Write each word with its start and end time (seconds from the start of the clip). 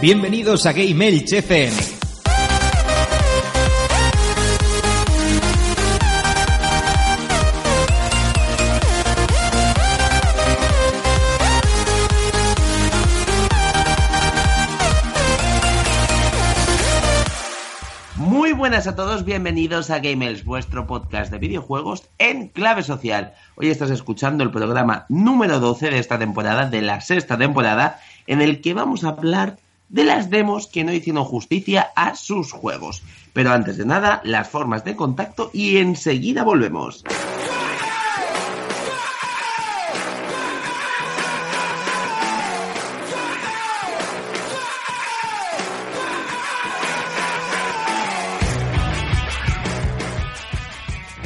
Bienvenidos 0.00 0.64
a 0.64 0.72
Game 0.72 1.06
Elch 1.06 1.30
FM. 1.30 1.76
Muy 18.16 18.52
buenas 18.52 18.86
a 18.86 18.96
todos, 18.96 19.26
bienvenidos 19.26 19.90
a 19.90 19.98
Gamers, 19.98 20.46
vuestro 20.46 20.86
podcast 20.86 21.30
de 21.30 21.36
videojuegos 21.36 22.08
en 22.16 22.48
clave 22.48 22.82
social. 22.82 23.34
Hoy 23.56 23.68
estás 23.68 23.90
escuchando 23.90 24.44
el 24.44 24.50
programa 24.50 25.04
número 25.10 25.60
12 25.60 25.90
de 25.90 25.98
esta 25.98 26.18
temporada, 26.18 26.70
de 26.70 26.80
la 26.80 27.02
sexta 27.02 27.36
temporada, 27.36 28.00
en 28.26 28.40
el 28.40 28.62
que 28.62 28.72
vamos 28.72 29.04
a 29.04 29.08
hablar 29.08 29.58
de 29.90 30.04
las 30.04 30.30
demos 30.30 30.66
que 30.68 30.84
no 30.84 30.92
hicieron 30.92 31.24
justicia 31.24 31.90
a 31.94 32.14
sus 32.14 32.52
juegos. 32.52 33.02
Pero 33.32 33.50
antes 33.50 33.76
de 33.76 33.84
nada, 33.84 34.20
las 34.24 34.48
formas 34.48 34.84
de 34.84 34.96
contacto 34.96 35.50
y 35.52 35.76
enseguida 35.76 36.42
volvemos. 36.42 37.04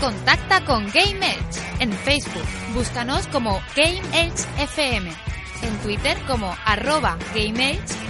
Contacta 0.01 0.63
con 0.67 0.85
Game 0.93 1.27
Edge 1.27 1.63
en 1.81 1.91
Facebook. 1.91 2.45
Búscanos 2.75 3.27
como 3.29 3.59
Game 3.75 4.03
Edge 4.13 4.47
FM. 4.59 5.11
En 5.63 5.79
Twitter 5.79 6.19
como 6.27 6.55
arroba 6.67 7.17
Game 7.35 7.71
Edge 7.71 8.05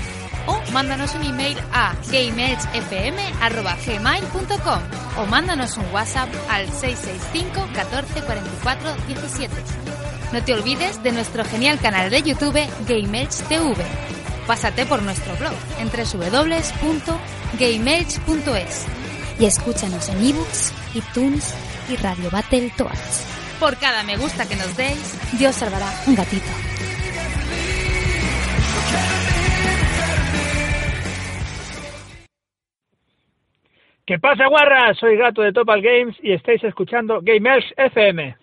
o 0.47 0.61
mándanos 0.73 1.15
un 1.15 1.25
email 1.25 1.59
a 1.73 1.95
gameedgefm.gmail.com 2.11 4.81
o 5.19 5.27
mándanos 5.27 5.77
un 5.77 5.85
WhatsApp 5.93 6.31
al 6.49 6.67
665 6.69 7.69
14 7.75 8.23
44 8.23 8.97
17. 9.07 9.55
No 10.33 10.43
te 10.43 10.55
olvides 10.55 11.03
de 11.03 11.13
nuestro 11.13 11.45
genial 11.45 11.79
canal 11.79 12.09
de 12.11 12.23
YouTube 12.23 12.67
Game 12.89 13.23
Edge 13.23 13.45
TV. 13.49 13.85
Pásate 14.47 14.87
por 14.87 15.03
nuestro 15.03 15.37
blog 15.37 15.53
en 15.79 15.89
www.gameedge.es 15.89 18.87
y 19.39 19.47
escúchanos 19.47 20.09
en 20.09 20.25
ebooks, 20.25 20.73
iTunes 20.95 21.55
y 21.89 21.97
Radio 21.97 22.31
Battletoads. 22.31 23.25
Por 23.61 23.77
cada 23.79 24.03
me 24.03 24.17
gusta 24.17 24.47
que 24.47 24.57
nos 24.57 24.77
deis, 24.77 25.15
Dios 25.39 25.55
salvará 25.55 25.93
un 26.07 26.15
gatito. 26.15 26.74
¿Qué 34.07 34.19
pasa, 34.19 34.47
guarras? 34.49 34.99
Soy 34.99 35.17
Gato 35.17 35.41
de 35.41 35.55
Topal 35.55 35.81
Games 35.81 36.15
y 36.23 36.33
estáis 36.33 36.63
escuchando 36.63 37.21
Gamers 37.23 37.65
FM. 37.79 38.37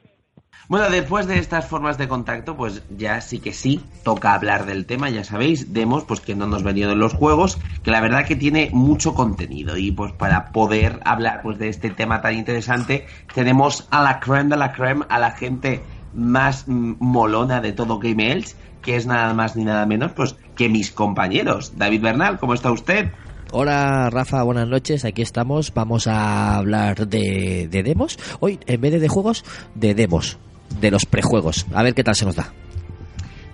Bueno, 0.67 0.89
después 0.89 1.27
de 1.27 1.38
estas 1.38 1.67
formas 1.67 1.99
de 1.99 2.07
contacto, 2.07 2.57
pues 2.57 2.83
ya 2.89 3.22
sí 3.22 3.38
que 3.38 3.53
sí, 3.53 3.79
toca 4.03 4.33
hablar 4.33 4.66
del 4.66 4.88
tema, 4.88 5.11
ya 5.11 5.23
sabéis, 5.23 5.72
demos 5.72 6.03
pues 6.05 6.19
que 6.19 6.33
no 6.33 6.47
nos 6.47 6.63
venían 6.63 6.89
en 6.89 6.97
los 6.97 7.13
juegos, 7.13 7.59
que 7.83 7.91
la 7.91 8.01
verdad 8.01 8.25
que 8.25 8.35
tiene 8.35 8.72
mucho 8.73 9.13
contenido 9.13 9.77
y 9.77 9.91
pues 9.91 10.13
para 10.13 10.51
poder 10.51 10.99
hablar 11.05 11.44
pues 11.44 11.59
de 11.59 11.69
este 11.69 11.91
tema 11.91 12.22
tan 12.22 12.33
interesante, 12.33 13.05
tenemos 13.35 13.88
a 13.91 14.01
la 14.01 14.19
creme 14.19 14.49
de 14.49 14.57
la 14.57 14.72
creme, 14.72 15.05
a 15.09 15.19
la 15.19 15.31
gente 15.31 15.83
más 16.16 16.67
mm, 16.67 16.93
molona 16.99 17.61
de 17.61 17.73
todo 17.73 17.99
Game 17.99 18.31
Elch, 18.31 18.55
que 18.81 18.95
es 18.95 19.05
nada 19.05 19.31
más 19.35 19.55
ni 19.55 19.63
nada 19.63 19.85
menos 19.85 20.13
pues 20.13 20.35
que 20.55 20.69
mis 20.69 20.91
compañeros. 20.91 21.78
David 21.78 22.01
Bernal, 22.01 22.39
¿cómo 22.39 22.55
está 22.55 22.72
usted? 22.72 23.11
Hola 23.51 24.09
Rafa, 24.09 24.44
buenas 24.44 24.67
noches, 24.67 25.03
aquí 25.03 25.22
estamos, 25.22 25.73
vamos 25.73 26.07
a 26.07 26.56
hablar 26.56 27.07
de, 27.07 27.67
de 27.69 27.84
demos. 27.84 28.17
Hoy, 28.39 28.59
en 28.66 28.79
vez 28.79 28.94
de 28.94 29.00
de 29.00 29.09
juegos, 29.09 29.44
de 29.75 29.94
demos, 29.94 30.38
de 30.79 30.89
los 30.89 31.06
prejuegos. 31.06 31.66
A 31.73 31.84
ver 31.84 31.94
qué 31.94 32.03
tal 32.03 32.16
se 32.16 32.23
nos 32.25 32.35
da. 32.38 32.51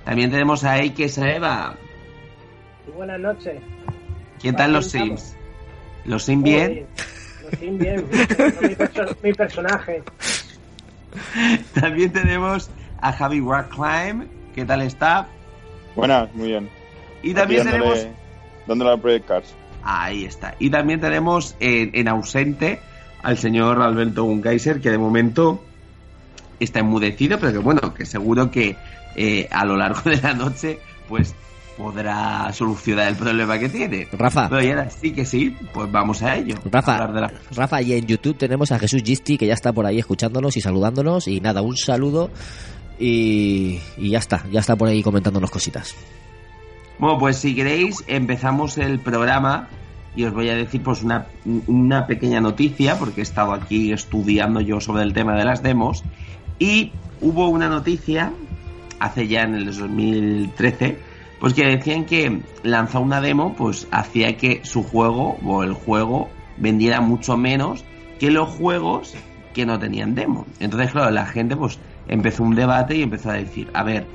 También 0.06 0.30
tenemos 0.30 0.64
a 0.64 0.78
Eike 0.78 1.10
Saeva. 1.10 1.76
Buenas 2.96 3.20
noches. 3.20 3.56
¿Qué 4.42 4.54
tal 4.54 4.74
los 4.74 4.86
Sims? 4.92 5.36
¿Los 6.06 6.24
Sims 6.24 6.44
bien? 6.44 6.86
Los 7.50 7.60
Sims 7.60 7.80
bien. 7.80 8.06
mi, 8.62 8.76
perso- 8.76 9.16
mi 9.24 9.34
personaje. 9.34 10.04
También 11.74 12.12
tenemos 12.14 12.70
a 13.02 13.12
Javi 13.14 13.42
Warclimb. 13.42 14.28
¿Qué 14.54 14.64
tal 14.64 14.84
está? 14.84 15.28
Buenas, 15.96 16.32
muy 16.36 16.50
bien. 16.50 16.70
Y 17.24 17.34
también 17.34 17.62
Aquí 17.62 17.72
tenemos... 17.72 17.98
dándole- 17.98 18.16
dándole 18.68 18.92
a 18.94 18.98
Project 18.98 19.28
Cars. 19.28 19.56
Ahí 19.84 20.26
está. 20.26 20.56
Y 20.60 20.70
también 20.70 21.00
tenemos 21.00 21.56
en, 21.60 21.92
en 21.94 22.08
ausente 22.08 22.80
al 23.24 23.38
señor 23.38 23.82
Alberto 23.82 24.24
Gunkaiser, 24.24 24.80
que 24.82 24.90
de 24.92 24.98
momento 24.98 25.64
está 26.60 26.80
enmudecido, 26.80 27.40
pero 27.40 27.52
que 27.54 27.58
bueno, 27.60 27.94
que 27.94 28.06
seguro 28.06 28.50
que 28.52 28.76
eh, 29.16 29.48
a 29.52 29.66
lo 29.66 29.78
largo 29.78 30.02
de 30.10 30.18
la 30.22 30.34
noche, 30.34 30.80
pues 31.08 31.34
podrá 31.78 32.52
solucionar 32.54 33.08
el 33.10 33.16
problema 33.16 33.60
que 33.60 33.70
tiene. 33.70 34.08
Rafa. 34.12 34.50
Pero 34.50 34.62
ya 34.64 34.90
sí 34.90 35.12
que 35.14 35.26
sí, 35.26 35.56
pues 35.74 35.92
vamos 35.92 36.24
a 36.24 36.36
ello. 36.36 36.56
Rafa, 36.72 36.96
A 37.04 37.08
la- 37.12 37.32
Rafa, 37.56 37.82
y 37.84 37.94
en 37.94 38.06
YouTube 38.08 38.36
tenemos 38.38 38.72
a 38.72 38.80
Jesús 38.80 39.04
Gisti, 39.04 39.38
que 39.38 39.46
ya 39.46 39.54
está 39.54 39.72
por 39.72 39.86
ahí 39.86 40.00
escuchándonos 40.00 40.58
y 40.58 40.62
saludándonos. 40.62 41.28
Y 41.28 41.40
nada, 41.40 41.62
un 41.62 41.78
saludo 41.78 42.32
y, 43.00 43.80
y 43.98 44.10
ya 44.10 44.18
está, 44.20 44.44
ya 44.52 44.60
está 44.60 44.76
por 44.76 44.88
ahí 44.90 45.04
comentándonos 45.04 45.52
cositas. 45.52 45.94
Bueno, 47.00 47.18
pues 47.20 47.38
si 47.38 47.56
queréis, 47.56 48.04
empezamos 48.08 48.78
el 48.78 49.00
programa 49.00 49.70
y 50.16 50.24
os 50.24 50.34
voy 50.34 50.50
a 50.50 50.56
decir 50.56 50.82
pues 50.82 51.04
una, 51.04 51.28
una 51.68 52.08
pequeña 52.08 52.42
noticia, 52.42 52.98
porque 52.98 53.22
he 53.22 53.24
estado 53.24 53.54
aquí 53.54 53.92
estudiando 53.92 54.62
yo 54.62 54.82
sobre 54.82 55.04
el 55.04 55.14
tema 55.14 55.36
de 55.36 55.46
las 55.46 55.62
demos, 55.62 56.04
y 56.58 56.92
hubo 57.22 57.50
una 57.50 57.70
noticia 57.70 58.34
hace 59.00 59.28
ya 59.28 59.44
en 59.44 59.54
el 59.54 59.66
2013, 59.66 60.98
pues 61.40 61.54
que 61.54 61.68
decían 61.68 62.06
que 62.06 62.42
lanzar 62.64 63.02
una 63.02 63.22
demo 63.22 63.54
pues 63.56 63.88
hacía 63.92 64.38
que 64.38 64.62
su 64.64 64.82
juego 64.82 65.38
o 65.46 65.64
el 65.64 65.74
juego 65.74 66.30
vendiera 66.58 67.00
mucho 67.00 67.38
menos 67.38 67.86
que 68.20 68.32
los 68.32 68.50
juegos 68.50 69.14
que 69.54 69.68
no 69.68 69.78
tenían 69.78 70.16
demo. 70.16 70.48
Entonces, 70.60 70.92
claro, 70.92 71.12
la 71.12 71.28
gente 71.28 71.56
pues 71.56 71.78
empezó 72.08 72.44
un 72.44 72.56
debate 72.56 72.96
y 72.96 73.04
empezó 73.04 73.30
a 73.30 73.34
decir, 73.34 73.70
a 73.74 73.84
ver, 73.84 74.08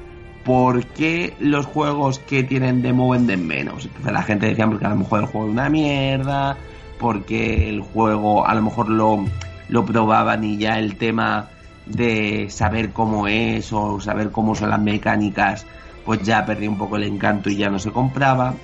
¿por 0.44 0.84
qué 0.86 1.34
los 1.38 1.66
juegos 1.66 2.18
que 2.18 2.42
tienen 2.42 2.82
demo 2.82 3.10
venden 3.10 3.46
menos? 3.46 3.86
Entonces 3.86 4.12
la 4.12 4.22
gente 4.22 4.46
decía 4.46 4.66
porque 4.66 4.86
a 4.86 4.90
lo 4.90 4.96
mejor 4.96 5.20
el 5.20 5.26
juego 5.26 5.46
es 5.46 5.52
una 5.52 5.68
mierda, 5.68 6.56
porque 6.98 7.68
el 7.68 7.80
juego 7.80 8.46
a 8.46 8.54
lo 8.54 8.62
mejor 8.62 8.88
lo, 8.88 9.24
lo 9.68 9.84
probaban 9.84 10.44
y 10.44 10.56
ya 10.56 10.78
el 10.78 10.96
tema 10.96 11.48
de 11.86 12.48
saber 12.50 12.90
cómo 12.92 13.26
es 13.26 13.72
o 13.72 14.00
saber 14.00 14.30
cómo 14.30 14.54
son 14.54 14.70
las 14.70 14.80
mecánicas, 14.80 15.66
pues 16.04 16.22
ya 16.22 16.44
perdí 16.44 16.68
un 16.68 16.78
poco 16.78 16.96
el 16.96 17.04
encanto 17.04 17.50
y 17.50 17.56
ya 17.56 17.70
no 17.70 17.78
se 17.78 17.90
compraba. 17.90 18.54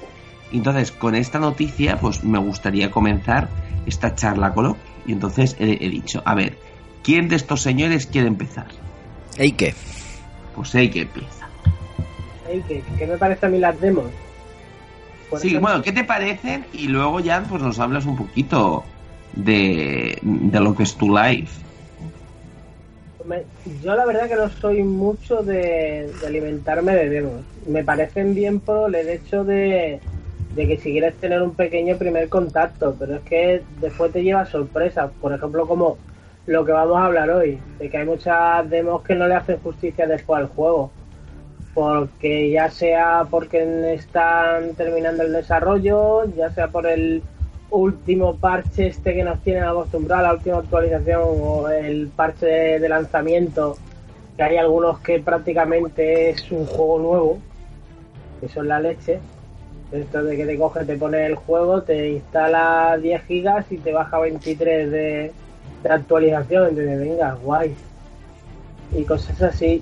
Entonces, 0.53 0.93
con 0.93 1.15
esta 1.15 1.39
noticia, 1.39 1.99
pues 1.99 2.25
me 2.25 2.39
gustaría 2.39 2.91
comenzar 2.91 3.49
esta 3.87 4.15
charla 4.15 4.55
coloquia. 4.55 4.83
Y 5.07 5.13
entonces 5.13 5.57
he, 5.59 5.85
he 5.85 5.89
dicho, 5.91 6.23
a 6.25 6.35
ver, 6.35 6.59
¿quién 7.03 7.29
de 7.29 7.37
estos 7.37 7.61
señores 7.61 8.07
quiere 8.07 8.29
empezar? 8.29 8.69
¿Ey 9.37 9.53
qué? 9.53 9.75
Pues 10.55 10.71
que 10.71 11.03
empieza. 11.03 11.38
Ey, 12.49 12.65
¿qué, 12.67 12.83
qué 12.97 13.07
me 13.07 13.17
parece 13.17 13.47
a 13.47 13.49
mí 13.49 13.59
las 13.61 13.79
demos? 13.81 14.13
Por 15.29 15.41
Sí, 15.41 15.49
ejemplo, 15.49 15.61
bueno, 15.63 15.83
¿qué 15.83 15.93
te 15.93 16.05
parecen? 16.05 16.67
Y 16.73 16.89
luego 16.89 17.21
ya 17.21 17.43
pues 17.49 17.63
nos 17.63 17.79
hablas 17.79 18.07
un 18.07 18.17
poquito 18.17 18.85
de, 19.33 20.19
de 20.23 20.61
lo 20.61 20.75
que 20.75 20.83
es 20.83 20.97
tu 20.97 21.09
live. 21.09 21.49
yo 23.65 23.95
la 23.95 24.07
verdad 24.07 24.29
que 24.29 24.37
no 24.37 24.49
soy 24.49 24.83
mucho 24.85 25.43
de, 25.43 26.15
de 26.21 26.27
alimentarme 26.27 26.95
de 26.95 27.09
demos. 27.09 27.47
Me 27.67 27.85
parecen 27.85 28.35
bien 28.35 28.61
por 28.61 28.95
el 28.95 29.09
hecho 29.09 29.45
de, 29.45 30.05
de 30.49 30.67
que 30.67 30.79
si 30.79 30.93
quieres 30.93 31.19
tener 31.19 31.43
un 31.43 31.55
pequeño 31.57 31.99
primer 31.99 32.29
contacto, 32.29 32.97
pero 32.99 33.17
es 33.17 33.23
que 33.23 33.67
después 33.69 34.13
te 34.13 34.23
lleva 34.23 34.47
sorpresas. 34.47 35.13
Por 35.21 35.33
ejemplo, 35.35 35.67
como 35.67 36.03
lo 36.47 36.65
que 36.65 36.73
vamos 36.73 36.97
a 36.99 37.07
hablar 37.07 37.31
hoy, 37.31 37.67
de 37.79 37.91
que 37.91 37.99
hay 37.99 38.07
muchas 38.07 38.69
demos 38.71 39.03
que 39.03 39.15
no 39.15 39.27
le 39.29 39.35
hacen 39.35 39.61
justicia 39.61 40.07
después 40.07 40.39
al 40.41 40.49
juego. 40.49 40.98
Porque 41.79 42.51
ya 42.51 42.71
sea 42.71 43.29
porque 43.31 43.95
están 43.95 44.75
terminando 44.75 45.23
el 45.23 45.33
desarrollo, 45.33 46.25
ya 46.37 46.51
sea 46.51 46.67
por 46.67 46.89
el 46.89 47.23
último 47.71 48.35
parche 48.35 48.89
este 48.89 49.15
que 49.15 49.23
nos 49.23 49.41
tienen 49.45 49.63
acostumbrados, 49.63 50.27
la 50.27 50.35
última 50.35 50.57
actualización 50.57 51.23
o 51.23 51.69
el 51.69 52.09
parche 52.09 52.81
de, 52.81 52.89
lanzamiento, 52.89 53.77
que 54.37 54.43
hay 54.43 54.57
algunos 54.57 54.99
que 54.99 55.21
prácticamente 55.21 56.31
es 56.31 56.51
un 56.51 56.67
juego 56.67 56.99
nuevo, 56.99 57.39
que 58.41 58.49
son 58.49 58.67
la 58.67 58.81
leche. 58.81 59.21
Esto 59.93 60.25
de 60.25 60.37
que 60.37 60.47
te 60.47 60.59
coge, 60.59 60.85
te 60.85 60.97
pone 60.97 61.27
el 61.27 61.37
juego, 61.37 61.83
te 61.83 62.09
instala 62.11 62.99
10 63.01 63.23
gigas 63.23 63.71
y 63.71 63.77
te 63.77 63.93
baja 63.93 64.19
23 64.19 64.91
de, 64.91 65.33
de 65.85 65.89
actualización. 65.89 66.71
Entonces, 66.71 66.99
venga, 66.99 67.35
guay. 67.35 67.73
Y 68.97 69.05
cosas 69.05 69.41
así. 69.43 69.81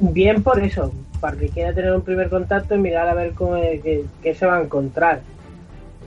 Bien 0.00 0.42
por 0.42 0.58
eso, 0.60 0.90
para 1.20 1.36
que 1.36 1.48
quiera 1.50 1.72
tener 1.72 1.92
un 1.92 2.02
primer 2.02 2.28
contacto 2.30 2.74
y 2.74 2.78
mirar 2.78 3.08
a 3.08 3.14
ver 3.14 3.32
cómo, 3.34 3.54
qué, 3.60 4.06
qué 4.22 4.34
se 4.34 4.46
va 4.46 4.56
a 4.56 4.62
encontrar. 4.62 5.22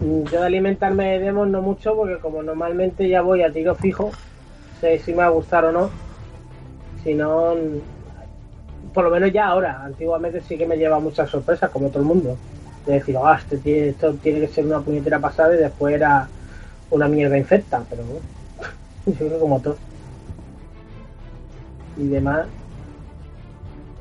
Yo 0.01 0.39
de 0.41 0.45
alimentarme 0.45 1.11
de 1.11 1.19
demos 1.19 1.47
no 1.47 1.61
mucho, 1.61 1.95
porque 1.95 2.17
como 2.17 2.41
normalmente 2.43 3.07
ya 3.07 3.21
voy 3.21 3.43
a 3.43 3.51
tiro 3.53 3.75
fijo, 3.75 4.11
sé 4.81 4.99
si 4.99 5.11
me 5.11 5.19
va 5.19 5.27
a 5.27 5.29
gustar 5.29 5.65
o 5.65 5.71
no. 5.71 5.89
Si 7.03 7.13
no, 7.13 7.53
por 8.93 9.03
lo 9.05 9.09
menos 9.11 9.31
ya 9.31 9.47
ahora. 9.47 9.83
Antiguamente 9.83 10.41
sí 10.41 10.57
que 10.57 10.65
me 10.65 10.77
lleva 10.77 10.99
muchas 10.99 11.29
sorpresas, 11.29 11.69
como 11.69 11.89
todo 11.89 11.99
el 11.99 12.05
mundo. 12.05 12.37
De 12.85 12.93
decir, 12.93 13.15
ah, 13.23 13.37
este 13.39 13.57
tiene- 13.57 13.89
esto 13.89 14.13
tiene 14.15 14.41
que 14.41 14.47
ser 14.47 14.65
una 14.65 14.81
puñetera 14.81 15.19
pasada 15.19 15.53
y 15.55 15.57
después 15.57 15.93
era 15.95 16.27
una 16.91 17.07
mierda 17.07 17.37
infecta, 17.37 17.81
pero 17.89 18.03
bueno, 18.03 18.21
yo 19.05 19.27
creo 19.27 19.39
como 19.39 19.59
todo. 19.59 19.77
Y 21.97 22.07
demás. 22.07 22.47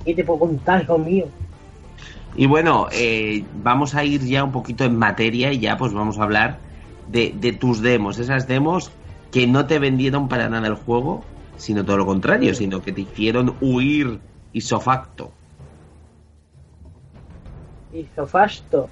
¿Qué 0.05 0.15
te 0.15 0.25
puedo 0.25 0.41
contar, 0.41 0.83
hijo 0.83 0.99
mío? 0.99 1.27
Y 2.35 2.47
bueno, 2.47 2.89
eh, 2.93 3.45
vamos 3.53 3.95
a 3.95 4.05
ir 4.05 4.23
ya 4.25 4.43
un 4.43 4.53
poquito 4.53 4.85
en 4.85 4.97
materia 4.97 5.53
y 5.53 5.61
ya 5.61 5.77
pues 5.77 5.93
vamos 5.93 6.19
a 6.19 6.23
hablar 6.23 6.61
de, 7.09 7.33
de 7.37 7.53
tus 7.53 7.83
demos, 7.83 8.19
esas 8.19 8.49
demos 8.49 8.91
que 9.31 9.47
no 9.47 9.67
te 9.67 9.79
vendieron 9.79 10.29
para 10.29 10.49
nada 10.49 10.67
el 10.69 10.75
juego, 10.75 11.25
sino 11.57 11.85
todo 11.85 11.99
lo 11.99 12.07
contrario, 12.07 12.55
sino 12.55 12.81
que 12.81 12.93
te 12.93 13.03
hicieron 13.03 13.57
huir 13.61 14.21
isofacto. 14.53 15.31
Isofasto. 17.93 18.89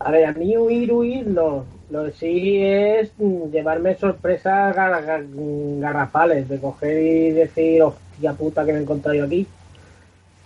A 0.00 0.10
ver, 0.10 0.26
a 0.26 0.32
mí 0.32 0.56
huir, 0.56 0.92
huir 0.92 1.26
no. 1.26 1.64
Lo 1.90 2.04
que 2.06 2.12
sí 2.12 2.58
es 2.60 3.12
llevarme 3.52 3.94
sorpresas 3.94 4.74
gar- 4.74 5.04
gar- 5.04 5.80
garrafales, 5.80 6.48
de 6.48 6.58
coger 6.58 7.02
y 7.02 7.30
decir, 7.30 7.82
hostia 7.82 8.32
puta 8.32 8.64
que 8.64 8.72
me 8.72 8.78
he 8.78 8.82
encontrado 8.82 9.16
yo 9.16 9.24
aquí. 9.24 9.46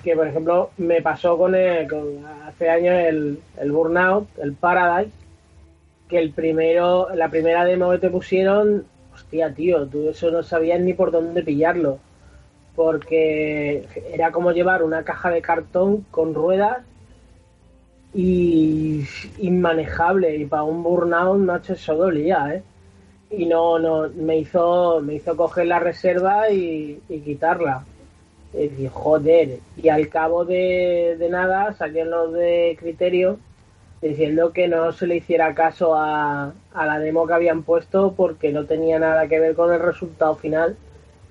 Que 0.02 0.14
por 0.14 0.28
ejemplo 0.28 0.70
me 0.76 1.02
pasó 1.02 1.36
con, 1.36 1.54
el, 1.54 1.88
con 1.88 2.24
hace 2.46 2.68
años 2.68 2.94
el, 2.94 3.40
el 3.58 3.72
Burnout, 3.72 4.28
el 4.38 4.52
Paradise, 4.52 5.12
que 6.08 6.18
el 6.18 6.30
primero, 6.30 7.08
la 7.14 7.28
primera 7.28 7.64
demo 7.64 7.90
que 7.90 7.98
te 7.98 8.10
pusieron, 8.10 8.84
hostia 9.12 9.52
tío, 9.52 9.86
tú 9.86 10.08
eso 10.10 10.30
no 10.30 10.42
sabías 10.42 10.80
ni 10.80 10.94
por 10.94 11.10
dónde 11.10 11.42
pillarlo. 11.42 11.98
Porque 12.76 13.86
era 14.12 14.30
como 14.32 14.52
llevar 14.52 14.82
una 14.82 15.02
caja 15.02 15.30
de 15.30 15.40
cartón 15.42 16.04
con 16.10 16.34
ruedas 16.34 16.84
y 18.16 19.04
inmanejable 19.38 20.36
y 20.36 20.46
para 20.46 20.62
un 20.62 20.82
burnout 20.82 21.38
macho 21.38 21.74
eso 21.74 21.94
dolía 21.94 22.54
eh 22.54 22.62
y 23.30 23.44
no 23.44 23.78
no 23.78 24.08
me 24.08 24.38
hizo 24.38 25.00
me 25.02 25.16
hizo 25.16 25.36
coger 25.36 25.66
la 25.66 25.80
reserva 25.80 26.50
y, 26.50 26.98
y 27.08 27.20
quitarla 27.20 27.84
y 28.56 28.88
joder 28.88 29.60
y 29.76 29.88
al 29.88 30.08
cabo 30.08 30.44
de, 30.44 31.16
de 31.18 31.28
nada 31.28 31.74
salieron 31.74 32.10
los 32.10 32.32
de 32.32 32.76
criterio 32.80 33.44
diciendo 34.00 34.52
que 34.52 34.68
no 34.68 34.92
se 34.92 35.06
le 35.06 35.16
hiciera 35.16 35.54
caso 35.54 35.94
a, 35.96 36.54
a 36.70 36.86
la 36.86 36.98
demo 37.00 37.26
que 37.26 37.34
habían 37.34 37.64
puesto 37.64 38.14
porque 38.16 38.52
no 38.52 38.66
tenía 38.66 38.98
nada 38.98 39.28
que 39.28 39.40
ver 39.40 39.54
con 39.54 39.72
el 39.72 39.80
resultado 39.80 40.36
final 40.36 40.78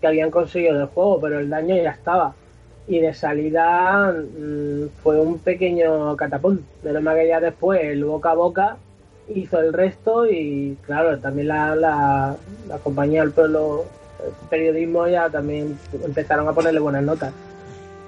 que 0.02 0.08
habían 0.08 0.32
conseguido 0.32 0.78
del 0.78 0.88
juego 0.88 1.22
pero 1.22 1.40
el 1.40 1.50
daño 1.50 1.76
ya 1.76 1.92
estaba 1.92 2.38
y 2.86 3.00
de 3.00 3.14
salida 3.14 4.12
mm, 4.14 4.90
fue 5.02 5.20
un 5.20 5.42
pequeño 5.42 6.16
catapult. 6.18 6.70
Menos 6.82 7.02
mal 7.04 7.18
que 7.18 7.28
ya 7.28 7.40
después 7.40 7.82
el 7.84 8.04
boca 8.06 8.32
a 8.32 8.36
boca 8.36 8.84
hizo 9.26 9.60
el 9.60 9.74
resto 9.74 10.28
y 10.30 10.80
claro, 10.84 11.20
también 11.20 11.48
la, 11.48 11.76
la, 11.76 12.40
la 12.68 12.80
compañía, 12.80 13.24
el, 13.24 13.34
pueblo- 13.34 13.92
periodismo 14.50 15.08
ya 15.08 15.30
también 15.30 15.78
empezaron 16.04 16.48
a 16.48 16.54
ponerle 16.54 16.80
buenas 16.80 17.04
notas. 17.04 17.34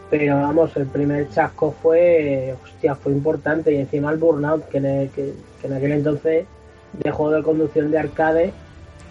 Pero 0.10 0.38
vamos, 0.38 0.76
el 0.78 0.86
primer 0.86 1.30
chasco 1.30 1.76
fue, 1.82 2.56
hostia, 2.64 2.96
fue 2.96 3.12
importante 3.12 3.74
y 3.74 3.78
encima 3.78 4.12
el 4.12 4.18
burnout, 4.18 4.68
que, 4.70 4.78
en- 4.78 5.10
que, 5.10 5.34
que 5.62 5.68
en 5.68 5.74
aquel 5.74 5.92
entonces 5.92 6.46
de 6.94 7.12
juego 7.12 7.34
de 7.34 7.44
conducción 7.44 7.92
de 7.92 8.00
arcade, 8.00 8.54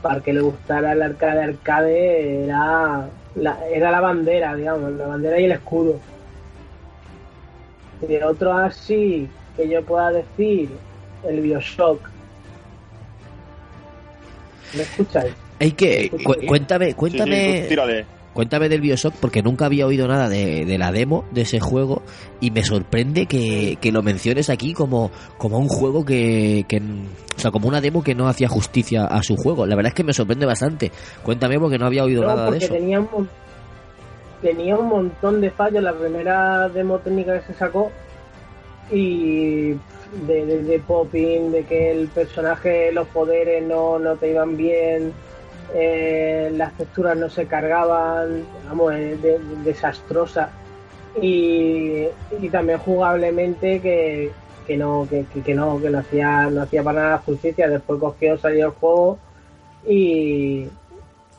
para 0.00 0.20
que 0.20 0.32
le 0.32 0.41
gustara 0.41 0.93
el 0.93 1.03
arcade 1.03 1.43
arcade 1.43 2.44
era 2.44 3.06
la, 3.35 3.69
era 3.69 3.91
la 3.91 4.00
bandera, 4.00 4.55
digamos, 4.55 4.93
la 4.93 5.06
bandera 5.06 5.38
y 5.38 5.44
el 5.44 5.53
escudo. 5.53 5.97
Y 8.03 8.06
de 8.06 8.25
otro 8.25 8.53
así 8.53 9.29
que 9.56 9.69
yo 9.69 9.82
pueda 9.82 10.12
decir, 10.12 10.70
el 11.29 11.41
Bioshock. 11.41 12.00
¿Me 14.75 14.82
escucháis? 14.82 15.32
Hay 15.58 15.73
que 15.73 16.11
cu- 16.11 16.35
cuéntame, 16.47 16.87
Sí, 16.87 16.91
sí, 16.93 16.97
cuéntame, 16.97 17.67
tírale. 17.69 18.06
cuéntame 18.35 18.69
del 18.69 18.81
BioShock 18.82 19.14
porque 19.14 19.43
nunca 19.43 19.67
había 19.67 19.87
oído 19.87 20.06
nada 20.06 20.29
de, 20.29 20.64
de 20.67 20.79
la 20.79 20.93
demo 20.93 21.25
de 21.31 21.43
ese 21.43 21.61
juego 21.61 22.03
y 22.41 22.50
me 22.50 22.62
sorprende 22.62 23.26
que, 23.26 23.79
que 23.81 23.91
lo 23.93 24.03
menciones 24.03 24.50
aquí 24.50 24.75
como, 24.75 25.11
como 25.38 25.58
un 25.58 25.69
juego 25.69 26.05
que, 26.05 26.67
que, 26.69 26.76
o 27.37 27.41
sea, 27.41 27.50
como 27.50 27.69
una 27.69 27.81
demo 27.81 28.03
que 28.05 28.14
no 28.14 28.29
hacía 28.29 28.49
justicia 28.49 29.06
a 29.06 29.23
su 29.23 29.37
juego. 29.37 29.64
La 29.67 29.76
verdad 29.76 29.88
es 29.91 29.94
que 29.94 30.05
me 30.05 30.12
sorprende 30.12 30.44
bastante. 30.44 30.93
Cuéntame 31.23 31.58
porque 31.58 31.79
no 31.79 31.87
había 31.87 32.05
oído 32.05 32.23
No, 32.23 32.29
nada 32.29 32.50
de 32.50 32.58
eso. 32.58 32.75
tenía 32.75 33.00
un, 33.00 33.29
tenía 34.43 34.76
un 34.76 34.88
montón 34.88 35.41
de 35.41 35.50
fallos 35.50 35.82
la 35.82 35.94
primera 35.94 36.69
demo 36.69 36.99
técnica 36.99 37.41
que 37.41 37.47
se 37.53 37.58
sacó 37.58 37.91
y 38.93 39.70
de, 40.26 40.47
de, 40.47 40.62
de 40.62 40.79
popping, 40.81 41.50
de 41.50 41.64
que 41.64 41.91
el 41.93 42.08
personaje, 42.08 42.93
los 42.93 43.08
poderes 43.08 43.65
no, 43.67 43.98
no 43.98 44.15
te 44.17 44.31
iban 44.31 44.56
bien, 44.56 45.13
eh, 45.75 46.51
las 46.55 46.73
texturas 46.75 47.17
no 47.17 47.29
se 47.29 47.46
cargaban, 47.46 48.44
vamos, 48.69 48.93
de- 48.94 49.17
de- 49.17 49.39
desastrosa. 49.65 50.51
Y, 51.20 52.06
y 52.41 52.49
también 52.51 52.79
jugablemente 52.79 53.81
que, 53.81 54.31
que 54.67 54.77
no, 54.77 55.06
que, 55.08 55.25
que- 55.43 55.55
no, 55.55 55.81
que 55.81 55.89
no 55.91 55.99
hacía, 55.99 56.51
no 56.51 56.63
hacía 56.63 56.82
para 56.82 57.03
nada 57.03 57.19
justicia. 57.19 57.69
Después 57.69 57.99
cogió, 58.01 58.37
salió 58.39 58.67
el 58.67 58.73
juego 58.73 59.19
y, 59.87 60.67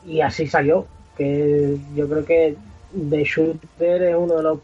y 0.06 0.20
así 0.20 0.46
salió. 0.46 0.86
Que 1.16 1.76
yo 1.94 2.08
creo 2.08 2.24
que 2.24 2.56
The 3.10 3.24
Shooter 3.24 4.02
es 4.02 4.16
uno 4.16 4.34
de 4.36 4.42
los. 4.42 4.58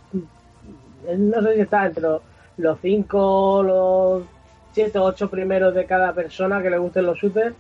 No 1.19 1.43
sé 1.43 1.55
si 1.55 1.61
está 1.61 1.87
entre 1.87 2.03
los, 2.03 2.23
los 2.57 2.79
cinco, 2.81 3.63
los 3.63 4.23
siete 4.73 4.99
ocho 4.99 5.29
primeros 5.29 5.75
de 5.75 5.85
cada 5.85 6.13
persona 6.13 6.63
que 6.63 6.71
le 6.71 6.79
gusten 6.79 7.07
los 7.07 7.19
shooters, 7.19 7.55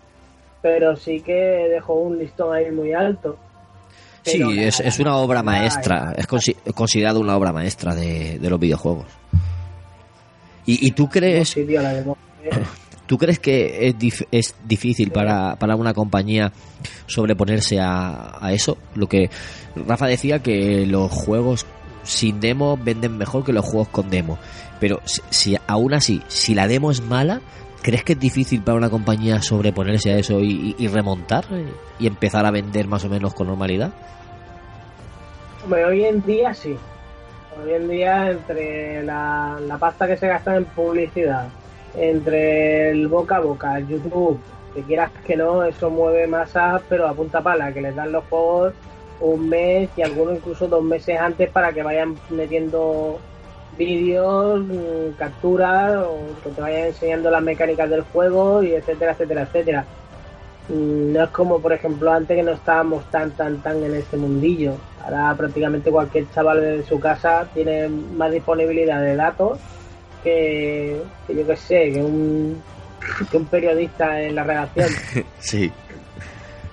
pero 0.65 0.97
sí 0.97 1.21
que 1.21 1.33
dejó 1.71 1.93
un 1.93 2.19
listón 2.19 2.57
ahí 2.57 2.71
muy 2.71 2.95
alto. 2.95 3.37
Sí, 4.23 4.41
es, 4.59 4.79
nada, 4.81 4.89
es 4.89 4.99
una 4.99 5.17
obra 5.19 5.43
nada, 5.43 5.59
maestra, 5.59 6.15
es 6.17 6.27
consi- 6.27 6.57
considerado 6.75 7.21
una 7.21 7.37
obra 7.37 7.53
maestra 7.53 7.95
de, 7.95 8.39
de 8.39 8.49
los 8.49 8.59
videojuegos. 8.59 9.05
¿Y, 10.65 10.87
y 10.87 10.93
tú 10.93 11.11
crees 11.11 11.51
Sí, 11.51 11.65
tío, 11.67 11.83
la 11.83 11.93
demo. 11.93 12.17
¿Tú 13.07 13.19
crees 13.19 13.39
que 13.39 13.89
es, 13.89 13.99
dif- 13.99 14.27
es 14.31 14.55
difícil 14.65 15.11
para, 15.11 15.57
para 15.57 15.77
una 15.77 15.93
compañía 15.93 16.51
sobreponerse 17.07 17.79
a, 17.79 18.39
a 18.41 18.53
eso? 18.55 18.79
Lo 18.95 19.07
que 19.07 19.29
Rafa 19.77 20.07
decía 20.07 20.39
que 20.39 20.87
los 20.87 21.13
juegos 21.13 21.67
sin 22.05 22.41
demo 22.41 22.79
venden 22.83 23.19
mejor 23.19 23.45
que 23.45 23.53
los 23.53 23.67
juegos 23.67 23.89
con 23.89 24.09
demo. 24.09 24.39
Pero 24.81 25.03
si, 25.05 25.21
si 25.29 25.57
aún 25.67 25.93
así, 25.93 26.23
si 26.29 26.55
la 26.55 26.67
demo 26.67 26.91
es 26.91 27.03
mala, 27.03 27.43
¿crees 27.85 28.03
que 28.03 28.15
es 28.15 28.19
difícil 28.19 28.63
para 28.63 28.79
una 28.79 28.89
compañía 28.89 29.41
sobreponerse 29.43 30.11
a 30.13 30.17
eso 30.19 30.41
y, 30.41 30.75
y- 30.79 30.89
remontar 30.89 31.45
y 32.01 32.07
empezar 32.07 32.47
a 32.47 32.51
vender 32.51 32.89
más 32.89 33.05
o 33.05 33.09
menos 33.11 33.35
con 33.35 33.47
normalidad? 33.47 33.93
Hombre, 35.63 35.85
hoy 35.85 36.05
en 36.05 36.21
día 36.25 36.55
sí. 36.55 36.77
Hoy 37.63 37.73
en 37.75 37.89
día, 37.89 38.31
entre 38.31 39.03
la, 39.05 39.59
la 39.69 39.79
pasta 39.79 40.07
que 40.07 40.17
se 40.17 40.27
gasta 40.27 40.57
en 40.57 40.65
publicidad, 40.65 41.47
entre 41.97 42.91
el 42.91 43.07
boca 43.07 43.37
a 43.37 43.41
boca, 43.41 43.79
el 43.79 43.87
YouTube, 43.87 44.41
que 44.75 44.83
quieras 44.83 45.11
que 45.27 45.37
no, 45.37 45.63
eso 45.63 45.89
mueve 45.91 46.27
masas, 46.27 46.83
pero 46.89 47.07
a 47.07 47.13
punta 47.15 47.43
pala, 47.43 47.73
que 47.73 47.81
les 47.83 47.95
dan 47.95 48.11
los 48.11 48.25
juegos 48.25 48.73
un 49.21 49.49
mes 49.49 49.89
y 49.97 50.03
algunos 50.03 50.37
incluso 50.39 50.67
dos 50.67 50.83
meses 50.83 51.19
antes 51.21 51.49
para 51.51 51.73
que 51.73 51.85
vayan 51.85 52.17
metiendo 52.31 53.21
vídeos, 53.77 54.61
mm, 54.61 55.17
capturas, 55.19 55.97
o 56.07 56.19
que 56.43 56.51
te 56.51 56.61
vayan 56.61 56.87
enseñando 56.87 57.31
las 57.31 57.43
mecánicas 57.43 57.89
del 57.91 58.03
juego 58.03 58.63
y 58.63 58.73
etcétera, 58.73 59.13
etcétera, 59.13 59.43
etcétera. 59.43 59.85
Mm, 60.69 61.13
No 61.13 61.25
es 61.25 61.31
como, 61.31 61.61
por 61.61 61.73
ejemplo, 61.73 62.11
antes 62.13 62.37
que 62.37 62.43
no 62.43 62.53
estábamos 62.53 63.05
tan, 63.11 63.31
tan, 63.33 63.59
tan 63.63 63.83
en 63.85 63.95
este 63.95 64.17
mundillo. 64.17 64.75
Ahora 65.05 65.35
prácticamente 65.37 65.91
cualquier 65.91 66.25
chaval 66.35 66.61
de 66.61 66.83
su 66.85 66.99
casa 66.99 67.47
tiene 67.53 67.89
más 67.89 68.33
disponibilidad 68.33 69.03
de 69.03 69.17
datos 69.17 69.59
que, 70.23 70.99
que 71.27 71.35
yo 71.37 71.47
que 71.47 71.57
sé, 71.57 71.93
que 71.93 72.03
un, 72.03 72.63
que 73.31 73.37
un 73.37 73.45
periodista 73.47 74.21
en 74.23 74.35
la 74.35 74.45
redacción. 74.45 74.89
Sí, 75.39 75.71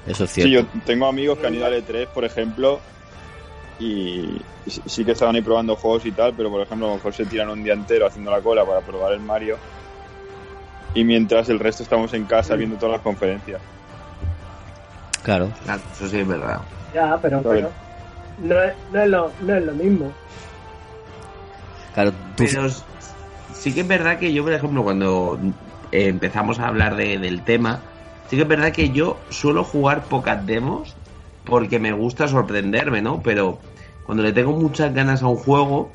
eso 0.08 0.24
es 0.24 0.30
Sí, 0.32 0.44
cierto. 0.44 0.72
yo 0.72 0.82
tengo 0.86 1.06
amigos 1.08 1.38
que 1.40 1.48
han 1.48 1.56
ido 1.56 1.66
al 1.66 1.74
E3, 1.86 2.08
por 2.08 2.24
ejemplo, 2.24 2.80
y 3.84 4.42
sí- 4.70 4.82
sí 4.86 5.06
que 5.06 5.12
estaban 5.14 5.36
ahí 5.36 5.42
probando 5.42 5.76
juegos 5.76 6.06
y 6.06 6.12
tal, 6.12 6.34
pero 6.36 6.50
por 6.50 6.62
ejemplo, 6.62 6.88
a 6.88 6.90
lo 6.92 6.96
mejor 6.98 7.14
se 7.14 7.26
tiran 7.26 7.50
un 7.50 7.64
día 7.64 7.74
entero 7.74 8.06
haciendo 8.08 8.32
la 8.32 8.42
cola 8.42 8.66
para 8.66 8.82
probar 8.82 9.14
el 9.14 9.22
Mario. 9.22 9.58
Y 10.94 11.04
mientras 11.04 11.50
el 11.50 11.60
resto 11.60 11.84
estamos 11.84 12.14
en 12.14 12.26
casa 12.26 12.56
viendo 12.56 12.76
todas 12.76 12.94
las 12.94 13.02
conferencias. 13.02 13.62
Claro. 15.24 15.52
Claro, 15.64 15.82
eso 15.94 16.08
sí 16.08 16.20
es 16.20 16.28
verdad. 16.28 16.62
Ya, 16.94 17.18
pero, 17.22 17.42
no, 17.42 17.54
es, 17.54 17.66
no, 18.92 19.02
es 19.04 19.10
lo, 19.10 19.32
no 19.42 19.56
es 19.56 19.66
lo 19.66 19.74
mismo. 19.74 20.12
Claro, 21.94 22.12
tú... 22.36 22.44
Pero 22.46 22.68
sí 22.70 23.74
que 23.74 23.82
es 23.82 23.88
verdad 23.88 24.20
que 24.20 24.34
yo, 24.34 24.44
por 24.44 24.54
ejemplo, 24.54 24.84
cuando 24.84 25.40
eh, 25.92 26.08
empezamos 26.08 26.60
a 26.60 26.68
hablar 26.68 26.96
de- 26.96 27.18
del 27.20 27.42
tema, 27.44 27.82
sí 28.30 28.36
que 28.36 28.42
es 28.44 28.48
verdad 28.48 28.72
que 28.74 28.90
yo 28.90 29.18
suelo 29.30 29.64
jugar 29.64 30.06
pocas 30.06 30.46
demos 30.46 30.96
porque 31.46 31.80
me 31.80 31.92
gusta 31.92 32.28
sorprenderme, 32.28 33.02
¿no? 33.02 33.22
Pero 33.24 33.60
cuando 34.04 34.24
le 34.24 34.34
tengo 34.34 34.52
muchas 34.54 34.94
ganas 34.94 35.22
a 35.24 35.28
un 35.28 35.38
juego, 35.38 35.92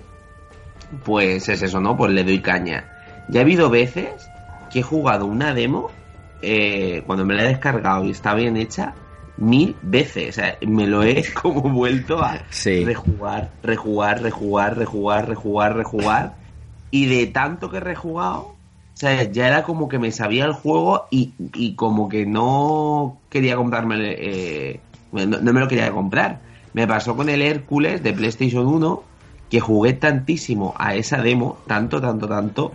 pues 1.04 1.48
es 1.48 1.62
eso, 1.62 1.80
¿no? 1.80 1.96
Pues 1.96 2.12
le 2.12 2.25
doy 2.25 2.40
caña. 2.40 2.84
Ya 3.28 3.40
ha 3.40 3.42
habido 3.42 3.70
veces 3.70 4.30
que 4.70 4.80
he 4.80 4.82
jugado 4.82 5.26
una 5.26 5.54
demo 5.54 5.90
eh, 6.42 7.02
cuando 7.06 7.25
me 7.25 7.34
la 7.34 7.44
he 7.44 7.48
descargado 7.48 8.04
y 8.04 8.10
está 8.10 8.34
bien 8.34 8.56
hecha 8.56 8.94
mil 9.36 9.76
veces. 9.82 10.30
O 10.30 10.32
sea, 10.32 10.58
me 10.66 10.86
lo 10.86 11.02
he 11.02 11.25
como 11.42 11.62
vuelto 11.62 12.22
a 12.22 12.42
Sí. 12.50 12.84
rejugar, 12.84 13.50
rejugar, 13.62 14.22
rejugar, 14.22 14.76
rejugar, 14.78 15.28
rejugar, 15.28 15.76
rejugar. 15.76 16.36
Y 16.90 17.06
de 17.06 17.26
tanto 17.26 17.68
que 17.68 17.78
he 17.78 17.80
rejugado, 17.80 18.40
o 18.40 18.58
sea, 18.94 19.25
ya 19.25 19.48
era 19.48 19.64
como 19.64 19.88
que 19.88 19.98
me 19.98 20.12
sabía 20.12 20.44
el 20.44 20.52
juego 20.52 21.06
y, 21.10 21.34
y 21.54 21.75
como 21.75 22.08
que 22.08 22.25
no 22.26 23.18
quería 23.28 23.56
comprarme, 23.56 23.96
eh, 24.18 24.80
no, 25.12 25.26
no 25.26 25.52
me 25.52 25.60
lo 25.60 25.68
quería 25.68 25.90
comprar. 25.90 26.40
Me 26.76 26.87
pasó 26.87 27.16
con 27.16 27.30
el 27.30 27.40
Hércules 27.40 28.02
de 28.02 28.12
PlayStation 28.12 28.66
1, 28.66 29.02
que 29.49 29.61
jugué 29.61 29.95
tantísimo 29.95 30.75
a 30.76 30.95
esa 30.95 31.23
demo, 31.23 31.56
tanto, 31.66 32.02
tanto, 32.02 32.28
tanto, 32.28 32.75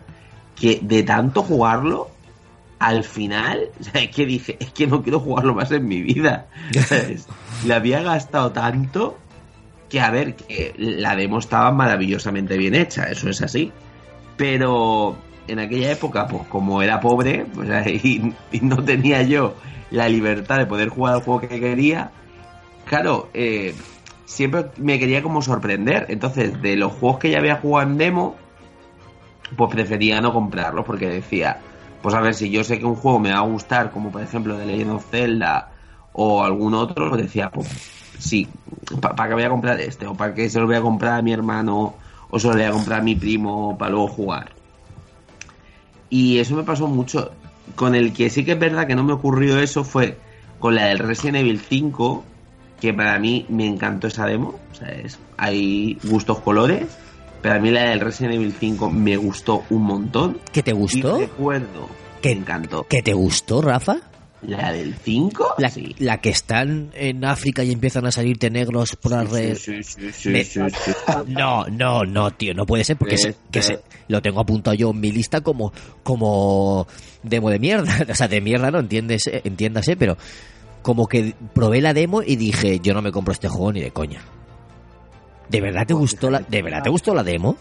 que 0.60 0.79
de 0.81 1.03
tanto 1.03 1.43
jugarlo, 1.43 2.10
al 2.79 3.03
final, 3.03 3.70
o 3.79 3.84
sea, 3.84 4.01
es 4.01 4.10
que 4.10 4.25
dije, 4.25 4.58
es 4.60 4.72
que 4.72 4.88
no 4.88 5.03
quiero 5.03 5.20
jugarlo 5.20 5.53
más 5.53 5.72
en 5.72 5.88
mi 5.88 6.01
vida. 6.01 6.48
¿sabes? 6.88 7.27
Le 7.67 7.75
había 7.75 8.01
gastado 8.01 8.51
tanto 8.51 9.20
que, 9.88 10.01
a 10.01 10.10
ver, 10.10 10.36
que 10.36 10.74
la 10.79 11.15
demo 11.15 11.38
estaba 11.38 11.72
maravillosamente 11.72 12.58
bien 12.58 12.74
hecha, 12.74 13.03
eso 13.03 13.29
es 13.29 13.39
así. 13.43 13.72
Pero 14.36 15.15
en 15.48 15.60
aquella 15.60 15.91
época, 15.91 16.25
pues 16.25 16.48
como 16.48 16.81
era 16.81 17.00
pobre 17.00 17.46
pues, 17.53 17.70
y, 18.03 18.34
y 18.51 18.60
no 18.62 18.84
tenía 18.84 19.22
yo 19.22 19.53
la 19.91 20.10
libertad 20.10 20.58
de 20.58 20.65
poder 20.65 20.89
jugar 20.89 21.13
al 21.13 21.22
juego 21.22 21.41
que 21.41 21.60
quería, 21.60 22.10
claro, 22.91 23.29
eh, 23.33 23.74
siempre 24.25 24.65
me 24.75 25.00
quería 25.00 25.24
como 25.24 25.41
sorprender. 25.41 26.07
Entonces, 26.10 26.62
de 26.62 26.75
los 26.75 26.91
juegos 26.91 27.19
que 27.19 27.31
ya 27.31 27.38
había 27.38 27.55
jugado 27.55 27.89
en 27.89 27.98
demo, 27.98 28.36
pues 29.55 29.71
prefería 29.71 30.19
no 30.19 30.33
comprarlos 30.33 30.83
porque 30.86 31.07
decía, 31.07 31.62
pues 32.01 32.13
a 32.13 32.19
ver, 32.19 32.33
si 32.33 32.50
yo 32.51 32.65
sé 32.65 32.79
que 32.79 32.86
un 32.86 32.95
juego 32.95 33.17
me 33.17 33.31
va 33.31 33.38
a 33.38 33.43
gustar, 33.43 33.91
como 33.91 34.12
por 34.12 34.21
ejemplo 34.21 34.57
The 34.57 34.65
Legend 34.65 34.91
of 34.91 35.10
Zelda 35.10 35.71
o 36.12 36.43
algún 36.43 36.74
otro, 36.74 37.07
pues 37.07 37.21
decía, 37.21 37.50
pues 37.50 37.69
sí, 38.19 38.50
¿para 39.00 39.29
qué 39.29 39.36
voy 39.36 39.43
a 39.43 39.50
comprar 39.50 39.79
este? 39.79 40.05
¿O 40.05 40.13
para 40.13 40.33
qué 40.33 40.50
se 40.50 40.60
lo 40.60 40.65
voy 40.65 40.75
a 40.75 40.81
comprar 40.81 41.13
a 41.13 41.21
mi 41.21 41.31
hermano? 41.31 41.95
¿O 42.29 42.39
se 42.39 42.48
lo 42.50 42.55
voy 42.55 42.63
a 42.63 42.71
comprar 42.71 43.00
a 43.00 43.03
mi 43.03 43.15
primo 43.15 43.77
para 43.77 43.91
luego 43.91 44.10
jugar? 44.10 44.51
Y 46.10 46.39
eso 46.39 46.57
me 46.57 46.63
pasó 46.63 46.88
mucho. 46.88 47.31
Con 47.75 47.95
el 47.95 48.12
que 48.12 48.29
sí 48.29 48.43
que 48.43 48.51
es 48.51 48.60
verdad 48.60 48.86
que 48.86 48.95
no 48.95 49.03
me 49.05 49.13
ocurrió 49.13 49.60
eso 49.60 49.86
fue 49.86 50.17
con 50.60 50.75
la 50.75 50.88
del 50.88 51.00
Resident 51.00 51.38
Evil 51.38 51.62
5, 51.62 52.25
que 52.81 52.93
para 52.93 53.17
mí 53.19 53.45
me 53.47 53.65
encantó 53.67 54.07
esa 54.07 54.25
demo. 54.25 54.59
O 54.71 54.75
sea, 54.75 54.89
es, 54.89 55.17
hay 55.38 55.97
gustos 56.03 56.39
colores. 56.41 56.88
Pero 57.41 57.55
a 57.55 57.59
mí 57.59 57.71
la 57.71 57.89
del 57.89 58.00
Resident 58.01 58.35
Evil 58.35 58.53
5 58.59 58.89
me 58.91 59.15
gustó 59.17 59.63
un 59.69 59.83
montón. 59.83 60.39
¿Que 60.51 60.61
te 60.61 60.73
gustó? 60.73 61.17
Y 61.17 61.21
recuerdo. 61.21 61.89
¿Que- 62.21 62.35
me 62.35 62.41
encantó. 62.41 62.85
¿Que 62.88 63.01
te 63.01 63.13
gustó, 63.13 63.61
Rafa? 63.63 63.97
¿La 64.43 64.71
del 64.71 64.95
5? 64.95 65.55
La, 65.59 65.69
sí. 65.69 65.95
la 66.00 66.19
que 66.19 66.29
están 66.29 66.89
en 66.95 67.23
África 67.25 67.63
y 67.63 67.71
empiezan 67.71 68.05
a 68.07 68.11
salirte 68.11 68.50
negros 68.50 68.95
por 68.95 69.11
las 69.11 69.29
redes. 69.29 69.61
Sí, 69.61 69.83
sí, 69.83 70.29
Me-. 70.29 70.45
No, 71.27 71.65
no, 71.67 72.03
no, 72.03 72.31
tío, 72.31 72.53
no 72.55 72.65
puede 72.65 72.83
ser 72.83 72.97
porque 72.97 73.17
se- 73.17 73.29
Este- 73.29 73.41
que 73.51 73.61
se- 73.61 73.79
lo 74.07 74.21
tengo 74.21 74.39
apuntado 74.39 74.73
yo 74.75 74.89
en 74.91 75.00
mi 75.00 75.11
lista 75.11 75.41
como 75.41 75.71
como 76.03 76.85
demo 77.23 77.50
de 77.50 77.59
mierda, 77.59 78.05
o 78.09 78.15
sea, 78.15 78.27
de 78.27 78.41
mierda 78.41 78.69
no 78.71 78.79
entiendes, 78.79 79.29
entiéndase, 79.31 79.95
pero 79.95 80.17
como 80.81 81.07
que 81.07 81.35
probé 81.53 81.81
la 81.81 81.93
demo 81.93 82.21
y 82.23 82.35
dije, 82.35 82.79
yo 82.79 82.93
no 82.93 83.01
me 83.01 83.11
compro 83.11 83.33
este 83.33 83.47
juego 83.47 83.71
ni 83.73 83.81
de 83.81 83.91
coña. 83.91 84.21
¿De 85.50 85.61
verdad 85.61 85.85
te 85.85 85.93
gustó 85.93 86.29
la 86.29 86.39
de 86.39 86.61
verdad 86.61 86.81
te 86.83 86.89
gustó 86.89 87.13
la 87.13 87.23
demo? 87.23 87.57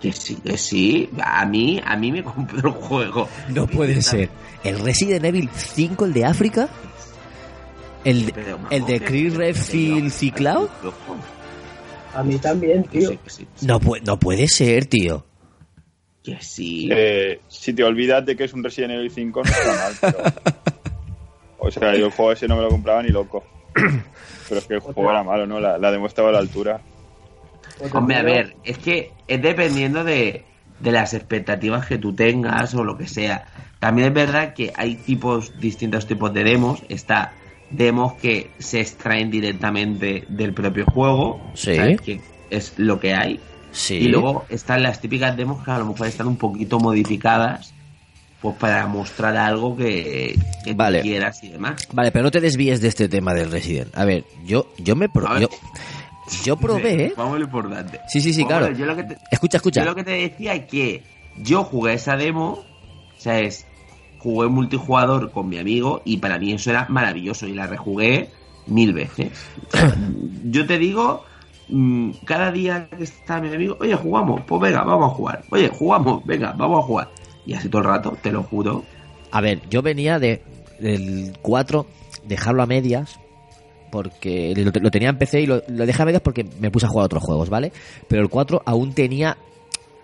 Que 0.00 0.12
sí, 0.12 0.36
que 0.36 0.58
sí. 0.58 1.08
A 1.22 1.46
mí, 1.46 1.80
a 1.84 1.96
mí 1.96 2.12
me 2.12 2.22
compró 2.22 2.68
el 2.68 2.74
juego. 2.74 3.28
No 3.48 3.66
puede 3.66 4.02
ser. 4.02 4.28
El 4.62 4.80
Resident 4.80 5.24
Evil 5.24 5.48
5 5.54 6.04
el 6.04 6.12
de 6.12 6.24
África? 6.26 6.68
El 8.04 8.30
Pero, 8.34 8.58
el 8.70 8.84
de 8.84 9.00
Chris 9.00 9.34
Redfield 9.34 10.10
ciclado? 10.10 10.68
A 12.14 12.22
mí 12.22 12.36
también, 12.38 12.84
Que 12.84 12.98
tío. 12.98 13.10
sí, 13.10 13.18
que 13.24 13.30
sí. 13.30 13.46
No 13.62 13.80
puede 13.80 14.02
no 14.02 14.18
puede 14.18 14.46
ser, 14.46 14.84
tío. 14.86 15.24
Que 16.22 16.38
sí. 16.40 16.88
Eh, 16.92 17.40
si 17.48 17.72
te 17.72 17.82
olvidas 17.82 18.24
de 18.26 18.36
que 18.36 18.44
es 18.44 18.52
un 18.52 18.62
Resident 18.62 18.92
Evil 18.92 19.10
5, 19.10 19.42
no 19.42 19.50
está 19.50 19.66
mal, 19.74 19.94
pero... 20.00 20.18
O 21.64 21.70
sea, 21.70 21.94
yo 21.96 22.06
el 22.06 22.12
juego 22.12 22.32
ese 22.32 22.48
no 22.48 22.56
me 22.56 22.62
lo 22.62 22.68
compraba 22.68 23.02
ni 23.02 23.08
loco. 23.08 23.44
Pero 24.48 24.60
es 24.60 24.66
que 24.66 24.74
el 24.74 24.80
juego 24.80 25.10
era 25.10 25.22
malo, 25.22 25.46
¿no? 25.46 25.58
La, 25.60 25.78
la 25.78 25.90
demo 25.90 26.06
estaba 26.06 26.28
a 26.28 26.32
la 26.32 26.38
altura. 26.38 26.80
Hombre, 27.92 28.16
a 28.16 28.22
ver, 28.22 28.56
es 28.62 28.78
que 28.78 29.12
es 29.26 29.42
dependiendo 29.42 30.04
de, 30.04 30.44
de 30.80 30.92
las 30.92 31.14
expectativas 31.14 31.86
que 31.86 31.98
tú 31.98 32.14
tengas 32.14 32.74
o 32.74 32.84
lo 32.84 32.96
que 32.96 33.08
sea. 33.08 33.46
También 33.80 34.08
es 34.08 34.14
verdad 34.14 34.54
que 34.54 34.72
hay 34.76 34.96
tipos, 34.96 35.58
distintos 35.58 36.06
tipos 36.06 36.32
de 36.32 36.44
demos. 36.44 36.82
Está 36.88 37.32
demos 37.70 38.14
que 38.14 38.50
se 38.58 38.80
extraen 38.80 39.30
directamente 39.30 40.24
del 40.28 40.54
propio 40.54 40.84
juego. 40.86 41.40
Sí. 41.54 41.74
¿sabes? 41.74 42.00
Que 42.00 42.20
es 42.50 42.74
lo 42.78 43.00
que 43.00 43.14
hay. 43.14 43.40
Sí. 43.72 43.96
Y 43.96 44.08
luego 44.08 44.44
están 44.48 44.82
las 44.82 45.00
típicas 45.00 45.36
demos 45.36 45.64
que 45.64 45.70
a 45.70 45.78
lo 45.78 45.86
mejor 45.86 46.06
están 46.06 46.28
un 46.28 46.36
poquito 46.36 46.78
modificadas. 46.78 47.73
Pues 48.44 48.56
para 48.58 48.86
mostrar 48.86 49.34
algo 49.38 49.74
que, 49.74 50.38
que 50.62 50.72
tú 50.72 50.76
Vale. 50.76 51.00
quieras 51.00 51.42
y 51.42 51.48
demás. 51.48 51.88
Vale, 51.94 52.12
pero 52.12 52.24
no 52.24 52.30
te 52.30 52.42
desvíes 52.42 52.82
de 52.82 52.88
este 52.88 53.08
tema 53.08 53.32
del 53.32 53.50
Resident. 53.50 53.96
A 53.96 54.04
ver, 54.04 54.24
yo 54.44 54.66
yo 54.76 54.94
me 54.96 55.08
pro- 55.08 55.26
A 55.26 55.32
ver. 55.32 55.42
yo, 55.44 55.48
yo 56.44 56.56
probé, 56.58 57.04
¿eh? 57.06 57.14
Vamos 57.16 57.36
a 57.36 57.38
lo 57.38 57.44
importante. 57.46 58.00
Sí, 58.06 58.20
sí, 58.20 58.34
sí, 58.34 58.44
claro. 58.44 58.70
yo 58.72 58.84
lo 58.84 58.94
que 58.96 59.04
te- 59.04 59.16
Escucha, 59.30 59.56
escucha. 59.56 59.80
Yo 59.80 59.86
lo 59.86 59.94
que 59.94 60.04
te 60.04 60.10
decía 60.10 60.52
es 60.54 60.66
que 60.66 61.02
yo 61.38 61.64
jugué 61.64 61.94
esa 61.94 62.16
demo, 62.18 62.58
o 63.16 63.20
sea, 63.20 63.40
es, 63.40 63.64
jugué 64.18 64.46
multijugador 64.48 65.30
con 65.30 65.48
mi 65.48 65.56
amigo 65.58 66.02
y 66.04 66.18
para 66.18 66.38
mí 66.38 66.52
eso 66.52 66.68
era 66.68 66.84
maravilloso 66.90 67.46
y 67.46 67.54
la 67.54 67.66
rejugué 67.66 68.28
mil 68.66 68.92
veces. 68.92 69.30
Yo 70.44 70.66
te 70.66 70.76
digo, 70.78 71.24
mm, 71.68 72.10
cada 72.26 72.52
día 72.52 72.88
que 72.94 73.04
está 73.04 73.40
mi 73.40 73.48
amigo, 73.54 73.76
oye, 73.80 73.94
jugamos, 73.94 74.42
pues 74.46 74.60
venga, 74.60 74.82
vamos 74.84 75.12
a 75.12 75.14
jugar. 75.14 75.44
Oye, 75.50 75.68
jugamos, 75.70 76.22
venga, 76.26 76.52
vamos 76.52 76.84
a 76.84 76.86
jugar. 76.86 77.10
Y 77.46 77.54
así 77.54 77.68
todo 77.68 77.82
el 77.82 77.88
rato, 77.88 78.16
te 78.22 78.32
lo 78.32 78.42
juro. 78.42 78.84
A 79.30 79.40
ver, 79.40 79.60
yo 79.68 79.82
venía 79.82 80.18
de 80.18 80.42
del 80.78 81.32
4 81.42 81.86
dejarlo 82.26 82.62
a 82.62 82.66
medias 82.66 83.18
porque 83.90 84.54
lo, 84.56 84.90
tenía 84.90 85.10
en 85.10 85.18
PC 85.18 85.42
y 85.42 85.46
lo, 85.46 85.62
lo 85.68 85.86
dejé 85.86 86.02
a 86.02 86.04
medias 86.04 86.22
porque 86.22 86.44
me 86.58 86.70
puse 86.70 86.86
a 86.86 86.88
jugar 86.88 87.04
a 87.04 87.06
otros 87.06 87.22
juegos, 87.22 87.48
¿vale? 87.48 87.72
Pero 88.08 88.22
el 88.22 88.28
4 88.28 88.62
aún 88.66 88.92
tenía 88.92 89.36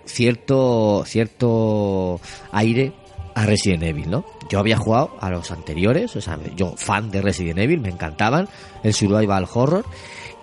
cierto 0.05 1.03
cierto 1.07 2.21
aire 2.53 2.93
a 3.35 3.47
Resident 3.47 3.83
Evil, 3.83 4.11
¿no? 4.11 4.25
Yo 4.49 4.59
había 4.59 4.77
jugado 4.77 5.17
a 5.21 5.31
los 5.31 5.51
anteriores, 5.51 6.15
o 6.17 6.21
sea, 6.21 6.39
yo 6.57 6.75
fan 6.77 7.11
de 7.11 7.23
Resident 7.23 7.59
Evil, 7.59 7.81
me 7.81 7.89
encantaban, 7.89 8.49
el 8.83 8.93
survival 8.95 9.47
horror 9.53 9.85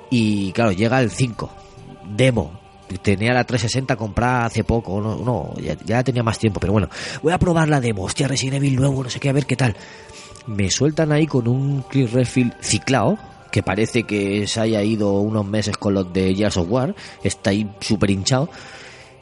y 0.10 0.52
claro, 0.54 0.72
llega 0.72 1.02
el 1.02 1.12
5, 1.12 1.50
demo. 2.16 2.67
Tenía 3.02 3.34
la 3.34 3.44
360 3.44 3.96
comprada 3.96 4.46
hace 4.46 4.64
poco, 4.64 5.02
no, 5.02 5.18
no 5.18 5.54
ya, 5.86 6.04
tenía 6.04 6.24
más 6.24 6.40
tiempo, 6.40 6.60
pero 6.60 6.74
bueno, 6.74 6.90
voy 7.22 7.34
a 7.34 7.38
probar 7.38 7.68
la 7.68 7.82
demo, 7.82 8.04
hostia, 8.04 8.28
Resident 8.28 8.58
Evil 8.58 8.76
nuevo, 8.78 9.04
no 9.04 9.10
sé 9.10 9.20
qué, 9.20 9.30
a 9.30 9.34
ver 9.34 9.46
qué 9.46 9.56
tal. 9.56 9.76
Me 10.46 10.70
sueltan 10.70 11.12
ahí 11.12 11.28
con 11.28 11.48
un 11.48 11.84
Chris 11.90 12.12
Redfield 12.12 12.54
ciclado, 12.62 13.18
que 13.52 13.64
parece 13.64 14.04
que 14.04 14.48
se 14.48 14.62
haya 14.62 14.82
ido 14.84 15.20
unos 15.20 15.46
meses 15.46 15.76
con 15.78 15.94
los 15.94 16.12
de 16.14 16.34
Gears 16.34 16.58
of 16.58 16.68
War, 16.70 16.96
está 17.24 17.50
ahí 17.50 17.70
súper 17.82 18.12
hinchado, 18.12 18.50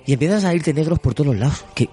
y 0.05 0.13
empiezan 0.13 0.37
a 0.37 0.41
salirte 0.41 0.73
negros 0.73 0.99
por 0.99 1.13
todos 1.13 1.35
lados. 1.35 1.65
Que, 1.73 1.89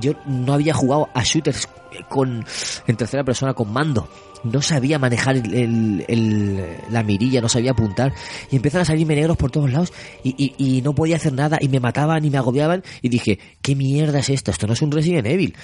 yo 0.00 0.12
no 0.26 0.52
había 0.52 0.74
jugado 0.74 1.08
a 1.14 1.22
shooters 1.24 1.68
con 2.08 2.44
en 2.86 2.96
tercera 2.96 3.24
persona 3.24 3.54
con 3.54 3.72
mando. 3.72 4.08
No 4.44 4.62
sabía 4.62 4.98
manejar 5.00 5.36
el, 5.36 6.66
la 6.90 7.02
mirilla, 7.02 7.40
no 7.40 7.48
sabía 7.48 7.72
apuntar. 7.72 8.12
Y 8.50 8.56
empiezan 8.56 8.82
a 8.82 8.84
salirme 8.84 9.16
negros 9.16 9.36
por 9.36 9.50
todos 9.50 9.72
lados. 9.72 9.92
Y, 10.22 10.54
y- 10.56 10.82
no 10.82 10.94
podía 10.94 11.16
hacer 11.16 11.32
nada. 11.32 11.58
Y 11.60 11.68
me 11.68 11.80
mataban 11.80 12.24
y 12.24 12.30
me 12.30 12.38
agobiaban. 12.38 12.84
Y 13.02 13.08
dije, 13.08 13.38
¿qué 13.62 13.74
mierda 13.74 14.20
es 14.20 14.30
esto? 14.30 14.50
Esto 14.52 14.66
no 14.68 14.74
es 14.74 14.82
un 14.82 14.92
Resident 14.92 15.26
Evil. 15.26 15.56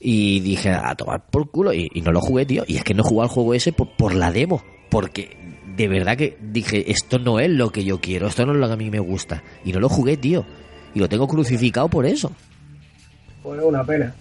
Y 0.00 0.40
dije, 0.40 0.70
a 0.70 0.94
tomar 0.94 1.24
por 1.30 1.50
culo. 1.50 1.72
Y, 1.72 1.88
y 1.94 2.02
no 2.02 2.12
lo 2.12 2.20
jugué, 2.20 2.44
tío. 2.44 2.64
Y 2.66 2.76
es 2.76 2.84
que 2.84 2.92
no 2.94 3.02
jugué 3.02 3.22
al 3.22 3.28
juego 3.28 3.54
ese 3.54 3.72
por, 3.72 3.96
por 3.96 4.14
la 4.14 4.30
demo. 4.30 4.62
Porque 4.90 5.36
de 5.76 5.88
verdad 5.88 6.16
que 6.18 6.36
dije, 6.42 6.90
esto 6.92 7.18
no 7.18 7.40
es 7.40 7.48
lo 7.48 7.70
que 7.70 7.84
yo 7.84 7.98
quiero. 8.00 8.26
Esto 8.28 8.44
no 8.44 8.52
es 8.52 8.58
lo 8.58 8.66
que 8.66 8.74
a 8.74 8.76
mí 8.76 8.90
me 8.90 9.00
gusta. 9.00 9.42
Y 9.64 9.72
no 9.72 9.80
lo 9.80 9.88
jugué, 9.88 10.18
tío. 10.18 10.44
Y 10.94 10.98
lo 11.00 11.08
tengo 11.08 11.26
crucificado 11.28 11.88
por 11.88 12.06
eso. 12.06 12.30
Pues 13.42 13.60
una 13.62 13.84
pena. 13.84 14.14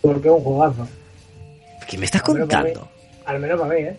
Porque 0.00 0.28
es 0.28 0.34
un 0.34 0.40
jugazo. 0.42 0.88
¿Qué 1.88 1.98
me 1.98 2.04
estás 2.04 2.22
Al 2.28 2.34
menos 2.34 2.48
para 2.48 2.62
mí- 2.64 2.72
contando? 2.72 2.90
Al 3.26 3.40
menos 3.40 3.60
para 3.60 3.74
mí, 3.74 3.80
¿eh? 3.80 3.96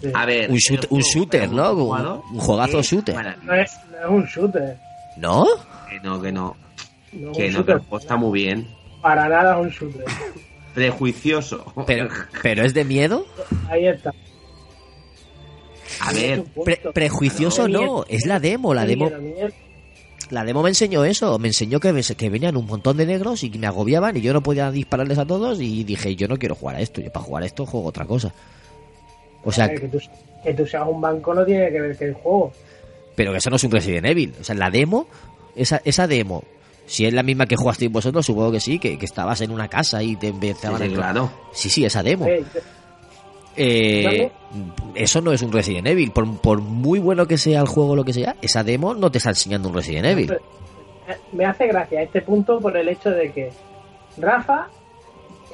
Sí. 0.00 0.10
A 0.14 0.26
ver, 0.26 0.50
Un, 0.50 0.56
shoot- 0.56 0.88
shooter, 1.02 1.50
¿no? 1.50 1.72
Un, 1.72 2.06
un 2.06 2.38
juejugazo 2.38 2.78
es 2.80 2.86
shooter. 2.86 3.16
No 3.42 3.54
es, 3.54 3.72
no 3.90 3.98
es 3.98 4.08
un 4.08 4.24
shooter. 4.26 4.76
¿No? 5.16 5.44
Que 5.90 6.00
no, 6.00 6.20
que 6.22 6.30
no. 6.32 6.56
No, 7.12 7.32
Que 7.32 7.50
no, 7.50 7.64
está 7.98 8.16
muy 8.16 8.38
bien. 8.40 8.68
Para 9.02 9.28
nada 9.28 9.58
un 9.58 9.70
shooter. 9.70 10.04
Prejuicioso. 10.74 11.72
Pero, 11.86 12.08
pero 12.42 12.64
es 12.64 12.74
de 12.74 12.84
miedo. 12.84 13.26
Ahí 13.68 13.86
está. 13.86 14.12
A 16.00 16.12
ver, 16.12 16.44
Pre- 16.64 16.80
prejuicioso 16.92 17.68
no, 17.68 18.04
es 18.08 18.26
la 18.26 18.40
demo, 18.40 18.74
la 18.74 18.86
demo. 18.86 19.10
La 20.30 20.44
demo 20.44 20.62
me 20.62 20.68
enseñó 20.68 21.04
eso, 21.04 21.38
me 21.38 21.48
enseñó 21.48 21.80
que, 21.80 22.02
que 22.16 22.28
venían 22.30 22.56
un 22.56 22.66
montón 22.66 22.98
de 22.98 23.06
negros 23.06 23.42
y 23.44 23.50
que 23.50 23.58
me 23.58 23.66
agobiaban 23.66 24.14
y 24.16 24.20
yo 24.20 24.32
no 24.34 24.42
podía 24.42 24.70
dispararles 24.70 25.16
a 25.18 25.24
todos 25.26 25.58
y 25.60 25.84
dije, 25.84 26.14
yo 26.16 26.28
no 26.28 26.36
quiero 26.36 26.54
jugar 26.54 26.76
a 26.76 26.80
esto, 26.80 27.00
yo 27.00 27.10
para 27.10 27.24
jugar 27.24 27.42
a 27.44 27.46
esto 27.46 27.64
juego 27.64 27.86
otra 27.86 28.04
cosa. 28.04 28.34
O 29.44 29.52
sea, 29.52 29.70
que, 29.70 29.88
tú, 29.88 29.98
que 30.44 30.52
tú 30.52 30.66
seas 30.66 30.86
un 30.86 31.00
banco 31.00 31.32
no 31.32 31.46
tiene 31.46 31.70
que 31.70 31.80
ver 31.80 31.96
que 31.96 32.04
el 32.06 32.14
juego. 32.14 32.52
pero 33.16 33.32
que 33.32 33.38
eso 33.38 33.48
no 33.48 33.56
es 33.56 33.64
un 33.64 33.70
Resident 33.70 34.04
Evil. 34.06 34.34
O 34.38 34.44
sea, 34.44 34.54
la 34.54 34.70
demo, 34.70 35.06
esa, 35.56 35.80
esa 35.84 36.06
demo, 36.06 36.44
si 36.86 37.06
es 37.06 37.14
la 37.14 37.22
misma 37.22 37.46
que 37.46 37.56
jugasteis 37.56 37.90
vosotros, 37.90 38.26
supongo 38.26 38.52
que 38.52 38.60
sí, 38.60 38.78
que, 38.78 38.98
que 38.98 39.06
estabas 39.06 39.40
en 39.40 39.50
una 39.50 39.68
casa 39.68 40.02
y 40.02 40.16
te 40.16 40.26
sí, 40.26 40.32
empezaban 40.34 40.82
sí, 40.82 40.92
a... 40.92 40.94
claro. 40.94 41.32
Sí, 41.52 41.70
sí, 41.70 41.84
esa 41.86 42.02
demo. 42.02 42.26
Eh, 42.26 42.44
Eh, 43.58 44.30
eso 44.94 45.20
no 45.20 45.32
es 45.32 45.42
un 45.42 45.52
Resident 45.52 45.86
Evil. 45.86 46.10
Por, 46.12 46.40
por 46.40 46.60
muy 46.60 46.98
bueno 46.98 47.26
que 47.26 47.38
sea 47.38 47.60
el 47.60 47.66
juego 47.66 47.90
o 47.90 47.96
lo 47.96 48.04
que 48.04 48.12
sea, 48.12 48.36
esa 48.40 48.62
demo 48.62 48.94
no 48.94 49.10
te 49.10 49.18
está 49.18 49.30
enseñando 49.30 49.68
un 49.68 49.74
Resident 49.74 50.06
Evil. 50.06 50.38
Me 51.32 51.44
hace 51.44 51.66
gracia 51.66 52.02
este 52.02 52.22
punto 52.22 52.60
por 52.60 52.76
el 52.76 52.88
hecho 52.88 53.10
de 53.10 53.32
que 53.32 53.50
Rafa 54.18 54.68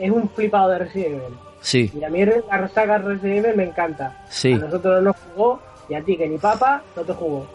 es 0.01 0.11
un 0.11 0.29
flipado 0.29 0.71
de 0.71 0.79
Resident 0.81 1.15
Evil. 1.15 1.39
Sí, 1.61 1.91
Y 1.99 2.05
a 2.05 2.11
mí 2.11 2.25
la 2.25 2.69
saga 2.69 2.99
Resident 2.99 3.45
Evil 3.45 3.57
me 3.57 3.65
encanta. 3.65 4.25
sí. 4.29 4.53
A 4.53 4.59
nosotros 4.59 5.03
no 5.03 5.11
nos 5.11 5.17
jugó 5.35 5.61
y 5.89 5.95
a 5.95 6.03
ti 6.03 6.17
que 6.17 6.29
ni 6.29 6.37
papa 6.39 6.83
no 6.95 7.03
te 7.03 7.13
jugó. 7.15 7.47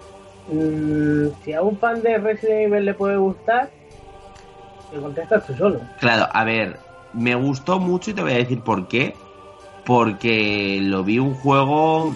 Mm, 0.51 1.27
si 1.43 1.53
a 1.53 1.61
un 1.61 1.77
fan 1.77 2.01
de 2.01 2.17
Resident 2.17 2.73
Evil 2.73 2.85
le 2.85 2.93
puede 2.95 3.17
gustar, 3.17 3.69
te 4.91 4.99
contestas 4.99 5.45
tú 5.45 5.53
solo. 5.53 5.79
Claro, 5.99 6.27
a 6.31 6.43
ver, 6.43 6.77
me 7.13 7.35
gustó 7.35 7.79
mucho 7.79 8.11
y 8.11 8.13
te 8.15 8.21
voy 8.21 8.31
a 8.33 8.37
decir 8.37 8.61
por 8.61 8.87
qué. 8.87 9.13
Porque 9.89 10.77
lo 10.83 11.03
vi 11.03 11.17
un 11.17 11.33
juego, 11.33 12.15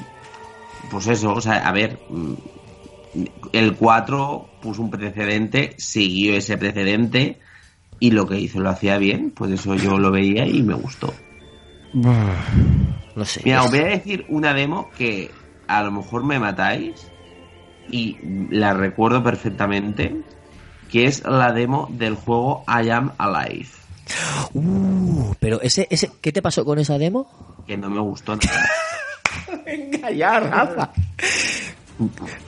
pues 0.92 1.08
eso, 1.08 1.34
o 1.34 1.42
sea, 1.42 1.68
a 1.68 1.72
ver, 1.72 1.98
mm, 2.08 2.34
el 3.52 3.74
4 3.74 4.46
puso 4.62 4.84
un 4.84 4.92
precedente, 4.92 5.74
siguió 5.80 6.36
ese 6.36 6.56
precedente 6.60 7.40
y 8.00 8.12
lo 8.12 8.28
que 8.28 8.40
hizo 8.40 8.60
lo 8.60 8.70
hacía 8.70 9.00
bien, 9.00 9.32
pues 9.32 9.54
eso 9.54 9.74
yo 9.74 9.98
lo 9.98 10.12
veía 10.12 10.46
y 10.46 10.62
me 10.62 10.76
gustó. 10.76 11.12
No 13.16 13.26
sé. 13.26 13.42
Mira, 13.44 13.64
os 13.64 13.72
voy 13.72 13.80
a 13.80 13.86
decir 13.86 14.26
una 14.30 14.54
demo 14.54 14.90
que 14.98 15.32
a 15.68 15.82
lo 15.84 15.92
mejor 15.92 16.24
me 16.26 16.40
matáis 16.40 17.08
y 17.92 18.18
la 18.52 18.74
recuerdo 18.74 19.24
perfectamente, 19.24 20.16
que 20.92 21.06
es 21.06 21.24
la 21.24 21.52
demo 21.52 21.88
del 21.92 22.16
juego 22.16 22.64
I 22.68 22.90
Am 22.90 23.14
Alive, 23.18 23.70
Uh, 24.54 25.34
pero 25.40 25.62
ese, 25.62 25.88
ese, 25.90 26.12
¿qué 26.22 26.32
te 26.32 26.42
pasó 26.42 26.66
con 26.66 26.80
esa 26.80 26.98
demo? 26.98 27.28
Que 27.68 27.78
no 27.78 27.90
me 27.90 28.00
gustó 28.02 28.36
nada. 28.36 28.70
Venga 29.66 30.12
ya, 30.12 30.40
Rafa. 30.40 30.90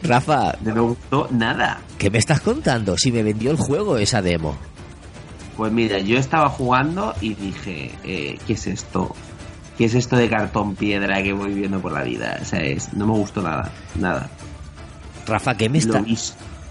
Rafa, 0.03 0.55
No 0.61 0.73
me 0.75 0.81
gustó 0.81 1.27
nada. 1.31 1.79
¿qué 1.97 2.09
me 2.09 2.17
estás 2.17 2.41
contando? 2.41 2.97
Si 2.97 3.11
me 3.11 3.23
vendió 3.23 3.51
el 3.51 3.57
juego 3.57 3.97
esa 3.97 4.21
demo. 4.21 4.57
Pues 5.55 5.71
mira, 5.71 5.99
yo 5.99 6.17
estaba 6.17 6.49
jugando 6.49 7.13
y 7.21 7.33
dije, 7.35 7.91
eh, 8.03 8.37
¿qué 8.45 8.53
es 8.53 8.67
esto? 8.67 9.15
¿Qué 9.77 9.85
es 9.85 9.93
esto 9.95 10.15
de 10.17 10.29
cartón 10.29 10.75
piedra 10.75 11.21
que 11.23 11.31
voy 11.33 11.53
viendo 11.53 11.79
por 11.79 11.91
la 11.93 12.03
vida? 12.03 12.39
O 12.41 12.45
sea, 12.45 12.59
es, 12.61 12.93
no 12.93 13.05
me 13.07 13.13
gustó 13.13 13.41
nada, 13.41 13.71
nada. 13.99 14.29
Rafa, 15.27 15.55
¿qué 15.55 15.69
me, 15.69 15.77
está, 15.77 16.03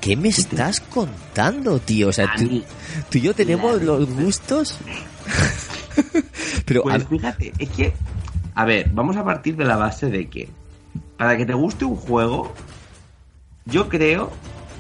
¿qué 0.00 0.16
me 0.16 0.28
estás 0.28 0.80
contando, 0.80 1.78
tío? 1.78 2.09
O 2.09 2.12
sea, 2.12 2.26
A 2.26 2.37
tú, 2.37 2.44
mí- 2.44 2.64
tú 3.11 3.18
y 3.18 3.20
yo 3.22 3.35
tenemos 3.35 3.80
los 3.83 4.07
gustos. 4.11 4.78
Pero, 6.66 6.80
a- 6.83 6.85
Pues 6.94 7.07
fíjate, 7.09 7.52
es 7.59 7.68
que, 7.70 7.92
a 8.55 8.64
ver, 8.64 8.90
vamos 8.93 9.17
a 9.17 9.25
partir 9.25 9.57
de 9.57 9.64
la 9.64 9.77
base 9.77 10.11
de 10.11 10.29
que 10.29 10.49
para 11.17 11.37
que 11.37 11.47
te 11.47 11.55
guste 11.55 11.85
un 11.85 11.97
juego, 11.97 12.53
yo 13.67 13.88
creo 13.88 14.31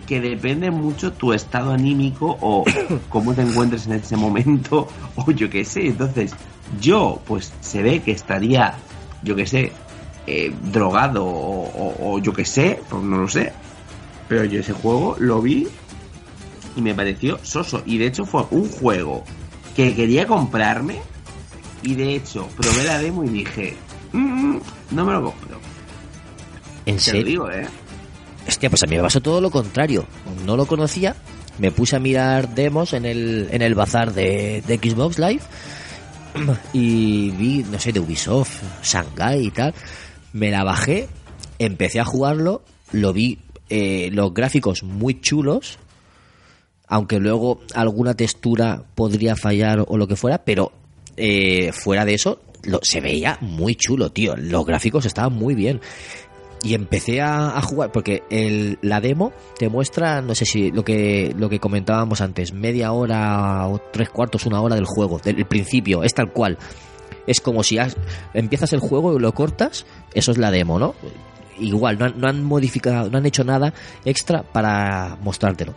que 0.06 0.20
depende 0.20 0.70
mucho 0.70 1.12
tu 1.12 1.32
estado 1.32 1.72
anímico 1.72 2.36
o 2.40 2.64
cómo 3.08 3.32
te 3.34 3.42
encuentres 3.42 3.86
en 3.86 3.94
ese 3.94 4.16
momento 4.16 4.86
o 5.16 5.30
yo 5.30 5.48
qué 5.50 5.64
sé. 5.64 5.86
Entonces, 5.86 6.34
yo, 6.80 7.20
pues 7.26 7.52
se 7.60 7.82
ve 7.82 8.00
que 8.02 8.12
estaría, 8.12 8.74
yo 9.22 9.34
qué 9.36 9.46
sé, 9.46 9.72
eh, 10.26 10.52
drogado 10.72 11.24
o, 11.24 11.64
o- 11.68 12.14
o 12.14 12.18
yo 12.18 12.32
qué 12.32 12.44
sé, 12.44 12.80
pues 12.88 13.02
no 13.02 13.18
lo 13.18 13.28
sé. 13.28 13.52
Pero 14.28 14.44
yo 14.44 14.60
ese 14.60 14.72
juego 14.72 15.16
lo 15.18 15.40
vi 15.42 15.66
y 16.76 16.80
me 16.82 16.94
pareció 16.94 17.38
soso. 17.42 17.82
Y 17.86 17.98
de 17.98 18.06
hecho 18.06 18.24
fue 18.26 18.44
un 18.50 18.68
juego 18.68 19.24
que 19.76 19.94
quería 19.94 20.26
comprarme 20.26 20.98
y 21.84 21.94
de 21.94 22.16
hecho 22.16 22.48
probé 22.56 22.84
la 22.84 22.98
demo 22.98 23.22
y 23.24 23.28
dije, 23.28 23.76
"Mm, 24.12 24.56
no 24.90 25.04
me 25.04 25.12
lo 25.12 25.24
compro. 25.24 25.60
en 26.84 26.84
Te 26.84 26.92
lo 26.92 26.98
serio. 27.00 27.24
digo, 27.24 27.50
¿eh? 27.50 27.66
Hostia, 28.46 28.68
pues 28.68 28.82
a 28.82 28.86
mí 28.86 28.96
me 28.96 29.02
pasó 29.02 29.20
todo 29.20 29.40
lo 29.40 29.50
contrario. 29.50 30.06
No 30.44 30.56
lo 30.56 30.66
conocía. 30.66 31.16
Me 31.58 31.70
puse 31.70 31.96
a 31.96 31.98
mirar 32.00 32.54
demos 32.54 32.92
en 32.92 33.06
el, 33.06 33.48
en 33.50 33.62
el 33.62 33.74
bazar 33.74 34.12
de, 34.12 34.62
de 34.66 34.76
Xbox 34.76 35.18
Live. 35.18 35.40
Y 36.72 37.30
vi, 37.30 37.64
no 37.70 37.78
sé, 37.78 37.92
de 37.92 38.00
Ubisoft, 38.00 38.60
Shanghai 38.82 39.46
y 39.46 39.50
tal. 39.50 39.72
Me 40.32 40.50
la 40.50 40.64
bajé, 40.64 41.08
empecé 41.58 42.00
a 42.00 42.04
jugarlo, 42.04 42.62
lo 42.92 43.12
vi, 43.12 43.38
eh, 43.70 44.10
los 44.12 44.34
gráficos 44.34 44.82
muy 44.82 45.20
chulos. 45.20 45.78
Aunque 46.88 47.18
luego 47.20 47.60
alguna 47.74 48.14
textura 48.14 48.82
podría 48.94 49.36
fallar 49.36 49.84
o 49.88 49.96
lo 49.96 50.06
que 50.06 50.16
fuera, 50.16 50.38
pero 50.44 50.72
eh, 51.16 51.72
fuera 51.72 52.04
de 52.04 52.14
eso, 52.14 52.40
lo- 52.64 52.80
se 52.82 53.00
veía 53.00 53.38
muy 53.40 53.74
chulo, 53.74 54.10
tío. 54.10 54.36
Los 54.36 54.64
gráficos 54.66 55.06
estaban 55.06 55.32
muy 55.32 55.54
bien. 55.54 55.80
Y 56.62 56.72
empecé 56.72 57.20
a, 57.20 57.60
jugar 57.60 57.92
porque 57.92 58.22
el, 58.30 58.78
la 58.80 59.02
demo 59.02 59.34
te 59.58 59.68
muestra 59.68 60.22
no 60.22 60.34
sé 60.34 60.46
si 60.46 60.70
lo 60.70 60.82
que 60.82 61.34
lo 61.36 61.50
que 61.50 61.58
comentábamos 61.60 62.22
antes 62.22 62.54
media 62.54 62.92
hora 62.92 63.68
o 63.68 63.78
tres 63.92 64.08
cuartos 64.08 64.46
una 64.46 64.62
hora 64.62 64.74
del 64.74 64.86
juego 64.86 65.18
del 65.18 65.44
principio 65.44 66.02
es 66.02 66.14
tal 66.14 66.32
cual. 66.32 66.56
Es 67.26 67.42
como 67.42 67.62
si 67.62 67.76
has- 67.76 67.98
empiezas 68.32 68.72
el 68.72 68.80
juego 68.80 69.14
y 69.14 69.20
lo 69.20 69.34
cortas 69.34 69.84
eso 70.14 70.32
es 70.32 70.38
la 70.38 70.50
demo 70.50 70.78
no 70.78 70.94
igual 71.58 71.98
no 71.98 72.06
han, 72.06 72.18
no 72.18 72.28
han 72.28 72.42
modificado 72.42 73.10
no 73.10 73.18
han 73.18 73.26
hecho 73.26 73.44
nada 73.44 73.74
extra 74.06 74.42
para 74.42 75.18
mostrártelo 75.22 75.74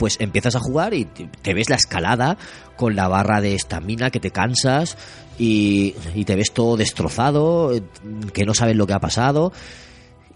pues 0.00 0.16
empiezas 0.18 0.56
a 0.56 0.60
jugar 0.60 0.94
y 0.94 1.04
te, 1.04 1.52
ves 1.52 1.68
la 1.68 1.76
escalada 1.76 2.38
con 2.74 2.96
la 2.96 3.06
barra 3.06 3.42
de 3.42 3.54
estamina 3.54 4.10
que 4.10 4.18
te 4.18 4.30
cansas 4.30 4.96
y, 5.38 5.94
y 6.14 6.24
te 6.24 6.36
ves 6.36 6.52
todo 6.52 6.78
destrozado, 6.78 7.74
eh, 7.74 7.82
que 8.32 8.46
no 8.46 8.54
sabes 8.54 8.76
lo 8.76 8.86
que 8.86 8.94
ha 8.94 8.98
pasado 8.98 9.52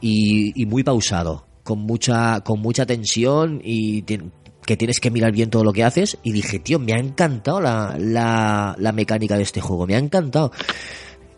y, 0.03 0.53
y 0.55 0.66
muy 0.66 0.85
pausado, 0.85 1.46
con 1.62 1.79
mucha, 1.79 2.42
con 2.42 2.61
mucha 2.61 2.85
tensión 2.85 3.62
y 3.64 4.03
que 4.03 4.77
tienes 4.77 5.00
que 5.00 5.11
mirar 5.11 5.33
bien 5.33 5.48
todo 5.48 5.64
lo 5.64 5.72
que 5.72 5.83
haces. 5.83 6.18
Y 6.22 6.33
dije, 6.33 6.59
tío, 6.59 6.79
me 6.79 6.92
ha 6.92 6.98
encantado 6.98 7.62
la, 7.62 7.96
la, 7.98 8.77
la 8.79 8.92
mecánica 8.92 9.38
de 9.38 9.44
este 9.44 9.62
juego, 9.62 9.87
me 9.87 9.94
ha 9.94 9.98
encantado. 9.98 10.53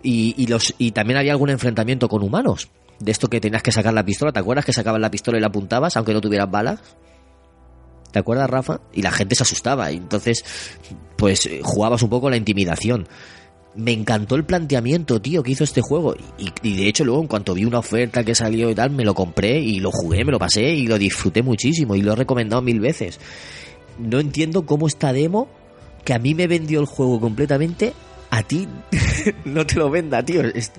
Y, 0.02 0.34
y, 0.36 0.48
los, 0.48 0.74
y 0.78 0.90
también 0.90 1.20
había 1.20 1.30
algún 1.30 1.50
enfrentamiento 1.50 2.08
con 2.08 2.24
humanos. 2.24 2.70
De 2.98 3.12
esto 3.12 3.28
que 3.28 3.40
tenías 3.40 3.62
que 3.62 3.70
sacar 3.70 3.94
la 3.94 4.04
pistola, 4.04 4.32
¿te 4.32 4.40
acuerdas 4.40 4.64
que 4.64 4.72
sacabas 4.72 5.00
la 5.00 5.12
pistola 5.12 5.38
y 5.38 5.40
la 5.40 5.46
apuntabas 5.46 5.96
aunque 5.96 6.12
no 6.12 6.20
tuvieras 6.20 6.50
balas? 6.50 6.80
¿Te 8.16 8.20
acuerdas, 8.20 8.48
Rafa? 8.48 8.81
Y 8.94 9.02
la 9.02 9.11
gente 9.12 9.35
se 9.35 9.42
asustaba. 9.42 9.92
Y 9.92 9.98
entonces, 9.98 10.42
pues 11.18 11.44
eh, 11.44 11.61
jugabas 11.62 12.00
un 12.02 12.09
poco 12.09 12.31
la 12.31 12.38
intimidación. 12.38 13.07
Me 13.74 13.92
encantó 13.92 14.37
el 14.37 14.44
planteamiento, 14.46 15.20
tío, 15.20 15.42
que 15.42 15.50
hizo 15.50 15.64
este 15.64 15.83
juego. 15.83 16.14
Y, 16.62 16.76
de 16.79 16.88
hecho, 16.88 17.05
luego, 17.05 17.20
en 17.20 17.26
cuanto 17.29 17.52
vi 17.52 17.66
una 17.66 17.81
oferta 17.81 18.24
que 18.24 18.35
salió 18.35 18.70
y 18.70 18.74
tal, 18.74 18.88
me 18.92 19.05
lo 19.05 19.12
compré 19.12 19.59
y 19.61 19.81
lo 19.81 19.90
jugué, 19.90 20.24
me 20.24 20.33
lo 20.33 20.38
pasé 20.38 20.62
y 20.62 20.87
lo 20.87 20.96
disfruté 20.96 21.42
muchísimo. 21.42 21.94
Y 21.94 22.00
lo 22.00 22.14
he 22.14 22.16
recomendado 22.16 22.62
mil 22.62 22.81
veces. 22.81 23.20
No 23.98 24.18
entiendo 24.18 24.64
cómo 24.64 24.87
esta 24.87 25.12
demo, 25.12 25.46
que 26.02 26.14
a 26.14 26.18
mí 26.18 26.35
me 26.35 26.46
vendió 26.46 26.81
el 26.81 26.87
juego 26.87 27.20
completamente, 27.20 27.92
a 28.31 28.42
ti 28.42 28.66
no 29.44 29.66
te 29.66 29.74
lo 29.74 29.90
venda, 29.90 30.24
tío. 30.24 30.40
Es- 30.40 30.72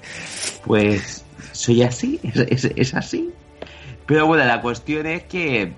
Pues 0.65 1.23
soy 1.51 1.83
así, 1.83 2.19
es- 2.49 2.65
es 2.75 2.93
así. 2.95 3.29
Pero 4.07 4.25
bueno, 4.25 4.43
la 4.43 4.59
cuestión 4.59 5.05
es 5.05 5.21
que, 5.25 5.73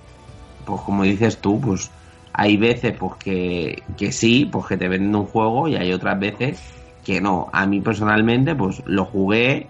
pues 0.69 0.81
como 0.81 1.03
dices 1.03 1.37
tú, 1.37 1.59
pues 1.59 1.91
hay 2.33 2.57
veces 2.57 2.95
pues 2.97 3.15
que, 3.15 3.83
que 3.97 4.11
sí, 4.11 4.47
pues 4.49 4.67
que 4.67 4.77
te 4.77 4.87
venden 4.87 5.15
un 5.15 5.25
juego 5.25 5.67
y 5.67 5.75
hay 5.75 5.91
otras 5.91 6.19
veces 6.19 6.61
que 7.03 7.19
no. 7.21 7.49
A 7.51 7.65
mí 7.65 7.81
personalmente, 7.81 8.55
pues 8.55 8.81
lo 8.85 9.05
jugué 9.05 9.67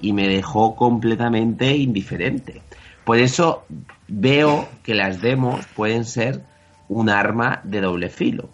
y 0.00 0.12
me 0.12 0.28
dejó 0.28 0.74
completamente 0.74 1.76
indiferente. 1.76 2.62
Por 3.04 3.18
eso 3.18 3.64
veo 4.08 4.68
que 4.82 4.94
las 4.94 5.20
demos 5.20 5.66
pueden 5.74 6.04
ser 6.04 6.42
un 6.88 7.08
arma 7.08 7.60
de 7.64 7.80
doble 7.80 8.08
filo. 8.08 8.48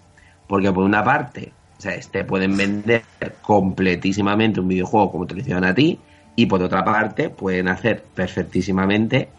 Porque 0.46 0.70
por 0.72 0.84
una 0.84 1.02
parte, 1.02 1.52
o 1.78 1.80
sea, 1.80 1.98
te 1.98 2.24
pueden 2.24 2.56
vender 2.56 3.02
completísimamente 3.42 4.60
un 4.60 4.68
videojuego 4.68 5.10
como 5.10 5.26
te 5.26 5.34
lo 5.34 5.40
hicieron 5.40 5.64
a 5.64 5.74
ti, 5.74 5.98
y 6.36 6.46
por 6.46 6.62
otra 6.62 6.84
parte 6.84 7.30
pueden 7.30 7.68
hacer 7.68 8.04
perfectísimamente 8.14 9.30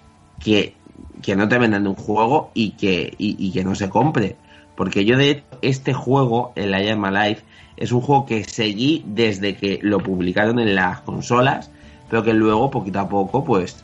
que 0.43 0.73
que 1.21 1.35
no 1.35 1.47
te 1.47 1.57
vendan 1.57 1.87
un 1.87 1.95
juego 1.95 2.51
y 2.53 2.71
que, 2.71 3.13
y, 3.17 3.35
y 3.39 3.51
que 3.51 3.63
no 3.63 3.75
se 3.75 3.89
compre. 3.89 4.35
Porque 4.75 5.05
yo 5.05 5.17
de 5.17 5.43
este 5.61 5.93
juego, 5.93 6.53
el 6.55 6.69
I 6.71 6.89
Am 6.89 7.03
Alive, 7.05 7.41
es 7.77 7.91
un 7.91 8.01
juego 8.01 8.25
que 8.25 8.43
seguí 8.43 9.03
desde 9.07 9.55
que 9.55 9.79
lo 9.81 9.99
publicaron 9.99 10.59
en 10.59 10.75
las 10.75 11.01
consolas, 11.01 11.71
pero 12.09 12.23
que 12.23 12.33
luego, 12.33 12.69
poquito 12.69 12.99
a 12.99 13.09
poco, 13.09 13.43
pues 13.43 13.83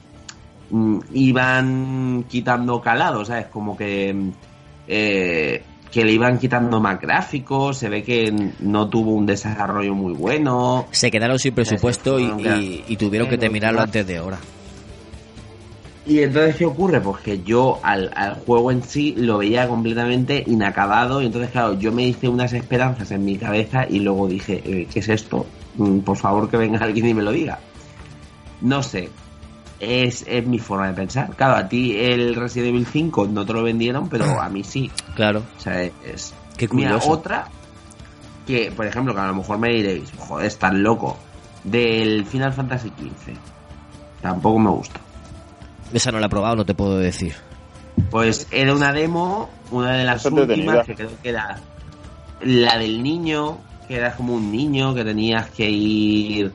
mm, 0.70 1.00
iban 1.14 2.26
quitando 2.30 2.80
calado, 2.82 3.26
¿sabes? 3.26 3.48
Como 3.48 3.76
que, 3.76 4.16
eh, 4.88 5.64
que 5.92 6.06
le 6.06 6.12
iban 6.12 6.40
quitando 6.40 6.80
más 6.80 7.00
gráficos, 7.00 7.78
se 7.78 7.90
ve 7.90 8.04
que 8.04 8.34
no 8.60 8.88
tuvo 8.90 9.12
un 9.12 9.26
desarrollo 9.26 9.94
muy 9.94 10.14
bueno. 10.14 10.88
Se 10.92 11.12
quedaron 11.12 11.38
sin 11.40 11.54
presupuesto 11.54 12.20
y- 12.20 12.84
y 12.88 12.98
tuvieron 12.98 13.30
que 13.30 13.38
terminarlo 13.38 13.82
antes 13.82 14.06
de 14.08 14.20
hora. 14.20 14.38
Y 16.06 16.20
entonces, 16.20 16.58
¿qué 16.58 16.66
ocurre? 16.66 17.00
Pues 17.00 17.22
que 17.22 17.44
yo 17.44 17.80
al, 17.82 18.12
al 18.16 18.36
juego 18.36 18.72
en 18.72 18.84
sí 18.84 19.16
lo 19.18 19.38
veía 19.38 19.68
completamente 19.70 20.44
inacabado 20.46 21.22
y 21.22 21.28
entonces, 21.28 21.52
claro, 21.52 21.80
yo 21.80 21.94
me 21.94 22.04
hice 22.06 22.28
unas 22.28 22.52
esperanzas 22.52 23.12
en 23.12 23.24
mi 23.24 23.38
cabeza 23.38 23.86
y 23.90 24.00
luego 24.00 24.28
dije, 24.28 24.62
eh, 24.66 24.88
¿qué 24.92 25.00
es 25.00 25.08
esto? 25.08 25.46
Mm, 25.76 26.00
Por 26.00 26.18
favor 26.18 26.50
que 26.50 26.58
venga 26.58 26.80
alguien 26.84 27.08
y 27.08 27.14
me 27.14 27.22
lo 27.24 27.32
diga. 27.32 27.60
No 28.60 28.84
sé, 28.84 29.10
es, 29.80 30.26
es 30.28 30.46
mi 30.46 30.60
forma 30.60 30.88
de 30.88 30.94
pensar. 30.94 31.30
Claro, 31.38 31.56
a 31.56 31.70
ti 31.70 31.96
el 31.98 32.36
Resident 32.36 32.70
Evil 32.70 32.86
5 32.86 33.28
no 33.28 33.46
te 33.46 33.54
lo 33.54 33.64
vendieron, 33.64 34.10
pero 34.10 34.42
a 34.42 34.50
mí 34.50 34.64
sí. 34.64 34.92
Claro. 35.16 35.42
O 35.58 35.62
sea, 35.62 35.84
es... 35.84 36.34
Qué 36.58 36.68
Mira, 36.68 36.92
curioso. 36.92 37.12
otra 37.12 37.48
que, 38.46 38.72
por 38.76 38.86
ejemplo, 38.86 39.14
que 39.14 39.22
a 39.22 39.28
lo 39.28 39.36
mejor 39.36 39.58
me 39.58 39.70
diréis, 39.70 40.12
joder, 40.18 40.48
es 40.48 40.58
tan 40.58 40.84
loco, 40.84 41.18
del 41.64 42.26
Final 42.26 42.52
Fantasy 42.52 42.90
XV. 42.90 43.34
Tampoco 44.22 44.60
me 44.60 44.70
gusta. 44.70 45.00
Esa 45.94 46.12
no 46.12 46.20
la 46.20 46.26
he 46.26 46.30
probado, 46.30 46.56
no 46.56 46.66
te 46.66 46.74
puedo 46.74 46.98
decir. 46.98 47.36
Pues 48.10 48.48
era 48.52 48.74
una 48.74 48.92
demo, 48.92 49.50
una 49.72 49.92
de 49.94 50.04
las 50.04 50.26
últimas, 50.26 50.86
que 50.86 50.96
creo 50.96 51.10
que 51.22 51.30
era 51.30 51.58
la 52.42 52.78
del 52.78 53.04
niño, 53.04 53.60
que 53.88 53.96
era 53.98 54.16
como 54.16 54.34
un 54.34 54.52
niño 54.52 54.94
que 54.96 55.04
tenías 55.04 55.50
que 55.52 55.70
ir. 55.70 56.52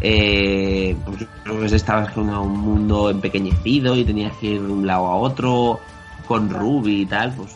Eh, 0.00 0.96
pues 1.04 1.24
creo 1.44 1.60
que 1.60 1.66
estabas 1.66 2.10
con 2.10 2.28
un 2.28 2.58
mundo 2.58 3.08
empequeñecido 3.08 3.94
y 3.94 4.04
tenías 4.04 4.36
que 4.38 4.46
ir 4.46 4.62
de 4.62 4.72
un 4.72 4.84
lado 4.84 5.06
a 5.06 5.14
otro 5.16 5.78
con 6.26 6.50
Ruby 6.50 7.02
y 7.02 7.06
tal. 7.06 7.32
Pues 7.34 7.52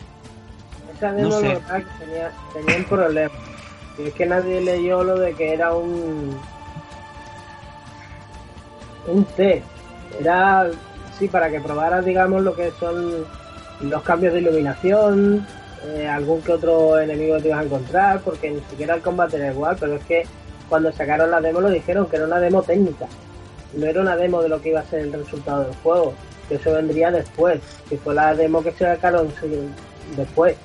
Esa 0.95 1.11
demo 1.11 1.29
No 1.29 1.39
sé. 1.41 1.47
que 1.47 2.05
tenía, 2.05 2.31
tenía 2.53 2.77
un 2.77 2.83
problema. 2.85 3.33
Y 3.97 4.03
es 4.07 4.13
que 4.13 4.25
nadie 4.25 4.61
leyó 4.61 5.03
lo 5.03 5.19
de 5.19 5.33
que 5.33 5.53
era 5.53 5.73
un. 5.73 6.37
un 9.07 9.25
test. 9.35 9.65
Era, 10.19 10.69
sí, 11.17 11.27
para 11.27 11.49
que 11.49 11.59
probaras, 11.59 12.05
digamos, 12.05 12.43
lo 12.43 12.55
que 12.55 12.71
son 12.79 13.25
los 13.81 14.01
cambios 14.03 14.33
de 14.33 14.39
iluminación, 14.41 15.45
eh, 15.85 16.07
algún 16.07 16.41
que 16.41 16.53
otro 16.53 16.99
enemigo 16.99 17.37
te 17.37 17.49
ibas 17.49 17.59
a 17.59 17.63
encontrar, 17.63 18.21
porque 18.21 18.49
ni 18.49 18.61
siquiera 18.69 18.95
el 18.95 19.01
combate 19.01 19.37
era 19.37 19.51
igual, 19.51 19.77
pero 19.79 19.95
es 19.95 20.03
que 20.05 20.23
cuando 20.69 20.91
sacaron 20.91 21.31
la 21.31 21.39
demo 21.39 21.61
lo 21.61 21.69
dijeron 21.69 22.07
que 22.07 22.17
era 22.17 22.25
una 22.25 22.39
demo 22.39 22.61
técnica. 22.61 23.07
No 23.73 23.85
era 23.85 24.01
una 24.01 24.15
demo 24.15 24.41
de 24.41 24.49
lo 24.49 24.61
que 24.61 24.69
iba 24.69 24.79
a 24.79 24.85
ser 24.85 25.01
el 25.01 25.13
resultado 25.13 25.63
del 25.65 25.75
juego, 25.83 26.13
que 26.47 26.55
eso 26.55 26.73
vendría 26.73 27.11
después, 27.11 27.59
que 27.89 27.97
fue 27.97 28.13
la 28.15 28.33
demo 28.33 28.63
que 28.63 28.71
se 28.71 28.85
sacaron 28.85 29.31
después. 30.15 30.55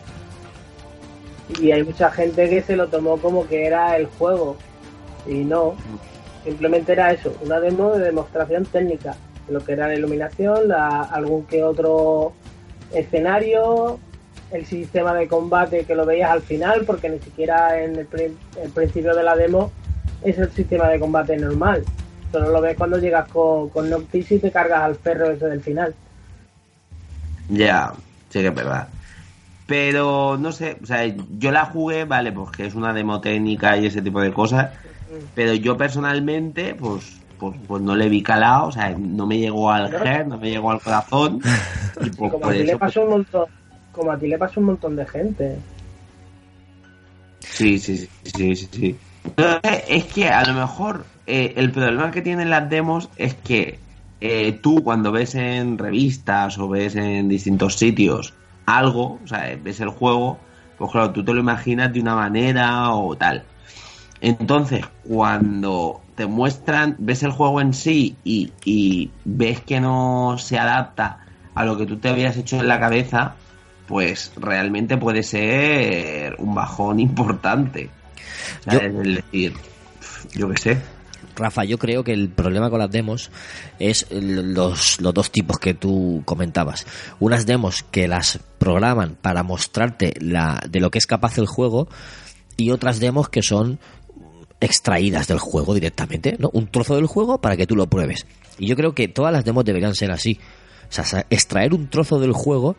Y 1.61 1.73
hay 1.73 1.83
mucha 1.83 2.11
gente 2.11 2.49
que 2.49 2.63
se 2.63 2.77
lo 2.77 2.89
tomó 2.89 3.19
como 3.19 3.47
que 3.47 3.67
era 3.67 3.97
el 3.97 4.07
juego. 4.07 4.57
Y 5.27 5.45
no, 5.45 5.75
simplemente 6.45 6.93
era 6.93 7.13
eso, 7.13 7.35
una 7.43 7.61
demo 7.61 7.93
de 7.93 8.05
demostración 8.07 8.65
técnica. 8.65 9.15
Lo 9.49 9.65
que 9.65 9.73
era 9.73 9.89
la 9.89 9.95
iluminación, 9.95 10.69
la- 10.69 11.03
algún 11.03 11.47
que 11.47 11.63
otro 11.65 12.35
escenario, 12.91 14.01
el 14.51 14.67
sistema 14.67 15.15
de 15.15 15.29
combate 15.29 15.85
que 15.87 15.95
lo 15.95 16.07
veías 16.07 16.31
al 16.31 16.43
final, 16.43 16.85
porque 16.87 17.09
ni 17.09 17.19
siquiera 17.21 17.83
en 17.83 17.99
el, 17.99 18.07
pri- 18.07 18.39
el 18.55 18.71
principio 18.73 19.15
de 19.15 19.23
la 19.23 19.37
demo 19.37 19.73
es 20.21 20.39
el 20.39 20.51
sistema 20.53 20.89
de 20.89 21.01
combate 21.01 21.37
normal. 21.37 21.89
Solo 22.31 22.51
lo 22.51 22.61
ves 22.61 22.77
cuando 22.77 22.99
llegas 22.99 23.29
con, 23.29 23.69
con 23.71 23.91
Noctis 23.91 24.31
y 24.33 24.39
te 24.41 24.51
cargas 24.53 24.83
al 24.83 24.97
perro 24.97 25.31
ese 25.31 25.47
del 25.49 25.63
final. 25.63 25.95
ya, 27.49 27.93
sí 28.29 28.41
que 28.41 28.49
es 28.49 28.55
verdad. 28.55 28.95
Pero 29.67 30.39
no 30.39 30.53
sé, 30.53 30.79
o 30.83 30.87
sea, 30.87 31.05
yo 31.07 31.53
la 31.53 31.67
jugué, 31.67 32.05
vale, 32.05 32.33
porque 32.33 32.67
es 32.67 32.75
una 32.75 32.93
demo 32.95 33.21
técnica 33.21 33.77
y 33.79 33.87
ese 33.87 34.03
tipo 34.03 34.21
de 34.23 34.33
cosas. 34.33 34.77
Pero 35.35 35.55
yo 35.55 35.77
personalmente, 35.77 36.75
pues, 36.77 37.22
pues, 37.43 37.57
pues 37.67 37.83
no 37.83 37.97
le 37.97 38.09
vi 38.09 38.23
calado, 38.23 38.69
o 38.69 38.71
sea, 38.71 38.95
no 38.97 39.27
me 39.27 39.37
llegó 39.37 39.69
al 39.69 39.91
gen, 39.91 40.29
no 40.29 40.39
me 40.39 40.49
llegó 40.49 40.71
al 40.71 40.81
corazón. 40.81 41.41
Y 42.01 42.11
pues, 42.11 42.31
como 42.31 42.39
por 42.39 42.51
a 42.51 42.53
ti 42.53 42.59
le 42.59 42.65
eso, 42.67 42.79
pues, 42.79 42.89
pasó 42.95 43.03
un 43.03 43.11
montón, 43.11 43.47
como 43.91 44.13
a 44.13 44.17
ti 44.17 44.29
le 44.29 44.39
pasó 44.39 44.61
un 44.61 44.67
montón 44.67 44.95
de 44.95 45.07
gente. 45.07 45.59
Sí, 47.41 47.81
sí, 47.81 47.97
sí, 47.97 48.55
sí, 48.55 48.69
sí, 48.71 48.97
Es 49.89 50.05
que 50.05 50.29
a 50.29 50.45
lo 50.45 50.55
mejor 50.55 51.05
eh, 51.27 51.55
el 51.57 51.73
problema 51.73 52.13
que 52.13 52.23
tienen 52.23 52.49
las 52.49 52.71
demos 52.71 53.11
es 53.17 53.35
que 53.35 53.81
eh, 54.21 54.53
tú 54.53 54.85
cuando 54.85 55.11
ves 55.11 55.35
en 55.35 55.79
revistas 55.79 56.59
o 56.59 56.69
ves 56.69 56.95
en 56.95 57.29
distintos 57.29 57.75
sitios 57.75 58.35
algo, 58.67 59.19
o 59.25 59.27
sea, 59.27 59.59
ves 59.61 59.81
el 59.81 59.89
juego, 59.89 60.39
pues 60.79 60.93
claro, 60.93 61.11
tú 61.11 61.25
te 61.25 61.35
lo 61.35 61.41
imaginas 61.41 61.93
de 61.93 62.01
una 62.01 62.15
manera 62.15 62.91
o 62.95 63.17
tal. 63.17 63.43
Entonces, 64.21 64.85
cuando 65.03 66.02
te 66.15 66.27
muestran, 66.27 66.97
ves 66.99 67.23
el 67.23 67.31
juego 67.33 67.61
en 67.61 67.73
sí 67.75 68.17
y, 68.25 68.53
y 68.65 69.11
ves 69.25 69.61
que 69.61 69.81
no 69.81 70.37
se 70.39 70.59
adapta 70.59 71.19
a 71.55 71.65
lo 71.65 71.77
que 71.77 71.87
tú 71.87 71.97
te 71.99 72.09
habías 72.09 72.37
hecho 72.37 72.59
en 72.61 72.69
la 72.69 72.79
cabeza, 72.81 73.35
pues 73.87 74.33
realmente 74.37 74.97
puede 74.97 75.23
ser 75.23 76.37
un 76.39 76.55
bajón 76.55 77.01
importante. 77.01 77.91
Yo- 78.71 78.79
es 78.79 78.95
decir, 79.05 79.55
yo 80.35 80.49
qué 80.51 80.57
sé. 80.61 80.79
Rafa, 81.35 81.65
yo 81.65 81.79
creo 81.79 82.05
que 82.05 82.13
el 82.13 82.29
problema 82.29 82.69
con 82.69 82.79
las 82.79 82.91
demos 82.91 83.31
es 83.79 84.07
el- 84.11 84.53
los, 84.53 85.01
los 85.01 85.15
dos 85.15 85.31
tipos 85.31 85.59
que 85.59 85.73
tú 85.73 86.23
comentabas. 86.27 86.87
Unas 87.21 87.47
demos 87.47 87.83
que 87.91 88.07
las 88.07 88.39
programan 88.59 89.17
para 89.21 89.43
mostrarte 89.43 90.13
la, 90.21 90.63
de 90.69 90.81
lo 90.81 90.91
que 90.91 90.99
es 90.99 91.07
capaz 91.07 91.39
el 91.39 91.47
juego 91.47 91.89
y 92.59 92.71
otras 92.71 93.01
demos 93.01 93.31
que 93.31 93.43
son 93.43 93.79
extraídas 94.63 95.29
del 95.29 95.39
juego 95.39 95.75
directamente, 95.75 96.37
¿no? 96.39 96.49
Un 96.55 96.69
trozo 96.69 96.95
del 96.97 97.07
juego 97.07 97.39
para 97.39 97.57
que 97.57 97.67
tú 97.67 97.77
lo 97.77 97.87
pruebes. 97.89 98.27
Y 98.59 98.67
yo 98.67 98.77
creo 98.77 98.95
que 98.95 99.09
todas 99.09 99.33
las 99.33 99.45
demos 99.45 99.65
deberían 99.65 99.95
ser 99.95 100.11
así. 100.11 100.39
O 100.89 100.93
sea, 101.05 101.27
extraer 101.31 101.75
un 101.75 101.89
trozo 101.89 102.19
del 102.21 102.33
juego 102.33 102.77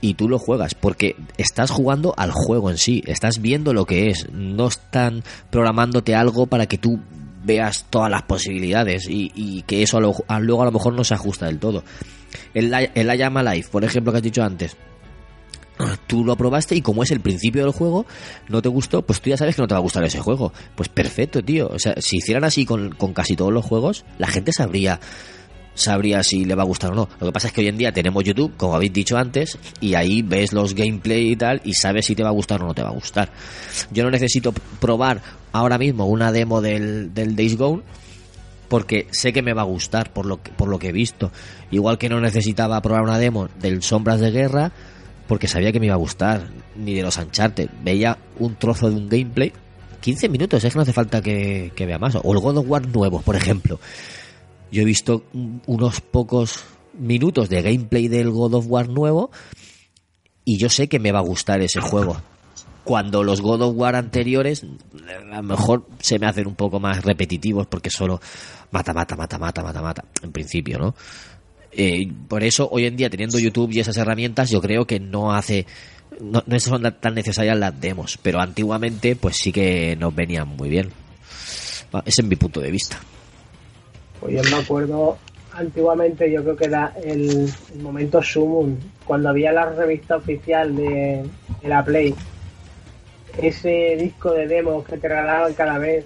y 0.00 0.14
tú 0.14 0.28
lo 0.28 0.38
juegas, 0.38 0.74
porque 0.74 1.16
estás 1.38 1.70
jugando 1.70 2.14
al 2.16 2.30
juego 2.30 2.70
en 2.70 2.78
sí, 2.78 3.02
estás 3.06 3.40
viendo 3.40 3.72
lo 3.72 3.84
que 3.84 4.10
es, 4.10 4.28
no 4.32 4.68
están 4.68 5.24
programándote 5.50 6.14
algo 6.14 6.46
para 6.46 6.66
que 6.66 6.78
tú 6.78 7.00
veas 7.44 7.86
todas 7.90 8.10
las 8.10 8.22
posibilidades 8.22 9.08
y, 9.08 9.32
y 9.34 9.62
que 9.62 9.82
eso 9.82 9.96
a 9.96 10.00
lo- 10.00 10.14
a- 10.28 10.38
luego 10.40 10.62
a 10.62 10.66
lo 10.66 10.72
mejor 10.72 10.92
no 10.94 11.02
se 11.02 11.14
ajusta 11.14 11.46
del 11.46 11.58
todo. 11.58 11.82
El, 12.54 12.72
el 12.72 13.18
I 13.18 13.22
Am 13.22 13.34
por 13.72 13.84
ejemplo, 13.84 14.12
que 14.12 14.18
has 14.18 14.22
dicho 14.22 14.42
antes, 14.44 14.76
tú 16.06 16.24
lo 16.24 16.36
probaste 16.36 16.74
y 16.74 16.82
como 16.82 17.02
es 17.02 17.10
el 17.10 17.20
principio 17.20 17.62
del 17.62 17.72
juego, 17.72 18.06
no 18.48 18.62
te 18.62 18.68
gustó, 18.68 19.02
pues 19.02 19.20
tú 19.20 19.30
ya 19.30 19.36
sabes 19.36 19.56
que 19.56 19.62
no 19.62 19.68
te 19.68 19.74
va 19.74 19.78
a 19.78 19.82
gustar 19.82 20.04
ese 20.04 20.20
juego. 20.20 20.52
Pues 20.74 20.88
perfecto, 20.88 21.42
tío. 21.42 21.68
O 21.68 21.78
sea, 21.78 21.94
si 21.98 22.16
hicieran 22.16 22.44
así 22.44 22.64
con, 22.64 22.90
con 22.90 23.12
casi 23.12 23.36
todos 23.36 23.52
los 23.52 23.64
juegos, 23.64 24.04
la 24.18 24.26
gente 24.26 24.52
sabría 24.52 25.00
sabría 25.78 26.22
si 26.22 26.44
le 26.44 26.54
va 26.54 26.62
a 26.62 26.66
gustar 26.66 26.92
o 26.92 26.94
no. 26.94 27.08
Lo 27.20 27.26
que 27.26 27.32
pasa 27.32 27.48
es 27.48 27.52
que 27.52 27.60
hoy 27.60 27.68
en 27.68 27.78
día 27.78 27.92
tenemos 27.92 28.24
YouTube, 28.24 28.52
como 28.56 28.74
habéis 28.74 28.92
dicho 28.92 29.16
antes, 29.16 29.58
y 29.80 29.94
ahí 29.94 30.22
ves 30.22 30.52
los 30.52 30.74
gameplay 30.74 31.32
y 31.32 31.36
tal, 31.36 31.60
y 31.64 31.74
sabes 31.74 32.06
si 32.06 32.14
te 32.14 32.22
va 32.22 32.30
a 32.30 32.32
gustar 32.32 32.62
o 32.62 32.66
no 32.66 32.74
te 32.74 32.82
va 32.82 32.88
a 32.88 32.92
gustar. 32.94 33.30
Yo 33.90 34.02
no 34.02 34.10
necesito 34.10 34.52
probar 34.80 35.22
ahora 35.52 35.78
mismo 35.78 36.06
una 36.06 36.32
demo 36.32 36.60
del, 36.60 37.14
del 37.14 37.36
Days 37.36 37.56
Gone, 37.56 37.82
porque 38.68 39.06
sé 39.10 39.32
que 39.32 39.42
me 39.42 39.54
va 39.54 39.62
a 39.62 39.66
gustar 39.66 40.12
por 40.12 40.26
lo 40.26 40.42
que, 40.42 40.50
por 40.52 40.68
lo 40.68 40.78
que 40.78 40.88
he 40.88 40.92
visto. 40.92 41.32
Igual 41.70 41.98
que 41.98 42.08
no 42.08 42.20
necesitaba 42.20 42.80
probar 42.82 43.02
una 43.02 43.18
demo 43.18 43.48
del 43.60 43.82
Sombras 43.82 44.20
de 44.20 44.30
Guerra, 44.30 44.72
porque 45.28 45.46
sabía 45.46 45.70
que 45.70 45.78
me 45.78 45.86
iba 45.86 45.94
a 45.94 45.98
gustar, 45.98 46.48
ni 46.74 46.94
de 46.94 47.02
los 47.02 47.16
Uncharted. 47.18 47.68
Veía 47.84 48.18
un 48.38 48.56
trozo 48.56 48.90
de 48.90 48.96
un 48.96 49.08
gameplay, 49.08 49.52
15 50.00 50.28
minutos, 50.28 50.64
es 50.64 50.72
que 50.72 50.76
no 50.78 50.82
hace 50.82 50.92
falta 50.92 51.20
que, 51.22 51.70
que 51.76 51.86
vea 51.86 51.98
más. 51.98 52.16
O 52.22 52.32
el 52.32 52.40
God 52.40 52.56
of 52.58 52.66
War 52.68 52.86
nuevo, 52.88 53.20
por 53.20 53.36
ejemplo. 53.36 53.78
Yo 54.72 54.82
he 54.82 54.84
visto 54.84 55.24
un- 55.34 55.62
unos 55.66 56.00
pocos 56.00 56.64
minutos 56.98 57.48
de 57.48 57.62
gameplay 57.62 58.08
del 58.08 58.30
God 58.30 58.54
of 58.54 58.66
War 58.68 58.88
nuevo 58.88 59.30
y 60.44 60.58
yo 60.58 60.68
sé 60.68 60.88
que 60.88 60.98
me 60.98 61.12
va 61.12 61.18
a 61.20 61.22
gustar 61.22 61.60
ese 61.60 61.80
juego. 61.80 62.16
Cuando 62.84 63.22
los 63.22 63.42
God 63.42 63.62
of 63.62 63.74
War 63.76 63.96
anteriores 63.96 64.64
a 65.30 65.36
lo 65.36 65.42
mejor 65.42 65.86
se 66.00 66.18
me 66.18 66.26
hacen 66.26 66.46
un 66.46 66.54
poco 66.54 66.80
más 66.80 67.04
repetitivos 67.04 67.66
porque 67.66 67.90
solo 67.90 68.18
mata, 68.70 68.94
mata, 68.94 69.14
mata, 69.14 69.38
mata, 69.38 69.62
mata, 69.62 69.82
mata, 69.82 70.04
en 70.22 70.32
principio, 70.32 70.78
¿no? 70.78 70.94
Eh, 71.72 72.10
por 72.28 72.42
eso 72.42 72.68
hoy 72.70 72.86
en 72.86 72.96
día 72.96 73.10
teniendo 73.10 73.38
YouTube 73.38 73.70
y 73.72 73.80
esas 73.80 73.96
herramientas 73.98 74.50
yo 74.50 74.60
creo 74.60 74.86
que 74.86 74.98
no 75.00 75.32
hace 75.34 75.66
no, 76.20 76.42
no 76.46 76.58
son 76.60 76.82
tan 77.00 77.14
necesarias 77.14 77.56
las 77.58 77.78
demos 77.78 78.18
pero 78.22 78.40
antiguamente 78.40 79.14
pues 79.16 79.36
sí 79.36 79.52
que 79.52 79.94
nos 79.96 80.14
venían 80.14 80.48
muy 80.48 80.70
bien 80.70 80.90
ese 82.06 82.22
es 82.22 82.26
mi 82.26 82.36
punto 82.36 82.60
de 82.60 82.70
vista 82.70 82.98
Pues 84.18 84.34
yo 84.34 84.56
me 84.56 84.62
acuerdo 84.62 85.18
antiguamente 85.52 86.32
yo 86.32 86.42
creo 86.42 86.56
que 86.56 86.64
era 86.66 86.92
el, 87.04 87.52
el 87.74 87.82
momento 87.82 88.22
sumum, 88.22 88.76
cuando 89.04 89.28
había 89.28 89.52
la 89.52 89.66
revista 89.70 90.16
oficial 90.16 90.74
de, 90.76 91.24
de 91.62 91.68
la 91.68 91.84
Play, 91.84 92.14
ese 93.42 93.96
disco 93.98 94.32
de 94.32 94.46
demos 94.46 94.84
que 94.86 94.98
te 94.98 95.08
regalaban 95.08 95.52
cada 95.54 95.78
vez, 95.78 96.04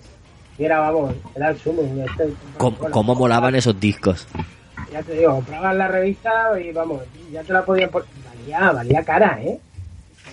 y 0.58 0.64
era, 0.64 0.80
vamos, 0.80 1.14
era 1.34 1.50
el 1.50 1.58
sumum. 1.58 2.00
Este- 2.00 2.32
¿Cómo, 2.58 2.76
bueno, 2.78 2.92
cómo 2.92 3.14
molaban 3.14 3.54
esos 3.54 3.78
discos? 3.78 4.26
Ya 4.92 5.02
te 5.02 5.14
digo, 5.14 5.36
comprabas 5.36 5.74
la 5.74 5.88
revista 5.88 6.60
y 6.60 6.70
vamos, 6.70 7.02
ya 7.32 7.42
te 7.42 7.52
la 7.52 7.64
podían 7.64 7.88
poner. 7.88 8.08
Valía, 8.28 8.72
valía 8.72 9.02
cara, 9.02 9.40
¿eh? 9.42 9.58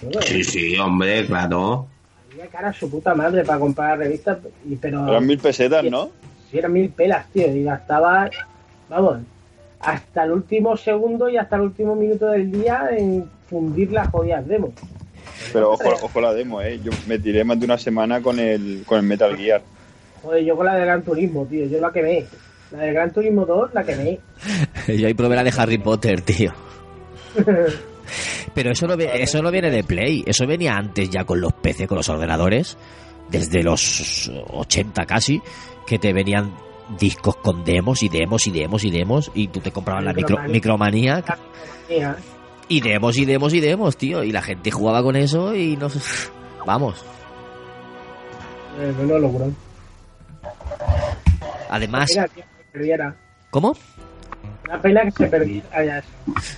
Bueno, 0.01 0.21
Sí, 0.21 0.43
sí, 0.43 0.77
hombre, 0.77 1.25
claro. 1.25 1.87
Valía 2.29 2.47
cara 2.47 2.73
su 2.73 2.89
puta 2.89 3.15
madre 3.15 3.45
para 3.45 3.59
comprar 3.59 3.97
la 3.97 4.03
revista, 4.03 4.37
y, 4.65 4.75
pero. 4.75 5.07
Eran 5.07 5.25
mil 5.25 5.39
pesetas, 5.39 5.85
¿no? 5.85 6.11
Sí, 6.51 6.57
eran 6.57 6.73
mil 6.73 6.89
pelas, 6.89 7.27
tío, 7.31 7.47
y 7.47 7.63
gastaba, 7.63 8.29
vamos, 8.89 9.19
hasta 9.79 10.25
el 10.25 10.31
último 10.31 10.75
segundo 10.75 11.29
y 11.29 11.37
hasta 11.37 11.55
el 11.55 11.61
último 11.61 11.95
minuto 11.95 12.27
del 12.27 12.51
día 12.51 12.89
en 12.91 13.29
fundir 13.49 13.93
las 13.93 14.09
jodidas 14.09 14.45
demos. 14.45 14.71
Pero 15.53 15.71
ojo, 15.71 15.89
ojo 16.01 16.21
la 16.21 16.33
demo, 16.33 16.61
¿eh? 16.61 16.79
Yo 16.83 16.91
me 17.07 17.17
tiré 17.17 17.45
más 17.45 17.57
de 17.59 17.65
una 17.65 17.77
semana 17.77 18.21
con 18.21 18.39
el, 18.39 18.83
con 18.85 18.97
el 18.99 19.05
Metal 19.05 19.37
Gear. 19.37 19.61
Joder, 20.21 20.43
yo 20.43 20.57
con 20.57 20.65
la 20.65 20.75
de 20.75 20.81
Gran 20.81 21.01
Turismo, 21.01 21.45
tío, 21.45 21.65
yo 21.65 21.79
la 21.79 21.91
quemé. 21.91 22.25
La 22.71 22.79
de 22.83 22.93
Gran 22.93 23.11
Turismo 23.11 23.45
2 23.45 23.73
la 23.73 23.83
quemé. 23.83 24.19
Yo 24.87 25.07
ahí 25.07 25.13
probé 25.13 25.35
la 25.35 25.43
de 25.43 25.53
Harry 25.57 25.77
Potter, 25.77 26.21
tío. 26.21 26.51
Pero 28.53 28.71
eso 28.71 28.87
no, 28.87 28.95
eso 28.95 29.41
no 29.41 29.51
viene 29.51 29.69
de 29.69 29.83
Play, 29.83 30.23
eso 30.25 30.47
venía 30.47 30.75
antes 30.75 31.09
ya 31.09 31.23
con 31.23 31.39
los 31.39 31.53
PC, 31.53 31.87
con 31.87 31.97
los 31.97 32.09
ordenadores, 32.09 32.77
desde 33.29 33.61
los 33.61 34.31
80 34.51 35.05
casi, 35.05 35.39
que 35.85 35.99
te 35.99 36.11
venían 36.11 36.55
discos 36.99 37.35
con 37.37 37.63
demos 37.63 38.01
y 38.01 38.09
demos 38.09 38.47
y 38.47 38.51
demos 38.51 38.83
y 38.83 38.89
demos 38.89 39.31
y 39.35 39.47
tú 39.49 39.59
te 39.59 39.71
comprabas 39.71 40.03
la 40.03 40.13
micro, 40.13 40.37
Micromanía. 40.47 41.23
Y 42.67 42.81
demos 42.81 43.17
y 43.17 43.25
demos 43.25 43.53
y 43.53 43.59
demos, 43.59 43.95
tío, 43.97 44.23
y 44.23 44.31
la 44.31 44.41
gente 44.41 44.71
jugaba 44.71 45.03
con 45.03 45.15
eso 45.15 45.53
y 45.55 45.77
no 45.77 45.89
sé, 45.89 45.99
vamos. 46.65 47.03
eh, 48.79 48.91
bueno, 48.97 49.19
logró. 49.19 49.51
Además, 51.69 52.09
Mira, 52.09 52.27
tío, 52.27 52.35
que 52.35 52.41
se 52.41 52.48
perdiera. 52.71 53.15
¿cómo? 53.49 53.75
Una 54.65 54.81
pena 54.81 55.03
que 55.05 55.11
se 55.11 55.27
perdiera. 55.27 56.03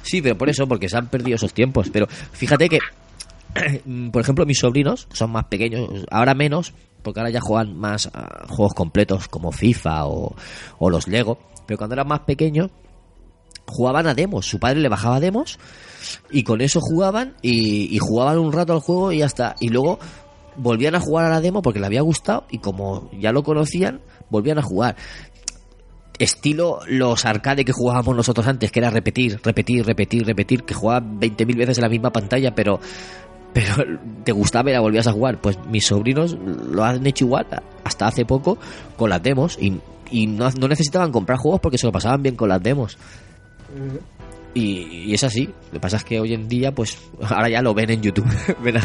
Sí, 0.04 0.22
pero 0.22 0.38
por 0.38 0.50
eso, 0.50 0.68
porque 0.68 0.90
se 0.90 0.98
han 0.98 1.08
perdido 1.08 1.36
esos 1.36 1.54
tiempos. 1.54 1.90
Pero 1.92 2.08
fíjate 2.08 2.70
que, 2.70 2.80
por 4.12 4.22
ejemplo, 4.22 4.46
mis 4.46 4.60
sobrinos 4.60 5.08
son 5.14 5.32
más 5.32 5.46
pequeños, 5.46 6.06
ahora 6.10 6.34
menos, 6.34 6.74
porque 7.04 7.20
ahora 7.20 7.32
ya 7.32 7.42
juegan 7.42 7.78
más 7.78 8.10
a 8.14 8.48
juegos 8.48 8.74
completos 8.74 9.28
como 9.28 9.52
FIFA 9.52 10.08
o, 10.08 10.36
o 10.80 10.90
los 10.90 11.08
Lego. 11.08 11.40
Pero 11.66 11.78
cuando 11.78 11.96
eran 11.96 12.08
más 12.08 12.22
pequeños, 12.22 12.70
jugaban 13.66 14.08
a 14.08 14.14
demos. 14.14 14.46
Su 14.46 14.60
padre 14.60 14.82
le 14.82 14.90
bajaba 14.90 15.20
demos 15.20 15.58
y 16.30 16.44
con 16.44 16.62
eso 16.62 16.80
jugaban 16.82 17.36
y, 17.42 17.96
y 17.96 18.00
jugaban 18.00 18.40
un 18.40 18.52
rato 18.52 18.74
al 18.74 18.80
juego 18.80 19.12
y 19.12 19.20
ya 19.20 19.26
está. 19.26 19.56
Y 19.60 19.70
luego 19.70 20.00
volvían 20.58 20.96
a 20.96 21.00
jugar 21.00 21.26
a 21.26 21.30
la 21.30 21.42
demo 21.42 21.62
porque 21.62 21.80
le 21.80 21.86
había 21.86 22.02
gustado 22.02 22.46
y 22.50 22.58
como 22.58 23.10
ya 23.18 23.32
lo 23.32 23.44
conocían, 23.44 24.02
volvían 24.30 24.60
a 24.60 24.64
jugar 24.64 24.96
estilo 26.24 26.80
los 26.88 27.26
arcade 27.26 27.66
que 27.66 27.72
jugábamos 27.74 28.16
nosotros 28.16 28.48
antes, 28.48 28.72
que 28.72 28.80
era 28.80 28.90
repetir, 28.90 29.40
repetir, 29.44 29.86
repetir, 29.86 30.26
repetir, 30.26 30.64
que 30.64 30.74
jugaban 30.74 31.20
20.000 31.20 31.56
veces 31.58 31.78
en 31.78 31.84
la 31.84 31.90
misma 31.90 32.12
pantalla, 32.12 32.54
pero 32.56 32.80
pero 33.54 33.84
te 34.24 34.32
gustaba 34.32 34.70
y 34.70 34.74
la 34.74 34.80
volvías 34.80 35.08
a 35.08 35.12
jugar. 35.12 35.42
Pues 35.42 35.58
mis 35.68 35.86
sobrinos 35.86 36.38
lo 36.40 36.84
han 36.86 37.06
hecho 37.06 37.26
igual 37.26 37.46
hasta 37.84 38.08
hace 38.08 38.24
poco 38.26 38.58
con 38.96 39.10
las 39.10 39.22
demos 39.22 39.58
y, 39.60 39.78
y 40.10 40.28
no, 40.28 40.50
no 40.52 40.68
necesitaban 40.70 41.12
comprar 41.12 41.38
juegos 41.38 41.60
porque 41.60 41.78
se 41.78 41.86
lo 41.86 41.92
pasaban 41.92 42.24
bien 42.24 42.36
con 42.36 42.48
las 42.48 42.64
demos. 42.64 42.98
Y, 44.54 45.08
y 45.10 45.14
es 45.14 45.24
así. 45.24 45.46
Lo 45.68 45.74
que 45.74 45.80
pasa 45.80 45.98
es 45.98 46.04
que 46.04 46.20
hoy 46.20 46.34
en 46.34 46.48
día, 46.48 46.74
pues 46.74 46.98
ahora 47.22 47.50
ya 47.50 47.62
lo 47.62 47.74
ven 47.74 47.90
en 47.90 48.02
YouTube. 48.02 48.28
ven 48.64 48.78
a, 48.78 48.82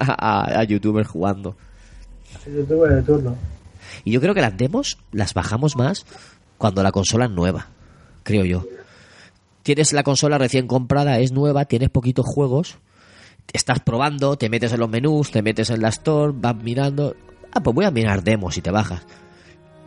a- 0.00 0.60
a 0.60 0.64
youtubers 0.64 1.08
jugando. 1.08 1.56
Yo 2.46 2.64
tuve 2.64 2.94
de 2.94 3.02
turno. 3.02 3.36
Y 4.04 4.12
yo 4.12 4.20
creo 4.20 4.34
que 4.34 4.40
las 4.40 4.56
demos 4.56 4.98
las 5.12 5.34
bajamos 5.34 5.76
más 5.76 6.04
cuando 6.58 6.82
la 6.82 6.92
consola 6.92 7.26
es 7.26 7.30
nueva, 7.30 7.68
creo 8.22 8.44
yo. 8.44 8.64
Tienes 9.62 9.92
la 9.92 10.02
consola 10.02 10.38
recién 10.38 10.66
comprada, 10.66 11.18
es 11.20 11.32
nueva, 11.32 11.64
tienes 11.64 11.88
poquitos 11.90 12.26
juegos, 12.26 12.76
estás 13.52 13.80
probando, 13.80 14.36
te 14.36 14.50
metes 14.50 14.72
en 14.72 14.80
los 14.80 14.90
menús, 14.90 15.30
te 15.30 15.42
metes 15.42 15.70
en 15.70 15.80
la 15.80 15.88
store, 15.88 16.32
vas 16.36 16.56
mirando. 16.56 17.16
Ah, 17.52 17.62
pues 17.62 17.74
voy 17.74 17.84
a 17.84 17.90
mirar 17.90 18.22
demos 18.22 18.56
y 18.58 18.60
te 18.62 18.70
bajas. 18.70 19.02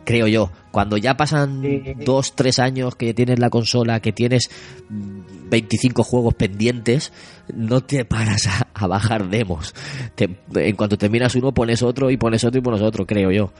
Creo 0.04 0.26
yo, 0.26 0.50
cuando 0.70 0.96
ya 0.96 1.18
pasan 1.18 1.60
dos, 2.02 2.34
tres 2.34 2.58
años 2.58 2.96
que 2.96 3.12
tienes 3.12 3.38
la 3.38 3.50
consola, 3.50 4.00
que 4.00 4.10
tienes 4.12 4.48
mm, 4.88 5.50
25 5.50 6.02
juegos 6.02 6.32
pendientes, 6.34 7.12
no 7.54 7.82
te 7.82 8.06
paras 8.06 8.46
a, 8.46 8.68
a 8.72 8.86
bajar 8.86 9.28
demos. 9.28 9.74
Te- 10.14 10.38
en 10.54 10.76
cuanto 10.76 10.96
terminas 10.96 11.34
uno, 11.34 11.52
pones 11.52 11.82
otro 11.82 12.10
y 12.10 12.16
pones 12.16 12.42
otro 12.42 12.58
y 12.58 12.62
pones 12.62 12.80
otro, 12.80 13.06
creo 13.06 13.30
yo. 13.30 13.52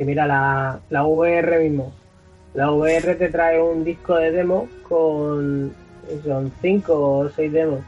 Si 0.00 0.06
mira 0.06 0.26
la, 0.26 0.80
la 0.88 1.04
VR 1.04 1.58
mismo. 1.58 1.92
La 2.54 2.70
VR 2.72 3.16
te 3.16 3.28
trae 3.28 3.60
un 3.60 3.84
disco 3.84 4.16
de 4.16 4.30
demo 4.30 4.66
con. 4.88 5.74
Son 6.24 6.50
5 6.62 7.18
o 7.18 7.28
6 7.28 7.52
demos. 7.52 7.80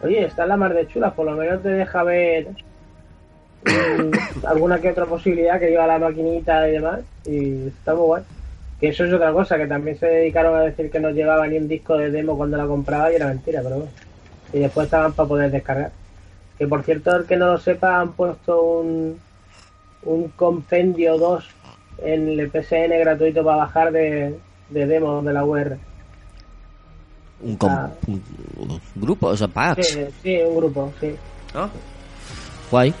Oye, 0.00 0.24
está 0.24 0.46
la 0.46 0.56
mar 0.56 0.72
de 0.72 0.86
chula, 0.86 1.12
por 1.12 1.26
lo 1.26 1.32
menos 1.32 1.60
te 1.60 1.70
deja 1.70 2.04
ver 2.04 2.46
mm, 3.64 4.46
alguna 4.46 4.78
que 4.78 4.90
otra 4.90 5.06
posibilidad 5.06 5.58
que 5.58 5.70
lleva 5.70 5.88
la 5.88 5.98
maquinita 5.98 6.68
y 6.68 6.72
demás. 6.74 7.00
Y 7.26 7.66
está 7.66 7.92
muy 7.92 8.04
guay. 8.04 8.22
Que 8.78 8.90
eso 8.90 9.04
es 9.04 9.12
otra 9.12 9.32
cosa, 9.32 9.58
que 9.58 9.66
también 9.66 9.98
se 9.98 10.06
dedicaron 10.06 10.54
a 10.54 10.60
decir 10.60 10.92
que 10.92 11.00
no 11.00 11.10
llevaba 11.10 11.48
ni 11.48 11.58
un 11.58 11.66
disco 11.66 11.98
de 11.98 12.12
demo 12.12 12.36
cuando 12.36 12.56
la 12.56 12.68
compraba 12.68 13.10
y 13.10 13.16
era 13.16 13.26
mentira, 13.26 13.62
pero 13.64 13.78
bueno. 13.78 13.90
Y 14.52 14.60
después 14.60 14.84
estaban 14.84 15.12
para 15.12 15.28
poder 15.28 15.50
descargar. 15.50 15.90
Que 16.56 16.68
por 16.68 16.84
cierto, 16.84 17.16
el 17.16 17.24
que 17.24 17.36
no 17.36 17.48
lo 17.48 17.58
sepa, 17.58 17.98
han 17.98 18.12
puesto 18.12 18.62
un, 18.62 19.18
un 20.12 20.28
compendio 20.36 21.16
2 21.18 21.44
en 22.04 22.28
el 22.40 22.50
PSN 22.50 22.98
gratuito 23.00 23.44
para 23.44 23.58
bajar 23.58 23.92
de, 23.92 24.38
de 24.70 24.86
demos 24.86 25.24
de 25.24 25.32
la 25.32 25.44
UR. 25.44 25.76
un, 27.40 27.56
com- 27.56 27.70
Ah. 27.70 27.90
un- 28.08 28.22
un 28.56 28.80
grupo, 28.96 29.28
o 29.28 29.36
sea, 29.36 29.46
packs, 29.48 29.86
Sí, 29.88 30.00
sí, 30.22 30.36
un 30.44 30.56
grupo, 30.56 30.92
sí. 31.00 31.14
¿no? 31.54 31.70
Guay. 32.70 32.92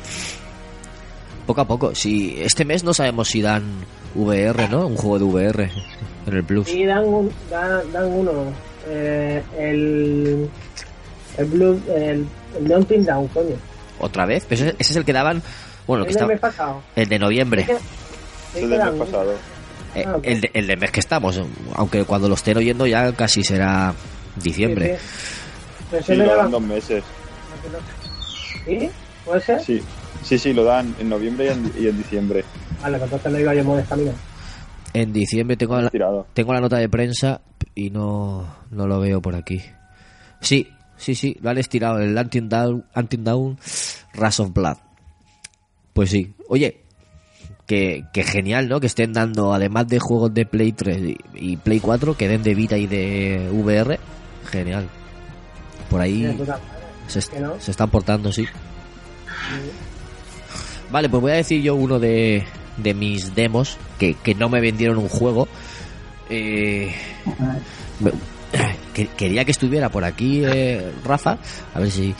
Poco 1.46 1.60
a 1.60 1.64
poco. 1.66 1.94
Si 1.94 2.40
este 2.40 2.64
mes 2.64 2.84
no 2.84 2.92
sabemos 2.94 3.28
si 3.28 3.40
dan 3.42 3.64
VR, 4.14 4.68
¿no? 4.68 4.86
Un 4.86 4.96
juego 4.96 5.18
de 5.18 5.24
VR 5.24 5.70
en 6.26 6.34
el 6.34 6.44
Plus. 6.44 6.68
Y 6.68 6.84
dan, 6.84 7.04
un, 7.04 7.30
dan, 7.50 7.90
dan 7.92 8.04
uno. 8.06 8.32
eh, 8.86 9.42
el. 9.58 10.48
El 11.36 11.44
Blue. 11.46 11.80
El, 11.88 12.26
el 12.58 12.68
Mountain 12.68 13.04
Down, 13.04 13.28
coño. 13.28 13.56
Otra 14.00 14.24
vez. 14.26 14.44
Pero 14.48 14.62
ese, 14.66 14.76
ese 14.78 14.90
es 14.92 14.96
el 14.96 15.04
que 15.04 15.12
daban, 15.12 15.42
bueno, 15.88 16.04
que 16.04 16.10
el 16.10 16.14
del 16.14 16.22
está, 16.22 16.26
mes 16.26 16.40
pasado. 16.40 16.82
el 16.94 17.08
de 17.08 17.18
noviembre. 17.18 17.62
El 18.54 18.60
que 18.60 18.66
del 18.68 18.92
mes 18.92 19.04
pasado. 19.06 19.32
Eh, 19.94 20.04
Ah, 20.06 20.18
el, 20.22 20.40
de- 20.42 20.50
el 20.54 20.66
del 20.68 20.78
mes 20.78 20.90
que 20.92 21.00
estamos. 21.00 21.40
Aunque 21.74 22.04
cuando 22.04 22.28
lo 22.28 22.34
estén 22.34 22.56
oyendo 22.58 22.86
ya 22.86 23.10
casi 23.12 23.42
será 23.42 23.92
diciembre. 24.36 24.98
Sí, 25.90 25.96
sí. 26.00 26.04
Que 26.06 26.16
lo 26.16 26.36
dan 26.36 26.50
dos 26.50 26.62
meses. 26.62 27.02
¿Sí? 28.64 28.90
¿Puede 29.24 29.40
ser? 29.40 29.60
Sí, 29.62 29.82
sí, 30.22 30.38
sí, 30.38 30.52
lo 30.52 30.64
dan 30.64 30.94
en 30.98 31.08
noviembre 31.08 31.46
y 31.46 31.48
en, 31.48 31.72
y 31.84 31.88
en 31.88 31.96
diciembre. 31.98 32.44
Vale, 32.82 32.98
pues 32.98 33.10
entonces 33.12 33.32
no 33.32 33.38
iba 33.40 33.54
yo 33.54 33.76
de 33.76 33.82
camino. 33.84 34.12
En 34.94 35.12
diciembre 35.12 35.56
tengo 35.56 35.80
la, 35.80 35.90
tengo 36.32 36.52
la 36.54 36.60
nota 36.60 36.76
de 36.78 36.88
prensa 36.88 37.40
y 37.74 37.90
no, 37.90 38.46
no 38.70 38.86
lo 38.86 39.00
veo 39.00 39.20
por 39.20 39.34
aquí. 39.34 39.62
Sí, 40.40 40.68
sí, 40.96 41.14
sí, 41.14 41.36
lo 41.40 41.50
han 41.50 41.58
estirado. 41.58 41.98
El 41.98 42.16
Until 42.16 42.48
Down, 42.48 42.84
Until 42.94 43.24
Down 43.24 43.58
Rush 44.14 44.40
of 44.40 44.52
Blood. 44.52 44.76
Pues 45.98 46.10
sí. 46.10 46.32
Oye, 46.48 46.76
que, 47.66 48.04
que 48.12 48.22
genial, 48.22 48.68
¿no? 48.68 48.78
Que 48.78 48.86
estén 48.86 49.12
dando, 49.12 49.52
además 49.52 49.88
de 49.88 49.98
juegos 49.98 50.32
de 50.32 50.46
Play 50.46 50.70
3 50.70 51.16
y, 51.34 51.56
Play 51.56 51.80
4, 51.80 52.16
que 52.16 52.28
den 52.28 52.44
de 52.44 52.54
Vita 52.54 52.78
y 52.78 52.86
de 52.86 53.48
VR. 53.50 53.98
Genial. 54.48 54.86
Por 55.90 56.00
ahí 56.00 56.22
se, 57.08 57.18
est- 57.18 57.32
no. 57.40 57.58
se 57.58 57.72
están 57.72 57.90
portando, 57.90 58.30
sí. 58.30 58.46
Vale, 60.92 61.08
pues 61.08 61.20
voy 61.20 61.32
a 61.32 61.34
decir 61.34 61.60
yo 61.62 61.74
uno 61.74 61.98
de, 61.98 62.44
de 62.76 62.94
mis 62.94 63.34
demos 63.34 63.76
que, 63.98 64.14
que 64.14 64.36
no 64.36 64.48
me 64.48 64.60
vendieron 64.60 64.98
un 64.98 65.08
juego. 65.08 65.48
Eh, 66.30 66.94
me- 67.98 68.12
que- 68.94 69.08
quería 69.08 69.44
que 69.44 69.50
estuviera 69.50 69.88
por 69.88 70.04
aquí 70.04 70.42
eh, 70.44 70.92
Rafa. 71.04 71.38
A 71.74 71.80
ver 71.80 71.90
si. 71.90 72.14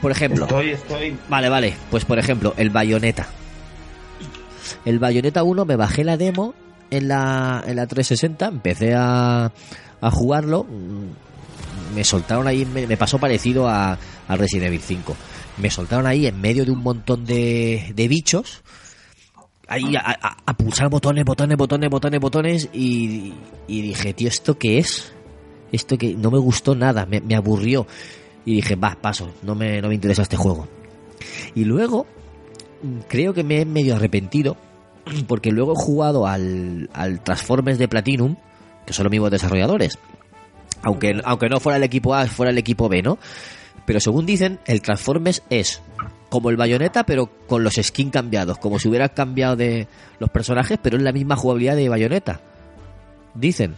Por 0.00 0.10
ejemplo. 0.12 0.44
Estoy, 0.44 0.70
estoy. 0.70 1.16
Vale, 1.28 1.48
vale. 1.48 1.74
Pues 1.90 2.04
por 2.04 2.18
ejemplo, 2.18 2.54
el 2.56 2.70
Bayonetta. 2.70 3.26
El 4.84 4.98
Bayonetta 4.98 5.42
1 5.42 5.64
me 5.64 5.76
bajé 5.76 6.04
la 6.04 6.16
demo 6.16 6.54
en 6.90 7.08
la, 7.08 7.62
en 7.66 7.76
la 7.76 7.86
360, 7.86 8.46
empecé 8.46 8.94
a, 8.94 9.52
a 10.00 10.10
jugarlo. 10.10 10.66
Me 11.94 12.04
soltaron 12.04 12.46
ahí, 12.46 12.64
me, 12.66 12.86
me 12.86 12.96
pasó 12.96 13.18
parecido 13.18 13.68
a, 13.68 13.98
a 14.28 14.36
Resident 14.36 14.66
Evil 14.68 14.80
5. 14.80 15.16
Me 15.58 15.70
soltaron 15.70 16.06
ahí 16.06 16.26
en 16.26 16.40
medio 16.40 16.64
de 16.64 16.70
un 16.72 16.82
montón 16.82 17.24
de, 17.24 17.92
de 17.94 18.08
bichos. 18.08 18.62
ahí 19.68 19.96
a, 19.96 20.00
a- 20.00 20.36
a 20.46 20.54
pulsar 20.56 20.88
botones, 20.90 21.24
botones, 21.24 21.56
botones, 21.56 21.90
botones, 21.90 22.20
botones 22.20 22.68
y, 22.72 23.32
y 23.66 23.82
dije, 23.82 24.14
tío, 24.14 24.28
¿esto 24.28 24.58
qué 24.58 24.78
es? 24.78 25.12
Esto 25.72 25.96
que 25.98 26.14
no 26.14 26.30
me 26.30 26.38
gustó 26.38 26.74
nada, 26.74 27.06
me, 27.06 27.20
me 27.20 27.34
aburrió. 27.34 27.86
Y 28.46 28.54
dije, 28.54 28.76
va, 28.76 28.96
paso, 28.98 29.30
no 29.42 29.54
me, 29.54 29.82
no 29.82 29.88
me 29.88 29.94
interesa 29.94 30.22
este 30.22 30.38
juego. 30.38 30.66
Y 31.54 31.64
luego, 31.64 32.06
creo 33.08 33.34
que 33.34 33.44
me 33.44 33.60
he 33.60 33.64
medio 33.66 33.96
arrepentido, 33.96 34.56
porque 35.26 35.50
luego 35.50 35.72
he 35.72 35.76
jugado 35.76 36.26
al, 36.26 36.88
al 36.94 37.22
Transformers 37.22 37.78
de 37.78 37.88
Platinum, 37.88 38.36
que 38.86 38.94
son 38.94 39.04
los 39.04 39.10
mismos 39.10 39.30
desarrolladores. 39.30 39.98
Aunque, 40.82 41.20
aunque 41.24 41.48
no 41.48 41.60
fuera 41.60 41.76
el 41.76 41.82
equipo 41.82 42.14
A, 42.14 42.26
fuera 42.26 42.50
el 42.50 42.58
equipo 42.58 42.88
B, 42.88 43.02
¿no? 43.02 43.18
Pero 43.84 44.00
según 44.00 44.26
dicen, 44.26 44.58
el 44.66 44.82
Transformers 44.82 45.42
es 45.50 45.82
como 46.28 46.50
el 46.50 46.56
Bayonetta, 46.56 47.06
pero 47.06 47.30
con 47.46 47.62
los 47.62 47.74
skins 47.74 48.12
cambiados, 48.12 48.58
como 48.58 48.78
si 48.78 48.88
hubiera 48.88 49.08
cambiado 49.08 49.56
de 49.56 49.86
los 50.18 50.30
personajes, 50.30 50.78
pero 50.82 50.96
es 50.96 51.02
la 51.02 51.12
misma 51.12 51.36
jugabilidad 51.36 51.76
de 51.76 51.88
Bayonetta. 51.88 52.40
Dicen. 53.34 53.74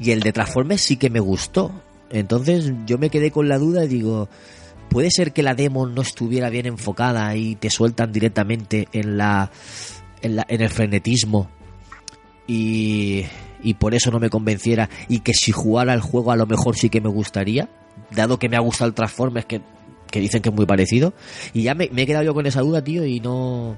Y 0.00 0.10
el 0.12 0.20
de 0.20 0.32
Transformers 0.32 0.80
sí 0.80 0.96
que 0.96 1.10
me 1.10 1.20
gustó. 1.20 1.72
Entonces 2.10 2.72
yo 2.86 2.98
me 2.98 3.10
quedé 3.10 3.30
con 3.30 3.48
la 3.48 3.58
duda 3.58 3.84
y 3.84 3.88
digo, 3.88 4.28
puede 4.88 5.10
ser 5.10 5.32
que 5.32 5.42
la 5.42 5.54
demo 5.54 5.86
no 5.86 6.02
estuviera 6.02 6.48
bien 6.50 6.66
enfocada 6.66 7.34
y 7.36 7.54
te 7.56 7.70
sueltan 7.70 8.12
directamente 8.12 8.88
en 8.92 9.16
la 9.18 9.50
en, 10.22 10.36
la- 10.36 10.46
en 10.48 10.60
el 10.62 10.70
frenetismo 10.70 11.48
y, 12.46 13.24
y 13.62 13.74
por 13.74 13.94
eso 13.94 14.10
no 14.10 14.18
me 14.18 14.30
convenciera. 14.30 14.88
Y 15.08 15.20
que 15.20 15.34
si 15.34 15.52
jugara 15.52 15.94
el 15.94 16.00
juego 16.00 16.32
a 16.32 16.36
lo 16.36 16.46
mejor 16.46 16.76
sí 16.76 16.88
que 16.90 17.00
me 17.00 17.08
gustaría, 17.08 17.68
dado 18.14 18.38
que 18.38 18.48
me 18.48 18.56
ha 18.56 18.60
gustado 18.60 18.88
el 18.88 18.94
Transformers 18.94 19.46
que, 19.46 19.60
que 20.10 20.20
dicen 20.20 20.40
que 20.42 20.48
es 20.48 20.54
muy 20.54 20.66
parecido. 20.66 21.12
Y 21.52 21.62
ya 21.62 21.74
me, 21.74 21.88
me 21.92 22.02
he 22.02 22.06
quedado 22.06 22.24
yo 22.24 22.34
con 22.34 22.46
esa 22.46 22.60
duda, 22.62 22.82
tío, 22.82 23.04
y 23.04 23.20
no 23.20 23.76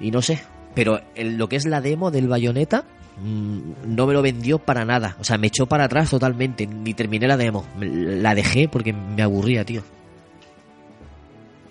y 0.00 0.10
no 0.10 0.20
sé, 0.20 0.40
pero 0.76 1.00
lo 1.16 1.48
que 1.48 1.56
es 1.56 1.64
la 1.64 1.80
demo 1.80 2.10
del 2.10 2.28
Bayonetta 2.28 2.84
mm, 3.18 3.96
no 3.96 4.06
me 4.06 4.12
lo 4.12 4.20
vendió 4.20 4.58
para 4.58 4.84
nada, 4.84 5.16
o 5.18 5.24
sea, 5.24 5.38
me 5.38 5.46
echó 5.46 5.64
para 5.64 5.84
atrás 5.84 6.10
totalmente, 6.10 6.66
ni 6.66 6.92
terminé 6.92 7.26
la 7.26 7.38
demo, 7.38 7.64
la 7.80 8.34
dejé 8.34 8.68
porque 8.68 8.92
me 8.92 9.22
aburría, 9.22 9.64
tío. 9.64 9.82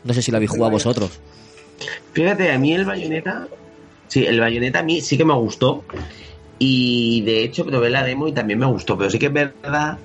No 0.04 0.12
sé 0.14 0.24
si 0.24 0.32
la 0.32 0.38
habéis 0.38 0.50
jugado 0.50 0.72
vosotros. 0.72 1.20
Fíjate, 2.14 2.52
a 2.52 2.58
mí 2.58 2.74
el 2.74 2.84
bayoneta, 2.84 3.48
sí, 4.08 4.26
el 4.26 4.40
bayoneta 4.40 4.80
a 4.80 4.84
mí 4.84 5.02
sí 5.02 5.18
que 5.18 5.26
me 5.26 5.36
gustó. 5.36 5.84
Y 6.58 7.22
de 7.22 7.44
hecho 7.44 7.66
probé 7.66 7.90
la 7.92 8.04
demo 8.04 8.28
y 8.28 8.32
también 8.32 8.58
me 8.58 8.66
gustó. 8.66 8.98
Pero 8.98 9.10
sí 9.10 9.20
que 9.20 9.26
es 9.28 9.34
verdad 9.34 10.00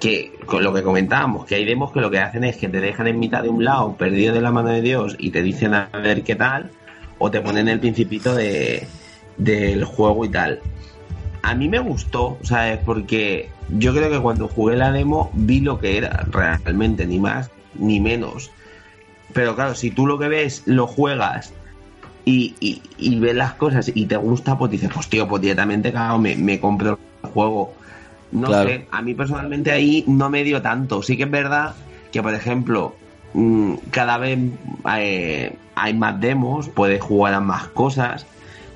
que 0.00 0.32
con 0.46 0.64
lo 0.64 0.74
que 0.74 0.82
comentábamos, 0.82 1.46
que 1.46 1.54
hay 1.54 1.64
demos 1.64 1.92
que 1.92 2.00
lo 2.00 2.10
que 2.10 2.18
hacen 2.18 2.44
es 2.44 2.56
que 2.56 2.68
te 2.68 2.80
dejan 2.80 3.06
en 3.06 3.18
mitad 3.18 3.42
de 3.42 3.48
un 3.48 3.64
lado, 3.64 3.94
perdido 3.96 4.34
de 4.34 4.40
la 4.40 4.50
mano 4.50 4.70
de 4.70 4.82
Dios, 4.82 5.16
y 5.18 5.30
te 5.30 5.42
dicen 5.42 5.74
a 5.74 5.88
ver 6.02 6.22
qué 6.22 6.34
tal, 6.34 6.70
o 7.24 7.30
te 7.30 7.40
ponen 7.40 7.68
el 7.68 7.78
principito 7.78 8.34
de, 8.34 8.84
del 9.36 9.84
juego 9.84 10.24
y 10.24 10.28
tal. 10.28 10.58
A 11.42 11.54
mí 11.54 11.68
me 11.68 11.78
gustó, 11.78 12.36
¿sabes? 12.42 12.80
Porque 12.84 13.48
yo 13.70 13.94
creo 13.94 14.10
que 14.10 14.18
cuando 14.18 14.48
jugué 14.48 14.74
la 14.76 14.90
demo 14.90 15.30
vi 15.32 15.60
lo 15.60 15.78
que 15.78 15.98
era 15.98 16.26
realmente, 16.30 17.06
ni 17.06 17.20
más 17.20 17.48
ni 17.74 18.00
menos. 18.00 18.50
Pero 19.32 19.54
claro, 19.54 19.76
si 19.76 19.92
tú 19.92 20.04
lo 20.06 20.18
que 20.18 20.26
ves 20.26 20.64
lo 20.66 20.88
juegas 20.88 21.52
y, 22.24 22.54
y, 22.58 22.82
y 22.98 23.20
ves 23.20 23.36
las 23.36 23.54
cosas 23.54 23.92
y 23.94 24.06
te 24.06 24.16
gusta, 24.16 24.58
pues 24.58 24.72
dices, 24.72 24.90
pues 24.92 25.08
tío, 25.08 25.28
pues 25.28 25.42
directamente, 25.42 25.92
claro, 25.92 26.18
me, 26.18 26.34
me 26.34 26.58
compro 26.58 26.98
el 27.22 27.30
juego. 27.30 27.72
No 28.32 28.48
Claro. 28.48 28.68
sé, 28.68 28.86
a 28.90 29.00
mí 29.00 29.14
personalmente 29.14 29.70
ahí 29.70 30.02
no 30.08 30.28
me 30.28 30.42
dio 30.42 30.60
tanto. 30.60 31.02
Sí 31.02 31.16
que 31.16 31.22
es 31.22 31.30
verdad 31.30 31.74
que, 32.10 32.20
por 32.20 32.34
ejemplo, 32.34 32.96
cada 33.90 34.18
vez 34.18 34.38
eh, 34.96 35.56
hay 35.74 35.94
más 35.94 36.20
demos, 36.20 36.68
puedes 36.68 37.00
jugar 37.02 37.34
a 37.34 37.40
más 37.40 37.68
cosas. 37.68 38.26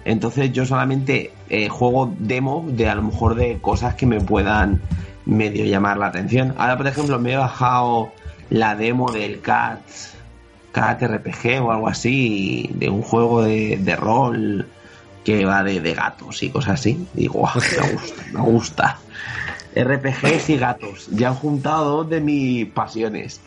Entonces 0.05 0.53
yo 0.53 0.65
solamente 0.65 1.33
eh, 1.49 1.69
juego 1.69 2.15
demos 2.19 2.77
de 2.77 2.89
a 2.89 2.95
lo 2.95 3.03
mejor 3.03 3.35
de 3.35 3.59
cosas 3.59 3.95
que 3.95 4.07
me 4.07 4.21
puedan 4.21 4.81
medio 5.25 5.65
llamar 5.65 5.99
la 5.99 6.07
atención. 6.07 6.55
Ahora, 6.59 6.77
por 6.77 6.87
ejemplo, 6.87 7.19
me 7.19 7.33
he 7.33 7.37
bajado 7.37 8.13
la 8.51 8.77
demo 8.77 9.11
del 9.11 9.41
Cats 9.41 10.15
Cat 10.73 11.03
RPG 11.03 11.63
o 11.63 11.73
algo 11.73 11.89
así, 11.89 12.71
de 12.75 12.91
un 12.91 13.01
juego 13.03 13.43
de, 13.43 13.79
de 13.79 13.97
rol 13.97 14.69
que 15.25 15.45
va 15.45 15.65
de, 15.65 15.81
de 15.81 15.95
gatos 15.95 16.43
y 16.43 16.51
cosas 16.51 16.75
así. 16.75 17.07
Digo, 17.15 17.41
"Guau, 17.41 17.55
me 17.57 17.93
gusta, 17.93 18.23
me 18.33 18.41
gusta. 18.41 18.99
RPGs 19.75 20.51
y 20.51 20.57
gatos. 20.57 21.09
Ya 21.13 21.29
han 21.29 21.35
juntado 21.35 21.97
dos 21.97 22.11
de 22.11 22.21
mis 22.21 22.67
pasiones. 22.67 23.41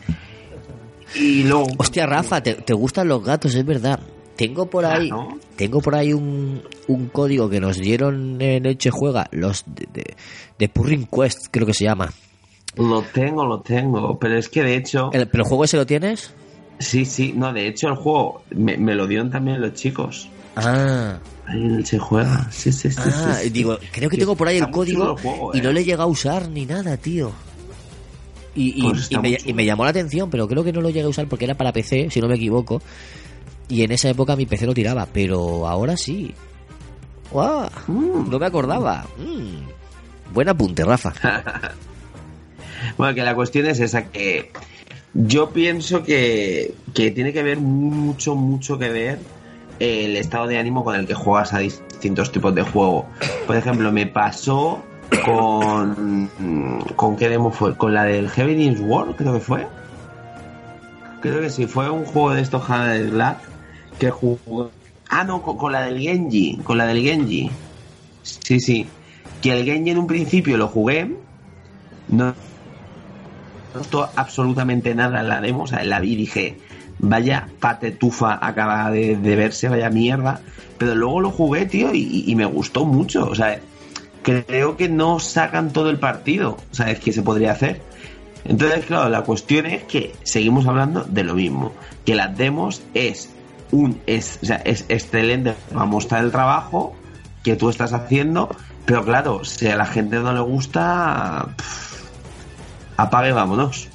Y 1.14 1.42
luego. 1.44 1.66
Hostia, 1.78 2.06
Rafa, 2.06 2.42
te, 2.42 2.54
te 2.54 2.72
gustan 2.72 3.08
los 3.08 3.22
gatos, 3.24 3.54
es 3.54 3.64
verdad. 3.64 4.00
Tengo 4.36 4.66
por 4.70 4.86
ahí, 4.86 5.10
tengo 5.56 5.80
por 5.82 5.94
ahí 5.94 6.12
un, 6.14 6.62
un 6.88 7.08
código 7.08 7.50
que 7.50 7.60
nos 7.60 7.76
dieron 7.76 8.40
en 8.40 8.64
Eche 8.64 8.90
Juega, 8.90 9.28
los 9.32 9.64
de, 9.66 9.86
de, 9.92 10.16
de 10.58 10.68
Purring 10.70 11.06
Quest, 11.06 11.48
creo 11.50 11.66
que 11.66 11.74
se 11.74 11.84
llama. 11.84 12.10
Lo 12.76 13.02
tengo, 13.02 13.44
lo 13.44 13.60
tengo. 13.60 14.18
Pero 14.18 14.38
es 14.38 14.48
que 14.48 14.62
de 14.62 14.76
hecho. 14.76 15.10
El- 15.12 15.28
¿Pero 15.28 15.44
el 15.44 15.48
juego 15.48 15.64
ese 15.64 15.76
lo 15.76 15.84
tienes? 15.86 16.32
Sí, 16.78 17.04
sí. 17.04 17.34
No, 17.36 17.52
de 17.52 17.66
hecho 17.68 17.88
el 17.88 17.96
juego 17.96 18.42
me, 18.50 18.78
me 18.78 18.94
lo 18.94 19.06
dieron 19.06 19.30
también 19.30 19.60
los 19.60 19.74
chicos. 19.74 20.30
Ah, 20.56 21.18
Ahí 21.46 21.84
se 21.84 21.98
juega. 21.98 22.48
Sí, 22.50 22.72
sí, 22.72 22.90
sí. 22.90 22.96
ah, 22.98 23.34
sí, 23.36 23.44
sí. 23.44 23.50
digo, 23.50 23.78
creo 23.92 24.08
que 24.08 24.16
tengo 24.16 24.36
por 24.36 24.48
ahí 24.48 24.56
el 24.58 24.70
código 24.70 25.16
juego, 25.18 25.50
y 25.54 25.58
eh. 25.58 25.62
no 25.62 25.72
le 25.72 25.80
he 25.80 25.84
llegado 25.84 26.04
a 26.04 26.06
usar 26.06 26.48
ni 26.48 26.64
nada, 26.64 26.96
tío. 26.96 27.32
Y, 28.54 28.80
y- 28.80 28.82
Pues 28.90 29.10
y 29.10 29.18
me, 29.18 29.62
y 29.62 29.64
llamó 29.66 29.84
la 29.84 29.90
atención, 29.90 30.28
pero 30.30 30.48
creo 30.48 30.64
que 30.64 30.72
no 30.72 30.80
lo 30.80 30.88
llegué 30.90 31.02
a 31.02 31.08
usar 31.08 31.26
porque 31.28 31.44
era 31.44 31.54
para 31.56 31.72
PC, 31.72 32.10
si 32.10 32.20
no 32.20 32.28
me 32.28 32.34
equivoco. 32.36 32.82
Y 33.68 33.82
en 33.84 33.92
esa 33.92 34.08
época 34.10 34.34
mi 34.36 34.46
PC 34.46 34.66
lo 34.66 34.74
tiraba, 34.74 35.06
pero 35.12 35.68
ahora 35.68 35.96
sí. 35.96 36.34
¡Guau! 37.30 37.68
Mm. 37.86 38.28
No 38.30 38.38
me 38.38 38.46
acordaba. 38.46 39.06
Mm. 39.18 40.32
Buen 40.34 40.48
apunte, 40.48 40.84
Rafa. 40.84 41.12
Bueno, 42.96 43.14
que 43.14 43.22
la 43.22 43.34
cuestión 43.34 43.66
es 43.66 43.78
esa, 43.80 44.06
que 44.10 44.50
yo 45.12 45.50
pienso 45.50 46.02
que, 46.02 46.74
que 46.94 47.10
tiene 47.10 47.32
que 47.32 47.42
ver 47.42 47.58
mucho, 47.58 48.34
mucho 48.34 48.78
que 48.78 48.88
ver 48.88 49.18
el 49.78 50.16
estado 50.16 50.46
de 50.46 50.58
ánimo 50.58 50.82
con 50.84 50.94
el 50.96 51.06
que 51.06 51.14
juegas 51.14 51.52
a 51.52 51.58
distintos 51.58 52.32
tipos 52.32 52.54
de 52.54 52.62
juego. 52.62 53.06
Por 53.46 53.56
ejemplo, 53.56 53.92
me 53.92 54.06
pasó 54.06 54.82
con... 55.24 56.30
¿Con 56.96 57.16
qué 57.16 57.28
demo 57.28 57.50
fue? 57.50 57.76
Con 57.76 57.94
la 57.94 58.04
del 58.04 58.28
Heaven's 58.28 58.80
War, 58.80 59.14
creo 59.16 59.34
que 59.34 59.40
fue. 59.40 59.66
Creo 61.20 61.40
que 61.40 61.50
sí, 61.50 61.66
fue 61.66 61.90
un 61.90 62.04
juego 62.04 62.34
de 62.34 62.40
estos 62.40 62.66
de 62.68 63.10
Black 63.10 63.38
que 63.98 64.10
jugó... 64.10 64.70
Ah, 65.08 65.24
no, 65.24 65.42
con, 65.42 65.72
la 65.72 65.82
del 65.82 65.98
Genji, 65.98 66.58
con 66.62 66.78
la 66.78 66.86
del 66.86 67.02
Genji. 67.02 67.50
Sí, 68.22 68.60
sí. 68.60 68.86
Que 69.42 69.52
el 69.52 69.64
Genji 69.64 69.90
en 69.90 69.98
un 69.98 70.06
principio 70.06 70.56
lo 70.56 70.68
jugué, 70.68 71.16
no 72.08 72.34
no 73.90 74.08
absolutamente 74.16 74.94
nada 74.94 75.20
en 75.20 75.28
la 75.28 75.40
demo, 75.40 75.64
o 75.64 75.66
sea, 75.66 75.84
la 75.84 76.00
vi 76.00 76.12
y 76.12 76.16
dije, 76.16 76.58
vaya 76.98 77.48
patetufa 77.60 78.38
acaba 78.44 78.90
de, 78.90 79.16
de 79.16 79.36
verse, 79.36 79.68
vaya 79.68 79.90
mierda, 79.90 80.40
pero 80.78 80.94
luego 80.94 81.20
lo 81.20 81.30
jugué, 81.30 81.66
tío, 81.66 81.94
y, 81.94 82.24
y 82.26 82.34
me 82.34 82.46
gustó 82.46 82.84
mucho, 82.84 83.28
o 83.28 83.34
sea, 83.34 83.60
creo 84.22 84.76
que 84.76 84.88
no 84.88 85.18
sacan 85.18 85.72
todo 85.72 85.90
el 85.90 85.98
partido, 85.98 86.58
o 86.70 86.74
sea, 86.74 86.90
es 86.90 87.00
que 87.00 87.12
se 87.12 87.22
podría 87.22 87.52
hacer. 87.52 87.80
Entonces, 88.44 88.86
claro, 88.86 89.08
la 89.08 89.22
cuestión 89.22 89.66
es 89.66 89.84
que 89.84 90.14
seguimos 90.22 90.66
hablando 90.66 91.04
de 91.04 91.24
lo 91.24 91.34
mismo, 91.34 91.72
que 92.04 92.14
las 92.14 92.36
demos 92.36 92.82
es 92.94 93.30
un 93.70 94.00
es, 94.06 94.38
o 94.42 94.46
sea, 94.46 94.56
es 94.56 94.84
excelente 94.88 95.54
para 95.72 95.84
mostrar 95.84 96.24
el 96.24 96.32
trabajo 96.32 96.94
que 97.42 97.56
tú 97.56 97.68
estás 97.68 97.92
haciendo, 97.92 98.48
pero 98.84 99.04
claro, 99.04 99.44
si 99.44 99.68
a 99.68 99.76
la 99.76 99.86
gente 99.86 100.18
no 100.18 100.32
le 100.32 100.40
gusta, 100.40 101.48
pff, 101.56 102.04
apague, 102.96 103.32
vámonos. 103.32 103.88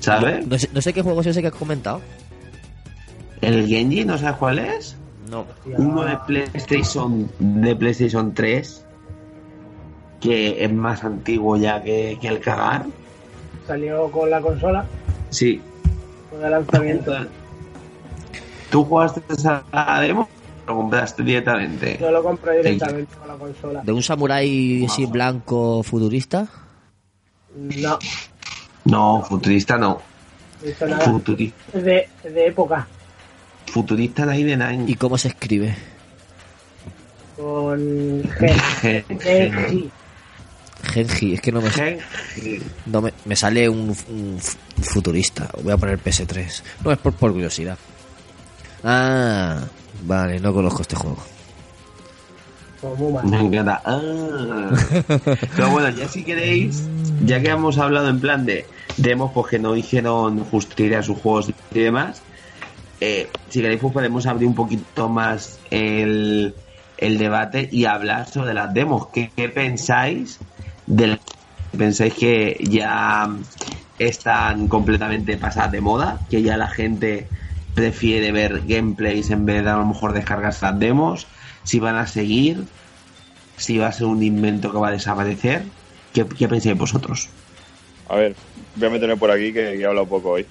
¿Sabes? 0.00 0.46
No 0.46 0.58
sé, 0.58 0.68
no 0.72 0.82
sé 0.82 0.92
qué 0.92 1.02
juego 1.02 1.20
es 1.20 1.28
ese 1.28 1.40
que 1.40 1.48
has 1.48 1.54
comentado. 1.54 2.00
El 3.40 3.66
Genji, 3.66 4.04
¿no 4.04 4.18
sabes 4.18 4.36
cuál 4.36 4.58
es? 4.58 4.96
No. 5.32 5.46
Uno 5.78 6.04
de 6.04 6.16
PlayStation, 6.26 7.26
de 7.38 7.74
PlayStation 7.74 8.34
3, 8.34 8.84
que 10.20 10.62
es 10.62 10.70
más 10.72 11.02
antiguo 11.04 11.56
ya 11.56 11.82
que, 11.82 12.18
que 12.20 12.28
el 12.28 12.38
cagar. 12.40 12.84
Salió 13.66 14.10
con 14.10 14.28
la 14.28 14.42
consola, 14.42 14.84
Sí. 15.30 15.58
con 16.30 16.44
el 16.44 16.50
lanzamiento. 16.50 17.14
¿Tú 18.70 18.84
jugaste 18.84 19.22
esa 19.32 19.64
demo 20.02 20.28
o 20.66 20.70
lo 20.70 20.76
compraste 20.76 21.22
directamente? 21.22 21.96
Yo 21.98 22.10
lo 22.10 22.22
compré 22.22 22.58
directamente 22.58 23.14
con 23.16 23.28
la 23.28 23.34
consola. 23.34 23.80
¿De 23.82 23.92
un 23.92 24.02
samurái 24.02 24.84
así 24.84 25.06
blanco 25.06 25.82
futurista? 25.82 26.46
No, 27.56 27.98
No, 28.84 29.22
futurista 29.22 29.78
no. 29.78 29.98
Futurista, 31.04 31.56
Es 31.78 31.84
de, 31.84 32.08
es 32.22 32.34
de 32.34 32.46
época. 32.48 32.86
Futurista 33.72 34.26
de 34.26 34.32
ahí 34.32 34.44
de 34.44 34.56
Nine. 34.56 34.84
¿Y 34.90 34.94
cómo 34.96 35.16
se 35.18 35.28
escribe? 35.28 35.74
Con 37.36 38.22
G. 38.22 39.04
G. 39.08 39.90
Genji, 40.84 41.34
es 41.34 41.40
que 41.40 41.52
no 41.52 41.60
me, 41.62 41.70
Genji. 41.70 42.60
no 42.86 43.00
me, 43.02 43.12
me 43.24 43.36
sale 43.36 43.68
un, 43.68 43.90
un 44.10 44.38
fu- 44.40 44.58
futurista. 44.82 45.48
Voy 45.62 45.72
a 45.72 45.76
poner 45.76 45.98
PS3. 46.02 46.62
No, 46.84 46.92
es 46.92 46.98
por, 46.98 47.12
por 47.14 47.32
curiosidad. 47.32 47.78
Ah, 48.84 49.60
Vale, 50.04 50.40
no 50.40 50.52
conozco 50.52 50.82
este 50.82 50.96
juego. 50.96 51.18
Pues. 52.80 53.24
Me 53.24 53.38
encanta. 53.40 53.80
Ah. 53.84 54.00
Pero 55.56 55.70
bueno, 55.70 55.88
ya 55.90 56.08
si 56.08 56.24
queréis, 56.24 56.82
ya 57.24 57.40
que 57.40 57.50
hemos 57.50 57.78
hablado 57.78 58.08
en 58.08 58.18
plan 58.20 58.44
de 58.44 58.66
demos 58.96 59.30
pues 59.32 59.46
que 59.46 59.58
no 59.60 59.76
hicieron 59.76 60.42
justicia 60.46 60.98
a 60.98 61.02
sus 61.04 61.16
juegos 61.18 61.52
y 61.72 61.78
demás, 61.78 62.20
eh, 63.02 63.28
si 63.48 63.60
queréis 63.62 63.80
pues 63.80 63.92
podemos 63.92 64.26
abrir 64.26 64.48
un 64.48 64.54
poquito 64.54 65.08
más 65.08 65.60
el, 65.70 66.54
el 66.96 67.18
debate 67.18 67.68
y 67.70 67.84
hablar 67.86 68.28
sobre 68.28 68.54
las 68.54 68.72
demos. 68.74 69.08
¿Qué, 69.12 69.32
pensáis 69.54 70.38
de 70.86 71.06
las- 71.08 71.20
¿Pensáis 71.76 72.14
que 72.14 72.56
ya 72.68 73.28
están 73.98 74.68
completamente 74.68 75.38
pasadas 75.38 75.72
de 75.72 75.80
moda? 75.80 76.26
¿Que 76.28 76.42
ya 76.42 76.56
la 76.56 76.68
gente 76.68 77.30
prefiere 77.74 78.30
ver 78.32 78.62
gameplays 78.66 79.30
en 79.30 79.46
vez 79.46 79.64
de 79.64 79.70
a 79.70 79.76
lo 79.76 79.86
mejor 79.86 80.12
descargarse 80.12 80.66
las 80.66 80.78
demos? 80.78 81.28
¿Si 81.64 81.80
van 81.80 81.96
a 81.96 82.06
seguir? 82.06 82.68
¿Si 83.56 83.78
va 83.78 83.86
a 83.88 83.92
ser 83.92 84.06
un 84.06 84.22
invento 84.22 84.70
que 84.72 84.78
va 84.78 84.88
a 84.88 84.92
desaparecer? 84.92 85.72
¿Qué, 86.12 86.26
qué 86.28 86.48
pensáis 86.48 86.76
vosotros? 86.76 87.30
A 88.06 88.16
ver, 88.16 88.36
voy 88.74 88.86
a 88.88 88.90
meterme 88.90 89.16
por 89.16 89.30
aquí 89.30 89.52
que 89.52 89.74
he 89.74 89.84
hablado 89.86 90.08
poco 90.08 90.30
hoy. 90.32 90.46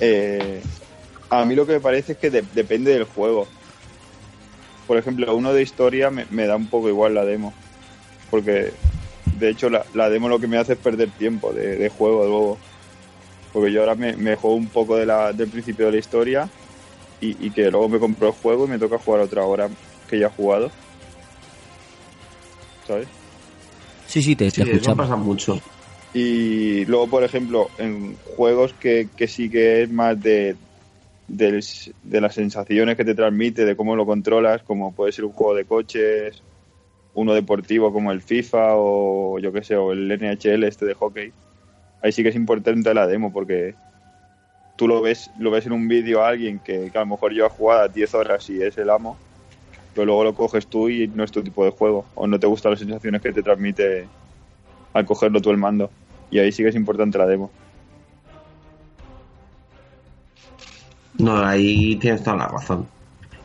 Eh, 0.00 0.68
a 1.30 1.44
mí 1.46 1.54
lo 1.54 1.66
que 1.66 1.74
me 1.74 1.80
parece 1.80 2.12
es 2.12 2.18
que 2.18 2.30
de- 2.30 2.42
depende 2.42 2.92
del 2.92 3.04
juego. 3.04 3.56
Por 4.86 4.96
ejemplo, 4.98 5.36
uno 5.36 5.52
de 5.52 5.62
historia 5.62 6.10
me, 6.10 6.26
me 6.30 6.46
da 6.46 6.56
un 6.56 6.68
poco 6.70 6.88
igual 6.88 7.14
la 7.14 7.24
demo. 7.24 7.58
Porque, 8.30 8.80
de 9.32 9.50
hecho, 9.50 9.70
la, 9.70 9.86
la 9.94 10.10
demo 10.10 10.28
lo 10.28 10.40
que 10.40 10.48
me 10.48 10.58
hace 10.58 10.74
es 10.74 10.80
perder 10.80 11.12
tiempo 11.14 11.52
de, 11.54 11.76
de 11.78 11.88
juego 11.90 12.26
luego. 12.26 12.64
Porque 13.52 13.72
yo 13.72 13.80
ahora 13.82 13.96
me, 13.96 14.16
me 14.16 14.36
juego 14.36 14.56
un 14.56 14.72
poco 14.72 14.96
de 14.96 15.06
la, 15.06 15.32
del 15.34 15.50
principio 15.50 15.86
de 15.86 15.92
la 15.92 15.98
historia 15.98 16.54
y, 17.20 17.46
y 17.48 17.52
que 17.52 17.70
luego 17.70 17.88
me 17.90 18.00
compro 18.00 18.28
el 18.28 18.34
juego 18.34 18.66
y 18.66 18.68
me 18.70 18.78
toca 18.80 18.98
jugar 18.98 19.22
otra 19.22 19.44
hora 19.46 19.70
que 20.06 20.20
ya 20.20 20.28
he 20.28 20.30
jugado. 20.30 20.76
¿Sabes? 22.82 23.10
Sí, 24.04 24.22
sí, 24.22 24.34
te, 24.36 24.50
te 24.50 24.62
Sí, 24.62 24.68
eso 24.70 24.94
escuchamos. 24.94 24.96
pasa 24.96 25.16
mucho. 25.16 25.54
Y 26.12 26.84
luego, 26.86 27.08
por 27.10 27.22
ejemplo, 27.24 27.74
en 27.76 28.18
juegos 28.18 28.74
que, 28.74 29.10
que 29.14 29.28
sí 29.28 29.50
que 29.50 29.82
es 29.82 29.90
más 29.90 30.20
de, 30.22 30.58
del- 31.28 31.64
de 32.02 32.20
las 32.20 32.34
sensaciones 32.34 32.96
que 32.96 33.04
te 33.04 33.14
transmite, 33.14 33.64
de 33.66 33.76
cómo 33.76 33.96
lo 33.96 34.06
controlas, 34.06 34.62
como 34.64 34.94
puede 34.94 35.12
ser 35.12 35.24
un 35.26 35.32
juego 35.32 35.54
de 35.54 35.66
coches, 35.66 36.44
uno 37.14 37.34
deportivo 37.34 37.92
como 37.92 38.12
el 38.12 38.22
FIFA 38.22 38.76
o 38.76 39.38
yo 39.40 39.52
qué 39.52 39.64
sé, 39.64 39.76
o 39.76 39.92
el 39.92 40.10
NHL 40.12 40.68
este 40.68 40.86
de 40.86 40.94
hockey, 40.94 41.34
ahí 42.00 42.12
sí 42.12 42.22
que 42.24 42.30
es 42.30 42.36
importante 42.36 42.94
la 42.94 43.06
demo 43.08 43.32
porque 43.32 43.78
tú 44.76 44.88
lo 44.88 45.00
ves, 45.02 45.30
lo 45.36 45.50
ves 45.50 45.66
en 45.66 45.72
un 45.72 45.88
vídeo 45.88 46.22
a 46.22 46.28
alguien 46.28 46.60
que, 46.60 46.90
que 46.90 46.98
a 46.98 47.02
lo 47.02 47.06
mejor 47.06 47.32
lleva 47.32 47.48
jugada 47.50 47.88
10 47.88 48.14
horas 48.14 48.48
y 48.50 48.62
es 48.62 48.78
el 48.78 48.90
amo, 48.90 49.20
pero 49.94 50.06
luego 50.06 50.24
lo 50.24 50.34
coges 50.34 50.68
tú 50.68 50.88
y 50.90 51.08
no 51.08 51.24
es 51.24 51.32
tu 51.32 51.42
tipo 51.44 51.64
de 51.64 51.70
juego, 51.72 52.10
o 52.14 52.26
no 52.28 52.40
te 52.40 52.46
gustan 52.48 52.72
las 52.72 52.80
sensaciones 52.80 53.22
que 53.22 53.32
te 53.32 53.42
transmite 53.44 54.10
al 54.92 55.06
cogerlo 55.06 55.40
tú 55.40 55.50
el 55.50 55.56
mando. 55.56 55.90
Y 56.30 56.38
ahí 56.38 56.52
sí 56.52 56.62
que 56.62 56.68
es 56.68 56.74
importante 56.74 57.18
la 57.18 57.26
demo. 57.26 57.50
No, 61.18 61.44
ahí 61.44 61.96
tienes 61.96 62.22
toda 62.22 62.36
la 62.36 62.46
razón. 62.46 62.86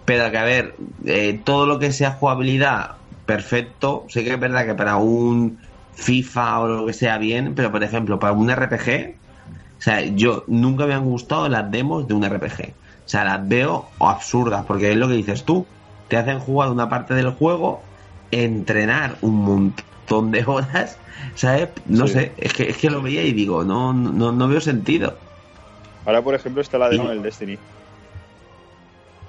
Pero 0.06 0.30
que 0.30 0.38
a 0.38 0.44
ver, 0.44 0.76
eh, 1.06 1.40
todo 1.44 1.66
lo 1.66 1.80
que 1.80 1.92
sea 1.92 2.12
jugabilidad, 2.12 2.92
perfecto. 3.26 4.06
Sé 4.10 4.24
que 4.24 4.34
es 4.34 4.40
verdad 4.40 4.66
que 4.66 4.76
para 4.76 4.98
un 4.98 5.60
FIFA 5.94 6.60
o 6.60 6.68
lo 6.68 6.86
que 6.86 6.94
sea 6.94 7.18
bien, 7.18 7.56
pero 7.56 7.72
por 7.72 7.84
ejemplo, 7.84 8.20
para 8.20 8.34
un 8.34 8.50
RPG, 8.50 9.16
o 9.78 9.82
sea, 9.82 10.02
yo 10.06 10.44
nunca 10.48 10.86
me 10.86 10.94
han 10.94 11.06
gustado 11.06 11.50
las 11.50 11.70
demos 11.72 12.08
de 12.08 12.14
un 12.14 12.24
RPG. 12.24 12.74
O 13.06 13.10
sea, 13.10 13.24
las 13.24 13.48
veo 13.48 13.90
absurdas, 14.00 14.66
porque 14.66 14.92
es 14.92 14.98
lo 14.98 15.08
que 15.08 15.16
dices 15.16 15.44
tú. 15.44 15.66
Te 16.08 16.18
hacen 16.18 16.40
jugar 16.40 16.70
una 16.70 16.90
parte 16.90 17.14
del 17.14 17.32
juego, 17.32 17.82
entrenar 18.32 19.18
un 19.22 19.36
montón 19.44 19.93
de 20.08 20.44
horas, 20.46 21.00
¿sabes? 21.36 21.70
No 21.86 22.08
Sí. 22.08 22.14
sé, 22.14 22.34
es 22.38 22.54
que, 22.54 22.70
es 22.70 22.78
que 22.78 22.90
lo 22.90 23.02
veía 23.02 23.24
y 23.24 23.34
digo, 23.34 23.64
no, 23.64 23.94
no, 23.94 24.32
no 24.32 24.48
veo 24.48 24.62
sentido. 24.62 25.18
Ahora, 26.06 26.22
por 26.24 26.36
ejemplo, 26.36 26.62
está 26.62 26.78
la 26.78 26.90
demo 26.90 27.10
del 27.10 27.22
Destiny. 27.22 27.58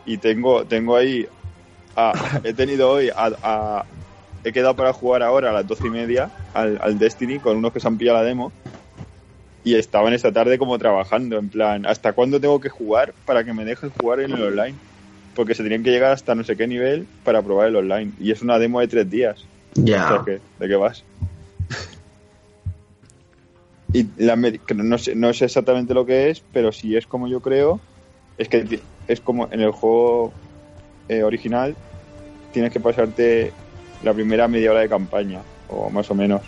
Y 0.04 0.18
tengo, 0.18 0.66
tengo 0.66 0.96
ahí. 0.96 1.26
a- 1.96 2.40
he 2.44 2.52
tenido 2.54 2.90
hoy. 2.90 3.10
A, 3.14 3.30
a- 3.42 3.86
he 4.42 4.52
quedado 4.52 4.76
para 4.76 4.92
jugar 4.92 5.22
ahora 5.22 5.50
a 5.50 5.52
las 5.52 5.66
doce 5.66 5.86
y 5.86 5.90
media 5.90 6.30
al, 6.52 6.78
al 6.82 6.98
Destiny 6.98 7.40
con 7.40 7.56
unos 7.56 7.72
que 7.72 7.80
se 7.80 7.88
han 7.88 7.96
pillado 7.96 8.18
la 8.18 8.24
demo. 8.24 8.52
Y 9.62 9.76
estaban 9.76 10.12
esta 10.12 10.32
tarde 10.32 10.58
como 10.58 10.78
trabajando, 10.78 11.38
en 11.38 11.48
plan, 11.48 11.86
¿hasta 11.86 12.12
cuándo 12.12 12.38
tengo 12.40 12.60
que 12.60 12.68
jugar 12.68 13.14
para 13.24 13.44
que 13.44 13.54
me 13.54 13.64
dejen 13.64 13.88
jugar 13.90 14.20
en 14.20 14.32
el 14.32 14.42
online? 14.42 14.80
Porque 15.32 15.54
se 15.54 15.62
tenían 15.62 15.82
que 15.82 15.90
llegar 15.90 16.12
hasta 16.12 16.34
no 16.34 16.44
sé 16.44 16.56
qué 16.56 16.66
nivel 16.66 17.08
para 17.22 17.42
probar 17.42 17.68
el 17.68 17.76
online. 17.76 18.12
Y 18.18 18.30
es 18.30 18.42
una 18.42 18.58
demo 18.58 18.80
de 18.80 18.88
tres 18.88 19.08
días. 19.08 19.50
Ya. 19.74 20.22
¿De 20.24 20.68
qué 20.68 20.76
vas? 20.76 21.04
y 23.94 24.10
la 24.24 24.34
no, 24.34 24.98
sé, 24.98 25.14
no 25.14 25.32
sé 25.32 25.44
exactamente 25.44 25.94
lo 25.94 26.04
que 26.04 26.28
es, 26.28 26.44
pero 26.52 26.72
si 26.72 26.96
es 26.96 27.06
como 27.06 27.28
yo 27.28 27.40
creo, 27.40 27.80
es 28.36 28.48
que 28.48 28.82
es 29.06 29.20
como 29.20 29.48
en 29.52 29.60
el 29.60 29.70
juego 29.70 30.34
eh, 31.08 31.22
original, 31.22 31.76
tienes 32.50 32.72
que 32.72 32.80
pasarte 32.80 33.52
la 34.02 34.12
primera 34.12 34.48
media 34.48 34.72
hora 34.72 34.80
de 34.80 34.88
campaña, 34.88 35.44
o 35.68 35.90
más 35.90 36.10
o 36.10 36.14
menos. 36.16 36.44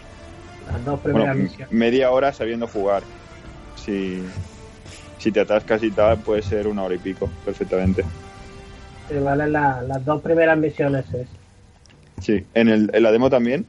Las 0.66 0.84
dos 0.84 1.00
Bueno, 1.00 1.02
primeras 1.04 1.36
misiones. 1.36 1.72
media 1.72 2.10
hora 2.10 2.32
sabiendo 2.32 2.66
jugar. 2.66 3.06
Si, 3.76 4.24
si 5.18 5.30
te 5.30 5.40
atascas 5.40 5.84
y 5.84 5.92
tal, 5.92 6.20
puede 6.22 6.42
ser 6.42 6.66
una 6.66 6.82
hora 6.82 6.96
y 6.96 6.98
pico, 6.98 7.30
perfectamente. 7.44 8.04
Sí, 9.08 9.14
vale, 9.18 9.46
la- 9.46 9.82
las 9.82 10.04
dos 10.04 10.20
primeras 10.20 10.58
misiones 10.58 11.06
es. 11.14 11.45
Sí, 12.20 12.44
en, 12.54 12.68
el, 12.68 12.90
en 12.92 13.02
la 13.02 13.12
demo 13.12 13.30
también. 13.30 13.66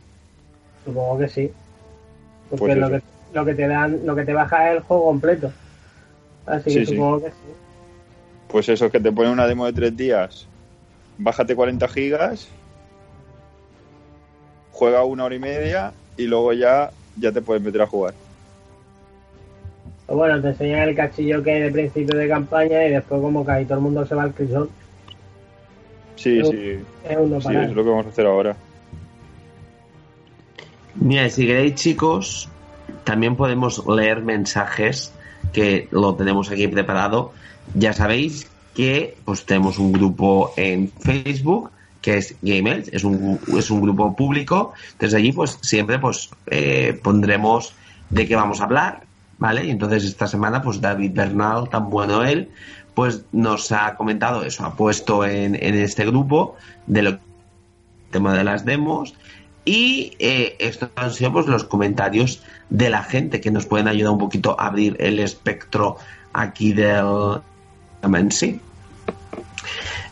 Supongo 0.85 1.19
que 1.19 1.27
sí. 1.27 1.51
Porque 2.49 2.65
Pues 2.65 2.77
lo, 2.77 2.89
que, 2.89 3.01
lo 3.33 3.45
que 3.45 3.53
te 3.53 3.67
dan, 3.67 3.99
lo 4.05 4.15
que 4.15 4.23
te 4.25 4.33
baja 4.33 4.69
es 4.71 4.77
el 4.77 4.83
juego 4.83 5.05
completo. 5.05 5.51
Así 6.45 6.69
Sí, 6.71 6.79
que 6.79 6.85
sí. 6.85 6.91
supongo 6.95 7.23
que 7.23 7.29
sí. 7.29 7.35
Pues 8.47 8.69
eso, 8.69 8.89
que 8.89 8.99
te 8.99 9.11
ponen 9.11 9.33
una 9.33 9.47
demo 9.47 9.65
de 9.65 9.73
tres 9.73 9.95
días, 9.97 10.47
bájate 11.17 11.55
40 11.55 11.87
gigas, 11.89 12.47
juega 14.71 15.03
una 15.03 15.25
hora 15.25 15.35
y 15.35 15.39
media 15.39 15.91
y 16.15 16.27
luego 16.27 16.53
ya, 16.53 16.91
ya 17.19 17.31
te 17.33 17.41
puedes 17.41 17.61
meter 17.61 17.81
a 17.81 17.87
jugar. 17.87 18.13
Pero 20.05 20.17
bueno, 20.19 20.41
te 20.41 20.47
enseñan 20.47 20.87
el 20.87 20.95
cachillo 20.95 21.43
que 21.43 21.51
hay 21.51 21.61
de 21.63 21.71
principio 21.71 22.17
de 22.17 22.29
campaña 22.29 22.85
y 22.85 22.91
después 22.91 23.19
como 23.21 23.45
que 23.45 23.51
ahí 23.51 23.65
todo 23.65 23.79
el 23.79 23.83
mundo 23.83 24.05
se 24.05 24.15
va 24.15 24.23
al 24.23 24.33
crisol. 24.33 24.69
Sí, 26.17 26.39
Pero- 26.41 26.51
sí, 26.51 26.79
sí, 27.47 27.55
es 27.55 27.71
lo 27.71 27.83
que 27.83 27.89
vamos 27.89 28.05
a 28.05 28.09
hacer 28.09 28.25
ahora. 28.25 28.57
Mira, 30.95 31.29
si 31.29 31.45
queréis, 31.45 31.75
chicos, 31.75 32.49
también 33.03 33.35
podemos 33.35 33.85
leer 33.87 34.21
mensajes 34.23 35.13
que 35.53 35.87
lo 35.91 36.15
tenemos 36.15 36.49
aquí 36.51 36.67
preparado. 36.67 37.31
Ya 37.75 37.93
sabéis 37.93 38.49
que 38.75 39.15
pues 39.25 39.45
tenemos 39.45 39.79
un 39.79 39.91
grupo 39.91 40.53
en 40.57 40.91
Facebook 40.99 41.71
que 42.01 42.17
es 42.17 42.35
Gamers, 42.41 42.89
es 42.89 43.03
un, 43.03 43.39
es 43.57 43.69
un 43.69 43.81
grupo 43.81 44.15
público. 44.15 44.73
Entonces 44.93 45.13
allí 45.15 45.31
pues 45.31 45.57
siempre 45.61 45.99
pues 45.99 46.29
eh, 46.47 46.99
pondremos 47.03 47.73
de 48.09 48.27
qué 48.27 48.35
vamos 48.35 48.61
a 48.61 48.65
hablar, 48.65 49.03
¿vale? 49.37 49.65
Y 49.65 49.71
entonces 49.71 50.03
esta 50.03 50.27
semana 50.27 50.61
pues 50.61 50.79
David 50.79 51.11
Bernal, 51.13 51.69
tan 51.69 51.89
bueno 51.89 52.23
él, 52.23 52.49
pues 52.97 53.25
nos 53.31 53.71
ha 53.71 53.93
comentado 53.93 54.43
eso, 54.43 54.65
ha 54.65 54.73
puesto 54.73 55.23
en, 55.23 55.53
en 55.53 55.75
este 55.75 56.03
grupo 56.03 56.55
de 56.87 57.03
lo 57.03 57.19
tema 58.09 58.35
de 58.35 58.43
las 58.43 58.65
demos 58.65 59.13
y 59.65 60.13
eh, 60.17 60.55
estos 60.57 60.89
han 60.95 61.13
sido 61.13 61.31
pues, 61.31 61.45
los 61.45 61.63
comentarios 61.63 62.41
de 62.71 62.89
la 62.89 63.03
gente 63.03 63.39
que 63.39 63.51
nos 63.51 63.67
pueden 63.67 63.87
ayudar 63.87 64.13
un 64.13 64.17
poquito 64.17 64.59
a 64.59 64.65
abrir 64.65 64.97
el 64.99 65.19
espectro 65.19 65.97
aquí 66.33 66.73
del 66.73 67.39
sí. 68.31 68.59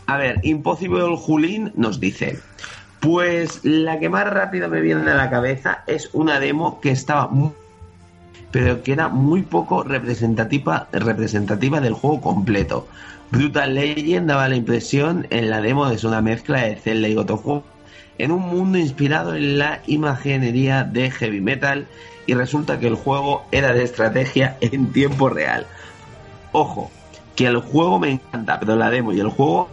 A 0.06 0.16
ver, 0.16 0.38
Impossible 0.44 1.16
Julín 1.16 1.72
nos 1.74 1.98
dice, 1.98 2.38
pues 3.00 3.64
la 3.64 3.98
que 3.98 4.08
más 4.08 4.30
rápido 4.30 4.68
me 4.68 4.80
viene 4.80 5.10
a 5.10 5.16
la 5.16 5.28
cabeza 5.28 5.82
es 5.88 6.08
una 6.12 6.38
demo 6.38 6.80
que 6.80 6.92
estaba 6.92 7.26
muy 7.26 7.50
pero 8.50 8.82
que 8.82 8.92
era 8.92 9.08
muy 9.08 9.42
poco 9.42 9.82
representativa, 9.82 10.88
representativa 10.92 11.80
del 11.80 11.94
juego 11.94 12.20
completo. 12.20 12.88
Brutal 13.30 13.74
Legend 13.74 14.28
daba 14.28 14.48
la 14.48 14.56
impresión 14.56 15.26
en 15.30 15.50
la 15.50 15.60
demo 15.60 15.88
de 15.88 15.98
ser 15.98 16.08
una 16.08 16.20
mezcla 16.20 16.62
de 16.62 16.76
Zelda 16.76 17.08
y 17.08 17.16
War 17.16 17.62
en 18.18 18.30
un 18.30 18.42
mundo 18.42 18.78
inspirado 18.78 19.34
en 19.34 19.58
la 19.58 19.82
imaginería 19.86 20.84
de 20.84 21.10
heavy 21.10 21.40
metal 21.40 21.86
y 22.26 22.34
resulta 22.34 22.78
que 22.78 22.86
el 22.86 22.94
juego 22.94 23.46
era 23.52 23.72
de 23.72 23.82
estrategia 23.82 24.56
en 24.60 24.92
tiempo 24.92 25.28
real. 25.28 25.66
Ojo, 26.52 26.90
que 27.34 27.46
el 27.46 27.58
juego 27.58 27.98
me 27.98 28.12
encanta, 28.12 28.58
pero 28.58 28.76
la 28.76 28.90
demo 28.90 29.12
y 29.12 29.20
el 29.20 29.28
juego 29.28 29.68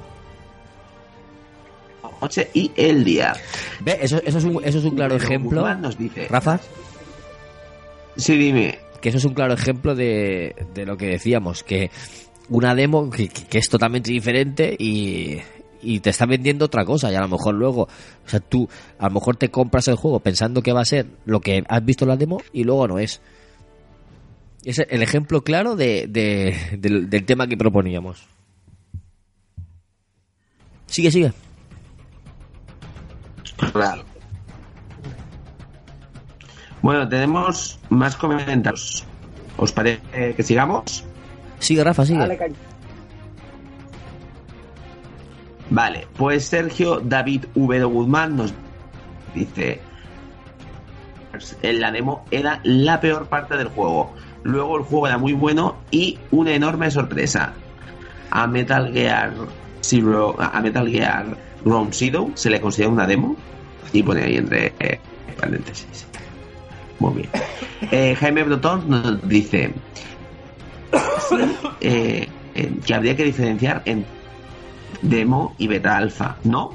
noche 2.23 2.49
y 2.53 2.71
el 2.75 3.03
día. 3.03 3.33
Ve, 3.81 3.99
eso, 4.01 4.21
eso 4.23 4.37
es 4.37 4.43
un, 4.43 4.61
eso 4.63 4.79
es 4.79 4.85
un 4.85 4.95
claro 4.95 5.15
ejemplo. 5.15 5.61
Guzmán 5.61 5.81
nos 5.81 5.97
dice, 5.97 6.27
Rafa, 6.29 6.59
sí, 8.15 8.37
dime. 8.37 8.79
que 9.01 9.09
eso 9.09 9.17
es 9.17 9.25
un 9.25 9.33
claro 9.33 9.53
ejemplo 9.53 9.95
de, 9.95 10.55
de 10.73 10.85
lo 10.85 10.97
que 10.97 11.07
decíamos, 11.07 11.63
que 11.63 11.91
una 12.49 12.75
demo 12.75 13.09
que, 13.09 13.29
es 13.51 13.69
totalmente 13.69 14.11
diferente 14.11 14.75
y, 14.77 15.37
y 15.81 15.99
te 16.01 16.09
está 16.09 16.25
vendiendo 16.25 16.65
otra 16.65 16.85
cosa 16.85 17.11
y 17.11 17.15
a 17.15 17.21
lo 17.21 17.27
mejor 17.27 17.55
luego, 17.55 17.83
o 17.83 18.29
sea, 18.29 18.39
tú 18.39 18.67
a 18.99 19.07
lo 19.07 19.13
mejor 19.15 19.35
te 19.37 19.49
compras 19.49 19.87
el 19.87 19.95
juego 19.95 20.19
pensando 20.19 20.61
que 20.61 20.73
va 20.73 20.81
a 20.81 20.85
ser 20.85 21.07
lo 21.25 21.39
que 21.41 21.63
has 21.67 21.85
visto 21.85 22.05
en 22.05 22.09
la 22.09 22.17
demo 22.17 22.41
y 22.51 22.63
luego 22.63 22.87
no 22.87 22.99
es. 22.99 23.21
Es 24.65 24.79
el 24.79 25.01
ejemplo 25.03 25.41
claro 25.43 25.75
de, 25.75 26.05
de- 26.07 26.77
del, 26.79 27.09
del 27.09 27.25
tema 27.25 27.47
que 27.47 27.57
proponíamos. 27.57 28.23
Sigue, 30.85 31.11
sigue. 31.11 31.33
Claro. 33.73 34.03
Bueno, 36.83 37.07
tenemos 37.07 37.79
más 37.89 38.15
comentarios. 38.17 39.05
¿Os 39.55 39.71
parece 39.71 40.35
que 40.35 40.43
sigamos? 40.43 41.05
Sigue, 41.59 41.81
Rafa, 41.81 42.05
sigue. 42.05 42.19
Dale. 42.19 42.53
Vale, 45.69 46.07
pues 46.17 46.45
Sergio 46.45 46.99
David 46.99 47.45
V. 47.55 47.83
Guzmán 47.85 48.35
nos 48.35 48.53
dice: 49.33 49.79
En 51.61 51.79
la 51.79 51.91
demo 51.91 52.25
era 52.31 52.59
la 52.63 52.99
peor 52.99 53.27
parte 53.27 53.55
del 53.55 53.69
juego. 53.69 54.13
Luego 54.43 54.77
el 54.77 54.83
juego 54.83 55.07
era 55.07 55.17
muy 55.17 55.31
bueno 55.31 55.77
y 55.89 56.19
una 56.31 56.51
enorme 56.51 56.91
sorpresa. 56.91 57.53
A 58.29 58.45
Metal 58.45 58.91
Gear 58.91 59.31
Zero, 59.81 60.35
a 60.37 60.59
Metal 60.59 60.89
Gear 60.89 61.37
Ground 61.63 61.93
Zero 61.93 62.29
se 62.33 62.49
le 62.49 62.59
considera 62.59 62.91
una 62.91 63.07
demo 63.07 63.37
y 63.93 64.03
pone 64.03 64.23
ahí 64.23 64.35
entre 64.35 64.73
eh, 64.79 64.99
paréntesis. 65.39 66.07
Muy 67.03 67.15
bien. 67.15 67.29
Eh, 67.91 68.15
Jaime 68.15 68.43
Brotón 68.43 68.89
nos 68.89 69.27
dice 69.27 69.73
eh, 71.81 72.29
eh, 72.55 72.71
que 72.85 72.93
habría 72.93 73.17
que 73.17 73.25
diferenciar 73.25 73.81
en 73.83 74.05
demo 75.01 75.53
y 75.57 75.67
beta 75.67 75.97
alfa, 75.97 76.37
¿no? 76.45 76.71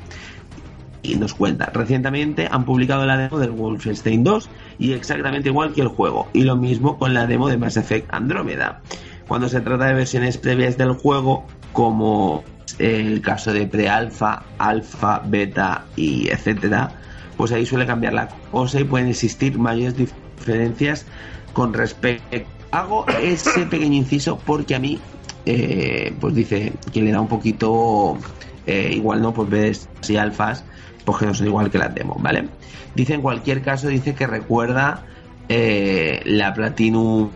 Y 1.03 1.16
nos 1.16 1.33
cuenta, 1.33 1.70
recientemente 1.72 2.47
han 2.51 2.66
publicado 2.66 3.07
la 3.07 3.16
demo 3.16 3.39
del 3.39 3.53
Wolfenstein 3.53 4.22
2 4.22 4.51
y 4.79 4.93
exactamente 4.93 5.49
igual 5.49 5.72
que 5.72 5.81
el 5.81 5.89
juego, 5.89 6.29
y 6.35 6.43
lo 6.43 6.57
mismo 6.57 6.99
con 6.99 7.14
la 7.14 7.26
demo 7.26 7.49
de 7.49 7.57
Mass 7.57 7.79
Effect 7.79 8.12
Andrómeda. 8.12 8.83
Cuando 9.29 9.49
se 9.49 9.62
trata 9.62 9.87
de 9.87 9.95
versiones 9.95 10.37
previas 10.37 10.76
del 10.76 10.93
juego, 10.93 11.47
como 11.72 12.45
el 12.79 13.22
caso 13.22 13.55
de 13.55 13.66
pre-alfa, 13.66 14.43
alfa, 14.59 15.22
beta 15.24 15.87
y 15.97 16.29
etcétera, 16.29 16.98
pues 17.39 17.53
ahí 17.53 17.64
suele 17.64 17.86
cambiar 17.86 18.12
la 18.12 18.28
cosa 18.51 18.80
y 18.80 18.84
pueden 18.84 19.09
existir 19.09 19.59
mayores 19.59 19.97
diferencias 19.97 21.07
con 21.55 21.72
respecto. 21.72 22.36
Hago 22.72 23.07
ese 23.22 23.64
pequeño 23.64 23.95
inciso 23.95 24.39
porque 24.45 24.74
a 24.74 24.78
mí, 24.78 24.99
eh, 25.47 26.12
pues 26.20 26.34
dice 26.34 26.74
que 26.93 27.01
le 27.01 27.12
da 27.12 27.20
un 27.20 27.28
poquito 27.28 28.18
eh, 28.66 28.91
igual, 28.93 29.22
¿no? 29.22 29.32
Pues 29.32 29.49
ves 29.49 29.89
si 30.03 30.18
alfas, 30.18 30.64
pues 31.07 31.18
que 31.18 31.26
no 31.26 31.32
son 31.32 31.47
igual 31.47 31.70
que 31.70 31.78
las 31.78 31.95
demos, 31.95 32.20
¿vale? 32.20 32.49
Dice 32.95 33.14
en 33.14 33.22
cualquier 33.22 33.62
caso, 33.62 33.89
dice 33.89 34.14
que 34.14 34.26
recuerda 34.26 35.07
eh, 35.49 36.20
la 36.26 36.53
Platinum 36.53 37.30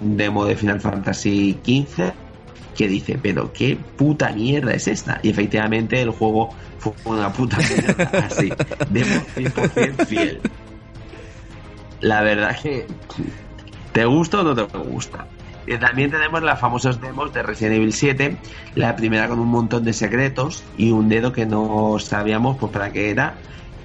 demo 0.00 0.44
de 0.44 0.54
Final 0.56 0.80
Fantasy 0.80 1.58
XV 1.64 2.12
que 2.78 2.86
dice, 2.86 3.18
pero 3.20 3.52
qué 3.52 3.76
puta 3.96 4.30
mierda 4.30 4.72
es 4.72 4.86
esta. 4.86 5.18
Y 5.24 5.30
efectivamente 5.30 6.00
el 6.00 6.10
juego 6.10 6.50
fue 6.78 6.92
una 7.06 7.32
puta 7.32 7.58
mierda 7.58 8.08
así, 8.26 8.52
demo 8.88 9.20
100% 9.36 10.06
fiel. 10.06 10.40
La 12.00 12.22
verdad 12.22 12.56
que 12.62 12.86
te 13.92 14.04
gusta 14.04 14.40
o 14.40 14.44
no 14.44 14.54
te 14.54 14.62
gusta. 14.78 15.26
Y 15.66 15.76
también 15.76 16.12
tenemos 16.12 16.40
las 16.40 16.60
famosas 16.60 17.00
demos 17.00 17.34
de 17.34 17.42
Resident 17.42 17.78
Evil 17.78 17.92
7, 17.92 18.36
la 18.76 18.94
primera 18.94 19.26
con 19.26 19.40
un 19.40 19.48
montón 19.48 19.82
de 19.82 19.92
secretos 19.92 20.62
y 20.76 20.92
un 20.92 21.08
dedo 21.08 21.32
que 21.32 21.46
no 21.46 21.98
sabíamos 21.98 22.58
pues 22.58 22.70
para 22.70 22.92
qué 22.92 23.10
era. 23.10 23.34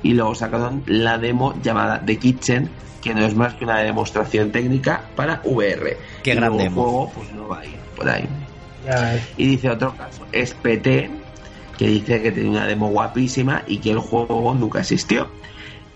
Y 0.03 0.13
luego 0.13 0.35
sacaron 0.35 0.83
la 0.85 1.17
demo 1.17 1.55
llamada 1.63 1.99
The 2.05 2.17
Kitchen, 2.19 2.69
que 3.01 3.15
no 3.15 3.25
es 3.25 3.33
más 3.33 3.55
que 3.55 3.63
una 3.63 3.79
demostración 3.79 4.51
técnica 4.51 5.01
para 5.15 5.41
VR. 5.43 5.97
Qué 6.21 6.33
y 6.33 6.35
gran 6.35 6.49
luego 6.49 6.61
el 6.61 6.69
demo. 6.69 6.83
juego 6.83 7.11
pues 7.15 7.33
no 7.33 7.47
va 7.47 7.59
a 7.59 7.65
ir 7.65 7.75
por 7.95 8.07
ahí. 8.07 8.29
Ya. 8.85 9.19
Y 9.37 9.47
dice 9.47 9.69
otro 9.69 9.95
caso, 9.95 10.25
es 10.31 10.53
PT, 10.55 11.09
que 11.77 11.87
dice 11.87 12.21
que 12.21 12.31
tiene 12.31 12.49
una 12.49 12.67
demo 12.67 12.89
guapísima 12.89 13.63
y 13.67 13.77
que 13.77 13.91
el 13.91 13.99
juego 13.99 14.53
nunca 14.53 14.79
existió. 14.79 15.27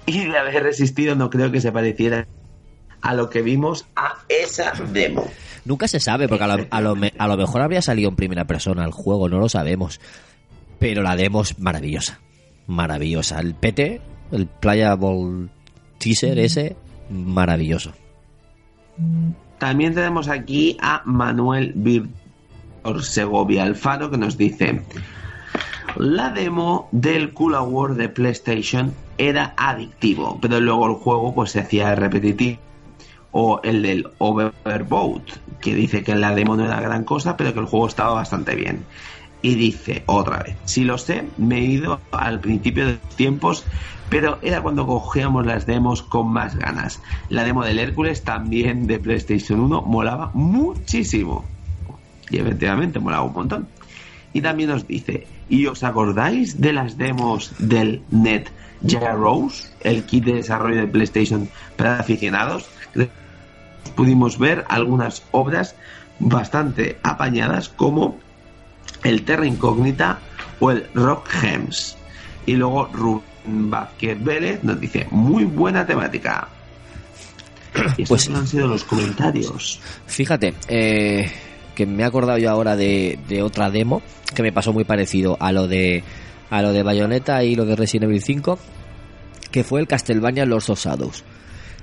Y 0.05 0.25
de 0.25 0.37
haber 0.37 0.63
resistido 0.63 1.15
no 1.15 1.29
creo 1.29 1.51
que 1.51 1.59
se 1.61 1.71
pareciera 1.71 2.27
a 3.01 3.13
lo 3.13 3.29
que 3.29 3.41
vimos 3.41 3.85
a 3.95 4.15
esa 4.29 4.71
demo. 4.93 5.25
Nunca 5.65 5.87
se 5.89 5.99
sabe, 5.99 6.27
porque 6.29 6.45
a 6.45 6.55
lo, 6.57 6.65
a 6.69 6.81
lo 6.81 6.95
me- 6.95 7.13
a 7.17 7.27
lo 7.27 7.35
mejor 7.35 7.61
habría 7.61 7.81
salido 7.81 8.09
en 8.09 8.15
primera 8.15 8.45
persona 8.45 8.85
el 8.85 8.91
juego, 8.91 9.27
no 9.27 9.37
lo 9.37 9.49
sabemos. 9.49 9.99
Pero 10.79 11.01
la 11.03 11.15
demo 11.17 11.41
es 11.41 11.59
maravillosa. 11.59 12.19
Maravillosa. 12.67 13.39
El 13.41 13.53
PT, 13.53 13.99
el 14.31 14.47
Playable 14.47 15.49
Teaser 15.97 16.39
ese, 16.39 16.75
maravilloso. 17.09 17.91
También 19.57 19.93
tenemos 19.93 20.27
aquí 20.29 20.77
a 20.81 21.01
Manuel 21.05 21.73
Víctor 21.75 22.11
Segovia 23.03 23.63
Alfaro 23.63 24.09
que 24.09 24.17
nos 24.17 24.37
dice 24.37 24.81
la 25.99 26.29
demo 26.29 26.89
del 26.91 27.33
Cool 27.33 27.55
Award 27.55 27.95
de 27.95 28.07
PlayStation 28.07 28.93
era 29.17 29.55
adictivo, 29.57 30.37
pero 30.39 30.59
luego 30.59 30.85
el 30.85 30.93
juego 30.93 31.33
pues 31.33 31.51
se 31.51 31.61
hacía 31.61 31.95
repetitivo. 31.95 32.59
O 33.31 33.59
el 33.63 33.81
del 33.81 34.07
Overboat, 34.19 35.23
que 35.59 35.73
dice 35.73 36.03
que 36.03 36.15
la 36.15 36.35
demo 36.35 36.55
no 36.55 36.65
era 36.65 36.79
gran 36.81 37.03
cosa, 37.03 37.35
pero 37.35 37.53
que 37.53 37.59
el 37.59 37.65
juego 37.65 37.87
estaba 37.87 38.13
bastante 38.13 38.55
bien. 38.55 38.85
Y 39.41 39.55
dice 39.55 40.03
otra 40.05 40.43
vez, 40.43 40.55
si 40.65 40.83
lo 40.83 40.99
sé, 40.99 41.25
me 41.37 41.57
he 41.57 41.65
ido 41.65 41.99
al 42.11 42.39
principio 42.41 42.85
de 42.85 42.99
los 43.03 43.15
tiempos, 43.15 43.65
pero 44.09 44.37
era 44.43 44.61
cuando 44.61 44.85
cogíamos 44.85 45.47
las 45.47 45.65
demos 45.65 46.03
con 46.03 46.27
más 46.29 46.55
ganas. 46.55 47.01
La 47.29 47.43
demo 47.43 47.63
del 47.63 47.79
Hércules 47.79 48.23
también 48.23 48.85
de 48.85 48.99
PlayStation 48.99 49.59
1 49.61 49.81
molaba 49.81 50.29
muchísimo. 50.35 51.43
Y 52.29 52.37
efectivamente 52.39 52.99
molaba 52.99 53.23
un 53.23 53.33
montón. 53.33 53.67
Y 54.33 54.41
también 54.41 54.69
nos 54.69 54.85
dice, 54.87 55.25
¿y 55.49 55.65
os 55.67 55.83
acordáis 55.83 56.59
de 56.61 56.73
las 56.73 56.97
demos 56.97 57.53
del 57.59 58.01
Net 58.11 58.49
Rose, 59.15 59.69
el 59.81 60.03
kit 60.03 60.25
de 60.25 60.33
desarrollo 60.33 60.81
de 60.81 60.87
PlayStation 60.87 61.49
para 61.75 61.99
aficionados? 61.99 62.67
Pudimos 63.95 64.37
ver 64.37 64.65
algunas 64.69 65.23
obras 65.31 65.75
bastante 66.19 66.97
apañadas 67.03 67.69
como 67.69 68.17
el 69.03 69.23
Terra 69.23 69.45
Incógnita 69.47 70.19
o 70.59 70.71
el 70.71 70.85
Rock 70.93 71.29
Gems. 71.29 71.97
Y 72.45 72.55
luego 72.55 72.89
Rubén 72.93 73.69
Vázquez 73.69 74.21
Vélez 74.23 74.63
nos 74.63 74.79
dice, 74.79 75.07
muy 75.11 75.45
buena 75.45 75.85
temática. 75.85 76.47
Y 77.97 78.03
estos 78.03 78.07
Pues- 78.27 78.29
han 78.29 78.47
sido 78.47 78.67
los 78.67 78.83
comentarios. 78.83 79.79
Fíjate, 80.07 80.53
eh, 80.67 81.31
que 81.77 81.85
me 81.85 82.01
he 82.01 82.05
acordado 82.07 82.39
yo 82.39 82.49
ahora 82.49 82.75
de, 82.75 83.19
otra 83.43 83.69
demo 83.69 84.01
que 84.33 84.41
me 84.41 84.51
pasó 84.51 84.73
muy 84.73 84.83
parecido 84.83 85.37
a 85.39 85.51
lo 85.51 85.67
de 85.67 86.03
a 86.49 86.63
lo 86.63 86.73
de 86.73 86.81
Bayonetta 86.81 87.43
y 87.43 87.53
lo 87.53 87.65
de 87.65 87.75
Resident 87.75 88.09
Evil 88.09 88.23
5, 88.23 88.57
que 89.51 89.63
fue 89.63 89.79
el 89.79 89.87
Castlevania 89.87 90.45
Lords 90.47 90.71
of 90.71 90.83
Shadows, 90.83 91.23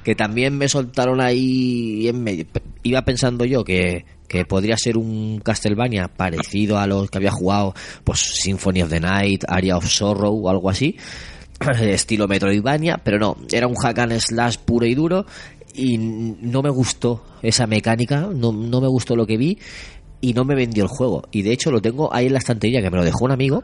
que 0.02 0.16
también 0.16 0.58
me 0.58 0.68
soltaron 0.68 1.20
ahí 1.20 2.08
en 2.08 2.24
medio. 2.24 2.44
Iba 2.82 3.02
pensando 3.02 3.44
yo 3.44 3.62
que, 3.62 4.04
que 4.26 4.44
podría 4.44 4.76
ser 4.76 4.96
un 4.96 5.40
Castlevania 5.44 6.08
parecido 6.08 6.76
a 6.78 6.88
los 6.88 7.08
que 7.08 7.18
había 7.18 7.30
jugado, 7.30 7.72
pues 8.02 8.18
Symphony 8.18 8.82
of 8.82 8.90
the 8.90 8.98
Night, 8.98 9.44
Area 9.46 9.76
of 9.76 9.86
Sorrow 9.86 10.34
o 10.44 10.50
algo 10.50 10.70
así, 10.70 10.96
estilo 11.80 12.26
Metroidvania, 12.26 13.00
pero 13.04 13.20
no, 13.20 13.36
era 13.52 13.68
un 13.68 13.76
hack 13.76 13.98
and 14.00 14.18
slash 14.18 14.56
puro 14.56 14.86
y 14.86 14.94
duro 14.96 15.24
y 15.74 15.98
no 15.98 16.62
me 16.62 16.70
gustó 16.70 17.22
esa 17.42 17.66
mecánica, 17.66 18.28
no, 18.32 18.52
no 18.52 18.80
me 18.80 18.88
gustó 18.88 19.16
lo 19.16 19.26
que 19.26 19.36
vi 19.36 19.58
y 20.20 20.32
no 20.32 20.44
me 20.44 20.54
vendió 20.54 20.84
el 20.84 20.88
juego. 20.88 21.22
Y 21.32 21.42
de 21.42 21.52
hecho 21.52 21.70
lo 21.70 21.82
tengo 21.82 22.12
ahí 22.14 22.26
en 22.26 22.32
la 22.32 22.38
estantería 22.38 22.80
que 22.80 22.90
me 22.90 22.96
lo 22.96 23.04
dejó 23.04 23.24
un 23.24 23.32
amigo, 23.32 23.62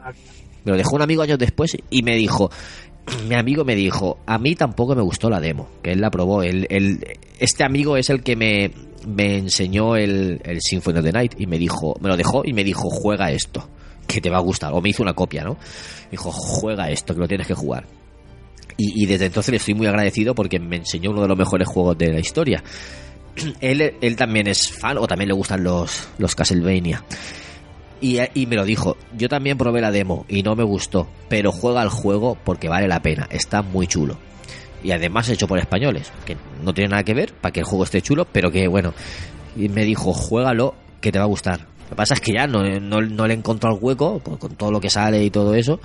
me 0.65 0.71
lo 0.71 0.77
dejó 0.77 0.95
un 0.95 1.01
amigo 1.01 1.21
años 1.23 1.39
después 1.39 1.75
y 1.89 2.03
me 2.03 2.15
dijo, 2.15 2.51
mi 3.27 3.35
amigo 3.35 3.63
me 3.65 3.75
dijo, 3.75 4.17
a 4.25 4.37
mí 4.37 4.55
tampoco 4.55 4.93
me 4.95 5.01
gustó 5.01 5.29
la 5.29 5.39
demo, 5.39 5.67
que 5.81 5.91
él 5.93 6.01
la 6.01 6.11
probó. 6.11 6.43
El- 6.43 6.67
este 7.39 7.63
amigo 7.63 7.97
es 7.97 8.09
el 8.11 8.21
que 8.21 8.35
me, 8.35 8.71
me 9.07 9.37
enseñó 9.37 9.95
el, 9.95 10.39
el 10.43 10.59
Symphony 10.61 10.99
of 10.99 11.05
the 11.05 11.11
Night 11.11 11.33
y 11.39 11.47
me 11.47 11.57
dijo, 11.57 11.95
me 12.01 12.09
lo 12.09 12.17
dejó 12.17 12.43
y 12.45 12.53
me 12.53 12.63
dijo, 12.63 12.89
juega 12.89 13.31
esto, 13.31 13.67
que 14.05 14.21
te 14.21 14.29
va 14.29 14.37
a 14.37 14.41
gustar. 14.41 14.73
O 14.73 14.81
me 14.81 14.89
hizo 14.89 15.01
una 15.01 15.13
copia, 15.13 15.43
¿no? 15.43 15.53
Me 15.53 16.11
dijo, 16.11 16.31
juega 16.31 16.91
esto, 16.91 17.13
que 17.15 17.19
lo 17.21 17.27
tienes 17.27 17.47
que 17.47 17.55
jugar. 17.55 17.85
Y, 18.77 19.05
desde 19.05 19.25
entonces 19.25 19.51
le 19.51 19.57
estoy 19.57 19.73
muy 19.73 19.87
agradecido 19.87 20.33
porque 20.33 20.59
me 20.59 20.77
enseñó 20.77 21.11
uno 21.11 21.21
de 21.21 21.27
los 21.27 21.37
mejores 21.37 21.67
juegos 21.67 21.97
de 21.97 22.13
la 22.13 22.19
historia. 22.19 22.63
él, 23.61 23.93
él 24.01 24.15
también 24.15 24.47
es 24.47 24.69
fan 24.69 24.97
o 24.97 25.07
también 25.07 25.29
le 25.29 25.35
gustan 25.35 25.63
los, 25.63 26.09
los 26.17 26.35
Castlevania. 26.35 27.03
Y, 28.01 28.17
y 28.33 28.47
me 28.47 28.55
lo 28.55 28.65
dijo, 28.65 28.97
yo 29.15 29.29
también 29.29 29.57
probé 29.57 29.79
la 29.79 29.91
demo 29.91 30.25
y 30.27 30.41
no 30.41 30.55
me 30.55 30.63
gustó, 30.63 31.07
pero 31.29 31.51
juega 31.51 31.83
el 31.83 31.89
juego 31.89 32.35
porque 32.43 32.67
vale 32.67 32.87
la 32.87 33.01
pena, 33.01 33.27
está 33.29 33.61
muy 33.61 33.85
chulo. 33.85 34.17
Y 34.83 34.91
además 34.91 35.29
hecho 35.29 35.47
por 35.47 35.59
españoles, 35.59 36.11
que 36.25 36.35
no 36.63 36.73
tiene 36.73 36.89
nada 36.89 37.03
que 37.03 37.13
ver 37.13 37.33
para 37.33 37.51
que 37.51 37.59
el 37.59 37.65
juego 37.65 37.83
esté 37.83 38.01
chulo, 38.01 38.25
pero 38.25 38.51
que 38.51 38.67
bueno. 38.67 38.93
Y 39.55 39.69
me 39.69 39.85
dijo, 39.85 40.13
juégalo, 40.13 40.73
que 41.01 41.11
te 41.11 41.19
va 41.19 41.25
a 41.25 41.27
gustar. 41.27 41.67
que 41.89 41.95
pasa 41.95 42.15
es 42.15 42.21
que 42.21 42.33
ya 42.33 42.47
no, 42.47 42.63
no, 42.79 43.01
no 43.01 43.27
le 43.27 43.33
encontró 43.33 43.71
el 43.71 43.77
hueco, 43.79 44.19
pues, 44.23 44.37
con 44.39 44.55
todo 44.55 44.71
lo 44.71 44.79
que 44.79 44.89
sale 44.89 45.23
y 45.23 45.29
todo 45.29 45.53
eso. 45.53 45.79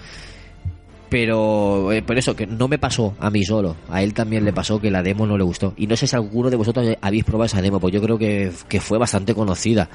Pero 1.08 1.92
eh, 1.92 2.02
por 2.02 2.18
eso, 2.18 2.34
que 2.34 2.46
no 2.46 2.66
me 2.66 2.78
pasó 2.78 3.14
a 3.20 3.30
mí 3.30 3.44
solo. 3.44 3.76
A 3.88 4.02
él 4.02 4.12
también 4.12 4.44
le 4.44 4.52
pasó 4.52 4.80
que 4.80 4.90
la 4.90 5.02
demo 5.02 5.26
no 5.26 5.38
le 5.38 5.44
gustó. 5.44 5.72
Y 5.76 5.86
no 5.86 5.96
sé 5.96 6.06
si 6.06 6.16
alguno 6.16 6.50
de 6.50 6.56
vosotros 6.56 6.96
habéis 7.00 7.24
probado 7.24 7.46
esa 7.46 7.62
demo, 7.62 7.78
pues 7.78 7.94
yo 7.94 8.02
creo 8.02 8.18
que, 8.18 8.50
que 8.68 8.80
fue 8.80 8.98
bastante 8.98 9.34
conocida 9.34 9.88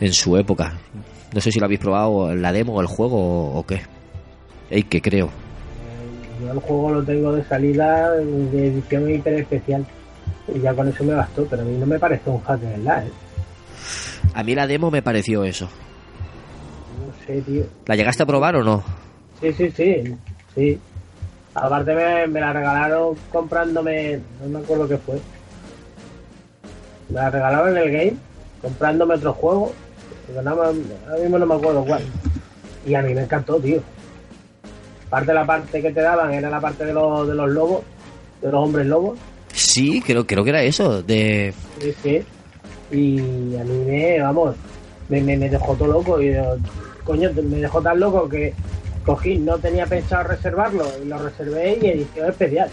en 0.00 0.12
su 0.12 0.36
época. 0.36 0.78
No 1.34 1.40
sé 1.40 1.52
si 1.52 1.58
lo 1.58 1.66
habéis 1.66 1.80
probado 1.80 2.34
la 2.34 2.52
demo 2.52 2.74
o 2.74 2.80
el 2.80 2.86
juego 2.86 3.16
o, 3.16 3.58
o 3.58 3.66
qué. 3.66 3.82
Ey, 4.70 4.84
que 4.84 5.02
creo. 5.02 5.28
Yo 6.40 6.52
el 6.52 6.58
juego 6.60 6.90
lo 6.92 7.02
tengo 7.02 7.32
de 7.32 7.44
salida 7.44 8.12
de 8.12 8.68
edición 8.68 9.10
hiper 9.10 9.34
especial. 9.34 9.86
Y 10.54 10.60
ya 10.60 10.72
con 10.74 10.88
eso 10.88 11.04
me 11.04 11.14
bastó, 11.14 11.44
pero 11.46 11.62
a 11.62 11.64
mí 11.64 11.76
no 11.76 11.86
me 11.86 11.98
parece 11.98 12.30
un 12.30 12.40
hack 12.40 12.60
de 12.60 12.70
verdad, 12.78 13.06
¿eh? 13.06 13.10
A 14.32 14.42
mí 14.42 14.54
la 14.54 14.66
demo 14.66 14.90
me 14.90 15.02
pareció 15.02 15.44
eso. 15.44 15.66
No 15.66 17.26
sé, 17.26 17.40
tío. 17.42 17.64
¿La 17.86 17.96
llegaste 17.96 18.22
a 18.22 18.26
probar 18.26 18.56
o 18.56 18.62
no? 18.62 18.82
Sí, 19.40 19.52
sí, 19.52 19.70
sí, 19.70 20.16
sí. 20.56 20.78
Aparte 21.54 21.94
me, 21.94 22.26
me 22.26 22.40
la 22.40 22.52
regalaron 22.52 23.16
comprándome, 23.32 24.20
no 24.42 24.48
me 24.58 24.64
acuerdo 24.64 24.86
qué 24.88 24.98
fue. 24.98 25.14
Me 27.08 27.14
la 27.14 27.30
regalaron 27.30 27.76
en 27.76 27.82
el 27.82 27.90
game, 27.92 28.16
comprándome 28.60 29.14
otro 29.14 29.32
juego. 29.32 29.72
Pero 30.26 30.42
nada 30.42 30.56
más- 30.56 30.74
ahora 31.08 31.22
mismo 31.22 31.38
no 31.38 31.46
me 31.46 31.54
acuerdo 31.54 31.84
cuál. 31.84 32.02
Y 32.84 32.94
a 32.94 33.00
mí 33.02 33.14
me 33.14 33.22
encantó, 33.22 33.56
tío. 33.56 33.80
Parte 35.08 35.28
de 35.28 35.34
la 35.34 35.46
parte 35.46 35.80
que 35.80 35.92
te 35.92 36.00
daban 36.02 36.34
era 36.34 36.50
la 36.50 36.60
parte 36.60 36.84
de 36.84 36.92
los, 36.92 37.26
de 37.28 37.34
los 37.34 37.48
lobos, 37.48 37.82
de 38.42 38.50
los 38.50 38.62
hombres 38.64 38.86
lobos. 38.86 39.18
Sí, 39.54 40.02
creo, 40.04 40.26
creo 40.26 40.44
que 40.44 40.50
era 40.50 40.62
eso. 40.62 41.02
De... 41.02 41.54
Sí, 41.80 41.94
sí. 42.02 42.22
Y 42.90 43.56
a 43.56 43.64
mí 43.64 43.84
me, 43.86 44.20
vamos, 44.20 44.56
me, 45.08 45.20
me, 45.22 45.36
me 45.38 45.48
dejó 45.48 45.74
todo 45.74 45.88
loco. 45.88 46.20
Y 46.20 46.34
yo, 46.34 46.56
coño, 47.04 47.30
me 47.34 47.58
dejó 47.60 47.80
tan 47.80 47.98
loco 47.98 48.28
que 48.28 48.52
cogí, 49.06 49.38
no 49.38 49.56
tenía 49.58 49.86
pensado 49.86 50.24
reservarlo 50.24 50.84
y 51.02 51.06
lo 51.06 51.16
reservé 51.18 51.78
y 51.80 51.86
edición 51.86 52.28
especial. 52.28 52.68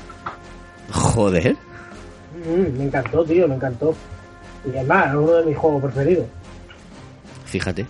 Joder. 0.92 1.56
Mm, 2.46 2.78
me 2.78 2.84
encantó, 2.86 3.24
tío, 3.24 3.48
me 3.48 3.56
encantó. 3.56 3.96
Y 4.66 4.76
además, 4.76 5.08
es 5.10 5.16
uno 5.16 5.32
de 5.34 5.46
mis 5.46 5.58
juegos 5.58 5.84
preferidos. 5.84 6.26
Fíjate. 7.46 7.86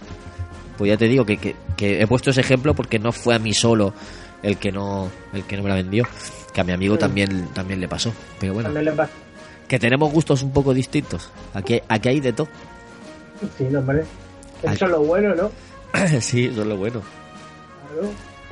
Pues 0.78 0.90
ya 0.90 0.98
te 0.98 1.08
digo 1.08 1.26
que, 1.26 1.38
que, 1.38 1.56
que 1.78 2.02
he 2.02 2.08
puesto 2.08 2.32
ese 2.32 2.42
ejemplo 2.42 2.74
porque 2.74 3.00
no 3.00 3.12
fue 3.12 3.36
a 3.36 3.40
mí 3.40 3.54
solo 3.54 3.94
el 4.42 4.58
que 4.58 4.72
no 4.72 5.10
el 5.34 5.44
que 5.44 5.56
no 5.56 5.64
me 5.64 5.70
la 5.70 5.76
vendió. 5.76 6.04
Que 6.54 6.62
a 6.62 6.64
mi 6.64 6.72
amigo 6.74 6.96
Sí. 6.96 7.00
también, 7.00 7.48
también 7.54 7.80
le 7.80 7.88
pasó. 7.88 8.12
Pero 8.40 8.54
bueno, 8.54 8.68
También 8.70 8.86
le 8.86 8.92
pasa. 8.92 9.12
que 9.68 9.80
tenemos 9.80 10.12
gustos 10.12 10.44
un 10.44 10.52
poco 10.52 10.74
distintos. 10.74 11.32
Aquí, 11.54 11.80
aquí 11.88 12.10
hay 12.10 12.20
de 12.20 12.34
todo. 12.34 12.48
Sí, 13.58 13.66
no, 13.70 13.80
hombre. 13.80 14.04
Ay. 14.68 14.76
Eso 14.76 14.86
es 14.86 14.92
lo 14.92 15.02
bueno, 15.04 15.36
¿no? 15.36 15.52
sí, 16.22 16.46
eso 16.46 16.62
es 16.62 16.68
lo 16.68 16.78
bueno. 16.78 17.02
Claro. 17.94 18.10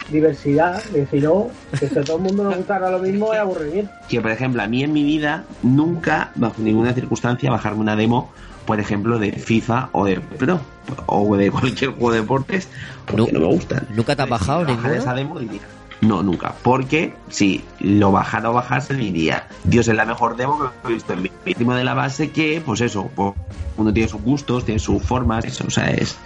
Diversidad, 0.10 0.82
que 0.84 1.06
si 1.06 1.20
no, 1.20 1.47
que 1.80 1.88
si 1.88 1.97
a 1.97 2.04
todo 2.04 2.18
el 2.18 2.24
mundo 2.24 2.49
le 2.49 2.58
gustara 2.58 2.89
lo 2.89 2.99
mismo 2.99 3.34
es 3.34 3.39
aburrimiento. 3.39 3.91
Que, 4.10 4.22
por 4.22 4.32
ejemplo, 4.32 4.62
a 4.62 4.68
mí 4.68 4.84
en 4.84 4.93
mi 4.93 5.04
vida 5.04 5.45
nunca, 5.64 6.32
bajo 6.36 6.62
ninguna 6.62 6.93
circunstancia, 6.93 7.49
bajarme 7.49 7.82
una 7.82 7.95
demo, 7.95 8.32
por 8.66 8.80
ejemplo, 8.80 9.20
de 9.20 9.32
FIFA 9.32 9.89
o 9.91 10.06
de 10.06 10.20
Pro 10.20 10.60
o 11.06 11.36
de 11.36 11.52
cualquier 11.52 11.91
juego 11.91 12.12
de 12.12 12.22
deportes, 12.22 12.68
porque 13.06 13.32
no, 13.32 13.39
me 13.39 13.45
gustan. 13.45 13.88
¿Nunca 13.91 14.16
te 14.16 14.24
has 14.24 14.30
bajado 14.30 14.60
Bajar 14.62 14.76
ninguna? 14.76 14.95
esa 14.95 15.14
demo 15.14 15.39
diría, 15.39 15.62
no, 16.02 16.24
nunca. 16.24 16.56
Porque 16.64 17.14
si 17.30 17.64
lo 17.80 18.12
bajara 18.12 18.49
o 18.49 18.54
bajase, 18.54 18.95
diría, 18.95 19.47
Dios, 19.64 19.88
es 19.88 19.95
la 19.95 20.06
mejor 20.06 20.36
demo 20.36 20.60
que 20.60 20.89
he 20.89 20.93
visto 20.93 21.14
en 21.14 21.22
mi 21.22 21.32
Mínimo 21.45 21.76
de 21.76 21.84
la 21.84 21.93
base 21.93 22.32
que, 22.32 22.62
pues 22.66 22.82
eso, 22.82 23.10
pues, 23.16 23.34
uno 23.78 23.93
tiene 23.93 24.10
sus 24.10 24.22
gustos, 24.22 24.66
tiene 24.66 24.80
sus 24.80 25.02
formas, 25.04 25.45
eso, 25.45 25.66
o 25.68 25.70
sea, 25.70 25.91
es, 25.91 26.18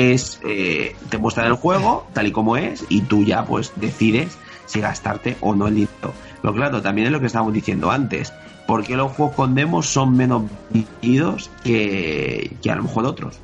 es 0.00 0.40
eh, 0.44 0.94
te 1.08 1.18
muestran 1.18 1.46
el 1.46 1.54
juego 1.54 2.06
tal 2.12 2.26
y 2.26 2.32
como 2.32 2.56
es 2.56 2.84
y 2.88 3.02
tú 3.02 3.24
ya 3.24 3.44
pues 3.44 3.72
decides 3.76 4.36
si 4.66 4.80
gastarte 4.80 5.36
o 5.40 5.54
no 5.54 5.66
el 5.68 5.74
dinero. 5.74 6.12
Pero 6.42 6.54
claro, 6.54 6.80
también 6.82 7.06
es 7.08 7.12
lo 7.12 7.20
que 7.20 7.26
estábamos 7.26 7.52
diciendo 7.52 7.90
antes. 7.90 8.32
¿Por 8.66 8.84
qué 8.84 8.94
los 8.94 9.10
juegos 9.12 9.34
con 9.34 9.54
demos 9.54 9.86
son 9.86 10.16
menos 10.16 10.44
vendidos 10.70 11.50
que, 11.64 12.50
que 12.62 12.70
a 12.70 12.76
lo 12.76 12.84
mejor 12.84 13.04
otros? 13.06 13.36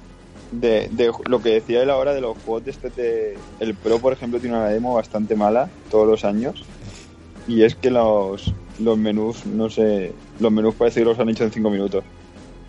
De, 0.53 0.89
de 0.93 1.11
lo 1.29 1.43
que 1.43 1.51
decía 1.51 1.83
él 1.83 1.91
ahora 1.91 2.15
de 2.15 2.21
los 2.21 2.37
juegos 2.45 2.65
de 2.65 2.71
este 2.71 2.91
de- 2.91 3.39
el 3.59 3.75
Pro 3.75 3.99
por 3.99 4.13
ejemplo 4.13 4.39
tiene 4.39 4.57
una 4.57 4.69
demo 4.69 4.95
bastante 4.95 5.35
mala 5.35 5.69
todos 5.91 6.07
los 6.07 6.25
años 6.25 6.65
y 7.49 7.63
es 7.63 7.75
que 7.75 7.91
los 7.91 8.55
los 8.79 8.97
menús 8.97 9.45
no 9.45 9.69
sé 9.69 10.13
los 10.39 10.53
menús 10.53 10.77
parece 10.77 11.01
que 11.01 11.07
los 11.07 11.19
han 11.19 11.29
hecho 11.31 11.43
en 11.43 11.51
5 11.51 11.69
minutos 11.71 12.05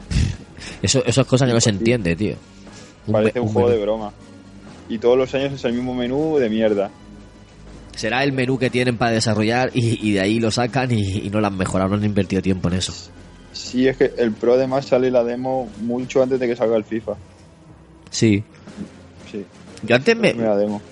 Eso, 0.81 1.03
eso 1.05 1.21
es 1.21 1.27
cosa 1.27 1.45
que 1.45 1.53
no 1.53 1.61
se 1.61 1.69
entiende, 1.69 2.15
tío. 2.15 2.35
Parece 3.11 3.39
un, 3.39 3.47
juego 3.49 3.67
menú. 3.69 3.79
de 3.79 3.85
broma 3.85 4.11
y 4.89 4.97
todos 4.99 5.17
los 5.17 5.33
años 5.35 5.53
es 5.53 5.63
el 5.65 5.73
mismo 5.73 5.93
menú 5.93 6.37
de 6.37 6.49
mierda 6.49 6.89
Será 7.95 8.23
el 8.23 8.31
menú 8.31 8.59
que 8.59 8.69
tienen 8.69 8.95
para 8.97 9.11
desarrollar 9.11 9.71
y, 9.73 10.07
y 10.07 10.13
de 10.13 10.19
ahí 10.21 10.39
lo 10.39 10.51
sacan 10.51 10.91
y, 10.91 11.17
y 11.17 11.29
no 11.31 11.41
lo 11.41 11.47
han 11.47 11.57
mejorado, 11.57 11.89
no 11.89 11.95
han 11.95 12.05
invertido 12.05 12.41
tiempo 12.43 12.67
en 12.67 12.75
eso. 12.75 12.93
sí 13.53 13.87
es 13.87 13.97
que 13.97 14.13
el 14.17 14.31
Pro 14.33 14.53
además 14.53 14.85
sale 14.85 15.09
la 15.09 15.23
demo 15.23 15.67
mucho 15.81 16.21
antes 16.21 16.39
de 16.39 16.47
que 16.47 16.55
salga 16.55 16.77
el 16.77 16.83
FIFA 16.83 17.13
Sí. 18.11 18.43
sí 19.31 19.43
Yo 19.83 19.95
antes 19.95 20.15
me, 20.15 20.33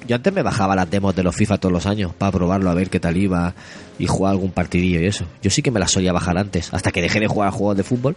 yo 0.08 0.16
antes 0.16 0.34
me 0.34 0.42
bajaba 0.42 0.76
las 0.76 0.90
demos 0.90 1.16
de 1.16 1.24
los 1.24 1.36
FIFA 1.36 1.58
todos 1.60 1.72
los 1.72 1.86
años 1.86 2.12
para 2.14 2.32
probarlo, 2.32 2.70
a 2.70 2.74
ver 2.74 2.90
qué 2.90 3.00
tal 3.00 3.16
iba 3.18 3.54
y 3.98 4.08
jugar 4.08 4.32
algún 4.34 4.52
partidillo 4.52 5.00
y 5.00 5.06
eso. 5.06 5.26
Yo 5.42 5.50
sí 5.50 5.62
que 5.62 5.72
me 5.72 5.80
las 5.80 5.92
solía 5.92 6.12
bajar 6.12 6.38
antes, 6.38 6.74
hasta 6.74 6.92
que 6.92 7.02
dejé 7.02 7.20
de 7.20 7.28
jugar 7.28 7.50
a 7.50 7.52
juegos 7.52 7.78
de 7.78 7.84
fútbol, 7.84 8.16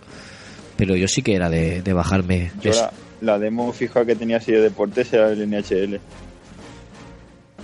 pero 0.76 0.96
yo 0.96 1.06
sí 1.08 1.22
que 1.22 1.34
era 1.36 1.48
de, 1.48 1.82
de 1.82 1.92
bajarme. 1.92 2.50
Yo 2.60 2.72
la 3.20 3.38
demo 3.38 3.72
fija 3.72 4.04
que 4.04 4.14
tenía 4.16 4.36
así 4.38 4.52
de 4.52 4.60
deportes 4.60 5.12
era 5.12 5.30
el 5.30 5.48
NHL 5.48 6.00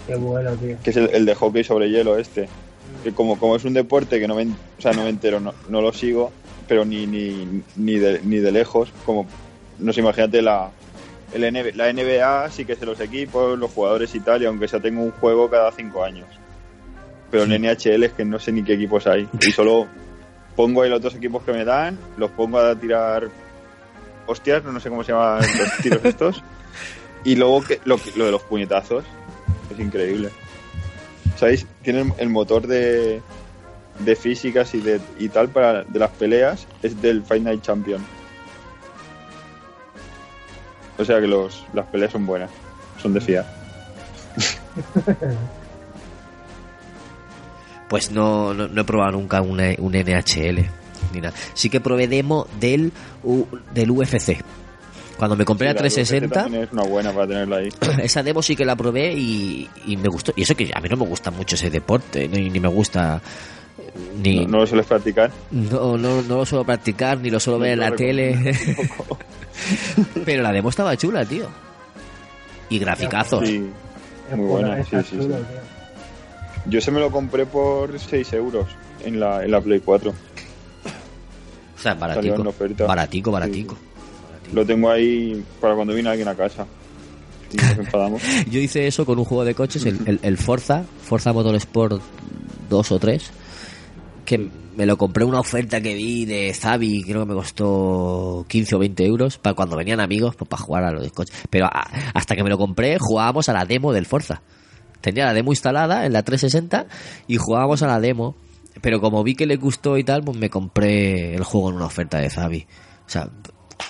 Qué 0.06 0.16
bueno, 0.16 0.52
tío. 0.56 0.76
que 0.82 0.90
es 0.90 0.96
el, 0.96 1.10
el 1.12 1.24
de 1.24 1.34
hockey 1.34 1.64
sobre 1.64 1.88
hielo 1.90 2.18
este. 2.18 2.48
Que 3.02 3.12
como, 3.12 3.38
como 3.38 3.56
es 3.56 3.64
un 3.64 3.72
deporte 3.72 4.20
que 4.20 4.28
no 4.28 4.34
me, 4.34 4.44
o 4.44 4.80
sea, 4.80 4.92
no 4.92 5.04
me 5.04 5.10
entero, 5.10 5.40
no, 5.40 5.54
no 5.68 5.80
lo 5.80 5.92
sigo, 5.92 6.30
pero 6.68 6.84
ni, 6.84 7.06
ni, 7.06 7.62
ni, 7.76 7.98
de, 7.98 8.20
ni 8.22 8.38
de 8.38 8.52
lejos, 8.52 8.90
como, 9.04 9.26
no 9.78 9.92
sé, 9.92 10.00
imagínate 10.00 10.42
la, 10.42 10.70
el 11.32 11.52
NB 11.52 11.74
la 11.74 11.92
NBA 11.92 12.50
sí 12.50 12.64
que 12.64 12.76
sé 12.76 12.86
los 12.86 13.00
equipos, 13.00 13.58
los 13.58 13.70
jugadores 13.70 14.14
y 14.14 14.20
tal, 14.20 14.42
y 14.42 14.46
aunque 14.46 14.68
sea 14.68 14.80
tengo 14.80 15.02
un 15.02 15.10
juego 15.10 15.48
cada 15.50 15.72
cinco 15.72 16.04
años. 16.04 16.26
Pero 17.30 17.44
el 17.44 17.60
NHL 17.60 18.04
es 18.04 18.12
que 18.12 18.24
no 18.24 18.38
sé 18.38 18.52
ni 18.52 18.62
qué 18.62 18.74
equipos 18.74 19.06
hay. 19.06 19.28
Y 19.40 19.50
solo 19.50 19.86
pongo 20.54 20.82
ahí 20.82 20.90
los 20.90 21.02
dos 21.02 21.14
equipos 21.14 21.42
que 21.42 21.52
me 21.52 21.64
dan, 21.64 21.98
los 22.16 22.30
pongo 22.30 22.58
a 22.58 22.74
tirar 22.76 23.28
hostias, 24.26 24.64
no 24.64 24.78
sé 24.80 24.88
cómo 24.88 25.04
se 25.04 25.12
llaman 25.12 25.40
los 25.58 25.76
tiros 25.82 26.04
estos. 26.04 26.42
Y 27.24 27.36
luego 27.36 27.62
que, 27.62 27.80
lo, 27.84 27.96
de 27.96 28.30
los 28.30 28.42
puñetazos, 28.42 29.04
es 29.72 29.78
increíble. 29.78 30.30
¿Sabéis? 31.36 31.66
Tienen 31.82 32.12
el 32.18 32.28
motor 32.28 32.66
de, 32.66 33.20
de 34.00 34.16
físicas 34.16 34.74
y, 34.74 34.80
de, 34.80 35.00
y 35.18 35.28
tal 35.30 35.48
para 35.48 35.84
de 35.84 35.98
las 35.98 36.10
peleas, 36.10 36.66
es 36.82 37.00
del 37.00 37.22
Fight 37.24 37.42
Night 37.42 37.62
Champion. 37.62 38.04
O 40.98 41.04
sea 41.04 41.20
que 41.20 41.26
los, 41.26 41.64
las 41.72 41.86
peleas 41.86 42.12
son 42.12 42.24
buenas, 42.26 42.50
son 43.02 43.14
de 43.14 43.20
fiar. 43.20 43.46
Pues 47.88 48.10
no, 48.10 48.54
no, 48.54 48.66
no 48.66 48.80
he 48.80 48.84
probado 48.84 49.12
nunca 49.12 49.40
una- 49.42 49.74
un 49.78 49.92
NHL. 49.92 50.68
Ni 51.14 51.20
nada. 51.20 51.34
Sí 51.54 51.70
que 51.70 51.80
probé 51.80 52.08
demo 52.08 52.46
del, 52.60 52.92
U- 53.22 53.46
del 53.72 53.90
UFC. 53.90 54.36
Cuando 55.16 55.36
me 55.36 55.44
compré 55.44 55.68
Sí, 55.68 55.74
la 55.74 55.80
UFC 55.80 55.94
360, 55.94 56.42
también 56.42 56.64
es 56.64 56.72
una 56.72 56.82
buena 56.82 57.12
para 57.12 57.28
tenerla 57.28 57.56
ahí. 57.58 57.68
esa 58.02 58.22
demo 58.22 58.42
sí 58.42 58.56
que 58.56 58.64
la 58.64 58.74
probé 58.74 59.12
y, 59.12 59.68
y 59.86 59.96
me 59.96 60.08
gustó. 60.08 60.32
Y 60.36 60.42
eso 60.42 60.54
que 60.56 60.70
a 60.74 60.80
mí 60.80 60.88
no 60.88 60.96
me 60.96 61.06
gusta 61.06 61.30
mucho 61.30 61.54
ese 61.54 61.70
deporte, 61.70 62.26
ni, 62.28 62.50
ni 62.50 62.58
me 62.60 62.68
gusta. 62.68 63.20
Ni, 64.20 64.40
No, 64.44 64.48
no 64.48 64.58
lo 64.58 64.66
sueles 64.66 64.86
practicar. 64.86 65.30
No, 65.52 65.96
no, 65.96 66.20
no 66.22 66.36
lo 66.38 66.44
suelo 66.46 66.64
practicar, 66.64 67.18
ni 67.20 67.30
lo 67.30 67.38
suelo 67.38 67.60
ver 67.60 67.72
en 67.74 67.80
la 67.80 67.92
tele. 67.94 68.36
Pero 70.24 70.42
la 70.42 70.52
demo 70.52 70.68
estaba 70.70 70.96
chula, 70.96 71.24
tío. 71.24 71.46
Y 72.68 72.78
graficazos. 72.78 73.46
Sí, 73.46 73.64
Es 74.30 74.36
Muy 74.36 74.46
buena, 74.46 74.82
sí, 74.84 74.96
sí, 75.08 75.16
sí. 75.20 75.28
yo 76.66 76.80
se 76.80 76.90
me 76.90 76.98
lo 76.98 77.10
compré 77.10 77.46
por 77.46 77.98
6 78.00 78.32
euros 78.32 78.66
en 79.04 79.20
la, 79.20 79.44
en 79.44 79.50
la 79.52 79.60
Play 79.60 79.80
4. 79.80 80.12
Sea, 81.84 81.94
baratico. 81.94 82.34
en 82.34 82.46
oferta. 82.46 82.84
Baratico, 82.86 83.30
baratico. 83.30 83.76
Lo 84.52 84.64
tengo 84.66 84.90
ahí 84.90 85.42
para 85.60 85.74
cuando 85.74 85.94
viene 85.94 86.08
alguien 86.10 86.28
a 86.28 86.34
casa. 86.34 86.66
Y 87.52 87.56
nos 87.56 87.78
enfadamos. 87.78 88.22
Yo 88.50 88.58
hice 88.60 88.86
eso 88.86 89.06
con 89.06 89.18
un 89.18 89.24
juego 89.24 89.44
de 89.44 89.54
coches, 89.54 89.84
el, 89.86 89.98
el, 90.06 90.18
el 90.22 90.36
Forza, 90.36 90.82
Forza 91.02 91.32
Motorsport 91.32 92.00
2 92.68 92.92
o 92.92 92.98
3, 92.98 93.30
que 94.24 94.48
me 94.76 94.86
lo 94.86 94.96
compré 94.98 95.24
una 95.24 95.38
oferta 95.38 95.80
que 95.80 95.94
vi 95.94 96.24
de 96.24 96.52
Zabi, 96.52 97.02
creo 97.04 97.20
que 97.20 97.26
me 97.28 97.34
costó 97.34 98.44
15 98.48 98.74
o 98.74 98.78
20 98.80 99.04
euros, 99.06 99.38
para 99.38 99.54
cuando 99.54 99.76
venían 99.76 100.00
amigos, 100.00 100.34
pues 100.34 100.48
para 100.48 100.62
jugar 100.62 100.84
a 100.84 100.90
los 100.92 101.12
coches. 101.12 101.34
Pero 101.48 101.66
a- 101.66 101.88
hasta 102.14 102.34
que 102.34 102.42
me 102.42 102.50
lo 102.50 102.58
compré, 102.58 102.96
jugábamos 102.98 103.48
a 103.48 103.52
la 103.52 103.64
demo 103.64 103.92
del 103.92 104.06
Forza. 104.06 104.42
Tenía 105.00 105.26
la 105.26 105.34
demo 105.34 105.52
instalada 105.52 106.06
en 106.06 106.12
la 106.12 106.22
360 106.24 106.86
y 107.28 107.36
jugábamos 107.36 107.82
a 107.82 107.86
la 107.86 108.00
demo. 108.00 108.34
Pero 108.80 109.00
como 109.00 109.22
vi 109.22 109.34
que 109.34 109.46
le 109.46 109.56
gustó 109.56 109.96
y 109.98 110.04
tal, 110.04 110.22
pues 110.24 110.36
me 110.36 110.50
compré 110.50 111.34
el 111.34 111.44
juego 111.44 111.70
en 111.70 111.76
una 111.76 111.86
oferta 111.86 112.18
de 112.18 112.28
Zabi. 112.30 112.66
O 113.06 113.10
sea, 113.10 113.28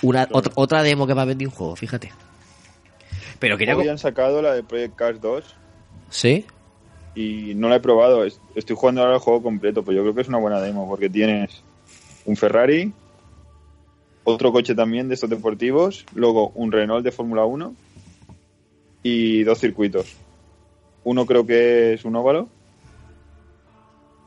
una, 0.01 0.27
otra, 0.31 0.51
otra 0.55 0.83
demo 0.83 1.07
que 1.07 1.15
me 1.15 1.21
ha 1.21 1.25
vendido 1.25 1.49
un 1.51 1.55
juego, 1.55 1.75
fíjate. 1.75 2.11
Pero 3.39 3.57
quería... 3.57 3.75
Hoy 3.75 3.87
han 3.87 3.97
sacado 3.97 4.41
la 4.41 4.53
de 4.53 4.63
Project 4.63 4.95
Cars 4.95 5.21
2 5.21 5.55
¿Sí? 6.09 6.45
y 7.15 7.53
no 7.55 7.67
la 7.69 7.77
he 7.77 7.79
probado. 7.79 8.23
Es- 8.25 8.39
Estoy 8.55 8.75
jugando 8.75 9.01
ahora 9.01 9.15
el 9.15 9.19
juego 9.19 9.41
completo, 9.43 9.83
pues 9.83 9.95
yo 9.95 10.03
creo 10.03 10.15
que 10.15 10.21
es 10.21 10.27
una 10.29 10.37
buena 10.37 10.61
demo 10.61 10.87
porque 10.87 11.09
tienes 11.09 11.61
un 12.25 12.35
Ferrari, 12.37 12.93
otro 14.23 14.51
coche 14.51 14.73
también 14.75 15.07
de 15.07 15.15
estos 15.15 15.29
deportivos, 15.29 16.05
luego 16.15 16.49
un 16.55 16.71
Renault 16.71 17.03
de 17.03 17.11
Fórmula 17.11 17.45
1 17.45 17.73
y 19.03 19.43
dos 19.43 19.59
circuitos. 19.59 20.13
Uno 21.03 21.25
creo 21.25 21.45
que 21.45 21.93
es 21.93 22.05
un 22.05 22.15
óvalo 22.15 22.49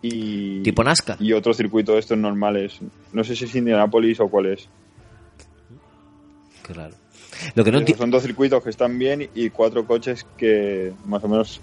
y, 0.03 0.63
Tipo 0.63 0.85
Nazca. 0.85 1.17
y 1.21 1.33
otro 1.33 1.53
circuito 1.55 1.93
de 1.95 1.99
estos 2.01 2.17
normales. 2.19 2.79
No 3.13 3.25
sé 3.25 3.35
si 3.37 3.45
es 3.47 3.55
Indianapolis 3.55 4.21
o 4.21 4.29
cuál 4.29 4.47
es. 4.47 4.69
Claro. 6.63 6.95
Lo 7.55 7.65
que 7.65 7.73
no 7.73 7.81
son 7.97 8.11
dos 8.11 8.23
circuitos 8.23 8.63
que 8.63 8.71
están 8.71 8.99
bien 8.99 9.29
y 9.35 9.51
cuatro 9.51 9.87
coches 9.87 10.27
que 10.37 10.93
más 11.07 11.23
o 11.25 11.29
menos 11.29 11.61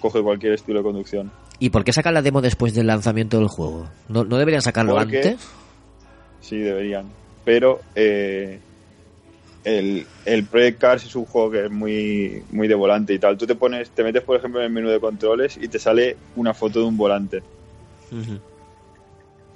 coge 0.00 0.22
cualquier 0.22 0.52
estilo 0.54 0.78
de 0.78 0.84
conducción. 0.84 1.30
¿Y 1.58 1.70
por 1.70 1.84
qué 1.84 1.92
sacan 1.92 2.14
la 2.14 2.22
demo 2.22 2.42
después 2.42 2.74
del 2.74 2.86
lanzamiento 2.86 3.38
del 3.38 3.48
juego? 3.48 3.88
¿No, 4.08 4.24
no 4.24 4.36
deberían 4.36 4.62
sacarlo 4.62 4.94
Porque- 4.94 5.16
antes? 5.18 5.48
Sí, 6.40 6.58
deberían. 6.58 7.06
Pero 7.44 7.80
eh, 7.94 8.60
el, 9.64 10.06
el 10.26 10.44
Project 10.44 10.78
Cars 10.80 11.04
es 11.04 11.16
un 11.16 11.24
juego 11.24 11.50
que 11.50 11.64
es 11.64 11.70
muy, 11.70 12.42
muy 12.50 12.68
de 12.68 12.74
volante 12.74 13.14
y 13.14 13.18
tal. 13.18 13.36
Tú 13.38 13.46
te 13.46 13.54
pones, 13.54 13.90
te 13.90 14.04
metes 14.04 14.22
por 14.22 14.36
ejemplo 14.36 14.60
en 14.60 14.66
el 14.66 14.72
menú 14.72 14.88
de 14.90 15.00
controles 15.00 15.56
y 15.60 15.68
te 15.68 15.78
sale 15.78 16.16
una 16.36 16.52
foto 16.54 16.80
de 16.80 16.86
un 16.86 16.96
volante. 16.96 17.42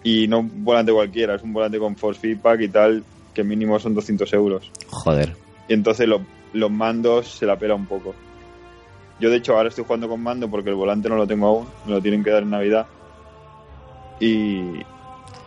Y 0.05 0.27
no 0.29 0.41
un 0.41 0.65
volante 0.65 0.93
cualquiera, 0.93 1.35
es 1.35 1.43
un 1.43 1.53
volante 1.53 1.79
con 1.79 1.97
force 1.97 2.21
feedback 2.21 2.61
y 2.63 2.69
tal, 2.69 3.05
que 3.35 3.45
mínimo 3.45 3.79
son 3.79 3.95
200 3.95 4.33
euros. 4.33 4.71
Joder. 4.89 5.35
Y 5.69 5.75
entonces 5.75 6.09
lo- 6.09 6.23
los 6.55 6.71
mandos 6.71 7.29
se 7.29 7.45
la 7.47 7.59
pela 7.59 7.75
un 7.75 7.87
poco. 7.87 8.15
Yo 9.21 9.29
de 9.31 9.37
hecho 9.37 9.57
ahora 9.57 9.69
estoy 9.69 9.85
jugando 9.85 10.09
con 10.09 10.23
mando 10.23 10.49
porque 10.49 10.71
el 10.71 10.77
volante 10.77 11.09
no 11.09 11.17
lo 11.17 11.27
tengo 11.27 11.47
aún, 11.49 11.67
me 11.85 11.93
lo 11.93 12.01
tienen 12.01 12.23
que 12.25 12.31
dar 12.31 12.45
en 12.45 12.51
Navidad. 12.51 12.87
Y, 14.21 14.63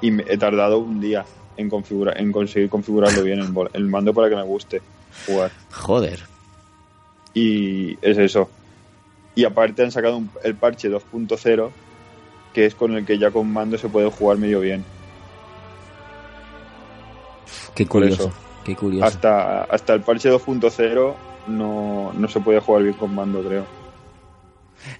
y 0.01 0.11
me- 0.11 0.25
he 0.27 0.37
tardado 0.37 0.79
un 0.79 0.99
día 1.01 1.25
en 1.57 1.69
en 2.15 2.31
conseguir 2.31 2.69
configurarlo 2.69 3.23
bien 3.23 3.39
el, 3.73 3.83
mando 3.85 4.13
para 4.13 4.29
que 4.29 4.35
me 4.35 4.43
guste 4.43 4.81
jugar. 5.27 5.51
Joder. 5.71 6.19
Y 7.33 7.93
es 8.01 8.17
eso. 8.17 8.49
Y 9.35 9.45
aparte 9.45 9.83
han 9.83 9.91
sacado 9.91 10.17
un- 10.17 10.29
el 10.43 10.55
parche 10.55 10.89
2.0 10.89 11.71
que 12.53 12.65
es 12.65 12.75
con 12.75 12.95
el 12.97 13.05
que 13.05 13.17
ya 13.17 13.31
con 13.31 13.51
mando 13.51 13.77
se 13.77 13.87
puede 13.87 14.09
jugar 14.11 14.37
medio 14.37 14.59
bien. 14.59 14.83
Qué 17.75 17.85
curioso. 17.85 18.23
eso. 18.23 18.33
Qué 18.65 18.75
curioso. 18.75 19.05
Hasta, 19.05 19.63
hasta 19.63 19.93
el 19.93 20.01
parche 20.01 20.29
2.0 20.29 21.15
no, 21.47 22.11
no 22.13 22.27
se 22.27 22.39
puede 22.41 22.59
jugar 22.59 22.83
bien 22.83 22.95
con 22.95 23.15
mando, 23.15 23.41
creo. 23.41 23.65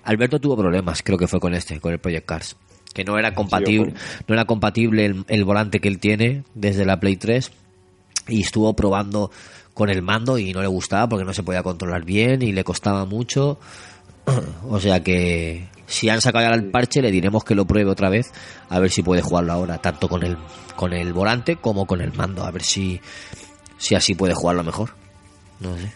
Alberto 0.04 0.40
tuvo 0.40 0.58
problemas, 0.58 1.02
creo 1.04 1.18
que 1.18 1.28
fue 1.28 1.40
con 1.40 1.54
este, 1.54 1.80
con 1.80 1.92
el 1.92 2.00
Project 2.00 2.26
Cars. 2.26 2.56
Que 2.94 3.04
no 3.04 3.18
era 3.18 3.34
compatible, 3.34 3.92
Sí, 3.92 4.24
no 4.28 4.36
era 4.36 4.46
compatible 4.46 5.06
el, 5.06 5.26
el 5.28 5.44
volante 5.46 5.80
que 5.80 5.88
él 5.88 6.00
tiene 6.00 6.44
desde 6.56 6.86
la 6.86 7.00
Play 7.00 7.18
3. 7.18 7.52
Y 8.28 8.42
estuvo 8.42 8.74
probando 8.76 9.32
con 9.74 9.90
el 9.90 10.02
mando 10.02 10.38
y 10.38 10.54
no 10.54 10.62
le 10.62 10.68
gustaba 10.68 11.08
porque 11.08 11.26
no 11.26 11.34
se 11.34 11.44
podía 11.44 11.64
controlar 11.64 12.04
bien 12.04 12.42
y 12.42 12.52
le 12.52 12.64
costaba 12.64 13.06
mucho. 13.06 13.60
O 14.70 14.80
sea 14.80 15.02
que 15.02 15.68
si 15.88 16.10
han 16.10 16.22
sacado 16.22 16.48
ya 16.48 16.54
el 16.54 16.72
parche 16.72 17.02
le 17.02 17.12
diremos 17.12 17.44
que 17.44 17.56
lo 17.56 17.66
pruebe 17.66 17.90
otra 17.90 18.10
vez 18.10 18.32
a 18.70 18.80
ver 18.80 18.90
si 18.90 19.04
puede 19.04 19.22
jugarlo 19.22 19.52
ahora, 19.54 19.80
tanto 19.80 20.08
con 20.08 20.24
el, 20.24 20.38
con 20.76 20.94
el 20.94 21.12
volante 21.12 21.58
como 21.58 21.86
con 21.86 22.02
el 22.02 22.14
mando, 22.14 22.44
a 22.44 22.52
ver 22.52 22.62
si, 22.62 23.02
si 23.78 23.96
así 23.96 24.16
puede 24.16 24.34
jugarlo 24.34 24.64
mejor. 24.64 24.92
No 25.60 25.78
sé. 25.78 25.92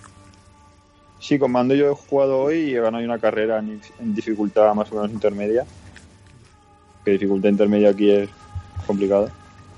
Sí, 1.19 1.39
con 1.39 1.51
mando 1.51 1.73
yo 1.75 1.91
he 1.91 1.95
jugado 1.95 2.39
hoy 2.39 2.57
y 2.57 2.75
he 2.75 2.81
ganado 2.81 3.03
una 3.03 3.19
carrera 3.19 3.59
en, 3.59 3.81
en 3.99 4.13
dificultad 4.13 4.73
más 4.73 4.91
o 4.91 4.95
menos 4.95 5.11
intermedia. 5.11 5.65
Que 7.05 7.11
dificultad 7.11 7.49
intermedia 7.49 7.91
aquí 7.91 8.09
es 8.09 8.29
complicada. 8.85 9.31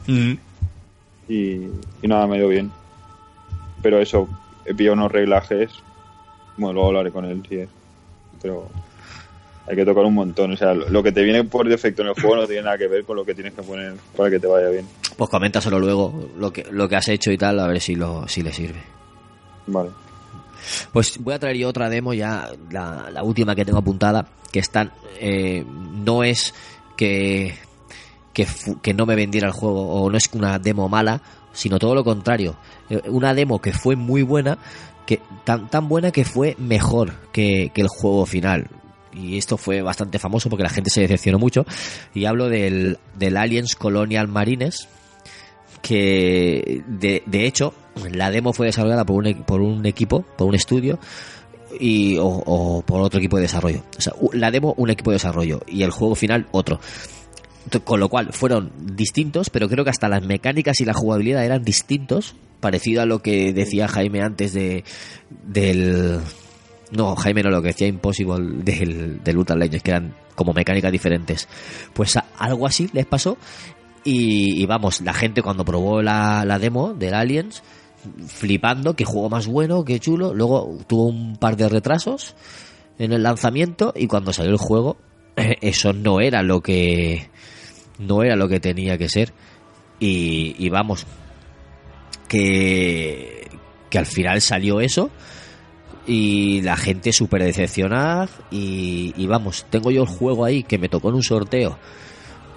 Y, 0.07 1.67
y 2.01 2.07
nada, 2.07 2.25
me 2.25 2.35
ha 2.37 2.39
ido 2.39 2.47
bien. 2.47 2.71
Pero 3.81 3.99
eso, 3.99 4.27
he 4.65 4.73
pillado 4.73 4.95
unos 4.95 5.11
reglajes. 5.11 5.69
Bueno, 6.57 6.73
luego 6.73 6.87
hablaré 6.87 7.11
con 7.11 7.25
él 7.25 7.43
si 7.47 7.55
es. 7.57 7.69
Pero 8.41 8.69
hay 9.67 9.75
que 9.75 9.85
tocar 9.85 10.05
un 10.05 10.13
montón. 10.13 10.53
O 10.53 10.57
sea, 10.57 10.73
lo 10.73 10.89
lo 10.89 11.03
que 11.03 11.11
te 11.11 11.23
viene 11.23 11.43
por 11.43 11.67
defecto 11.67 12.01
en 12.01 12.07
el 12.09 12.13
juego 12.13 12.37
no 12.37 12.47
tiene 12.47 12.63
nada 12.63 12.77
que 12.77 12.87
ver 12.87 13.03
con 13.03 13.17
lo 13.17 13.25
que 13.25 13.35
tienes 13.35 13.53
que 13.53 13.61
poner 13.61 13.93
para 14.15 14.29
que 14.29 14.39
te 14.39 14.47
vaya 14.47 14.69
bien. 14.69 14.87
Pues 15.17 15.29
coméntaselo 15.29 15.79
luego, 15.79 16.29
lo 16.37 16.53
que, 16.53 16.65
lo 16.71 16.87
que 16.87 16.95
has 16.95 17.09
hecho 17.09 17.31
y 17.31 17.37
tal, 17.37 17.59
a 17.59 17.67
ver 17.67 17.81
si, 17.81 17.95
lo, 17.95 18.27
si 18.27 18.41
le 18.41 18.53
sirve. 18.53 18.81
Vale. 19.65 19.89
Pues 20.91 21.17
voy 21.19 21.33
a 21.33 21.39
traer 21.39 21.57
yo 21.57 21.69
otra 21.69 21.89
demo 21.89 22.13
ya, 22.13 22.49
la, 22.71 23.09
la 23.11 23.23
última 23.23 23.55
que 23.55 23.65
tengo 23.65 23.79
apuntada, 23.79 24.27
que 24.51 24.59
están, 24.59 24.91
eh, 25.19 25.63
no 25.65 26.23
es 26.23 26.53
que, 26.97 27.55
que, 28.33 28.45
que 28.81 28.93
no 28.93 29.05
me 29.05 29.15
vendiera 29.15 29.47
el 29.47 29.53
juego 29.53 29.89
o 29.89 30.09
no 30.09 30.17
es 30.17 30.29
una 30.33 30.59
demo 30.59 30.89
mala, 30.89 31.21
sino 31.53 31.79
todo 31.79 31.95
lo 31.95 32.03
contrario. 32.03 32.57
Eh, 32.89 33.01
Una 33.07 33.33
demo 33.33 33.59
que 33.61 33.71
fue 33.71 33.95
muy 33.95 34.23
buena, 34.23 34.57
que 35.05 35.21
tan, 35.45 35.69
tan 35.69 35.87
buena 35.87 36.11
que 36.11 36.25
fue 36.25 36.55
mejor 36.59 37.13
que, 37.31 37.71
que 37.73 37.81
el 37.81 37.87
juego 37.87 38.25
final. 38.25 38.67
Y 39.13 39.37
esto 39.37 39.57
fue 39.57 39.81
bastante 39.81 40.19
famoso 40.19 40.49
porque 40.49 40.63
la 40.63 40.69
gente 40.69 40.89
se 40.89 41.01
decepcionó 41.01 41.39
mucho. 41.39 41.65
Y 42.13 42.25
hablo 42.25 42.49
del, 42.49 42.99
del 43.15 43.37
Aliens 43.37 43.75
Colonial 43.75 44.27
Marines, 44.27 44.87
que 45.81 46.83
de, 46.87 47.23
de 47.25 47.45
hecho 47.47 47.73
la 48.11 48.29
demo 48.29 48.53
fue 48.53 48.67
desarrollada 48.67 49.05
por 49.05 49.25
un, 49.25 49.43
por 49.43 49.61
un 49.61 49.85
equipo, 49.85 50.21
por 50.37 50.47
un 50.47 50.55
estudio 50.55 50.99
y, 51.79 52.17
o, 52.19 52.83
por 52.85 53.01
otro 53.01 53.19
equipo 53.19 53.37
de 53.37 53.43
desarrollo. 53.43 53.83
O 53.97 54.01
sea, 54.01 54.13
la 54.33 54.51
demo 54.51 54.73
un 54.77 54.89
equipo 54.89 55.11
de 55.11 55.15
desarrollo 55.15 55.61
y 55.67 55.83
el 55.83 55.91
juego 55.91 56.15
final 56.15 56.47
otro. 56.51 56.79
Con 57.83 57.99
lo 57.99 58.07
cual 58.07 58.31
fueron 58.31 58.71
distintos, 58.95 59.49
pero 59.49 59.67
creo 59.67 59.83
que 59.83 59.89
hasta 59.89 60.07
las 60.07 60.23
mecánicas 60.23 60.79
y 60.79 60.85
la 60.85 60.93
jugabilidad 60.93 61.43
eran 61.43 61.63
distintos, 61.63 62.33
parecido 62.61 63.01
a 63.01 63.05
lo 63.05 63.21
que 63.21 63.51
decía 63.51 63.89
Jaime 63.89 64.21
antes 64.21 64.53
de 64.53 64.85
del 65.29 66.19
no, 66.91 67.15
Jaime 67.17 67.43
no, 67.43 67.49
lo 67.49 67.61
que 67.61 67.67
decía 67.69 67.87
Impossible 67.87 68.63
del, 68.63 69.21
del 69.21 69.37
Legends, 69.59 69.83
que 69.83 69.91
eran 69.91 70.15
como 70.35 70.53
mecánicas 70.53 70.93
diferentes. 70.93 71.49
Pues 71.93 72.15
a- 72.15 72.25
algo 72.37 72.65
así 72.65 72.89
les 72.93 73.05
pasó 73.05 73.37
y, 74.05 74.61
y 74.61 74.65
vamos, 74.65 75.01
la 75.01 75.13
gente 75.13 75.41
cuando 75.41 75.65
probó 75.65 76.01
la, 76.01 76.45
la 76.45 76.59
demo 76.59 76.93
del 76.93 77.13
Aliens, 77.15 77.61
flipando, 78.27 78.95
que 78.95 79.05
juego 79.05 79.29
más 79.29 79.47
bueno, 79.47 79.83
que 79.83 79.99
chulo. 79.99 80.33
Luego 80.33 80.77
tuvo 80.87 81.07
un 81.07 81.37
par 81.37 81.57
de 81.57 81.69
retrasos 81.69 82.35
en 82.99 83.13
el 83.13 83.23
lanzamiento 83.23 83.93
y 83.95 84.07
cuando 84.07 84.33
salió 84.33 84.51
el 84.51 84.57
juego, 84.57 84.97
eso 85.35 85.93
no 85.93 86.19
era 86.19 86.41
lo 86.43 86.61
que 86.61 87.29
no 87.99 88.23
era 88.23 88.35
lo 88.35 88.47
que 88.47 88.59
tenía 88.59 88.97
que 88.97 89.09
ser. 89.09 89.33
Y, 89.99 90.69
vamos, 90.69 91.07
que, 92.27 93.49
que 93.89 93.97
al 93.97 94.05
final 94.05 94.41
salió 94.41 94.79
eso 94.79 95.09
y 96.05 96.61
la 96.61 96.77
gente 96.77 97.11
súper 97.11 97.43
decepcionada 97.43 98.29
y, 98.51 99.11
y 99.17 99.25
vamos, 99.25 99.65
tengo 99.71 99.89
yo 99.89 100.03
el 100.03 100.07
juego 100.07 100.45
ahí 100.45 100.61
que 100.61 100.77
me 100.77 100.87
tocó 100.87 101.09
en 101.09 101.15
un 101.15 101.23
sorteo 101.23 101.79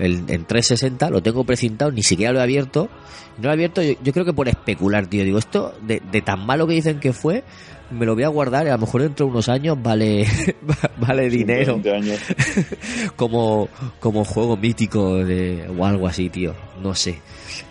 el, 0.00 0.24
en 0.28 0.44
360, 0.44 1.10
lo 1.10 1.22
tengo 1.22 1.44
precintado, 1.44 1.90
ni 1.90 2.02
siquiera 2.02 2.32
lo 2.32 2.40
he 2.40 2.42
abierto. 2.42 2.88
No 3.36 3.44
lo 3.44 3.50
he 3.50 3.52
abierto, 3.52 3.82
yo, 3.82 3.94
yo 4.02 4.12
creo 4.12 4.24
que 4.24 4.32
por 4.32 4.48
especular, 4.48 5.06
tío. 5.06 5.24
Digo, 5.24 5.38
esto 5.38 5.74
de, 5.82 6.02
de 6.10 6.22
tan 6.22 6.44
malo 6.44 6.66
que 6.66 6.74
dicen 6.74 7.00
que 7.00 7.12
fue, 7.12 7.44
me 7.90 8.06
lo 8.06 8.14
voy 8.14 8.24
a 8.24 8.28
guardar 8.28 8.66
y 8.66 8.68
a 8.68 8.72
lo 8.72 8.78
mejor 8.78 9.02
dentro 9.02 9.26
de 9.26 9.32
unos 9.32 9.48
años 9.48 9.76
vale, 9.82 10.26
vale 10.96 11.28
dinero. 11.28 11.74
20 11.74 11.94
años. 11.94 12.18
como, 13.16 13.68
como 13.98 14.24
juego 14.24 14.56
mítico 14.56 15.16
de, 15.24 15.68
o 15.76 15.84
algo 15.84 16.06
así, 16.06 16.28
tío. 16.30 16.54
No 16.80 16.94
sé. 16.94 17.20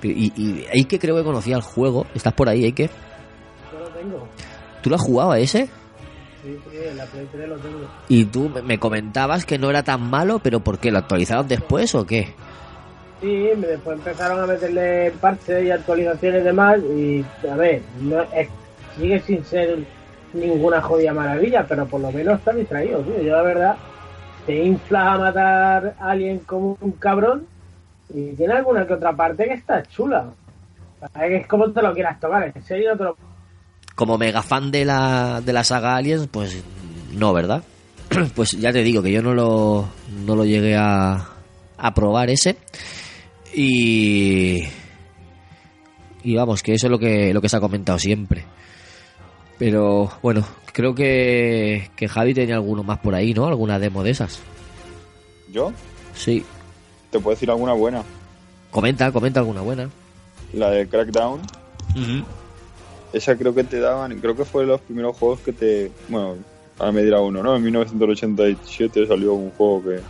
Y, 0.03 0.31
y 0.35 0.65
ahí 0.71 0.85
que 0.85 0.99
creo 0.99 1.15
que 1.15 1.23
conocía 1.23 1.55
el 1.55 1.61
juego. 1.61 2.05
¿Estás 2.13 2.33
por 2.33 2.49
ahí, 2.49 2.71
que 2.73 2.89
Yo 3.71 3.79
lo 3.79 3.89
tengo. 3.89 4.27
¿Tú 4.81 4.89
lo 4.89 4.95
has 4.95 5.01
jugado 5.01 5.31
a 5.31 5.39
ese? 5.39 5.69
Sí, 6.49 6.59
sí, 6.71 6.77
en 6.89 6.97
la 6.97 7.05
Play 7.05 7.27
3 7.31 7.49
lo 7.49 7.55
tengo. 7.57 7.77
Y 8.07 8.25
tú 8.25 8.49
me- 8.49 8.61
me 8.63 8.79
comentabas 8.79 9.45
que 9.45 9.59
no 9.59 9.69
era 9.69 9.83
tan 9.83 10.01
malo, 10.09 10.39
pero 10.39 10.59
¿por 10.61 10.79
qué? 10.79 10.91
¿Lo 10.91 10.97
actualizaron 10.97 11.47
después 11.47 11.93
o 11.93 12.05
qué? 12.07 12.33
Sí, 13.21 13.49
después 13.57 13.97
empezaron 13.97 14.39
a 14.41 14.47
meterle 14.47 15.11
parches 15.21 15.63
y 15.65 15.71
actualizaciones 15.71 16.41
y 16.41 16.45
demás. 16.45 16.79
Y 16.79 17.25
a 17.47 17.55
ver, 17.55 17.81
no, 18.01 18.21
es- 18.33 18.49
sigue 18.97 19.19
sin 19.21 19.43
ser 19.43 19.77
ninguna 20.33 20.81
jodida 20.81 21.13
maravilla, 21.13 21.65
pero 21.67 21.85
por 21.85 22.01
lo 22.01 22.11
menos 22.11 22.39
está 22.39 22.51
distraído, 22.53 22.99
tío. 23.01 23.21
Yo 23.21 23.35
la 23.35 23.41
verdad, 23.43 23.75
te 24.47 24.55
infla 24.63 25.13
a 25.13 25.17
matar 25.19 25.95
a 25.99 26.09
alguien 26.11 26.39
como 26.39 26.77
un 26.81 26.91
cabrón 26.93 27.45
y 28.11 28.31
tiene 28.33 28.53
alguna 28.53 28.87
que 28.87 28.93
otra 28.93 29.13
parte 29.13 29.45
que 29.45 29.53
está 29.53 29.83
chula. 29.83 30.25
Es 31.21 31.45
como 31.47 31.71
te 31.71 31.81
lo 31.81 31.93
quieras 31.93 32.19
tomar, 32.19 32.51
en 32.55 32.63
serio 32.63 32.91
no 32.91 32.97
te 32.97 33.03
lo 33.03 33.17
Como 33.99 34.17
mega 34.17 34.41
fan 34.41 34.71
de 34.71 34.85
la, 34.85 35.41
de 35.41 35.51
la 35.51 35.65
saga 35.65 35.97
Aliens, 35.97 36.29
pues 36.31 36.63
no, 37.11 37.33
¿verdad? 37.33 37.65
Pues 38.33 38.51
ya 38.51 38.71
te 38.71 38.81
digo 38.81 39.03
que 39.03 39.11
yo 39.11 39.21
no 39.21 39.33
lo, 39.33 39.89
no 40.25 40.37
lo 40.37 40.45
llegué 40.45 40.77
a, 40.77 41.27
a 41.77 41.93
probar 41.93 42.29
ese. 42.29 42.55
Y. 43.53 44.63
Y 46.23 46.33
vamos, 46.33 46.63
que 46.63 46.75
eso 46.75 46.87
es 46.87 46.91
lo 46.91 46.97
que, 46.97 47.33
lo 47.33 47.41
que 47.41 47.49
se 47.49 47.57
ha 47.57 47.59
comentado 47.59 47.99
siempre. 47.99 48.45
Pero 49.57 50.09
bueno, 50.21 50.45
creo 50.71 50.95
que, 50.95 51.89
que 51.97 52.07
Javi 52.07 52.33
tenía 52.33 52.55
alguno 52.55 52.83
más 52.83 52.99
por 52.99 53.15
ahí, 53.15 53.33
¿no? 53.33 53.47
Alguna 53.47 53.79
demo 53.79 54.01
de 54.01 54.11
esas. 54.11 54.39
¿Yo? 55.51 55.73
Sí. 56.15 56.45
Te 57.11 57.19
puedo 57.19 57.35
decir 57.35 57.51
alguna 57.51 57.73
buena. 57.73 58.03
Comenta, 58.71 59.11
comenta 59.11 59.41
alguna 59.41 59.59
buena. 59.59 59.89
La 60.53 60.69
de 60.69 60.87
Crackdown. 60.87 61.41
Esa 63.11 63.35
creo 63.37 63.55
que 63.55 63.63
te 63.63 63.79
daban, 63.79 64.19
creo 64.19 64.35
que 64.35 64.45
fue 64.45 64.63
de 64.63 64.67
los 64.67 64.81
primeros 64.81 65.17
juegos 65.17 65.39
que 65.39 65.51
te. 65.51 65.91
Bueno, 66.07 66.37
ahora 66.77 66.91
me 66.91 67.03
dirá 67.03 67.19
uno, 67.21 67.41
¿no? 67.41 67.55
En 67.55 67.63
1987 67.63 69.07
salió 69.07 69.33
un 69.33 69.49
juego 69.51 69.83
que. 69.83 69.99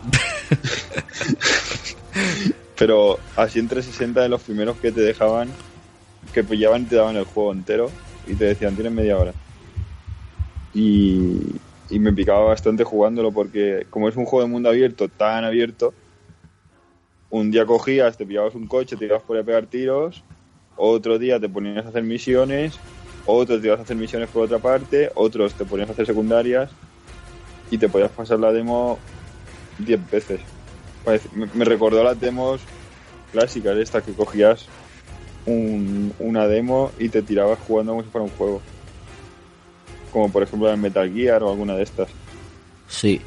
Pero 2.77 3.19
así 3.35 3.59
en 3.59 3.67
360 3.67 4.21
de 4.21 4.29
los 4.29 4.41
primeros 4.41 4.77
que 4.77 4.91
te 4.91 5.01
dejaban, 5.01 5.49
que 6.33 6.43
pillaban 6.43 6.83
y 6.83 6.85
te 6.85 6.95
daban 6.95 7.17
el 7.17 7.25
juego 7.25 7.51
entero 7.51 7.91
y 8.27 8.35
te 8.35 8.45
decían, 8.45 8.75
tienes 8.75 8.93
media 8.93 9.17
hora. 9.17 9.33
Y, 10.73 11.39
y 11.89 11.99
me 11.99 12.13
picaba 12.13 12.45
bastante 12.45 12.83
jugándolo 12.83 13.31
porque, 13.31 13.85
como 13.89 14.07
es 14.07 14.15
un 14.15 14.25
juego 14.25 14.45
de 14.45 14.51
mundo 14.51 14.69
abierto, 14.69 15.09
tan 15.09 15.43
abierto, 15.43 15.93
un 17.29 17.51
día 17.51 17.65
cogías, 17.65 18.17
te 18.17 18.25
pillabas 18.25 18.55
un 18.55 18.67
coche, 18.67 18.95
te 18.95 19.05
ibas 19.05 19.23
por 19.23 19.35
ahí 19.35 19.43
a 19.43 19.45
pegar 19.45 19.65
tiros, 19.65 20.23
otro 20.79 21.19
día 21.19 21.39
te 21.39 21.49
ponías 21.49 21.85
a 21.85 21.89
hacer 21.89 22.03
misiones, 22.03 22.79
otros 23.25 23.61
te 23.61 23.67
ibas 23.67 23.79
a 23.79 23.83
hacer 23.83 23.97
misiones 23.97 24.29
por 24.29 24.43
otra 24.45 24.59
parte, 24.59 25.11
otros 25.15 25.53
te 25.53 25.65
ponías 25.65 25.89
a 25.89 25.91
hacer 25.91 26.05
secundarias 26.05 26.71
y 27.69 27.77
te 27.77 27.89
podías 27.89 28.11
pasar 28.11 28.39
la 28.39 28.51
demo 28.51 28.97
10 29.77 30.09
veces. 30.09 30.39
Me, 31.35 31.45
me 31.53 31.65
recordó 31.65 32.03
las 32.03 32.19
demos 32.19 32.61
clásicas, 33.31 33.77
estas 33.77 34.03
que 34.03 34.13
cogías 34.13 34.65
un- 35.45 36.13
una 36.19 36.47
demo 36.47 36.91
y 36.99 37.09
te 37.09 37.21
tirabas 37.21 37.59
jugando 37.67 37.91
como 37.93 38.03
si 38.03 38.09
fuera 38.09 38.25
un 38.25 38.31
juego. 38.31 38.61
Como 40.11 40.31
por 40.31 40.43
ejemplo 40.43 40.71
en 40.71 40.81
Metal 40.81 41.11
Gear 41.13 41.43
o 41.43 41.49
alguna 41.51 41.75
de 41.75 41.83
estas. 41.83 42.09
Sí. 42.87 43.21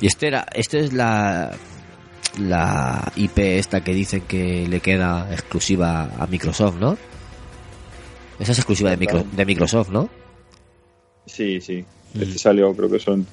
Y 0.00 0.06
este 0.06 0.28
era, 0.28 0.46
este 0.54 0.78
es 0.78 0.92
la 0.92 1.50
la 2.38 3.12
IP 3.16 3.38
esta 3.38 3.82
que 3.82 3.94
dicen 3.94 4.22
que 4.22 4.66
le 4.68 4.80
queda 4.80 5.28
exclusiva 5.32 6.10
a 6.18 6.26
Microsoft, 6.26 6.76
¿no? 6.80 6.96
Esa 8.38 8.52
es 8.52 8.58
exclusiva 8.58 8.90
de, 8.90 8.98
micro- 8.98 9.24
de 9.30 9.44
Microsoft, 9.46 9.90
¿no? 9.90 10.08
Sí, 11.26 11.60
sí. 11.60 11.84
Este 12.18 12.38
salió, 12.38 12.74
creo 12.74 12.90
que 12.90 12.98
son. 12.98 13.26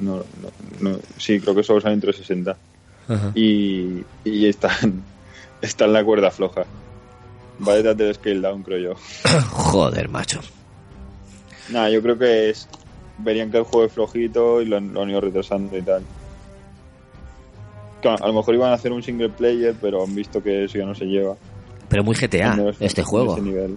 No, 0.00 0.16
no, 0.16 0.50
no, 0.90 0.98
sí, 1.18 1.38
creo 1.40 1.54
que 1.54 1.62
solo 1.62 1.80
salen 1.80 2.00
360. 2.00 2.56
Ajá. 3.08 3.32
Y, 3.34 4.02
y 4.24 4.46
están, 4.48 5.02
está 5.62 5.84
en 5.84 5.92
la 5.92 6.04
cuerda 6.04 6.30
floja. 6.30 6.64
Va 7.66 7.74
detrás 7.74 7.96
del 7.96 8.14
scale 8.14 8.40
down, 8.40 8.62
creo 8.62 8.78
yo. 8.94 8.94
Joder, 9.50 10.08
macho. 10.08 10.40
Nada, 11.70 11.90
yo 11.90 12.02
creo 12.02 12.18
que 12.18 12.50
es. 12.50 12.68
Verían 13.18 13.50
que 13.52 13.58
el 13.58 13.64
juego 13.64 13.86
es 13.86 13.92
flojito 13.92 14.60
y 14.60 14.66
lo, 14.66 14.80
lo 14.80 15.02
han 15.02 15.10
ido 15.10 15.20
retrasando 15.20 15.76
y 15.78 15.82
tal. 15.82 16.02
A 18.10 18.26
lo 18.26 18.32
mejor 18.34 18.54
iban 18.54 18.70
a 18.70 18.74
hacer 18.74 18.92
un 18.92 19.02
single 19.02 19.30
player, 19.30 19.74
pero 19.80 20.04
han 20.04 20.14
visto 20.14 20.42
que 20.42 20.64
eso 20.64 20.78
ya 20.78 20.84
no 20.86 20.94
se 20.94 21.04
lleva. 21.06 21.36
Pero 21.88 22.04
muy 22.04 22.14
GTA, 22.14 22.56
este 22.80 23.00
en 23.02 23.06
juego. 23.06 23.36
nivel. 23.38 23.74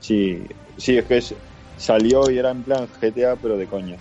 Sí, 0.00 0.38
sí, 0.76 0.96
es 0.98 1.04
que 1.04 1.18
es- 1.18 1.34
salió 1.76 2.30
y 2.30 2.38
era 2.38 2.50
en 2.50 2.62
plan 2.62 2.86
GTA, 3.00 3.36
pero 3.36 3.56
de 3.56 3.66
coña. 3.66 3.96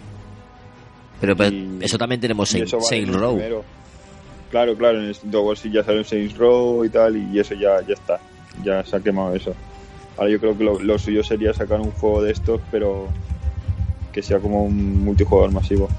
Pero, 1.21 1.35
pero 1.35 1.53
y- 1.53 1.77
eso 1.81 1.97
también 1.97 2.21
tenemos 2.21 2.53
en 2.55 2.63
eso 2.63 2.77
va 2.77 2.83
en 2.83 2.87
Saint 2.89 3.13
Row. 3.13 3.35
primero. 3.35 3.63
Claro, 4.49 4.75
claro, 4.77 4.99
en 4.99 5.05
el 5.05 5.15
sí 5.15 5.71
ya 5.71 5.83
salió 5.83 6.03
Saints 6.03 6.37
Row 6.37 6.85
y 6.85 6.89
tal, 6.89 7.17
y 7.17 7.39
eso 7.39 7.53
ya, 7.53 7.81
ya 7.85 7.93
está. 7.93 8.19
Ya 8.63 8.83
se 8.83 8.95
ha 8.95 8.99
quemado 8.99 9.35
eso. 9.35 9.53
Ahora 10.17 10.31
yo 10.31 10.39
creo 10.39 10.57
que 10.57 10.63
lo, 10.63 10.79
lo 10.79 10.97
suyo 10.97 11.23
sería 11.23 11.53
sacar 11.53 11.79
un 11.79 11.91
juego 11.91 12.23
de 12.23 12.31
estos, 12.31 12.61
pero 12.71 13.07
que 14.11 14.21
sea 14.21 14.39
como 14.39 14.63
un 14.63 15.03
multijugador 15.03 15.51
masivo. 15.51 15.89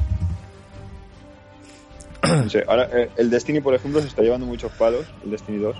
No 2.23 2.51
sé, 2.51 2.65
ahora 2.67 2.89
eh, 2.93 3.11
el 3.17 3.31
Destiny, 3.31 3.61
por 3.61 3.75
ejemplo, 3.75 4.01
se 4.01 4.09
está 4.09 4.23
llevando 4.23 4.47
muchos 4.47 4.73
palos, 4.73 5.07
el 5.25 5.31
Destiny 5.31 5.59
2, 5.59 5.77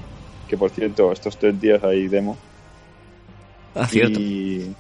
que 0.49 0.57
por 0.57 0.71
cierto, 0.71 1.13
estos 1.13 1.37
tres 1.37 1.61
días 1.61 1.83
hay 1.83 2.09
demo. 2.09 2.37
Ah, 3.75 3.87
cierto. 3.87 4.19
Y, 4.21 4.75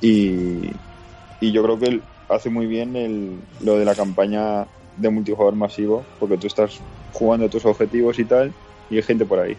y, 0.00 0.70
y 1.40 1.52
yo 1.52 1.62
creo 1.62 1.78
que 1.78 2.00
hace 2.28 2.50
muy 2.50 2.66
bien 2.66 2.96
el, 2.96 3.38
lo 3.60 3.78
de 3.78 3.84
la 3.84 3.94
campaña 3.94 4.66
de 4.96 5.10
multijugador 5.10 5.54
masivo, 5.54 6.04
porque 6.20 6.36
tú 6.36 6.46
estás 6.46 6.80
jugando 7.12 7.48
tus 7.48 7.64
objetivos 7.64 8.18
y 8.18 8.24
tal, 8.24 8.52
y 8.90 8.96
hay 8.96 9.02
gente 9.02 9.24
por 9.24 9.38
ahí. 9.38 9.56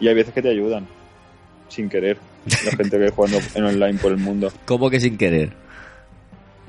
Y 0.00 0.08
hay 0.08 0.14
veces 0.14 0.32
que 0.32 0.42
te 0.42 0.50
ayudan, 0.50 0.86
sin 1.68 1.88
querer, 1.88 2.18
la 2.64 2.72
gente 2.72 2.98
que 2.98 3.10
jugando 3.10 3.38
en 3.54 3.64
online 3.64 3.98
por 3.98 4.12
el 4.12 4.18
mundo. 4.18 4.52
¿Cómo 4.64 4.90
que 4.90 5.00
sin 5.00 5.16
querer? 5.16 5.52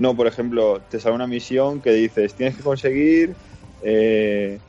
No, 0.01 0.15
por 0.15 0.25
ejemplo, 0.27 0.83
te 0.89 0.99
sale 0.99 1.13
una 1.15 1.27
misión 1.27 1.79
que 1.81 1.91
dices, 1.91 2.35
tienes 2.35 2.57
que 2.57 2.63
conseguir, 2.63 3.37
eh, 3.81 4.63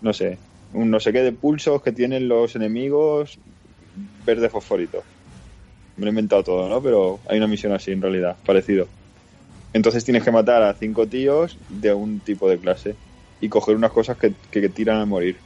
no 0.00 0.12
sé, 0.14 0.42
un 0.72 0.90
no 0.90 1.00
sé 1.00 1.12
qué 1.12 1.22
de 1.22 1.32
pulsos 1.32 1.82
que 1.82 1.92
tienen 1.92 2.28
los 2.28 2.56
enemigos 2.56 3.40
verde 3.94 4.50
fosforito. 4.50 5.08
Me 5.96 6.04
lo 6.06 6.10
he 6.10 6.12
inventado 6.12 6.44
todo, 6.44 6.68
¿no? 6.68 6.82
Pero 6.82 7.22
hay 7.28 7.38
una 7.38 7.48
misión 7.48 7.72
así 7.72 7.92
en 7.92 8.02
realidad, 8.02 8.40
parecido. 8.44 8.92
Entonces 9.72 10.04
tienes 10.04 10.24
que 10.24 10.32
matar 10.32 10.62
a 10.64 10.74
cinco 10.76 11.08
tíos 11.08 11.60
de 11.68 11.94
un 11.94 12.22
tipo 12.22 12.48
de 12.50 12.60
clase 12.60 13.00
y 13.40 13.48
coger 13.50 13.76
unas 13.76 13.92
cosas 13.92 14.18
que, 14.18 14.36
que, 14.50 14.60
que 14.62 14.70
tiran 14.70 14.98
a 15.00 15.06
morir. 15.06 15.44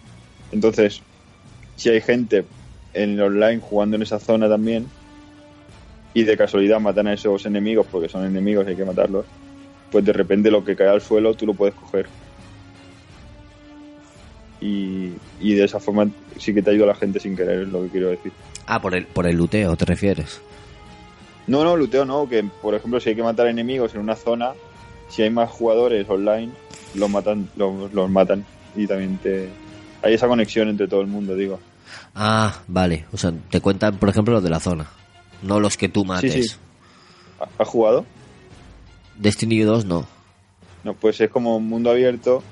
Entonces, 0.51 1.07
si 1.77 1.91
hay 1.91 2.01
gente 2.03 2.53
en 2.93 3.21
online 3.21 3.61
jugando 3.61 3.97
en 3.97 4.03
esa 4.03 4.21
zona 4.21 4.49
también, 4.49 4.95
y 6.15 6.25
de 6.25 6.37
casualidad 6.37 6.81
matan 6.81 7.07
a 7.09 7.15
esos 7.15 7.45
enemigos 7.47 7.87
porque 7.91 8.09
son 8.09 8.25
enemigos 8.25 8.67
y 8.67 8.71
hay 8.71 8.77
que 8.77 8.85
matarlos, 8.85 9.27
pues 9.91 10.05
de 10.05 10.13
repente 10.13 10.51
lo 10.51 10.65
que 10.65 10.77
cae 10.77 10.89
al 10.89 11.01
suelo 11.01 11.35
tú 11.35 11.47
lo 11.47 11.55
puedes 11.55 11.75
coger. 11.75 12.07
Y, 14.61 15.13
y 15.41 15.55
de 15.55 15.65
esa 15.65 15.79
forma 15.79 16.09
sí 16.37 16.53
que 16.53 16.63
te 16.63 16.71
ayuda 16.71 16.85
a 16.85 16.89
la 16.89 16.95
gente 16.95 17.21
sin 17.21 17.37
querer, 17.37 17.61
es 17.61 17.69
lo 17.69 17.83
que 17.83 17.89
quiero 17.89 18.09
decir. 18.09 18.33
Ah, 18.67 18.81
por 18.81 18.95
el, 18.95 19.07
por 19.07 19.27
el 19.27 19.37
luteo, 19.37 19.77
¿te 19.77 19.85
refieres? 19.85 20.41
No, 21.47 21.65
no, 21.65 21.77
luteo 21.77 22.05
no, 22.05 22.29
que 22.29 22.45
por 22.61 22.75
ejemplo 22.75 23.01
si 23.01 23.11
hay 23.11 23.17
que 23.17 23.23
matar 23.23 23.47
enemigos 23.47 23.95
en 23.95 24.01
una 24.01 24.17
zona, 24.17 24.53
si 25.09 25.23
hay 25.23 25.31
más 25.31 25.51
jugadores 25.51 26.09
online, 26.09 26.53
los 26.95 27.09
matan, 27.09 27.49
los, 27.57 27.93
los 27.93 28.11
matan 28.11 28.45
y 28.77 28.87
también 28.87 29.19
te... 29.19 29.49
Hay 30.03 30.15
esa 30.15 30.29
conexión 30.29 30.69
entre 30.69 30.87
todo 30.87 31.01
el 31.01 31.07
mundo, 31.07 31.35
digo. 31.35 31.59
Ah, 32.15 32.63
vale. 32.69 33.07
O 33.13 33.17
sea, 33.17 33.33
te 33.51 33.61
cuentan, 33.61 33.97
por 33.97 34.09
ejemplo, 34.09 34.35
los 34.35 34.43
de 34.43 34.51
la 34.51 34.61
zona. 34.61 34.87
No 35.43 35.61
los 35.61 35.77
que 35.77 35.89
tú 35.89 36.05
mates. 36.05 36.33
Sí, 36.33 36.43
sí. 36.43 36.57
¿Ha- 37.41 37.49
¿Has 37.63 37.69
jugado? 37.69 38.05
Destiny 39.17 39.61
2 39.61 39.85
no. 39.85 40.07
No, 40.85 40.95
pues 40.95 41.21
es 41.21 41.31
como 41.31 41.57
un 41.57 41.69
mundo 41.69 41.91
abierto, 41.91 42.43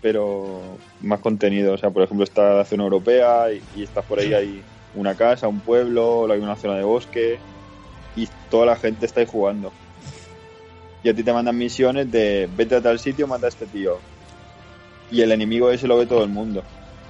pero 0.00 0.60
más 1.00 1.20
contenido. 1.20 1.74
O 1.74 1.78
sea, 1.78 1.90
por 1.90 2.02
ejemplo, 2.02 2.24
está 2.24 2.54
la 2.54 2.64
zona 2.64 2.84
europea 2.84 3.52
y, 3.52 3.62
y 3.76 3.82
estás 3.84 4.04
por 4.04 4.18
ahí, 4.20 4.32
hay 4.34 4.62
una 4.94 5.14
casa, 5.14 5.48
un 5.48 5.60
pueblo, 5.60 6.30
hay 6.30 6.40
una 6.40 6.56
zona 6.56 6.76
de 6.76 6.84
bosque 6.84 7.38
y 8.16 8.28
toda 8.50 8.66
la 8.66 8.76
gente 8.76 9.06
está 9.06 9.20
ahí 9.20 9.26
jugando. 9.26 9.72
Y 11.04 11.08
a 11.08 11.14
ti 11.14 11.22
te 11.24 11.32
mandan 11.32 11.56
misiones 11.58 12.10
de 12.12 12.48
vete 12.56 12.76
a 12.76 12.80
tal 12.80 12.98
sitio, 12.98 13.26
mata 13.26 13.46
a 13.46 13.48
este 13.48 13.66
tío. 13.66 13.98
Y 15.10 15.20
el 15.20 15.32
enemigo 15.32 15.70
ese 15.70 15.88
lo 15.88 15.98
ve 15.98 16.06
todo 16.06 16.22
el 16.22 16.30
mundo. 16.30 16.62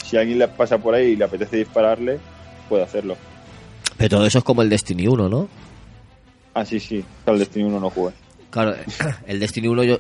Si 0.05 0.17
alguien 0.17 0.39
le 0.39 0.49
pasa 0.49 0.79
por 0.79 0.95
ahí 0.95 1.09
y 1.13 1.17
le 1.17 1.25
apetece 1.25 1.59
dispararle, 1.59 2.19
puede 2.69 2.83
hacerlo. 2.85 3.17
Pero 3.97 4.09
todo 4.17 4.27
eso 4.27 4.39
es 4.39 4.45
como 4.45 4.63
el 4.63 4.69
Destiny 4.71 5.07
1, 5.07 5.29
¿no? 5.29 5.49
Ah, 6.55 6.65
sí, 6.65 6.81
sí. 6.81 7.05
Al 7.27 7.39
Destiny 7.39 7.65
1 7.65 7.81
no 7.81 7.91
jugué. 7.91 8.13
Claro, 8.51 8.75
el 9.27 9.41
Destiny 9.41 9.69
1 9.69 9.85
yo, 9.85 9.99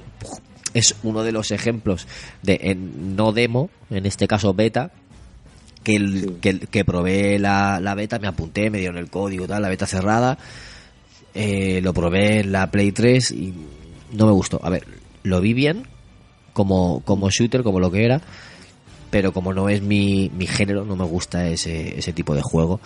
es 0.74 0.95
uno 1.03 1.22
de 1.22 1.32
los 1.32 1.51
ejemplos 1.51 2.07
de 2.43 2.59
en 2.62 3.16
no 3.16 3.32
demo, 3.32 3.70
en 3.90 4.07
este 4.07 4.26
caso 4.26 4.55
beta, 4.55 4.90
que, 5.82 5.97
el, 5.97 6.20
Sí. 6.20 6.36
que, 6.40 6.49
el- 6.51 6.68
que 6.68 6.84
probé 6.84 7.38
la, 7.38 7.80
la 7.80 7.95
beta, 7.95 8.18
me 8.18 8.28
apunté, 8.28 8.70
me 8.70 8.78
dieron 8.78 8.99
el 8.99 9.11
código, 9.11 9.47
tal, 9.49 9.62
la 9.62 9.68
beta 9.68 9.86
cerrada, 9.86 10.38
eh, 11.34 11.80
lo 11.82 11.93
probé 11.95 12.40
en 12.40 12.53
la 12.53 12.70
Play 12.70 12.93
3 12.93 13.30
y 13.32 13.55
no 14.12 14.26
me 14.26 14.32
gustó. 14.32 14.61
A 14.62 14.70
ver, 14.70 14.86
lo 15.22 15.40
vi 15.40 15.55
bien 15.55 15.86
como, 16.53 17.01
como 17.05 17.30
shooter, 17.30 17.62
como 17.62 17.80
lo 17.80 17.90
que 17.90 18.05
era, 18.05 18.20
pero 19.11 19.32
como 19.32 19.53
no 19.55 19.68
es 19.68 19.82
mi, 19.82 20.30
mi 20.36 20.47
género, 20.47 20.84
no 20.84 20.97
me 20.97 21.05
gusta 21.05 21.49
ese, 21.49 21.99
ese 21.99 22.12
tipo 22.12 22.34
de 22.34 22.43
juego, 22.43 22.80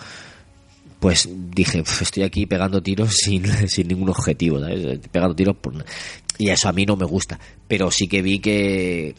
pues 0.99 1.29
dije, 1.31 1.83
"Pf, 1.83 2.03
estoy 2.03 2.23
aquí 2.23 2.45
pegando 2.45 2.81
tiros 2.81 3.13
sin, 3.23 3.45
sin 3.67 3.87
ningún 3.87 4.09
objetivo, 4.09 4.59
¿sabes? 4.59 4.99
Pegando 5.11 5.35
tiros. 5.35 5.55
Y 6.37 6.49
eso 6.49 6.69
a 6.69 6.73
mí 6.73 6.85
no 6.85 6.95
me 6.95 7.05
gusta. 7.05 7.39
Pero 7.67 7.91
sí 7.91 8.07
que 8.07 8.21
vi 8.21 8.39
que, 8.39 9.15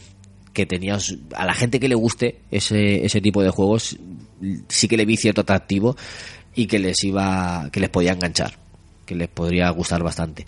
que 0.52 0.66
tenías... 0.66 1.14
A 1.34 1.46
la 1.46 1.54
gente 1.54 1.80
que 1.80 1.88
le 1.88 1.94
guste 1.94 2.40
ese, 2.50 3.04
ese 3.04 3.20
tipo 3.20 3.42
de 3.42 3.50
juegos, 3.50 3.96
sí 4.68 4.88
que 4.88 4.96
le 4.96 5.04
vi 5.04 5.16
cierto 5.16 5.40
atractivo 5.40 5.96
y 6.54 6.66
que 6.66 6.78
les 6.78 7.02
iba... 7.04 7.68
que 7.72 7.80
les 7.80 7.90
podía 7.90 8.12
enganchar. 8.12 8.58
Que 9.04 9.14
les 9.14 9.28
podría 9.28 9.70
gustar 9.70 10.02
bastante. 10.02 10.46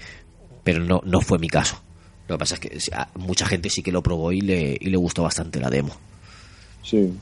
Pero 0.62 0.84
no, 0.84 1.00
no 1.04 1.20
fue 1.20 1.38
mi 1.38 1.48
caso. 1.48 1.80
Lo 2.28 2.36
que 2.36 2.38
pasa 2.38 2.54
es 2.54 2.60
que 2.60 2.78
mucha 3.16 3.46
gente 3.46 3.70
sí 3.70 3.82
que 3.82 3.90
lo 3.90 4.02
probó 4.02 4.30
y 4.30 4.40
le, 4.40 4.76
y 4.80 4.90
le 4.90 4.96
gustó 4.96 5.24
bastante 5.24 5.58
la 5.58 5.68
demo. 5.68 5.96
Sí. 6.84 7.12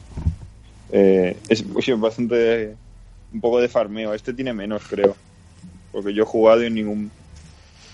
Eh, 0.92 1.36
es 1.48 1.64
bastante. 1.98 2.74
Un 3.32 3.40
poco 3.40 3.60
de 3.60 3.68
farmeo. 3.68 4.14
Este 4.14 4.32
tiene 4.32 4.52
menos, 4.52 4.82
creo. 4.88 5.14
Porque 5.92 6.12
yo 6.14 6.22
he 6.22 6.26
jugado 6.26 6.64
y 6.64 6.70
ningún. 6.70 7.10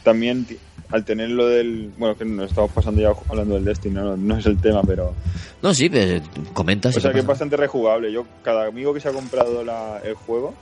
También 0.03 0.47
al 0.91 1.05
tener 1.05 1.31
lo 1.31 1.49
del. 1.49 1.91
Bueno, 1.97 2.17
que 2.17 2.25
nos 2.25 2.51
estamos 2.51 2.71
pasando 2.73 3.01
ya 3.01 3.13
hablando 3.29 3.55
del 3.55 3.65
Destiny, 3.65 3.95
no, 3.95 4.17
no 4.17 4.37
es 4.39 4.47
el 4.47 4.59
tema, 4.61 4.83
pero. 4.83 5.15
No, 5.63 5.73
sí, 5.73 5.89
pero 5.89 6.23
comentas. 6.53 6.97
O 6.97 7.01
sea 7.01 7.13
que 7.13 7.21
es 7.21 7.27
bastante 7.27 7.57
rejugable. 7.57 8.13
Yo, 8.13 8.27
cada 8.43 8.67
amigo 8.67 8.93
que 8.93 9.01
se 9.01 9.09
ha 9.09 9.13
comprado 9.13 9.65
la- 9.65 10.01
el 10.05 10.15
juego, 10.15 10.53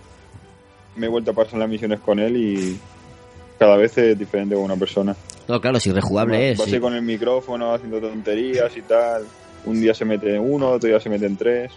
me 0.96 1.06
he 1.06 1.08
vuelto 1.08 1.32
a 1.32 1.34
pasar 1.34 1.58
las 1.58 1.68
misiones 1.68 2.00
con 2.00 2.18
él 2.20 2.36
y 2.36 2.78
cada 3.58 3.76
vez 3.76 3.96
es 3.98 4.16
diferente 4.18 4.54
con 4.54 4.64
una 4.64 4.76
persona. 4.76 5.16
No, 5.48 5.60
claro, 5.60 5.80
si 5.80 5.90
rejugable 5.90 6.52
es. 6.52 6.58
Vas 6.58 6.68
sí. 6.68 6.74
ahí 6.76 6.80
con 6.80 6.94
el 6.94 7.02
micrófono 7.02 7.74
haciendo 7.74 7.98
tonterías 8.00 8.76
y 8.76 8.82
tal. 8.82 9.24
Un 9.66 9.80
día 9.80 9.92
se 9.94 10.04
mete 10.04 10.36
en 10.36 10.40
uno, 10.40 10.70
otro 10.70 10.88
día 10.88 11.00
se 11.00 11.08
mete 11.08 11.26
en 11.26 11.36
tres. 11.36 11.72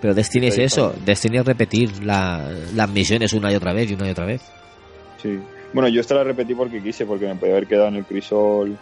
Pero 0.00 0.14
Destiny 0.14 0.48
es 0.48 0.58
eso. 0.58 0.94
Destiny 1.04 1.38
es 1.38 1.44
repetir 1.46 2.02
la- 2.04 2.50
las 2.74 2.88
misiones 2.90 3.32
una 3.32 3.50
y 3.52 3.56
otra 3.56 3.72
vez 3.72 3.90
y 3.90 3.94
una 3.94 4.06
y 4.08 4.10
otra 4.10 4.26
vez. 4.26 4.42
Sí. 5.22 5.38
Bueno, 5.72 5.88
yo 5.88 6.00
esta 6.00 6.14
la 6.14 6.24
repetí 6.24 6.54
porque 6.54 6.82
quise, 6.82 7.06
porque 7.06 7.26
me 7.26 7.34
podía 7.36 7.54
haber 7.54 7.66
quedado 7.66 7.88
en 7.88 7.96
el 7.96 8.04
crisol 8.04 8.76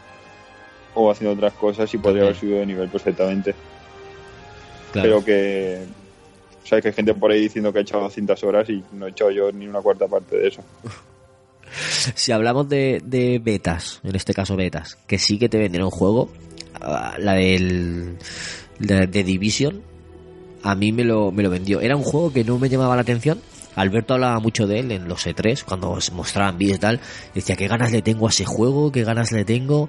o 0.95 1.11
haciendo 1.11 1.35
otras 1.35 1.55
cosas 1.55 1.93
y 1.95 1.99
podría 1.99 2.25
haber 2.25 2.37
subido 2.37 2.59
de 2.59 2.67
nivel 2.67 2.89
perfectamente. 2.89 3.55
Claro. 4.93 5.09
Pero 5.09 5.25
que. 5.25 5.79
O 6.63 6.67
sea, 6.67 6.81
que 6.81 6.89
hay 6.89 6.95
gente 6.95 7.15
por 7.15 7.31
ahí 7.31 7.43
diciendo 7.43 7.73
que 7.73 7.81
ha 7.81 7.83
echado 7.83 8.05
200 8.05 8.43
horas 8.45 8.69
y 8.71 8.83
no 8.93 9.07
he 9.07 9.11
echado 9.11 9.31
yo 9.31 9.53
ni 9.53 9.67
una 9.67 9.81
cuarta 9.81 10.07
parte 10.09 10.37
de 10.37 10.49
eso. 10.49 10.63
Si 12.15 12.31
hablamos 12.31 12.69
de, 12.69 13.01
de 13.05 13.41
betas, 13.43 14.01
en 14.05 14.15
este 14.15 14.33
caso 14.33 14.55
betas, 14.55 14.97
que 15.09 15.19
sí 15.19 15.39
que 15.39 15.49
te 15.49 15.59
venden 15.59 15.83
un 15.83 15.91
juego, 15.91 16.31
ah, 16.81 17.17
la 17.19 17.33
del 17.33 18.17
de, 18.79 19.07
de 19.09 19.25
Division, 19.25 19.83
a 20.65 20.75
mí 20.75 20.91
me 20.91 21.05
lo, 21.05 21.31
me 21.31 21.43
lo 21.45 21.51
vendió. 21.51 21.81
Era 21.81 21.95
un 21.95 22.03
juego 22.03 22.33
que 22.33 22.43
no 22.43 22.59
me 22.59 22.69
llamaba 22.69 22.97
la 22.97 23.03
atención. 23.03 23.39
Alberto 23.77 24.15
hablaba 24.15 24.41
mucho 24.41 24.67
de 24.67 24.81
él 24.81 24.91
en 24.93 25.09
los 25.09 25.27
E3, 25.27 25.63
cuando 25.65 26.01
se 26.01 26.11
mostraban 26.13 26.59
vídeos 26.59 26.79
y 26.79 26.81
tal. 26.81 27.01
Decía, 27.35 27.55
qué 27.57 27.69
ganas 27.69 27.93
le 27.93 28.03
tengo 28.03 28.27
a 28.27 28.31
ese 28.31 28.45
juego, 28.45 28.91
qué 28.91 29.05
ganas 29.05 29.31
le 29.31 29.45
tengo. 29.45 29.89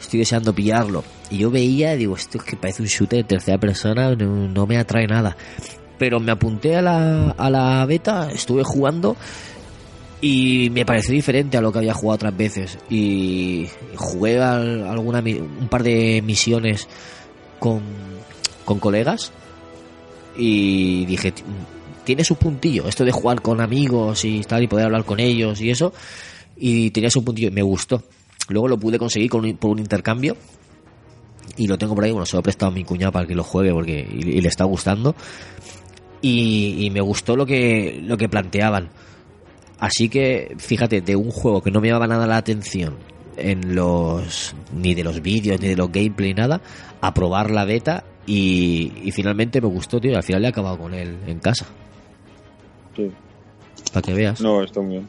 Estoy 0.00 0.20
deseando 0.20 0.52
pillarlo. 0.54 1.04
Y 1.30 1.38
yo 1.38 1.50
veía, 1.50 1.94
digo, 1.96 2.16
esto 2.16 2.38
es 2.38 2.44
que 2.44 2.56
parece 2.56 2.82
un 2.82 2.88
shooter 2.88 3.18
de 3.20 3.24
tercera 3.24 3.58
persona, 3.58 4.14
no, 4.14 4.48
no 4.48 4.66
me 4.66 4.76
atrae 4.78 5.06
nada. 5.06 5.36
Pero 5.98 6.20
me 6.20 6.32
apunté 6.32 6.76
a 6.76 6.82
la, 6.82 7.30
a 7.30 7.50
la 7.50 7.84
beta, 7.86 8.30
estuve 8.32 8.62
jugando 8.64 9.16
y 10.20 10.70
me 10.72 10.84
pareció 10.84 11.14
diferente 11.14 11.56
a 11.56 11.60
lo 11.60 11.70
que 11.72 11.78
había 11.78 11.94
jugado 11.94 12.16
otras 12.16 12.36
veces 12.36 12.78
y 12.90 13.68
jugué 13.94 14.40
al- 14.40 14.84
alguna 14.86 15.20
un 15.20 15.68
par 15.68 15.82
de 15.84 16.22
misiones 16.24 16.88
con, 17.60 17.80
con 18.64 18.80
colegas 18.80 19.32
y 20.38 21.04
dije 21.04 21.32
"Ti- 21.32 21.42
tiene 22.04 22.24
su 22.24 22.36
puntillo 22.36 22.88
esto 22.88 23.04
de 23.04 23.12
jugar 23.12 23.42
con 23.42 23.60
amigos 23.60 24.24
y 24.24 24.40
tal 24.42 24.62
y 24.62 24.66
poder 24.68 24.86
hablar 24.86 25.04
con 25.04 25.20
ellos 25.20 25.60
y 25.60 25.68
eso 25.70 25.92
y 26.56 26.90
tenía 26.90 27.10
su 27.10 27.22
puntillo 27.22 27.48
y 27.48 27.50
me 27.52 27.62
gustó. 27.62 28.02
Luego 28.48 28.66
lo 28.68 28.78
pude 28.78 28.98
conseguir 28.98 29.28
con 29.28 29.44
un- 29.44 29.56
por 29.58 29.70
un 29.72 29.78
intercambio 29.80 30.36
y 31.56 31.66
lo 31.66 31.76
tengo 31.76 31.94
por 31.94 32.04
ahí 32.04 32.12
bueno 32.12 32.24
se 32.24 32.36
lo 32.36 32.40
he 32.40 32.42
prestado 32.44 32.72
a 32.72 32.74
mi 32.74 32.84
cuñado 32.84 33.12
para 33.12 33.26
que 33.26 33.34
lo 33.34 33.42
juegue 33.44 33.72
porque 33.72 34.08
y, 34.10 34.40
le 34.40 34.48
está 34.48 34.64
gustando 34.64 35.14
y, 36.22 36.76
y 36.86 36.90
me 36.90 37.00
gustó 37.00 37.36
lo 37.36 37.44
que 37.46 38.00
lo 38.04 38.16
que 38.16 38.28
planteaban. 38.28 38.88
Así 39.80 40.08
que, 40.08 40.56
fíjate, 40.58 41.00
de 41.02 41.14
un 41.14 41.30
juego 41.30 41.62
que 41.62 41.70
no 41.70 41.80
me 41.80 41.86
llamaba 41.88 42.08
nada 42.08 42.26
la 42.26 42.36
atención 42.36 42.96
en 43.36 43.76
los 43.76 44.54
ni 44.74 44.94
de 44.94 45.04
los 45.04 45.22
vídeos 45.22 45.60
ni 45.60 45.68
de 45.68 45.76
los 45.76 45.92
gameplay 45.92 46.34
nada, 46.34 46.60
a 47.00 47.14
probar 47.14 47.50
la 47.52 47.64
beta 47.64 48.02
y, 48.28 48.92
y 49.04 49.10
finalmente 49.12 49.60
me 49.60 49.68
gustó, 49.68 50.00
tío, 50.00 50.12
y 50.12 50.14
al 50.14 50.22
final 50.22 50.42
le 50.42 50.48
he 50.48 50.50
acabado 50.50 50.78
con 50.78 50.94
él 50.94 51.16
en 51.26 51.38
casa, 51.40 51.66
Sí. 52.96 53.10
para 53.92 54.02
que 54.02 54.12
veas. 54.14 54.40
No, 54.40 54.62
está 54.62 54.80
muy 54.80 54.90
bien. 54.96 55.08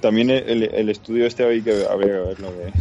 También 0.00 0.30
el, 0.30 0.62
el 0.62 0.88
estudio 0.88 1.26
este 1.26 1.44
hay 1.44 1.60
que 1.60 1.84
habría 1.90 2.14
que 2.14 2.20
verlo 2.20 2.52
de... 2.52 2.72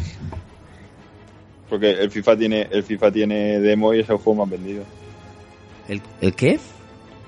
Porque 1.70 1.92
el 1.92 2.10
FIFA 2.10 2.38
tiene 2.38 2.68
el 2.72 2.84
FIFA 2.84 3.12
tiene 3.12 3.60
demo 3.60 3.94
y 3.94 4.00
es 4.00 4.10
el 4.10 4.16
juego 4.18 4.36
más 4.46 4.50
vendido. 4.50 4.84
¿El, 5.88 6.02
¿El 6.22 6.34
qué? 6.34 6.60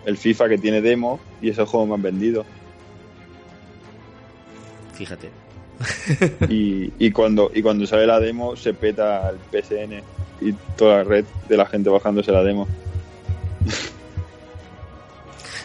El 0.06 0.18
FIFA 0.18 0.50
que 0.50 0.58
tiene 0.58 0.82
demo 0.82 1.20
y 1.42 1.50
es 1.50 1.58
el 1.58 1.66
juego 1.66 1.86
más 1.88 2.02
vendido. 2.02 2.46
Fíjate. 4.94 5.30
Y, 6.50 6.92
y 7.00 7.12
cuando 7.12 7.52
y 7.54 7.62
cuando 7.62 7.86
sale 7.88 8.06
la 8.06 8.20
demo 8.20 8.56
se 8.56 8.74
peta 8.74 9.30
el 9.32 9.38
PSN 9.52 10.02
y 10.42 10.54
toda 10.76 10.98
la 10.98 11.04
red 11.04 11.26
de 11.48 11.58
la 11.58 11.66
gente 11.66 11.90
bajándose 11.90 12.32
la 12.32 12.44
demo. 12.44 12.68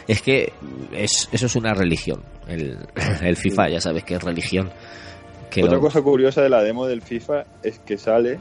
Es 0.07 0.23
que 0.23 0.53
es, 0.93 1.29
eso 1.33 1.47
es 1.47 1.57
una 1.57 1.75
religión. 1.75 2.23
El, 2.47 2.79
el 3.23 3.37
FIFA, 3.37 3.71
ya 3.71 3.81
sabes 3.81 4.05
que 4.05 4.15
es 4.15 4.23
religión. 4.23 4.71
Que 5.51 5.63
Otra 5.65 5.77
lo- 5.77 5.81
cosa 5.83 6.01
curiosa 6.03 6.43
de 6.43 6.49
la 6.49 6.63
demo 6.63 6.87
del 6.87 7.03
FIFA 7.03 7.45
es 7.63 7.79
que 7.81 7.99
sale 7.99 8.39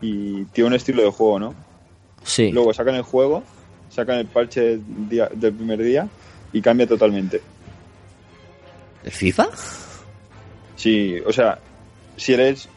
y 0.00 0.44
tiene 0.46 0.68
un 0.68 0.74
estilo 0.74 1.02
de 1.02 1.10
juego, 1.10 1.38
¿no? 1.38 1.54
Sí. 2.24 2.50
Luego 2.50 2.72
sacan 2.74 2.96
el 2.96 3.02
juego, 3.02 3.42
sacan 3.90 4.18
el 4.18 4.26
parche 4.26 4.78
día- 5.08 5.30
del 5.32 5.52
primer 5.54 5.80
día 5.82 6.08
y 6.52 6.60
cambia 6.60 6.86
totalmente. 6.86 7.40
¿El 9.04 9.12
FIFA? 9.12 9.46
Sí, 10.74 11.16
o 11.24 11.32
sea, 11.32 11.58
si 12.16 12.34
eres, 12.34 12.68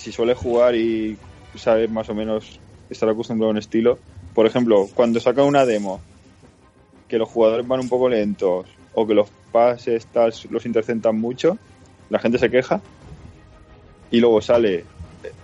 si 0.00 0.12
sueles 0.12 0.38
jugar 0.38 0.74
y 0.74 1.18
sabes 1.56 1.90
más 1.90 2.08
o 2.08 2.14
menos 2.14 2.58
estar 2.88 3.06
acostumbrado 3.06 3.50
a 3.50 3.52
un 3.52 3.58
estilo, 3.58 3.98
por 4.34 4.46
ejemplo, 4.46 4.88
cuando 4.94 5.20
sacan 5.20 5.44
una 5.44 5.66
demo 5.66 6.00
que 7.06 7.18
los 7.18 7.28
jugadores 7.28 7.68
van 7.68 7.80
un 7.80 7.88
poco 7.90 8.08
lentos 8.08 8.66
o 8.94 9.06
que 9.06 9.12
los 9.12 9.28
pases 9.52 10.06
los 10.48 10.64
interceptan 10.64 11.20
mucho, 11.20 11.58
la 12.08 12.18
gente 12.18 12.38
se 12.38 12.50
queja 12.50 12.80
y 14.10 14.20
luego 14.20 14.40
sale 14.40 14.86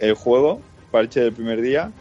el 0.01 0.15
juego, 0.15 0.63
parche 0.91 1.21
del 1.21 1.35
primer 1.35 1.61
día 1.61 1.93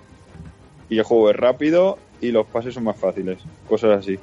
y 0.89 0.97
el 0.97 1.03
juego 1.03 1.31
es 1.31 1.35
rápido 1.35 1.97
y 2.21 2.31
los 2.31 2.45
pases 2.45 2.73
son 2.73 2.85
más 2.85 2.95
fáciles, 2.95 3.39
cosas 3.67 3.99
así. 3.99 4.17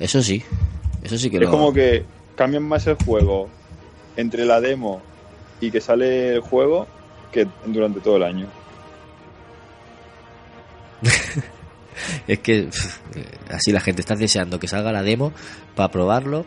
Eso 0.00 0.22
sí. 0.22 0.42
Eso 1.02 1.18
sí 1.18 1.28
que 1.28 1.36
Es 1.36 1.42
lo... 1.42 1.50
como 1.50 1.74
que 1.74 2.04
cambian 2.36 2.62
más 2.62 2.86
el 2.86 2.94
juego 2.94 3.50
entre 4.16 4.46
la 4.46 4.62
demo 4.62 5.02
y 5.60 5.70
que 5.70 5.82
sale 5.82 6.34
el 6.34 6.40
juego 6.40 6.86
que 7.32 7.46
durante 7.66 8.00
todo 8.00 8.16
el 8.16 8.22
año. 8.24 8.46
Es 12.28 12.38
que 12.38 12.64
pf, 12.64 13.00
así 13.50 13.72
la 13.72 13.80
gente 13.80 14.00
está 14.02 14.14
deseando 14.14 14.60
que 14.60 14.68
salga 14.68 14.92
la 14.92 15.02
demo 15.02 15.32
para 15.74 15.90
probarlo 15.90 16.46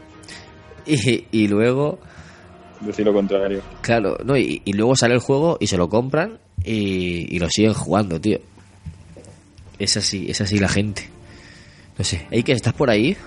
y, 0.85 1.25
y 1.31 1.47
luego, 1.49 1.99
Decir 2.79 3.05
lo 3.05 3.13
contrario. 3.13 3.61
claro, 3.81 4.17
no 4.23 4.37
y, 4.37 4.61
y 4.63 4.73
luego 4.73 4.95
sale 4.95 5.13
el 5.13 5.19
juego 5.19 5.57
y 5.59 5.67
se 5.67 5.75
lo 5.77 5.89
compran 5.89 6.39
y, 6.63 7.35
y 7.35 7.39
lo 7.39 7.49
siguen 7.49 7.73
jugando, 7.73 8.19
tío. 8.19 8.39
Es 9.77 9.97
así, 9.97 10.27
es 10.29 10.39
así 10.39 10.57
la 10.57 10.69
gente. 10.69 11.09
No 11.97 12.05
sé, 12.05 12.25
¿hay 12.31 12.43
que 12.43 12.53
estás 12.53 12.73
por 12.73 12.89
ahí? 12.89 13.17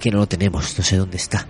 Que 0.00 0.10
no 0.10 0.18
lo 0.18 0.26
tenemos, 0.26 0.76
no 0.76 0.84
sé 0.84 0.96
dónde 0.96 1.16
está. 1.16 1.46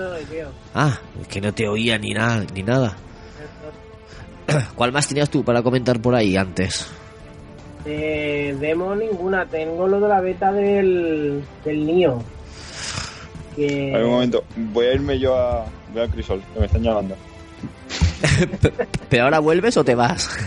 Estoy, 0.00 0.24
tío. 0.24 0.46
Ah, 0.74 0.98
es 1.20 1.28
que 1.28 1.40
no 1.40 1.52
te 1.52 1.68
oía 1.68 1.98
ni 1.98 2.10
nada, 2.10 2.44
ni 2.54 2.62
nada. 2.62 2.96
¿Cuál 4.74 4.92
más 4.92 5.06
tenías 5.06 5.28
tú 5.30 5.44
para 5.44 5.62
comentar 5.62 6.00
por 6.00 6.14
ahí 6.14 6.36
antes? 6.36 6.86
Eh, 7.84 8.56
demo 8.60 8.94
ninguna, 8.94 9.46
tengo 9.46 9.86
lo 9.86 10.00
de 10.00 10.08
la 10.08 10.20
beta 10.20 10.52
del, 10.52 11.42
del 11.64 11.86
Nio. 11.86 12.22
Que 13.56 13.92
A 13.94 13.98
ver, 13.98 14.06
un 14.06 14.12
momento, 14.12 14.44
voy 14.72 14.86
a 14.86 14.92
irme 14.94 15.18
yo 15.18 15.34
a 15.36 15.64
ver 15.94 16.04
al 16.04 16.10
Crisol, 16.10 16.42
que 16.54 16.60
me 16.60 16.66
están 16.66 16.82
llamando. 16.82 17.16
¿Pero 19.10 19.24
ahora 19.24 19.38
vuelves 19.38 19.76
o 19.76 19.84
te 19.84 19.94
vas? 19.94 20.30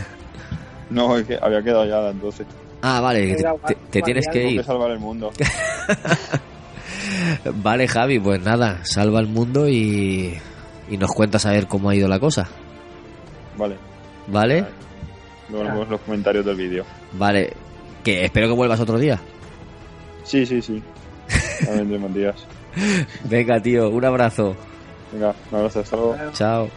No, 0.90 1.18
es 1.18 1.26
que 1.26 1.40
había 1.42 1.64
quedado 1.64 1.86
ya 1.86 1.96
a 2.10 2.14
12. 2.14 2.46
Ah, 2.84 3.00
vale, 3.02 3.26
te, 3.26 3.36
Venga, 3.36 3.56
te- 3.66 3.78
te 3.90 4.02
tienes 4.04 4.28
que 4.28 4.40
Tengo 4.40 4.52
ir. 4.52 4.58
que 4.60 4.64
salvar 4.68 4.92
el 4.92 5.00
mundo. 5.00 5.32
Vale, 7.56 7.88
Javi, 7.88 8.20
pues 8.20 8.42
nada, 8.42 8.80
salva 8.84 9.20
el 9.20 9.28
mundo 9.28 9.68
y, 9.68 10.38
y 10.90 10.98
nos 10.98 11.12
cuentas 11.12 11.46
a 11.46 11.52
ver 11.52 11.68
cómo 11.68 11.90
ha 11.90 11.96
ido 11.96 12.08
la 12.08 12.20
cosa. 12.20 12.48
Vale, 13.58 13.76
¿Vale? 14.28 14.66
luego 15.50 15.66
vemos 15.66 15.90
los 15.90 16.02
comentarios 16.02 16.46
del 16.46 16.56
vídeo. 16.56 16.86
Vale, 17.14 17.54
que 18.04 18.24
espero 18.26 18.48
que 18.48 18.54
vuelvas 18.54 18.80
otro 18.80 18.98
día. 18.98 19.20
Sí, 20.24 20.46
sí, 20.46 20.62
sí. 20.62 20.82
Más 22.00 22.14
días. 22.14 22.36
Venga, 23.26 23.60
tío, 23.62 23.90
un 23.90 24.04
abrazo. 24.06 24.56
Venga, 25.12 25.34
un 25.52 25.58
abrazo, 25.60 25.80
hasta 25.82 25.96
luego. 25.96 26.16
Chao. 26.34 26.70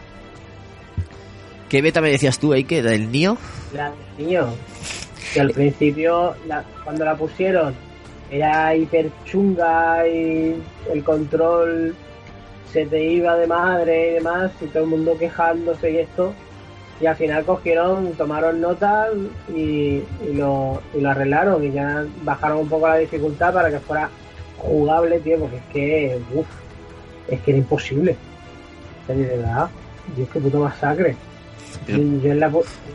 ¿Qué 1.69 1.81
beta 1.81 2.01
me 2.01 2.09
decías 2.11 2.39
tú, 2.39 2.53
Eike, 2.53 2.81
del 2.81 3.11
Nio? 3.11 3.37
La 3.73 3.91
del 4.17 4.27
Nio. 4.27 4.47
Que 5.33 5.41
al 5.41 5.51
principio, 5.51 6.35
la- 6.47 6.63
cuando 6.83 7.03
la 7.03 7.15
pusieron, 7.15 7.73
era 8.31 8.75
hiper 8.75 9.09
chunga 9.25 10.07
y 10.07 10.55
el 10.93 11.03
control 11.03 11.95
se 12.71 12.85
te 12.85 13.01
iba 13.03 13.35
de 13.37 13.47
madre 13.47 14.11
y 14.11 14.13
demás, 14.15 14.51
y 14.61 14.65
todo 14.65 14.83
el 14.83 14.89
mundo 14.89 15.17
quejándose 15.17 15.91
y 15.91 15.97
esto. 15.99 16.33
Y 16.99 17.05
al 17.05 17.15
final 17.15 17.45
cogieron, 17.45 18.13
tomaron 18.13 18.59
nota 18.59 19.07
y, 19.55 20.01
y 20.27 20.33
lo, 20.33 20.81
y 20.95 20.99
lo 20.99 21.09
arreglaron 21.11 21.63
y 21.63 21.71
ya 21.71 22.05
bajaron 22.23 22.57
un 22.59 22.69
poco 22.69 22.87
la 22.87 22.97
dificultad 22.97 23.53
para 23.53 23.69
que 23.69 23.79
fuera 23.79 24.09
jugable, 24.57 25.19
tío, 25.19 25.37
porque 25.37 25.57
es 25.57 25.63
que, 25.71 26.19
uff, 26.33 26.47
es 27.29 27.39
que 27.41 27.51
era 27.51 27.57
imposible. 27.59 28.15
O 29.03 29.07
sea, 29.07 29.15
de 29.15 29.25
verdad, 29.25 29.69
Dios, 30.15 30.27
qué 30.33 30.39
puto 30.39 30.59
masacre. 30.59 31.15
Pero- 31.85 31.99
Y 31.99 32.21
yo 32.21 32.31
en 32.31 32.39
la, 32.39 32.47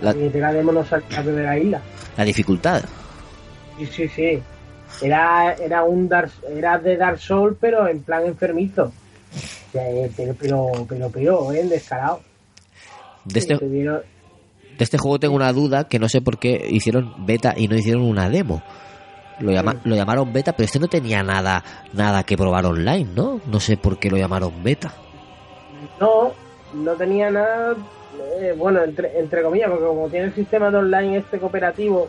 La- 0.03 0.13
la... 0.13 0.13
la 1.11 1.23
primera 1.23 1.57
isla. 1.59 1.81
La 2.17 2.25
dificultad. 2.25 2.83
Sí, 3.79 3.87
sí, 3.87 4.09
sí. 4.09 4.43
Era, 5.01 5.55
era 5.55 5.83
un 5.85 6.09
Dark, 6.09 6.31
era 6.49 6.79
de 6.79 6.97
Dark 6.97 7.19
Souls, 7.19 7.57
pero 7.61 7.89
en 7.89 8.03
plan 8.03 8.25
enfermizo. 8.27 8.93
Pero, 9.73 10.11
pero, 10.17 10.35
pero, 10.87 11.11
pero, 11.13 11.53
eh, 11.53 11.65
descarado. 11.65 12.21
De 13.25 13.39
este, 13.39 13.55
de 13.57 14.03
este 14.79 14.99
juego 14.99 15.19
tengo 15.19 15.35
una 15.35 15.53
duda 15.53 15.89
que 15.89 15.99
no 15.99 16.09
sé 16.09 16.21
por 16.21 16.39
qué 16.39 16.67
hicieron 16.71 17.15
beta 17.27 17.55
y 17.57 17.69
no 17.69 17.77
hicieron 17.77 18.03
una 18.03 18.29
demo. 18.29 18.63
Lo, 19.41 19.51
llama- 19.51 19.77
lo 19.85 19.97
llamaron 19.97 20.33
beta, 20.33 20.53
pero 20.53 20.67
este 20.67 20.79
no 20.79 20.89
tenía 20.89 21.23
nada 21.23 21.65
nada 21.93 22.23
que 22.25 22.37
probar 22.37 22.67
online, 22.67 23.09
¿no? 23.15 23.41
No 23.47 23.61
sé 23.61 23.77
por 23.77 23.99
qué 23.99 24.11
lo 24.11 24.17
llamaron 24.19 24.63
beta. 24.63 24.93
No, 25.99 26.33
no 26.75 26.93
tenía 26.93 27.31
nada, 27.31 27.75
eh, 28.41 28.55
bueno, 28.57 28.83
entre, 28.85 29.19
entre 29.19 29.43
comillas, 29.43 29.71
porque 29.71 29.85
como 29.87 30.09
tiene 30.09 30.27
el 30.27 30.35
sistema 30.35 30.71
de 30.71 30.77
online 30.77 31.17
este 31.19 31.39
cooperativo 31.39 32.09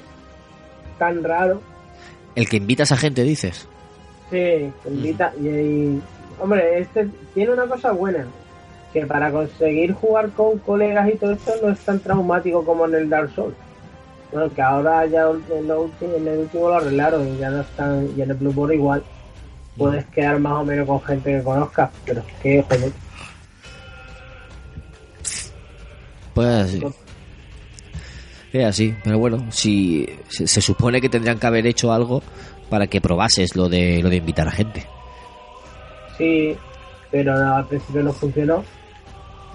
tan 1.00 1.24
raro, 1.24 1.62
El 2.36 2.50
que 2.50 2.58
invitas 2.58 2.92
a 2.92 2.98
gente, 2.98 3.24
dices. 3.24 3.68
sí, 4.30 4.72
invita 4.88 5.32
y, 5.40 5.48
y- 5.48 6.02
hombre, 6.40 6.80
este 6.80 7.08
tiene 7.34 7.54
una 7.54 7.66
cosa 7.68 7.92
buena, 7.92 8.26
que 8.92 9.06
para 9.06 9.32
conseguir 9.32 9.94
jugar 9.94 10.30
con 10.32 10.58
colegas 10.60 11.10
y 11.14 11.18
todo 11.18 11.32
esto 11.34 11.52
no 11.62 11.70
es 11.70 11.80
tan 11.80 12.00
traumático 12.00 12.64
como 12.66 12.86
en 12.86 12.96
el 12.96 13.10
Dark 13.10 13.32
Souls. 13.36 13.56
Bueno, 14.32 14.52
que 14.52 14.62
ahora 14.64 15.06
ya 15.06 15.28
en, 15.56 15.68
lo 15.68 15.82
último, 15.84 16.16
en 16.16 16.28
el 16.28 16.40
último 16.40 16.70
lo 16.70 16.76
arreglaron 16.78 17.28
y 17.28 17.38
ya 17.38 17.52
no 17.52 17.62
están, 17.62 18.10
y 18.18 18.22
en 18.24 18.32
el 18.32 18.36
Bloodborne 18.38 18.76
igual 18.76 19.04
puedes 19.78 20.06
quedar 20.06 20.40
más 20.40 20.54
o 20.54 20.64
menos 20.66 20.88
con 20.88 21.02
gente 21.02 21.38
que 21.38 21.44
conozcas, 21.44 21.92
pero 22.06 22.22
es 22.22 22.34
que, 22.42 22.64
joder, 22.64 22.92
Pues 26.34 26.72
sí. 26.72 26.84
Es 28.54 28.66
así, 28.66 28.94
pero 29.04 29.18
bueno, 29.18 29.48
si 29.50 30.08
se, 30.30 30.62
supone 30.62 31.02
que 31.02 31.10
tendrían 31.10 31.40
que 31.40 31.48
haber 31.48 31.66
hecho 31.66 31.92
algo 31.92 32.22
para 32.70 32.86
que 32.86 33.02
probases 33.02 33.56
lo 33.56 33.68
de 33.68 34.02
lo 34.04 34.10
de 34.12 34.18
invitar 34.18 34.48
a 34.48 34.52
gente. 34.52 34.86
Sí, 36.20 36.56
pero 37.10 37.34
al 37.34 37.66
principio 37.66 38.04
no 38.04 38.14
funcionó. 38.14 38.64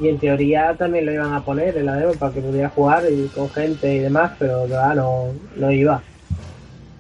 Y 0.01 0.09
en 0.09 0.19
teoría 0.19 0.75
también 0.77 1.07
lo 1.07 1.13
iban 1.13 1.33
a 1.33 1.45
poner 1.45 1.77
en 1.77 1.87
la 1.87 1.95
demo 1.95 2.13
para 2.15 2.33
que 2.33 2.41
pudiera 2.41 2.71
jugar 2.71 3.05
y 3.11 3.29
con 3.29 3.49
gente 3.51 3.95
y 3.95 3.99
demás, 4.01 4.33
pero 4.37 4.67
no, 4.67 5.33
no 5.57 5.71
iba. 5.71 6.03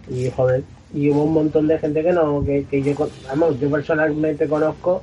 Y 0.09 0.30
joder, 0.30 0.62
y 0.94 1.11
hubo 1.11 1.24
un 1.24 1.32
montón 1.32 1.66
de 1.66 1.80
gente 1.80 2.03
que 2.03 2.12
no, 2.12 2.44
que, 2.44 2.64
que 2.64 2.80
yo, 2.80 2.94
vamos, 3.28 3.59
yo 3.59 3.68
personalmente 3.70 4.49
conozco 4.49 5.03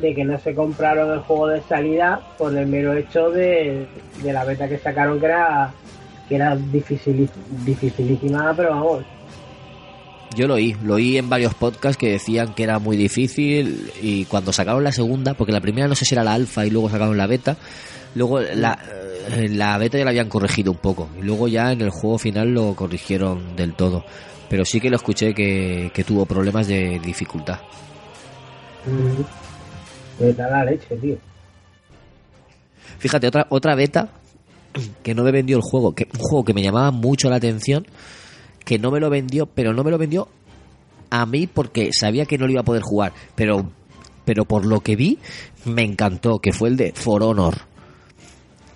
de 0.00 0.14
que 0.14 0.24
no 0.24 0.38
se 0.38 0.54
compraron 0.54 1.10
el 1.10 1.20
juego 1.20 1.48
de 1.48 1.62
salida 1.62 2.20
por 2.36 2.54
el 2.54 2.66
mero 2.66 2.92
hecho 2.92 3.30
de, 3.30 3.86
de 4.22 4.32
la 4.32 4.44
beta 4.44 4.68
que 4.68 4.78
sacaron 4.78 5.20
que 5.20 5.26
era 5.26 5.72
que 6.28 6.36
era 6.36 6.56
difícil, 6.56 7.28
dificilísima, 7.64 8.54
pero 8.56 8.70
vamos, 8.70 9.04
Yo 10.34 10.46
lo 10.46 10.54
oí, 10.54 10.76
lo 10.82 10.94
oí 10.94 11.18
en 11.18 11.28
varios 11.28 11.54
podcasts 11.54 11.96
que 11.96 12.10
decían 12.10 12.54
que 12.54 12.62
era 12.62 12.78
muy 12.78 12.96
difícil 12.96 13.92
y 14.00 14.24
cuando 14.24 14.52
sacaron 14.52 14.84
la 14.84 14.92
segunda, 14.92 15.34
porque 15.34 15.52
la 15.52 15.60
primera 15.60 15.88
no 15.88 15.94
sé 15.94 16.04
si 16.04 16.14
era 16.14 16.24
la 16.24 16.34
alfa 16.34 16.66
y 16.66 16.70
luego 16.70 16.90
sacaron 16.90 17.16
la 17.16 17.26
beta, 17.26 17.56
luego 18.14 18.40
la, 18.40 18.78
eh, 19.30 19.48
la 19.48 19.76
beta 19.78 19.98
ya 19.98 20.04
la 20.04 20.10
habían 20.10 20.28
corregido 20.28 20.72
un 20.72 20.78
poco 20.78 21.08
y 21.18 21.22
luego 21.22 21.48
ya 21.48 21.72
en 21.72 21.82
el 21.82 21.90
juego 21.90 22.18
final 22.18 22.52
lo 22.52 22.74
corrigieron 22.74 23.54
del 23.56 23.74
todo. 23.74 24.04
Pero 24.48 24.64
sí 24.64 24.80
que 24.80 24.90
lo 24.90 24.96
escuché 24.96 25.34
que, 25.34 25.90
que 25.92 26.04
tuvo 26.04 26.26
problemas 26.26 26.68
de 26.68 27.00
dificultad. 27.00 27.58
me 30.20 30.32
da 30.32 30.48
la 30.48 30.64
leche, 30.64 30.94
tío. 30.96 31.16
Fíjate, 32.98 33.26
otra, 33.26 33.46
otra 33.48 33.74
beta 33.74 34.08
que 35.02 35.14
no 35.14 35.22
me 35.22 35.32
vendió 35.32 35.56
el 35.56 35.62
juego, 35.62 35.94
que 35.94 36.08
un 36.12 36.20
juego 36.20 36.44
que 36.44 36.54
me 36.54 36.62
llamaba 36.62 36.90
mucho 36.90 37.30
la 37.30 37.36
atención, 37.36 37.86
que 38.64 38.78
no 38.78 38.90
me 38.90 39.00
lo 39.00 39.10
vendió, 39.10 39.46
pero 39.46 39.72
no 39.72 39.84
me 39.84 39.90
lo 39.90 39.98
vendió 39.98 40.28
a 41.10 41.26
mí 41.26 41.46
porque 41.46 41.92
sabía 41.92 42.26
que 42.26 42.38
no 42.38 42.46
lo 42.46 42.52
iba 42.52 42.62
a 42.62 42.64
poder 42.64 42.82
jugar, 42.82 43.12
pero 43.34 43.70
pero 44.24 44.46
por 44.46 44.64
lo 44.64 44.80
que 44.80 44.96
vi 44.96 45.18
me 45.64 45.82
encantó, 45.82 46.38
que 46.38 46.52
fue 46.52 46.70
el 46.70 46.76
de 46.76 46.92
For 46.92 47.22
Honor. 47.22 47.58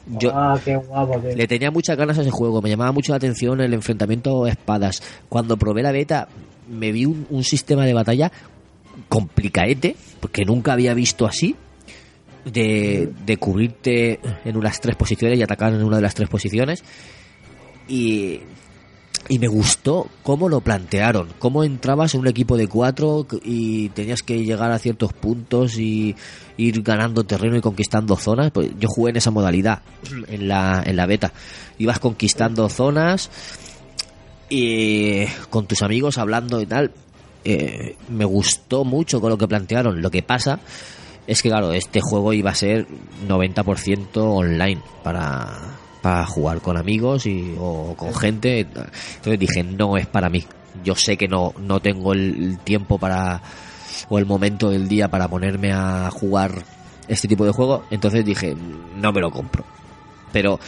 Yo 0.07 0.31
ah, 0.35 0.59
qué 0.65 0.77
guapo, 0.77 1.19
tío. 1.21 1.37
le 1.37 1.47
tenía 1.47 1.71
muchas 1.71 1.97
ganas 1.97 2.19
a 2.19 2.23
ese 2.23 2.31
juego, 2.31 2.63
me 2.63 2.71
llamaba 2.71 2.93
mucho 2.93 3.13
la 3.13 3.17
atención 3.17 3.61
el 3.61 3.75
enfrentamiento 3.75 4.45
a 4.45 4.51
espadas. 4.51 5.03
Cuando 5.29 5.57
probé 5.57 5.83
la 5.83 5.93
beta 5.93 6.29
me 6.69 6.93
vi 6.93 7.07
un, 7.07 7.27
un 7.31 7.45
sistema 7.45 7.85
de 7.85 7.95
batalla 7.95 8.31
complicaete, 9.09 9.97
porque 10.21 10.45
nunca 10.45 10.73
había 10.73 10.95
visto 10.95 11.27
así, 11.27 11.57
de, 12.53 13.13
de 13.25 13.37
cubrirte 13.37 14.21
en 14.45 14.57
unas 14.57 14.81
tres 14.81 14.97
posiciones 14.97 15.39
y 15.39 15.43
atacar 15.43 15.73
en 15.73 15.83
una 15.83 15.97
de 15.97 16.03
las 16.03 16.15
tres 16.15 16.29
posiciones. 16.29 16.83
Y, 17.89 18.41
y 19.29 19.39
me 19.39 19.49
gustó 19.49 20.09
cómo 20.23 20.49
lo 20.49 20.61
plantearon, 20.61 21.29
cómo 21.39 21.63
entrabas 21.63 22.15
en 22.15 22.21
un 22.21 22.29
equipo 22.29 22.57
de 22.57 22.67
cuatro 22.67 23.27
y 23.43 23.91
tenías 23.91 24.23
que 24.23 24.43
llegar 24.45 24.71
a 24.71 24.79
ciertos 24.79 25.13
puntos 25.13 25.79
y 25.79 26.17
ir 26.57 26.83
ganando 26.83 27.25
terreno 27.25 27.57
y 27.57 27.61
conquistando 27.61 28.17
zonas. 28.17 28.51
Pues 28.51 28.71
yo 28.79 28.89
jugué 28.89 29.11
en 29.11 29.17
esa 29.17 29.31
modalidad 29.31 29.83
en 30.29 30.49
la, 30.49 30.83
en 30.85 30.97
la 30.97 31.07
beta. 31.07 31.33
Ibas 31.79 31.99
conquistando 31.99 32.69
zonas 32.71 33.31
y 34.49 35.27
con 35.51 35.67
tus 35.67 35.83
amigos 35.83 36.17
hablando 36.17 36.61
y 36.61 36.67
tal. 36.67 36.91
Eh, 37.45 37.97
me 38.09 38.25
gustó 38.25 38.85
mucho 38.85 39.21
con 39.21 39.31
lo 39.31 39.39
que 39.39 39.47
plantearon. 39.47 40.01
Lo 40.01 40.11
que 40.11 40.23
pasa 40.23 40.59
es 41.29 41.43
que, 41.43 41.51
claro, 41.51 41.75
este 41.75 42.01
juego 42.01 42.33
iba 42.33 42.51
a 42.51 42.55
ser 42.55 42.87
90% 43.29 44.09
online 44.17 44.81
para, 45.05 45.47
para 46.01 46.25
jugar 46.25 46.63
con 46.63 46.79
amigos 46.79 47.27
y, 47.27 47.55
o 47.59 47.95
con 47.95 48.15
gente. 48.15 48.61
Entonces 48.61 49.39
dije, 49.39 49.63
no 49.63 49.99
es 49.99 50.07
para 50.07 50.31
mí. 50.31 50.43
Yo 50.83 50.95
sé 50.95 51.19
que 51.19 51.29
no, 51.29 51.53
no 51.61 51.81
tengo 51.81 52.15
el, 52.15 52.59
tiempo 52.65 52.97
para 52.97 53.43
o 54.09 54.19
el 54.19 54.25
momento 54.25 54.71
del 54.71 54.89
día 54.89 55.09
para 55.09 55.29
ponerme 55.29 55.71
a 55.71 56.11
jugar 56.11 56.65
este 57.09 57.29
tipo 57.29 57.45
de 57.45 57.53
juego. 57.53 57.85
Entonces 57.91 58.25
dije, 58.25 58.57
no 58.97 59.13
me 59.13 59.21
lo 59.21 59.31
compro. 59.31 59.67
Pero 60.33 60.59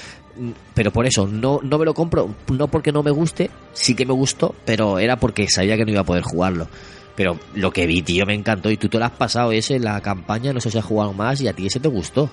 pero 0.74 0.91
por 0.91 1.07
eso 1.07 1.27
no, 1.27 1.61
no 1.62 1.78
me 1.78 1.87
lo 1.87 1.95
compro, 1.95 2.35
no 2.53 2.69
porque 2.69 2.93
no 2.93 3.03
me 3.03 3.11
guste, 3.11 3.51
sí 3.73 3.95
que 3.95 4.07
me 4.07 4.12
gustó, 4.12 4.55
pero 4.65 4.99
era 4.99 5.16
porque 5.16 5.49
sabía 5.49 5.77
que 5.77 5.85
no 5.85 5.93
iba 5.93 6.01
a 6.03 6.05
poder 6.05 6.23
jugarlo. 6.23 6.69
Pero 7.16 7.39
lo 7.55 7.70
que 7.73 7.87
vi, 7.87 8.03
tío, 8.03 8.24
me 8.27 8.35
encantó. 8.35 8.70
Y 8.70 8.77
tú 8.77 8.89
te 8.89 8.99
lo 8.99 9.05
has 9.05 9.11
pasado 9.12 9.53
ese, 9.53 9.78
la 9.78 10.01
campaña, 10.01 10.53
no 10.53 10.61
sé 10.61 10.70
si 10.70 10.78
has 10.78 10.85
jugado 10.85 11.12
más 11.12 11.41
y 11.41 11.49
a 11.49 11.53
ti 11.53 11.66
ese 11.66 11.81
te 11.81 11.89
gustó. 11.89 12.31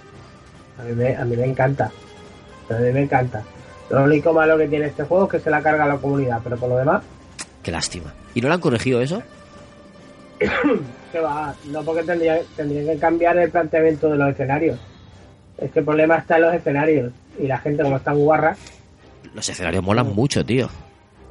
A 0.79 0.83
mí, 0.83 0.93
me, 0.93 1.15
a 1.15 1.25
mí 1.25 1.35
me 1.35 1.45
encanta. 1.45 1.91
A 2.69 2.73
mí 2.73 2.91
me 2.91 3.01
encanta. 3.03 3.43
Lo 3.89 4.03
único 4.03 4.33
malo 4.33 4.57
que 4.57 4.67
tiene 4.67 4.87
este 4.87 5.03
juego 5.03 5.25
es 5.25 5.31
que 5.31 5.39
se 5.39 5.49
la 5.49 5.61
carga 5.61 5.85
a 5.85 5.87
la 5.87 5.97
comunidad, 5.97 6.39
pero 6.43 6.57
por 6.57 6.69
lo 6.69 6.77
demás, 6.77 7.03
Qué 7.63 7.71
lástima. 7.71 8.13
¿Y 8.33 8.39
no 8.39 8.47
lo 8.47 8.53
han 8.53 8.61
corregido 8.61 9.01
eso? 9.01 9.21
que 11.11 11.19
va. 11.19 11.53
No 11.65 11.83
porque 11.83 12.03
tendría, 12.03 12.39
tendrían 12.55 12.85
que 12.85 12.97
cambiar 12.99 13.37
el 13.37 13.49
planteamiento 13.51 14.09
de 14.09 14.17
los 14.17 14.29
escenarios. 14.31 14.79
Es 15.57 15.71
que 15.71 15.79
el 15.79 15.85
problema 15.85 16.17
está 16.17 16.35
en 16.35 16.41
los 16.43 16.53
escenarios. 16.53 17.11
Y 17.39 17.47
la 17.47 17.57
gente, 17.57 17.83
como 17.83 17.97
están 17.97 18.17
guarras, 18.17 18.57
Los 19.33 19.49
escenarios 19.49 19.83
molan 19.83 20.13
mucho, 20.13 20.45
tío. 20.45 20.69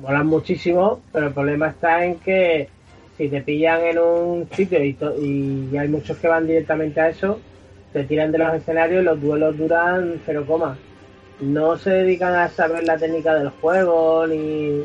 molan 0.03 0.27
muchísimo, 0.27 1.01
pero 1.13 1.29
el 1.29 1.33
problema 1.33 1.69
está 1.69 2.05
en 2.05 2.17
que 2.17 2.69
si 3.17 3.29
te 3.29 3.41
pillan 3.43 3.83
en 3.85 3.99
un 3.99 4.49
sitio 4.51 4.83
y, 4.85 4.95
to- 4.95 5.15
y 5.23 5.77
hay 5.77 5.89
muchos 5.89 6.19
que 6.19 6.29
van 6.29 6.47
directamente 6.47 7.01
a 7.01 7.09
eso, 7.09 7.41
te 7.93 8.05
tiran 8.05 8.33
de 8.33 8.39
los 8.39 8.55
escenarios 8.55 9.03
y 9.03 9.05
los 9.05 9.21
duelos 9.21 9.57
duran 9.57 10.21
cero 10.25 10.45
coma. 10.47 10.77
No 11.41 11.77
se 11.79 11.91
dedican 11.91 12.35
a 12.35 12.49
saber 12.49 12.85
la 12.85 12.99
técnica 12.99 13.35
del 13.35 13.51
juego 13.51 14.27
ni 14.27 14.85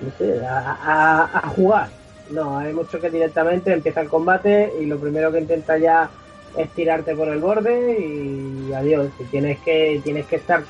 no 0.00 0.10
sé, 0.18 0.40
a, 0.44 0.72
a- 0.80 1.38
a 1.38 1.48
jugar. 1.50 1.88
No, 2.30 2.58
hay 2.58 2.72
muchos 2.72 3.00
que 3.00 3.10
directamente 3.10 3.72
empieza 3.72 4.00
el 4.00 4.08
combate 4.08 4.72
y 4.80 4.86
lo 4.86 4.98
primero 4.98 5.32
que 5.32 5.40
intenta 5.40 5.78
ya 5.78 6.10
es 6.56 6.70
tirarte 6.70 7.14
por 7.14 7.28
el 7.28 7.40
borde 7.40 7.98
y 7.98 8.72
adiós. 8.72 9.08
Y 9.18 9.24
tienes 9.24 9.58
que, 9.60 10.00
tienes 10.02 10.26
que 10.26 10.36
estar 10.36 10.64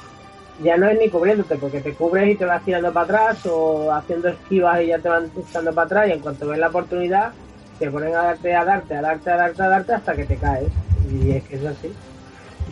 ya 0.62 0.76
no 0.76 0.88
es 0.88 0.98
ni 0.98 1.08
cubriéndote, 1.08 1.56
porque 1.56 1.80
te 1.80 1.94
cubres 1.94 2.30
y 2.30 2.36
te 2.36 2.44
vas 2.44 2.64
tirando 2.64 2.92
para 2.92 3.04
atrás 3.04 3.46
o 3.46 3.92
haciendo 3.92 4.28
esquivas 4.28 4.82
y 4.82 4.86
ya 4.88 4.98
te 4.98 5.08
van 5.08 5.30
echando 5.36 5.72
para 5.72 5.86
atrás 5.86 6.08
y 6.08 6.12
en 6.12 6.20
cuanto 6.20 6.46
ves 6.48 6.58
la 6.58 6.68
oportunidad 6.68 7.32
te 7.78 7.90
ponen 7.90 8.14
a 8.14 8.22
darte, 8.22 8.54
a 8.54 8.64
darte, 8.64 8.94
a 8.94 9.00
darte, 9.00 9.30
a 9.30 9.36
darte, 9.36 9.62
a 9.62 9.68
darte 9.68 9.92
hasta 9.94 10.14
que 10.14 10.24
te 10.24 10.36
caes. 10.36 10.68
Y 11.10 11.30
es 11.30 11.42
que 11.44 11.56
es 11.56 11.64
así. 11.64 11.90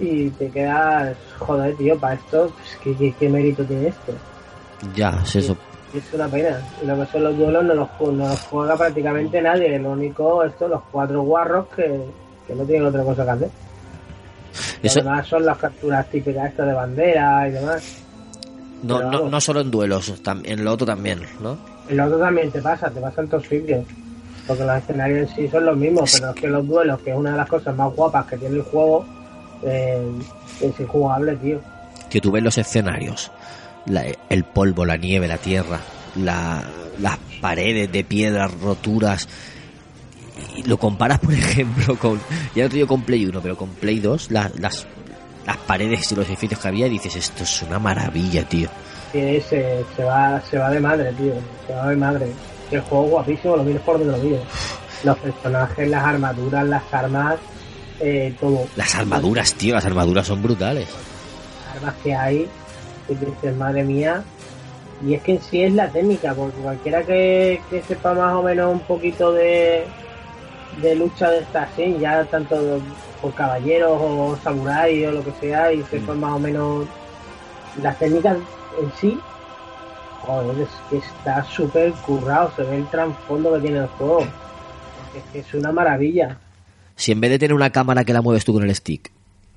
Y 0.00 0.28
te 0.30 0.50
quedas, 0.50 1.16
joder, 1.38 1.74
tío, 1.76 1.98
para 1.98 2.14
esto, 2.14 2.52
pues, 2.54 2.78
¿qué, 2.84 2.94
qué, 2.94 3.14
qué 3.18 3.28
mérito 3.28 3.64
tiene 3.64 3.88
esto? 3.88 4.12
Ya, 4.94 5.18
es 5.22 5.36
eso. 5.36 5.56
Es 5.94 6.12
una 6.12 6.28
pena. 6.28 6.60
Y 6.82 6.86
lo 6.86 6.94
que 6.96 7.06
son 7.06 7.24
los 7.24 7.38
duelos 7.38 7.64
no 7.64 7.74
los, 7.74 7.88
no 8.00 8.28
los 8.28 8.40
juega 8.42 8.76
prácticamente 8.76 9.40
nadie. 9.40 9.78
Lo 9.78 9.92
único, 9.92 10.44
esto, 10.44 10.68
los 10.68 10.82
cuatro 10.92 11.22
guarros 11.22 11.66
que, 11.74 12.04
que 12.46 12.54
no 12.54 12.64
tienen 12.64 12.86
otra 12.86 13.02
cosa 13.02 13.24
que 13.24 13.30
hacer. 13.30 13.50
Eso 14.82 15.00
Además 15.00 15.26
son 15.26 15.44
las 15.44 15.58
capturas 15.58 16.08
típicas 16.10 16.50
estas 16.50 16.66
de 16.66 16.72
bandera 16.72 17.48
y 17.48 17.52
demás. 17.52 17.82
no, 18.82 18.96
pero 18.98 19.10
no, 19.10 19.28
no 19.30 19.40
solo 19.40 19.60
en 19.60 19.70
duelos, 19.70 20.12
en 20.44 20.64
lo 20.64 20.72
otro 20.72 20.86
también, 20.86 21.20
¿no? 21.40 21.58
En 21.88 21.96
lo 21.96 22.04
otro 22.06 22.18
también 22.18 22.50
te 22.50 22.60
pasa, 22.62 22.90
te 22.90 23.00
pasa 23.00 23.20
en 23.22 23.28
todos 23.28 23.46
sitios. 23.46 23.84
porque 24.46 24.64
los 24.64 24.76
escenarios 24.78 25.28
en 25.30 25.36
sí 25.36 25.48
son 25.48 25.66
los 25.66 25.76
mismos, 25.76 26.10
pero 26.18 26.30
es 26.30 26.36
que 26.40 26.48
los 26.48 26.66
duelos, 26.66 27.00
que 27.00 27.10
es 27.10 27.16
una 27.16 27.32
de 27.32 27.36
las 27.36 27.48
cosas 27.48 27.76
más 27.76 27.92
guapas 27.94 28.24
que 28.26 28.36
tiene 28.38 28.56
el 28.56 28.62
juego, 28.62 29.04
eh, 29.62 30.02
es 30.62 30.80
injugable, 30.80 31.36
tío. 31.36 31.60
Que 32.08 32.20
tú 32.20 32.30
ves 32.30 32.42
los 32.42 32.56
escenarios, 32.56 33.30
la- 33.86 34.04
el 34.30 34.44
polvo, 34.44 34.86
la 34.86 34.96
nieve, 34.96 35.28
la 35.28 35.36
tierra, 35.36 35.80
la- 36.16 36.64
las 36.98 37.18
paredes 37.42 37.92
de 37.92 38.04
piedras, 38.04 38.50
roturas. 38.60 39.28
Y 40.58 40.68
lo 40.68 40.76
comparas, 40.78 41.18
por 41.20 41.32
ejemplo, 41.34 41.96
con. 41.98 42.20
Ya 42.54 42.64
no 42.64 42.68
te 42.70 42.76
digo 42.76 42.88
con 42.88 43.02
Play 43.02 43.24
1, 43.26 43.40
pero 43.40 43.56
con 43.56 43.68
Play 43.70 44.00
2, 44.00 44.30
la- 44.30 44.50
las, 44.58 44.86
las 45.46 45.56
paredes 45.58 46.10
y 46.12 46.14
los 46.14 46.26
edificios 46.28 46.60
que 46.60 46.68
había, 46.68 46.86
y 46.86 46.90
dices, 46.90 47.16
esto 47.16 47.44
es 47.44 47.62
una 47.62 47.78
maravilla, 47.78 48.42
tío. 48.48 48.68
Sí, 49.12 49.40
se, 49.48 49.84
se, 49.96 50.04
va, 50.04 50.40
se 50.42 50.58
va 50.58 50.70
de 50.70 50.80
madre, 50.80 51.12
tío. 51.12 51.32
Se 51.66 51.72
va 51.74 51.88
de 51.88 51.96
madre. 51.96 52.26
El 52.70 52.80
juego 52.82 53.04
guapísimo, 53.04 53.56
lo 53.56 53.64
mires 53.64 53.80
por 53.82 53.98
donde 53.98 54.16
lo 54.18 54.22
mires. 54.22 54.40
Los 55.04 55.16
personajes, 55.18 55.88
las 55.88 56.04
armaduras, 56.04 56.66
las 56.66 56.82
armas, 56.92 57.36
eh, 58.00 58.34
todo. 58.40 58.66
Las 58.76 58.94
armaduras, 58.96 59.54
tío, 59.54 59.74
las 59.74 59.86
armaduras 59.86 60.26
son 60.26 60.42
brutales. 60.42 60.88
Las 61.66 61.76
armas 61.76 61.94
que 62.02 62.14
hay, 62.14 62.46
y 63.08 63.14
dices, 63.14 63.56
madre 63.56 63.84
mía. 63.84 64.22
Y 65.06 65.14
es 65.14 65.22
que 65.22 65.32
en 65.36 65.40
sí 65.42 65.62
es 65.62 65.72
la 65.72 65.88
técnica, 65.88 66.34
porque 66.34 66.58
cualquiera 66.58 67.02
que, 67.04 67.60
que 67.70 67.80
sepa 67.82 68.12
más 68.14 68.34
o 68.34 68.42
menos 68.42 68.72
un 68.72 68.80
poquito 68.80 69.32
de, 69.32 69.84
de 70.82 70.94
lucha 70.94 71.30
de 71.30 71.40
esta 71.40 71.62
así, 71.64 71.96
ya 71.98 72.24
tanto 72.24 72.80
por 73.20 73.34
caballeros 73.34 73.98
o 74.00 74.38
samuráis 74.42 75.06
o 75.06 75.12
lo 75.12 75.24
que 75.24 75.32
sea, 75.40 75.72
y 75.72 75.82
sepa 75.84 76.14
más 76.14 76.34
o 76.34 76.38
menos 76.38 76.86
las 77.82 77.98
técnicas 77.98 78.36
en 78.80 78.92
sí, 79.00 79.18
joder, 80.22 80.60
es 80.60 80.68
que 80.90 80.96
está 80.98 81.44
súper 81.44 81.92
currado, 81.92 82.52
se 82.56 82.62
ve 82.62 82.76
el 82.78 82.86
trasfondo 82.88 83.54
que 83.54 83.60
tiene 83.60 83.78
el 83.78 83.86
juego. 83.86 84.20
Es 85.16 85.22
que 85.32 85.38
es 85.40 85.54
una 85.54 85.72
maravilla. 85.72 86.38
Si 86.94 87.12
en 87.12 87.20
vez 87.20 87.30
de 87.30 87.38
tener 87.38 87.54
una 87.54 87.70
cámara 87.70 88.04
que 88.04 88.12
la 88.12 88.22
mueves 88.22 88.44
tú 88.44 88.52
con 88.52 88.62
el 88.62 88.74
stick, 88.74 89.10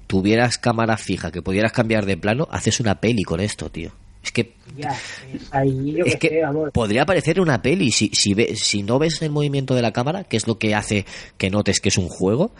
tuvieras 0.07 0.57
cámara 0.57 0.97
fija 0.97 1.31
que 1.31 1.41
pudieras 1.41 1.71
cambiar 1.71 2.05
de 2.05 2.17
plano, 2.17 2.47
haces 2.51 2.79
una 2.79 2.95
peli 2.95 3.23
con 3.23 3.39
esto, 3.39 3.69
tío. 3.69 3.91
Es 4.23 4.31
que 4.31 4.53
Ya, 4.77 4.91
es 5.34 5.41
ahí 5.52 5.93
yo 5.93 6.06
es 6.06 6.14
que 6.15 6.19
que 6.19 6.30
sé, 6.30 6.41
vamos. 6.43 6.69
podría 6.72 7.06
parecer 7.06 7.41
una 7.41 7.61
peli 7.61 7.91
si 7.91 8.10
si, 8.14 8.34
ve- 8.35 8.56
si 8.56 8.84
no 8.84 8.99
ves 8.99 9.22
el 9.23 9.31
movimiento 9.31 9.73
de 9.73 9.81
la 9.81 9.91
cámara 9.91 10.23
que 10.26 10.38
es 10.38 10.45
lo 10.48 10.60
que 10.60 10.76
hace 10.76 11.06
que 11.38 11.49
notes 11.49 11.80
que 11.80 11.89
es 11.89 11.98
un 11.98 12.07
juego 12.07 12.52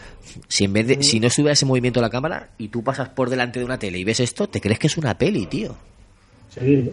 si 0.48 0.64
en 0.64 0.72
vez 0.72 0.88
de 0.88 1.02
si 1.04 1.20
no 1.20 1.28
estuviera 1.28 1.52
ese 1.52 1.66
movimiento 1.66 2.00
de 2.00 2.06
la 2.06 2.10
cámara 2.10 2.50
y 2.58 2.68
tú 2.68 2.82
pasas 2.82 3.10
por 3.10 3.30
delante 3.30 3.60
de 3.60 3.64
una 3.64 3.78
tele 3.78 3.98
y 3.98 4.04
ves 4.04 4.18
esto 4.20 4.48
te 4.48 4.60
crees 4.60 4.78
que 4.80 4.88
es 4.88 4.96
una 4.96 5.16
peli 5.16 5.46
tío 5.46 5.76
Sí. 6.58 6.90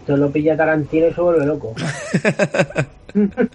Esto 0.00 0.16
lo 0.16 0.30
pilla 0.32 0.56
Tarantino 0.56 1.08
y 1.08 1.12
se 1.12 1.20
vuelve 1.20 1.44
loco. 1.44 1.74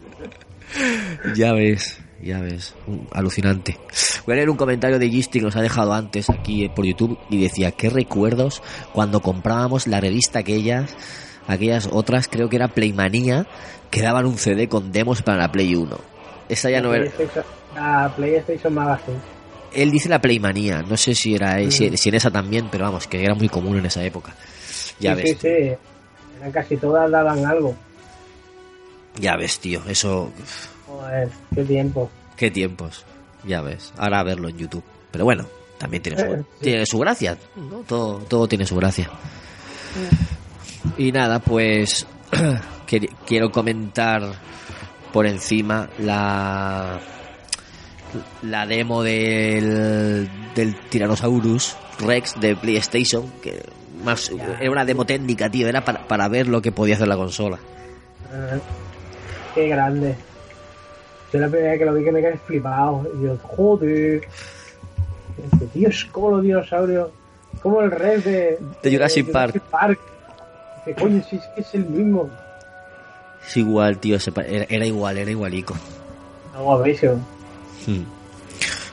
ya 1.35 1.53
ves 1.53 1.97
ya 2.25 2.41
ves 2.41 2.75
Mm, 2.87 3.07
alucinante 3.11 3.77
voy 4.25 4.33
a 4.33 4.35
leer 4.35 4.49
un 4.49 4.57
comentario 4.57 4.99
de 4.99 5.09
Gisty 5.09 5.39
que 5.39 5.45
nos 5.45 5.55
ha 5.55 5.61
dejado 5.61 5.93
antes 5.93 6.29
aquí 6.29 6.67
por 6.69 6.85
YouTube 6.85 7.17
y 7.29 7.41
decía 7.41 7.71
qué 7.71 7.89
recuerdos 7.89 8.61
cuando 8.91 9.21
comprábamos 9.21 9.87
la 9.87 10.01
revista 10.01 10.39
aquellas 10.39 10.95
aquellas 11.47 11.87
otras 11.91 12.27
creo 12.27 12.49
que 12.49 12.57
era 12.57 12.67
Playmanía 12.67 13.47
que 13.91 14.01
daban 14.01 14.25
un 14.25 14.37
CD 14.37 14.67
con 14.67 14.91
demos 14.91 15.21
para 15.21 15.37
la 15.37 15.51
Play 15.51 15.75
1 15.75 16.15
esa 16.49 16.69
ya 16.69 16.81
no 16.81 16.93
era 16.93 17.11
La 17.75 18.13
PlayStation 18.15 18.73
Magazine. 18.73 19.17
Él 19.73 19.91
dice 19.91 20.07
la 20.07 20.21
Playmanía, 20.21 20.83
no 20.83 20.95
sé 20.95 21.13
si 21.15 21.35
era 21.35 21.59
si, 21.69 21.97
si 21.97 22.09
en 22.09 22.15
esa 22.15 22.31
también, 22.31 22.69
pero 22.71 22.85
vamos, 22.85 23.07
que 23.07 23.21
era 23.21 23.35
muy 23.35 23.49
común 23.49 23.77
en 23.77 23.85
esa 23.85 24.03
época. 24.03 24.33
Ya 24.99 25.15
sí, 25.15 25.21
ves, 25.21 25.31
sí, 25.31 25.37
sí. 25.41 25.75
Eran 26.37 26.51
casi 26.51 26.77
todas 26.77 27.11
daban 27.11 27.45
algo. 27.45 27.75
ya 29.19 29.35
ves, 29.35 29.59
tío, 29.59 29.81
eso, 29.87 30.31
Joder, 30.99 31.29
qué 31.53 31.63
tiempo. 31.63 32.09
qué 32.37 32.51
tiempos, 32.51 33.05
ya 33.45 33.61
ves. 33.61 33.93
Ahora 33.97 34.19
a 34.19 34.23
verlo 34.23 34.49
en 34.49 34.57
YouTube. 34.57 34.83
Pero 35.11 35.25
bueno, 35.25 35.45
también 35.77 36.03
tiene 36.03 36.21
Eh, 36.21 36.25
su, 36.27 36.35
sí. 36.35 36.45
tiene 36.61 36.85
su 36.85 36.99
gracia, 36.99 37.37
¿no? 37.55 37.77
Todo, 37.87 38.19
todo 38.19 38.47
tiene 38.47 38.65
su 38.65 38.75
gracia. 38.75 39.09
Y 40.97 41.11
nada, 41.11 41.39
pues 41.39 42.05
quiero 43.25 43.51
comentar 43.51 44.21
por 45.13 45.25
encima 45.25 45.89
la 45.99 46.99
la 48.43 48.65
demo 48.65 49.03
del, 49.03 50.29
del 50.55 50.75
Tyrannosaurus 50.89 51.75
Rex 51.99 52.39
de 52.39 52.55
PlayStation, 52.55 53.29
que 53.41 53.61
más 54.03 54.31
era 54.59 54.71
una 54.71 54.85
demo 54.85 55.05
técnica, 55.05 55.49
tío, 55.49 55.67
era 55.67 55.83
para, 55.83 56.07
para 56.07 56.27
ver 56.27 56.47
lo 56.47 56.61
que 56.61 56.71
podía 56.71 56.95
hacer 56.95 57.07
la 57.07 57.15
consola. 57.17 57.57
Eh, 58.33 58.59
qué 59.53 59.67
grande. 59.69 60.15
Yo 61.35 61.41
la 61.41 61.49
primera 61.49 61.71
vez 61.71 61.79
que 61.79 61.85
lo 61.85 61.93
vi 61.93 62.03
que 62.05 62.11
me 62.13 62.21
quedé 62.21 62.37
flipado. 62.37 63.05
Y 63.19 63.25
yo, 63.25 63.37
joder. 63.43 64.23
Y 65.37 65.41
dice, 65.51 65.65
tío, 65.73 65.89
es 65.89 66.05
como 66.05 66.31
los 66.31 66.43
dinosaurios. 66.43 67.09
Como 67.61 67.81
el 67.81 67.91
red 67.91 68.23
de, 68.23 68.59
De 68.81 68.91
Jurassic 68.91 69.29
Park. 69.33 69.61
Park. 69.69 69.99
Dice, 70.85 71.01
coño, 71.01 71.21
si 71.29 71.35
es 71.35 71.43
que 71.53 71.59
es 71.61 71.75
el 71.75 71.85
mismo. 71.87 72.29
Es 73.45 73.57
igual, 73.57 73.97
tío, 73.97 74.17
era, 74.47 74.65
era 74.69 74.85
igual, 74.85 75.17
era 75.17 75.29
igualico. 75.29 75.75
Está 76.45 76.59
guapísimo. 76.59 77.15
Hmm. 77.85 78.03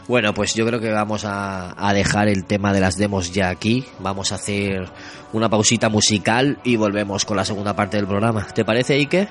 Bueno, 0.09 0.35
pues 0.35 0.53
yo 0.55 0.67
creo 0.67 0.81
que 0.81 0.91
vamos 0.91 1.25
a, 1.25 1.75
a 1.79 1.95
dejar 1.95 2.27
el 2.27 2.45
tema 2.45 2.73
de 2.73 2.81
las 2.81 2.97
demos 2.97 3.31
ya 3.31 3.51
aquí. 3.51 3.87
Vamos 4.01 4.33
a 4.33 4.35
hacer 4.35 4.89
una 5.33 5.49
pausita 5.49 5.89
musical 5.89 6.59
y 6.65 6.75
volvemos 6.75 7.25
con 7.25 7.37
la 7.37 7.45
segunda 7.45 7.77
parte 7.77 7.99
del 7.99 8.09
programa. 8.09 8.49
¿Te 8.53 8.65
parece, 8.65 8.95
Ike? 8.95 9.29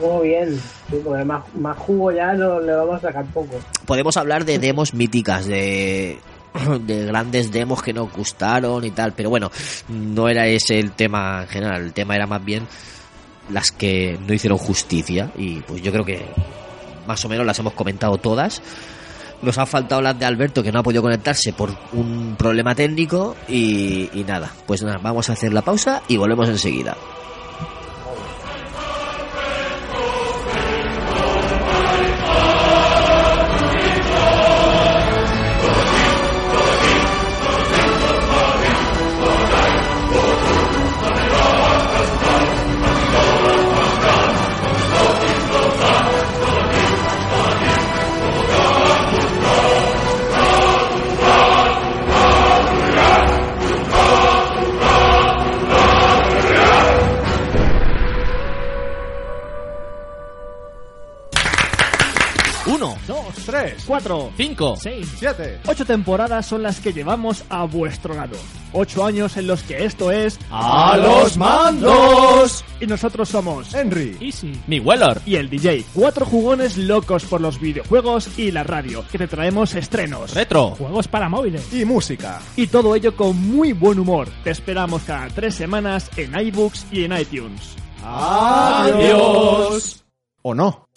Muy 0.00 0.28
bien. 0.28 0.56
Sí, 0.90 1.00
porque 1.04 1.24
más, 1.24 1.42
más 1.54 1.76
jugo 1.76 2.12
ya 2.12 2.32
no 2.34 2.60
le 2.60 2.72
vamos 2.72 2.96
a 2.96 3.08
sacar 3.08 3.24
poco. 3.26 3.58
Podemos 3.84 4.16
hablar 4.16 4.44
de 4.44 4.58
demos 4.58 4.94
míticas, 4.94 5.46
de, 5.46 6.18
de 6.80 7.06
grandes 7.06 7.50
demos 7.50 7.82
que 7.82 7.92
nos 7.92 8.12
gustaron 8.12 8.84
y 8.84 8.90
tal, 8.90 9.12
pero 9.12 9.30
bueno, 9.30 9.50
no 9.88 10.28
era 10.28 10.46
ese 10.46 10.78
el 10.78 10.92
tema 10.92 11.42
en 11.42 11.48
general. 11.48 11.82
El 11.82 11.92
tema 11.92 12.14
era 12.14 12.26
más 12.26 12.44
bien 12.44 12.66
las 13.50 13.72
que 13.72 14.18
no 14.26 14.34
hicieron 14.34 14.58
justicia 14.58 15.30
y 15.36 15.60
pues 15.60 15.80
yo 15.82 15.90
creo 15.90 16.04
que 16.04 16.26
más 17.06 17.24
o 17.24 17.28
menos 17.28 17.46
las 17.46 17.58
hemos 17.58 17.72
comentado 17.72 18.18
todas. 18.18 18.62
Nos 19.40 19.56
han 19.56 19.68
faltado 19.68 20.02
las 20.02 20.18
de 20.18 20.26
Alberto 20.26 20.62
que 20.64 20.72
no 20.72 20.80
ha 20.80 20.82
podido 20.82 21.00
conectarse 21.00 21.52
por 21.52 21.70
un 21.92 22.34
problema 22.36 22.74
técnico 22.74 23.36
y, 23.48 24.10
y 24.12 24.24
nada, 24.24 24.52
pues 24.66 24.82
nada, 24.82 24.98
vamos 24.98 25.30
a 25.30 25.34
hacer 25.34 25.52
la 25.52 25.62
pausa 25.62 26.02
y 26.08 26.16
volvemos 26.16 26.48
enseguida. 26.48 26.96
3, 63.58 63.84
4, 63.86 64.32
5, 64.36 64.76
6, 64.80 65.08
7, 65.18 65.60
8 65.66 65.84
temporadas 65.84 66.46
son 66.46 66.62
las 66.62 66.78
que 66.78 66.92
llevamos 66.92 67.42
a 67.48 67.64
vuestro 67.64 68.14
lado. 68.14 68.36
8 68.72 69.04
años 69.04 69.36
en 69.36 69.48
los 69.48 69.64
que 69.64 69.84
esto 69.84 70.12
es 70.12 70.38
A 70.50 70.96
los 70.96 71.36
mandos. 71.36 72.64
Y 72.80 72.86
nosotros 72.86 73.28
somos 73.28 73.74
Henry, 73.74 74.16
Easy, 74.20 74.52
Mi 74.68 74.80
y 75.26 75.34
el 75.34 75.50
DJ. 75.50 75.84
Cuatro 75.92 76.24
jugones 76.24 76.76
locos 76.76 77.24
por 77.24 77.40
los 77.40 77.60
videojuegos 77.60 78.38
y 78.38 78.52
la 78.52 78.62
radio, 78.62 79.04
que 79.10 79.18
te 79.18 79.26
traemos 79.26 79.74
estrenos, 79.74 80.34
retro, 80.34 80.76
juegos 80.76 81.08
para 81.08 81.28
móviles 81.28 81.72
y 81.72 81.84
música. 81.84 82.40
Y 82.54 82.68
todo 82.68 82.94
ello 82.94 83.16
con 83.16 83.36
muy 83.36 83.72
buen 83.72 83.98
humor. 83.98 84.28
Te 84.44 84.50
esperamos 84.50 85.02
cada 85.02 85.26
tres 85.28 85.56
semanas 85.56 86.08
en 86.16 86.38
iBooks 86.38 86.86
y 86.92 87.04
en 87.04 87.18
iTunes. 87.18 87.74
Adiós. 88.04 90.04
¿O 90.42 90.54
no? 90.54 90.87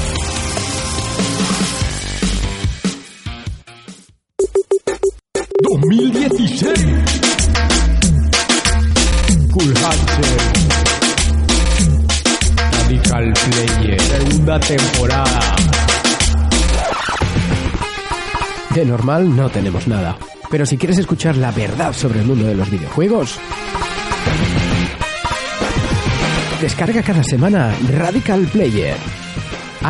Radical 12.88 13.34
Player. 13.34 14.00
Segunda 14.00 14.60
temporada. 14.60 15.40
De 18.76 18.86
normal 18.86 19.36
no 19.36 19.50
tenemos 19.50 19.88
nada. 19.88 20.20
Pero 20.52 20.68
si 20.68 20.78
quieres 20.78 21.00
escuchar 21.00 21.36
la 21.38 21.50
verdad 21.50 21.94
sobre 21.94 22.20
el 22.20 22.28
mundo 22.28 22.46
de 22.46 22.54
los 22.54 22.70
videojuegos, 22.70 23.40
descarga 26.62 27.02
cada 27.02 27.24
semana 27.24 27.74
Radical 27.92 28.46
Player. 28.46 28.98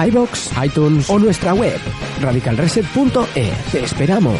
iBox, 0.07 0.51
iTunes 0.63 1.09
o 1.09 1.19
nuestra 1.19 1.53
web 1.53 1.77
radicalreset.es. 2.21 3.71
Te 3.71 3.83
esperamos. 3.83 4.39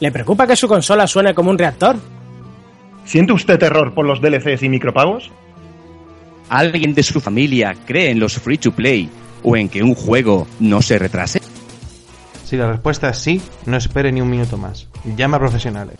¿Le 0.00 0.12
preocupa 0.12 0.46
que 0.46 0.56
su 0.56 0.68
consola 0.68 1.06
suene 1.06 1.34
como 1.34 1.50
un 1.50 1.58
reactor? 1.58 1.96
¿Siente 3.04 3.32
usted 3.32 3.58
terror 3.58 3.94
por 3.94 4.06
los 4.06 4.20
DLCs 4.20 4.62
y 4.62 4.68
micropagos? 4.68 5.30
¿Alguien 6.48 6.94
de 6.94 7.02
su 7.02 7.20
familia 7.20 7.74
cree 7.86 8.10
en 8.10 8.20
los 8.20 8.34
free 8.34 8.58
to 8.58 8.72
play 8.72 9.08
o 9.42 9.56
en 9.56 9.68
que 9.68 9.82
un 9.82 9.94
juego 9.94 10.46
no 10.60 10.82
se 10.82 10.98
retrase? 10.98 11.40
Si 12.44 12.56
la 12.56 12.70
respuesta 12.70 13.10
es 13.10 13.18
sí, 13.18 13.42
no 13.66 13.76
espere 13.76 14.12
ni 14.12 14.20
un 14.20 14.30
minuto 14.30 14.56
más. 14.56 14.88
Llama 15.16 15.36
a 15.36 15.40
profesionales. 15.40 15.96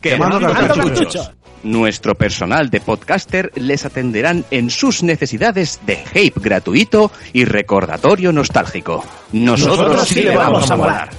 ¡Quemando 0.00 0.40
cartuchos! 0.52 1.32
Nuestro 1.62 2.14
personal 2.14 2.70
de 2.70 2.80
podcaster 2.80 3.52
les 3.56 3.84
atenderán 3.84 4.46
en 4.50 4.70
sus 4.70 5.02
necesidades 5.02 5.78
de 5.84 5.96
hype 5.96 6.40
gratuito 6.40 7.10
y 7.34 7.44
recordatorio 7.44 8.32
nostálgico. 8.32 9.04
Nosotros, 9.32 9.78
Nosotros 9.78 10.08
sí 10.08 10.22
le 10.22 10.36
vamos 10.36 10.70
a 10.70 10.76
molar. 10.76 11.10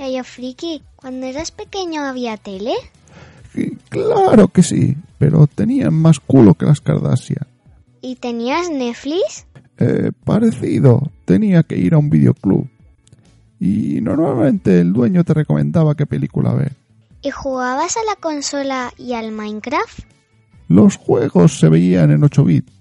Yayo 0.00 0.24
Friki, 0.24 0.82
cuando 0.96 1.26
eras 1.26 1.50
pequeño 1.50 2.02
había 2.02 2.38
tele. 2.38 2.72
Claro 3.90 4.48
que 4.48 4.62
sí, 4.62 4.96
pero 5.18 5.46
tenían 5.46 5.92
más 5.92 6.20
culo 6.20 6.54
que 6.54 6.64
las 6.64 6.80
Kardashian. 6.80 7.46
¿Y 8.00 8.16
tenías 8.16 8.70
Netflix? 8.70 9.46
Eh, 9.76 10.12
parecido, 10.24 11.10
tenía 11.26 11.62
que 11.62 11.76
ir 11.76 11.92
a 11.92 11.98
un 11.98 12.08
videoclub. 12.08 12.66
Y 13.58 14.00
normalmente 14.00 14.80
el 14.80 14.94
dueño 14.94 15.22
te 15.22 15.34
recomendaba 15.34 15.94
qué 15.94 16.06
película 16.06 16.54
ver. 16.54 16.72
¿Y 17.20 17.30
jugabas 17.30 17.98
a 17.98 18.04
la 18.08 18.16
consola 18.16 18.94
y 18.96 19.12
al 19.12 19.32
Minecraft? 19.32 20.00
Los 20.68 20.96
juegos 20.96 21.58
se 21.58 21.68
veían 21.68 22.10
en 22.10 22.24
8 22.24 22.44
bits, 22.44 22.72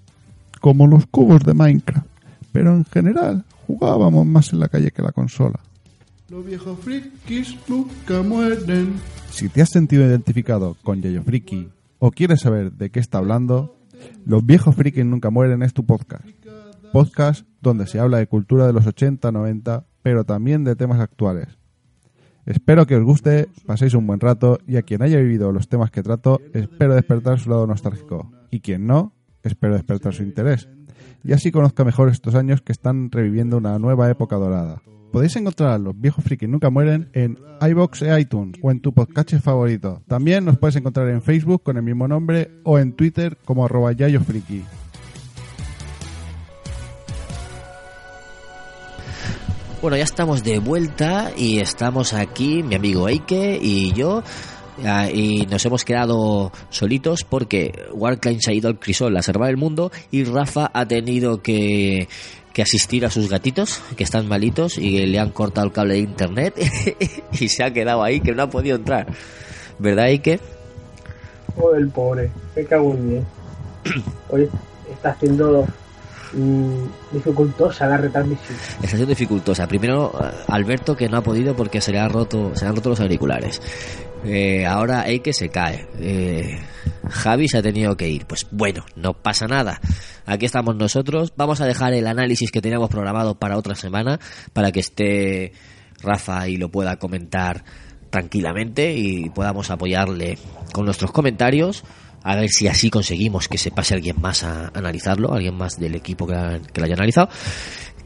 como 0.61 0.87
los 0.87 1.05
cubos 1.07 1.43
de 1.43 1.53
Minecraft, 1.53 2.07
pero 2.53 2.71
en 2.71 2.85
general 2.85 3.43
jugábamos 3.67 4.25
más 4.25 4.53
en 4.53 4.61
la 4.61 4.69
calle 4.69 4.91
que 4.91 5.01
la 5.01 5.11
consola. 5.11 5.59
Los 6.29 6.45
viejos 6.45 6.77
frikis 6.79 7.57
nunca 7.67 8.21
mueren. 8.21 8.93
Si 9.31 9.49
te 9.49 9.63
has 9.63 9.69
sentido 9.69 10.05
identificado 10.05 10.77
con 10.83 11.01
Yayo 11.01 11.23
Friki 11.23 11.69
o 11.97 12.11
quieres 12.11 12.41
saber 12.41 12.71
de 12.73 12.91
qué 12.91 12.99
está 12.99 13.17
hablando, 13.17 13.75
Los 14.25 14.45
viejos 14.45 14.75
frikis 14.75 15.05
nunca 15.05 15.29
mueren 15.31 15.63
es 15.63 15.73
tu 15.73 15.85
podcast. 15.85 16.25
Podcast 16.93 17.47
donde 17.61 17.87
se 17.87 17.99
habla 17.99 18.19
de 18.19 18.27
cultura 18.27 18.67
de 18.67 18.73
los 18.73 18.85
80, 18.85 19.31
90, 19.31 19.85
pero 20.03 20.23
también 20.23 20.63
de 20.63 20.75
temas 20.75 20.99
actuales. 20.99 21.47
Espero 22.45 22.85
que 22.85 22.95
os 22.95 23.03
guste, 23.03 23.49
paséis 23.65 23.93
un 23.93 24.07
buen 24.07 24.19
rato 24.19 24.59
y 24.67 24.77
a 24.77 24.83
quien 24.83 25.01
haya 25.01 25.17
vivido 25.17 25.51
los 25.51 25.67
temas 25.67 25.91
que 25.91 26.03
trato, 26.03 26.39
espero 26.53 26.95
despertar 26.95 27.39
su 27.39 27.49
lado 27.49 27.67
nostálgico. 27.67 28.31
Y 28.51 28.61
quien 28.61 28.87
no, 28.87 29.13
espero 29.43 29.73
despertar 29.73 30.13
su 30.13 30.23
interés. 30.23 30.69
Y 31.23 31.33
así 31.33 31.51
conozca 31.51 31.83
mejor 31.83 32.09
estos 32.09 32.35
años 32.35 32.61
que 32.61 32.71
están 32.71 33.11
reviviendo 33.11 33.57
una 33.57 33.77
nueva 33.79 34.09
época 34.09 34.37
dorada. 34.37 34.81
Podéis 35.11 35.35
encontrar 35.37 35.71
a 35.71 35.77
los 35.79 35.99
viejos 35.99 36.23
frikis 36.23 36.47
nunca 36.47 36.69
mueren 36.69 37.09
en 37.13 37.39
iBox 37.61 38.03
e 38.03 38.19
iTunes 38.21 38.59
o 38.61 38.69
en 38.69 38.79
tu 38.79 38.93
podcast 38.93 39.33
favorito. 39.41 40.03
También 40.07 40.45
nos 40.45 40.59
puedes 40.59 40.75
encontrar 40.75 41.09
en 41.09 41.23
Facebook 41.23 41.63
con 41.63 41.77
el 41.77 41.83
mismo 41.83 42.07
nombre 42.07 42.51
o 42.63 42.77
en 42.77 42.93
Twitter 42.93 43.35
como 43.43 43.65
arroba 43.65 43.91
yayofriki. 43.91 44.63
Bueno, 49.81 49.97
ya 49.97 50.03
estamos 50.03 50.43
de 50.43 50.59
vuelta 50.59 51.31
y 51.35 51.59
estamos 51.59 52.13
aquí, 52.13 52.61
mi 52.61 52.75
amigo 52.75 53.07
Eike 53.07 53.57
y 53.59 53.93
yo, 53.93 54.21
ah, 54.85 55.09
y 55.09 55.47
nos 55.49 55.65
hemos 55.65 55.85
quedado 55.85 56.51
solitos 56.69 57.23
porque 57.23 57.71
Warcline 57.93 58.41
se 58.41 58.51
ha 58.51 58.53
ido 58.53 58.67
al 58.67 58.77
crisol 58.77 59.15
a 59.15 59.21
salvar 59.21 59.49
el 59.49 59.57
mundo 59.57 59.89
y 60.11 60.25
Rafa 60.25 60.69
ha 60.73 60.85
tenido 60.85 61.41
que, 61.41 62.09
que 62.59 62.63
asistir 62.63 63.05
a 63.05 63.09
sus 63.09 63.29
gatitos 63.29 63.81
que 63.95 64.03
están 64.03 64.27
malitos 64.27 64.77
y 64.77 65.05
le 65.05 65.17
han 65.17 65.29
cortado 65.29 65.65
el 65.65 65.71
cable 65.71 65.93
de 65.93 65.99
internet 66.01 66.53
y 67.31 67.47
se 67.47 67.63
ha 67.63 67.71
quedado 67.71 68.03
ahí 68.03 68.19
que 68.19 68.33
no 68.33 68.43
ha 68.43 68.49
podido 68.49 68.75
entrar. 68.75 69.07
¿Verdad, 69.77 70.07
Eike? 70.07 70.41
Joder, 71.55 71.81
el 71.81 71.87
pobre, 71.87 72.29
cago 72.67 72.93
en. 72.95 73.25
Hoy 74.27 74.49
está 74.91 75.11
haciendo 75.11 75.65
mm, 76.33 77.13
dificultosa 77.13 77.87
la 77.87 77.95
retransmisión. 77.95 78.57
Está 78.75 78.87
siendo 78.87 79.05
dificultosa. 79.05 79.65
Primero, 79.65 80.11
eh, 80.21 80.29
Alberto 80.49 80.97
que 80.97 81.07
no 81.07 81.15
ha 81.15 81.21
podido 81.21 81.55
porque 81.55 81.79
se 81.79 81.93
le, 81.93 81.99
ha 81.99 82.09
roto, 82.09 82.51
se 82.55 82.65
le 82.65 82.71
han 82.71 82.75
roto 82.75 82.89
los 82.89 82.99
auriculares. 82.99 83.61
Eh, 84.25 84.65
ahora 84.65 85.07
Eike 85.07 85.33
se 85.33 85.49
cae. 85.49 85.87
Eh, 85.99 86.59
Javi 87.09 87.47
se 87.47 87.57
ha 87.57 87.61
tenido 87.61 87.95
que 87.95 88.09
ir. 88.09 88.25
Pues 88.25 88.47
bueno, 88.51 88.85
no 88.95 89.13
pasa 89.13 89.47
nada. 89.47 89.79
Aquí 90.25 90.45
estamos 90.45 90.75
nosotros. 90.75 91.33
Vamos 91.35 91.61
a 91.61 91.65
dejar 91.65 91.93
el 91.93 92.07
análisis 92.07 92.51
que 92.51 92.61
teníamos 92.61 92.89
programado 92.89 93.35
para 93.35 93.57
otra 93.57 93.75
semana 93.75 94.19
para 94.53 94.71
que 94.71 94.79
esté 94.79 95.53
Rafa 96.01 96.47
y 96.47 96.57
lo 96.57 96.69
pueda 96.69 96.97
comentar 96.97 97.63
tranquilamente 98.09 98.93
y 98.93 99.29
podamos 99.29 99.69
apoyarle 99.69 100.37
con 100.73 100.85
nuestros 100.85 101.11
comentarios. 101.11 101.83
A 102.21 102.35
ver 102.35 102.49
si 102.49 102.67
así 102.67 102.89
conseguimos 102.89 103.47
que 103.47 103.57
se 103.57 103.71
pase 103.71 103.93
alguien 103.93 104.19
más 104.19 104.43
a 104.43 104.71
analizarlo, 104.73 105.33
alguien 105.33 105.55
más 105.55 105.79
del 105.79 105.95
equipo 105.95 106.27
que, 106.27 106.61
que 106.73 106.81
lo 106.81 106.85
haya 106.85 106.95
analizado. 106.95 107.29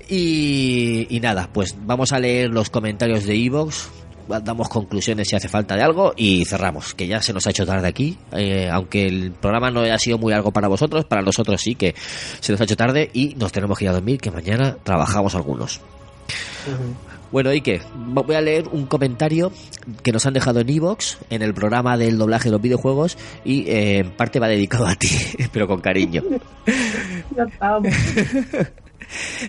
Y, 0.08 1.08
y 1.10 1.20
nada, 1.20 1.50
pues 1.52 1.76
vamos 1.80 2.12
a 2.12 2.20
leer 2.20 2.50
los 2.52 2.70
comentarios 2.70 3.26
de 3.26 3.36
Evox, 3.36 3.90
damos 4.28 4.70
conclusiones 4.70 5.28
si 5.28 5.36
hace 5.36 5.48
falta 5.48 5.76
de 5.76 5.84
algo 5.84 6.14
y 6.16 6.46
cerramos, 6.46 6.94
que 6.94 7.08
ya 7.08 7.22
se 7.22 7.34
nos 7.34 7.46
ha 7.48 7.50
hecho 7.50 7.66
tarde 7.66 7.88
aquí, 7.88 8.18
eh, 8.32 8.70
aunque 8.72 9.08
el 9.08 9.32
programa 9.32 9.72
no 9.72 9.82
haya 9.82 9.98
sido 9.98 10.18
muy 10.18 10.32
largo 10.32 10.52
para 10.52 10.68
vosotros, 10.68 11.06
para 11.06 11.22
nosotros 11.22 11.62
sí 11.62 11.76
que 11.76 11.96
se 12.40 12.52
nos 12.52 12.62
ha 12.62 12.64
hecho 12.66 12.78
tarde 12.78 13.10
y 13.14 13.36
nos 13.36 13.52
tenemos 13.52 13.78
que 13.78 13.86
ir 13.86 13.90
a 13.90 13.94
dormir, 13.94 14.20
que 14.20 14.32
mañana 14.32 14.78
trabajamos 14.84 15.36
algunos. 15.36 15.82
Bueno, 17.32 17.50
Ike, 17.50 17.82
voy 17.96 18.36
a 18.36 18.42
leer 18.42 18.68
un 18.72 18.86
comentario 18.86 19.52
que 20.04 20.12
nos 20.12 20.26
han 20.28 20.34
dejado 20.34 20.60
en 20.60 20.70
Evox, 20.70 21.18
en 21.32 21.42
el 21.42 21.56
programa 21.56 21.98
del 21.98 22.20
doblaje 22.20 22.46
de 22.46 22.52
los 22.52 22.62
videojuegos, 22.62 23.18
y 23.44 23.68
eh, 23.68 23.98
en 24.02 24.12
parte 24.12 24.40
va 24.40 24.48
dedicado 24.48 24.86
a 24.86 24.96
ti, 24.96 25.10
pero 25.52 25.68
con 25.68 25.82
cariño. 25.82 26.22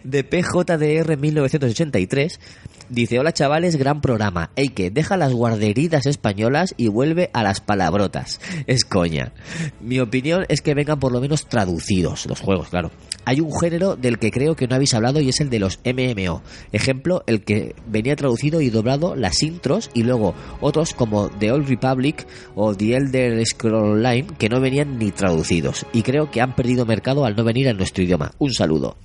De 0.03 0.25
PJDR 0.25 1.17
1983 1.17 2.41
dice 2.89 3.19
hola 3.19 3.33
chavales 3.33 3.77
gran 3.77 4.01
programa. 4.01 4.51
Eike 4.57 4.91
deja 4.91 5.17
las 5.17 5.33
guarderidas 5.33 6.07
españolas 6.07 6.75
y 6.77 6.89
vuelve 6.89 7.31
a 7.33 7.43
las 7.43 7.61
palabrotas. 7.61 8.41
Es 8.67 8.85
coña. 8.85 9.33
Mi 9.81 10.01
opinión 10.01 10.47
es 10.49 10.63
que 10.63 10.75
vengan 10.75 10.99
por 10.99 11.13
lo 11.13 11.21
menos 11.21 11.47
traducidos 11.47 12.27
los 12.27 12.41
juegos 12.41 12.69
claro. 12.69 12.91
Hay 13.25 13.41
un 13.41 13.53
género 13.59 13.97
del 13.97 14.19
que 14.19 14.31
creo 14.31 14.57
que 14.57 14.67
no 14.67 14.75
habéis 14.75 14.95
hablado 14.95 15.21
y 15.21 15.29
es 15.29 15.41
el 15.41 15.51
de 15.51 15.59
los 15.59 15.81
MMO 15.85 16.43
ejemplo 16.73 17.25
el 17.27 17.43
que 17.43 17.75
venía 17.87 18.17
traducido 18.17 18.61
y 18.61 18.71
doblado 18.71 19.17
las 19.17 19.43
intros 19.43 19.91
y 19.95 20.03
luego 20.03 20.35
otros 20.61 20.95
como 20.95 21.29
The 21.29 21.53
Old 21.53 21.69
Republic 21.69 22.27
o 22.55 22.75
The 22.75 22.97
Elder 22.97 23.45
Scroll 23.47 23.75
Online 23.75 24.27
que 24.39 24.49
no 24.49 24.61
venían 24.61 24.99
ni 24.99 25.11
traducidos. 25.11 25.87
Y 25.93 26.03
creo 26.03 26.31
que 26.31 26.41
han 26.41 26.55
perdido 26.55 26.87
mercado 26.87 27.25
al 27.25 27.37
no 27.37 27.45
venir 27.45 27.67
en 27.69 27.77
nuestro 27.77 28.05
idioma. 28.05 28.33
Un 28.39 28.53
saludo 28.53 28.97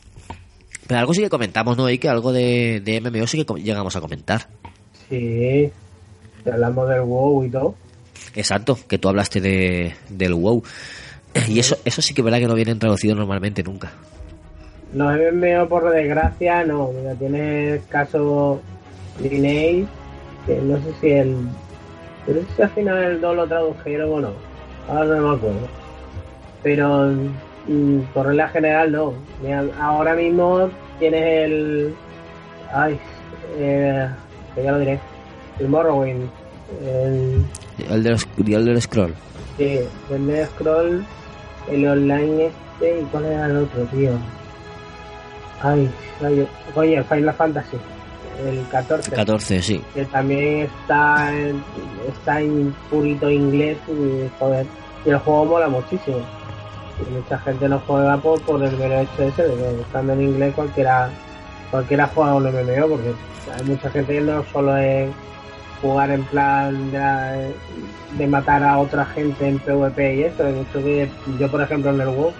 pero 0.89 1.01
algo 1.01 1.13
sí 1.13 1.21
que 1.21 1.29
comentamos, 1.29 1.77
¿no? 1.77 1.87
Y 1.87 1.99
que 1.99 2.09
algo 2.09 2.33
de, 2.33 2.81
de 2.83 2.99
MMO 2.99 3.27
sí 3.27 3.45
que 3.45 3.53
llegamos 3.61 3.95
a 3.95 4.01
comentar. 4.01 4.47
Sí, 5.07 5.71
hablamos 6.51 6.89
del 6.89 7.01
WoW 7.01 7.43
y 7.43 7.51
todo. 7.51 7.75
Exacto, 8.33 8.75
que 8.87 8.97
tú 8.97 9.07
hablaste 9.07 9.39
de, 9.39 9.93
del 10.09 10.33
WoW. 10.33 10.63
Y 11.47 11.59
eso, 11.59 11.77
eso 11.85 12.01
sí 12.01 12.15
que 12.15 12.21
es 12.21 12.25
verdad 12.25 12.39
que 12.39 12.47
no 12.47 12.55
vienen 12.55 12.79
traducidos 12.79 13.15
normalmente 13.15 13.61
nunca. 13.61 13.91
Los 14.91 15.13
MMO, 15.31 15.69
por 15.69 15.91
desgracia, 15.91 16.65
no. 16.65 16.89
Mira, 16.91 17.13
tienes 17.13 17.83
caso 17.83 18.59
Lineage, 19.21 19.85
que 20.47 20.55
no 20.55 20.77
sé 20.77 20.93
si 21.01 21.09
el. 21.11 21.35
Pero 22.25 22.41
si 22.55 22.61
al 22.63 22.69
final 22.71 22.97
el 22.97 23.21
2 23.21 23.35
lo 23.35 23.47
tradujeron 23.47 24.11
o 24.11 24.21
no. 24.21 24.33
Ahora 24.87 25.17
no 25.17 25.29
me 25.29 25.35
acuerdo. 25.35 25.67
Pero 26.63 27.13
por 28.13 28.27
regla 28.27 28.49
general, 28.49 28.91
no. 28.91 29.13
Mira, 29.41 29.63
ahora 29.79 30.15
mismo 30.15 30.69
tienes 30.99 31.21
el. 31.45 31.95
Ay, 32.73 32.99
eh, 33.57 34.09
ya 34.55 34.71
lo 34.71 34.79
diré. 34.79 34.99
El 35.59 35.67
Morrowind. 35.69 36.29
El, 36.83 37.45
El 37.89 38.03
de 38.03 38.11
los, 38.11 38.27
el 38.47 38.81
Scroll. 38.81 39.13
Sí, 39.57 39.79
el 40.11 40.27
de 40.27 40.45
Scroll, 40.45 41.05
el 41.69 41.87
online 41.87 42.45
este, 42.47 43.01
¿y 43.01 43.03
cuál 43.05 43.25
era 43.25 43.45
el 43.47 43.57
otro, 43.57 43.83
tío? 43.85 44.11
Ay, 45.61 45.89
ay, 46.23 46.47
oye, 46.75 46.95
el 46.95 47.03
Final 47.03 47.33
Fantasy, 47.33 47.77
el 48.47 48.65
14. 48.69 49.11
14, 49.11 49.61
sí. 49.61 49.81
Que 49.93 50.05
también 50.05 50.61
está 50.61 51.37
en, 51.37 51.61
está 52.07 52.39
en 52.39 52.73
purito 52.89 53.29
inglés 53.29 53.77
y, 53.89 54.29
joder, 54.39 54.65
y 55.05 55.09
el 55.09 55.17
juego 55.17 55.45
mola 55.45 55.67
muchísimo. 55.67 56.19
Y 57.07 57.11
mucha 57.13 57.37
gente 57.39 57.69
no 57.69 57.79
juega 57.87 58.17
por, 58.17 58.41
por 58.41 58.63
el 58.63 58.75
mero 58.77 58.99
hecho 58.99 59.23
ese 59.23 59.43
de 59.47 59.55
que 59.55 59.81
estando 59.81 60.13
en 60.13 60.21
inglés 60.21 60.53
cualquiera 60.55 61.09
cualquiera 61.71 62.07
juega 62.13 62.33
un 62.35 62.43
MMO 62.43 62.87
porque 62.87 63.13
hay 63.55 63.63
mucha 63.65 63.89
gente 63.91 64.13
que 64.13 64.21
no 64.21 64.43
solo 64.51 64.75
es 64.77 65.09
jugar 65.81 66.09
en 66.11 66.23
plan 66.25 66.91
de, 66.91 67.53
de 68.17 68.27
matar 68.27 68.63
a 68.63 68.79
otra 68.79 69.05
gente 69.05 69.47
en 69.47 69.59
PvP 69.59 70.15
y 70.15 70.23
eso, 70.23 70.45
hay 70.45 70.53
mucho 70.53 70.83
que 70.83 71.09
yo 71.39 71.49
por 71.49 71.61
ejemplo 71.61 71.91
en 71.91 72.01
el 72.01 72.07
WoW 72.09 72.33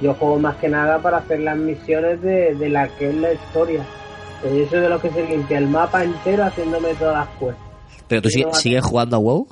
Yo 0.00 0.14
juego 0.14 0.38
más 0.38 0.56
que 0.56 0.68
nada 0.68 0.98
para 1.00 1.18
hacer 1.18 1.40
las 1.40 1.56
misiones 1.56 2.22
de, 2.22 2.54
de 2.54 2.68
la 2.68 2.86
que 2.88 3.08
es 3.10 3.14
la 3.16 3.32
historia. 3.32 3.82
Pero 4.42 4.54
yo 4.54 4.66
soy 4.68 4.80
de 4.80 4.88
los 4.90 5.00
que 5.00 5.10
se 5.10 5.26
limpia 5.26 5.56
el 5.58 5.68
mapa 5.68 6.04
entero 6.04 6.44
haciéndome 6.44 6.94
todas 6.94 7.14
las 7.26 7.28
quests. 7.38 7.56
Pero 8.06 8.22
tú 8.22 8.28
Yo 8.28 8.32
si- 8.32 8.44
no- 8.44 8.54
sigues 8.54 8.84
jugando 8.84 9.16
a 9.16 9.18
WoW. 9.20 9.46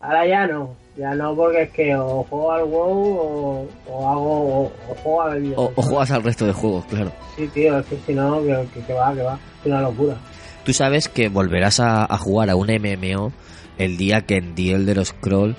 Ahora 0.00 0.26
ya 0.26 0.46
no, 0.46 0.74
ya 1.00 1.14
no 1.14 1.34
porque 1.34 1.62
es 1.62 1.70
que 1.70 1.96
o 1.96 2.22
juego 2.24 2.52
al 2.52 2.64
WoW 2.64 3.16
o, 3.18 3.68
o 3.88 4.08
hago 4.08 4.40
o, 4.40 4.64
o 4.90 4.94
juego 5.02 5.22
al 5.22 5.52
O, 5.56 5.72
o 5.74 5.82
juegas 5.82 6.10
al 6.10 6.22
resto 6.22 6.46
de 6.46 6.52
juegos, 6.52 6.84
claro. 6.86 7.10
Sí, 7.36 7.48
tío, 7.48 7.78
es 7.78 7.86
que 7.86 7.96
si 8.06 8.12
no, 8.14 8.42
que, 8.42 8.66
que, 8.74 8.80
que 8.82 8.92
va, 8.92 9.14
que 9.14 9.22
va, 9.22 9.38
es 9.60 9.66
una 9.66 9.80
locura. 9.80 10.16
Tú 10.64 10.72
sabes 10.72 11.08
que 11.08 11.28
volverás 11.28 11.80
a, 11.80 12.04
a 12.04 12.18
jugar 12.18 12.50
a 12.50 12.56
un 12.56 12.68
MMO 12.68 13.32
el 13.78 13.96
día 13.96 14.20
que 14.22 14.36
en 14.36 14.54
The 14.54 14.72
Elder 14.72 15.04
Scroll 15.06 15.56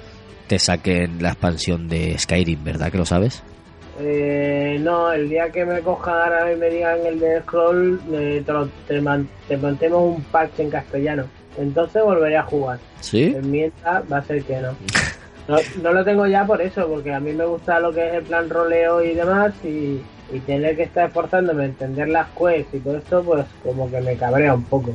te 0.47 0.59
saquen 0.59 1.23
la 1.23 1.29
expansión 1.29 1.87
de 1.87 2.17
Skyrim, 2.19 2.63
¿verdad? 2.63 2.91
Que 2.91 2.97
lo 2.99 3.05
sabes. 3.05 3.41
Eh, 3.99 4.77
no, 4.79 5.11
el 5.11 5.27
día 5.29 5.49
que 5.49 5.65
me 5.65 5.81
cojan 5.81 6.13
ahora 6.15 6.51
y 6.53 6.55
me 6.55 6.69
digan 6.69 6.99
el 7.05 7.19
de 7.19 7.41
Scroll, 7.41 7.99
eh, 8.13 8.43
te, 8.45 8.51
lo- 8.53 8.67
te, 8.87 9.01
man- 9.01 9.29
te 9.47 9.57
mantemos 9.57 10.15
un 10.17 10.23
parche 10.25 10.63
en 10.63 10.69
castellano. 10.69 11.25
Entonces 11.57 12.01
volveré 12.03 12.37
a 12.37 12.43
jugar. 12.43 12.79
¿Sí? 13.01 13.23
En 13.35 13.51
mientras 13.51 14.03
va 14.11 14.17
a 14.17 14.23
ser 14.23 14.43
que 14.43 14.57
no. 14.61 14.69
no. 15.47 15.57
No 15.81 15.93
lo 15.93 16.03
tengo 16.03 16.27
ya 16.27 16.45
por 16.45 16.61
eso, 16.61 16.87
porque 16.87 17.13
a 17.13 17.19
mí 17.19 17.31
me 17.33 17.45
gusta 17.45 17.79
lo 17.79 17.91
que 17.91 18.07
es 18.07 18.13
el 18.15 18.23
plan 18.23 18.49
roleo 18.49 19.03
y 19.03 19.13
demás, 19.13 19.53
y, 19.63 20.01
y 20.31 20.39
tener 20.45 20.75
que 20.75 20.83
estar 20.83 21.07
esforzándome 21.07 21.63
a 21.63 21.65
entender 21.67 22.09
las 22.09 22.27
quests 22.29 22.73
y 22.73 22.79
todo 22.79 22.97
esto, 22.97 23.23
pues 23.23 23.45
como 23.63 23.89
que 23.89 24.01
me 24.01 24.15
cabrea 24.15 24.53
un 24.53 24.63
poco. 24.63 24.93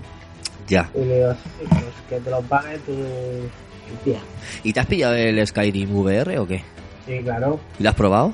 Ya. 0.69 0.89
Y 0.95 1.01
digo, 1.01 1.33
sí, 1.33 1.67
pues 1.69 1.85
que 2.09 2.21
te 2.21 2.31
lo 2.31 2.41
pague 2.43 2.79
tu, 2.79 2.93
tu 2.95 3.95
tía. 4.05 4.19
¿Y 4.63 4.73
te 4.73 4.81
has 4.81 4.87
pillado 4.87 5.15
el 5.15 5.47
Skyrim 5.47 5.95
VR 5.97 6.39
o 6.39 6.47
qué? 6.47 6.63
Sí, 7.07 7.21
claro. 7.23 7.61
¿Y 7.79 7.83
lo 7.85 7.89
has 7.91 7.95
probado? 7.95 8.33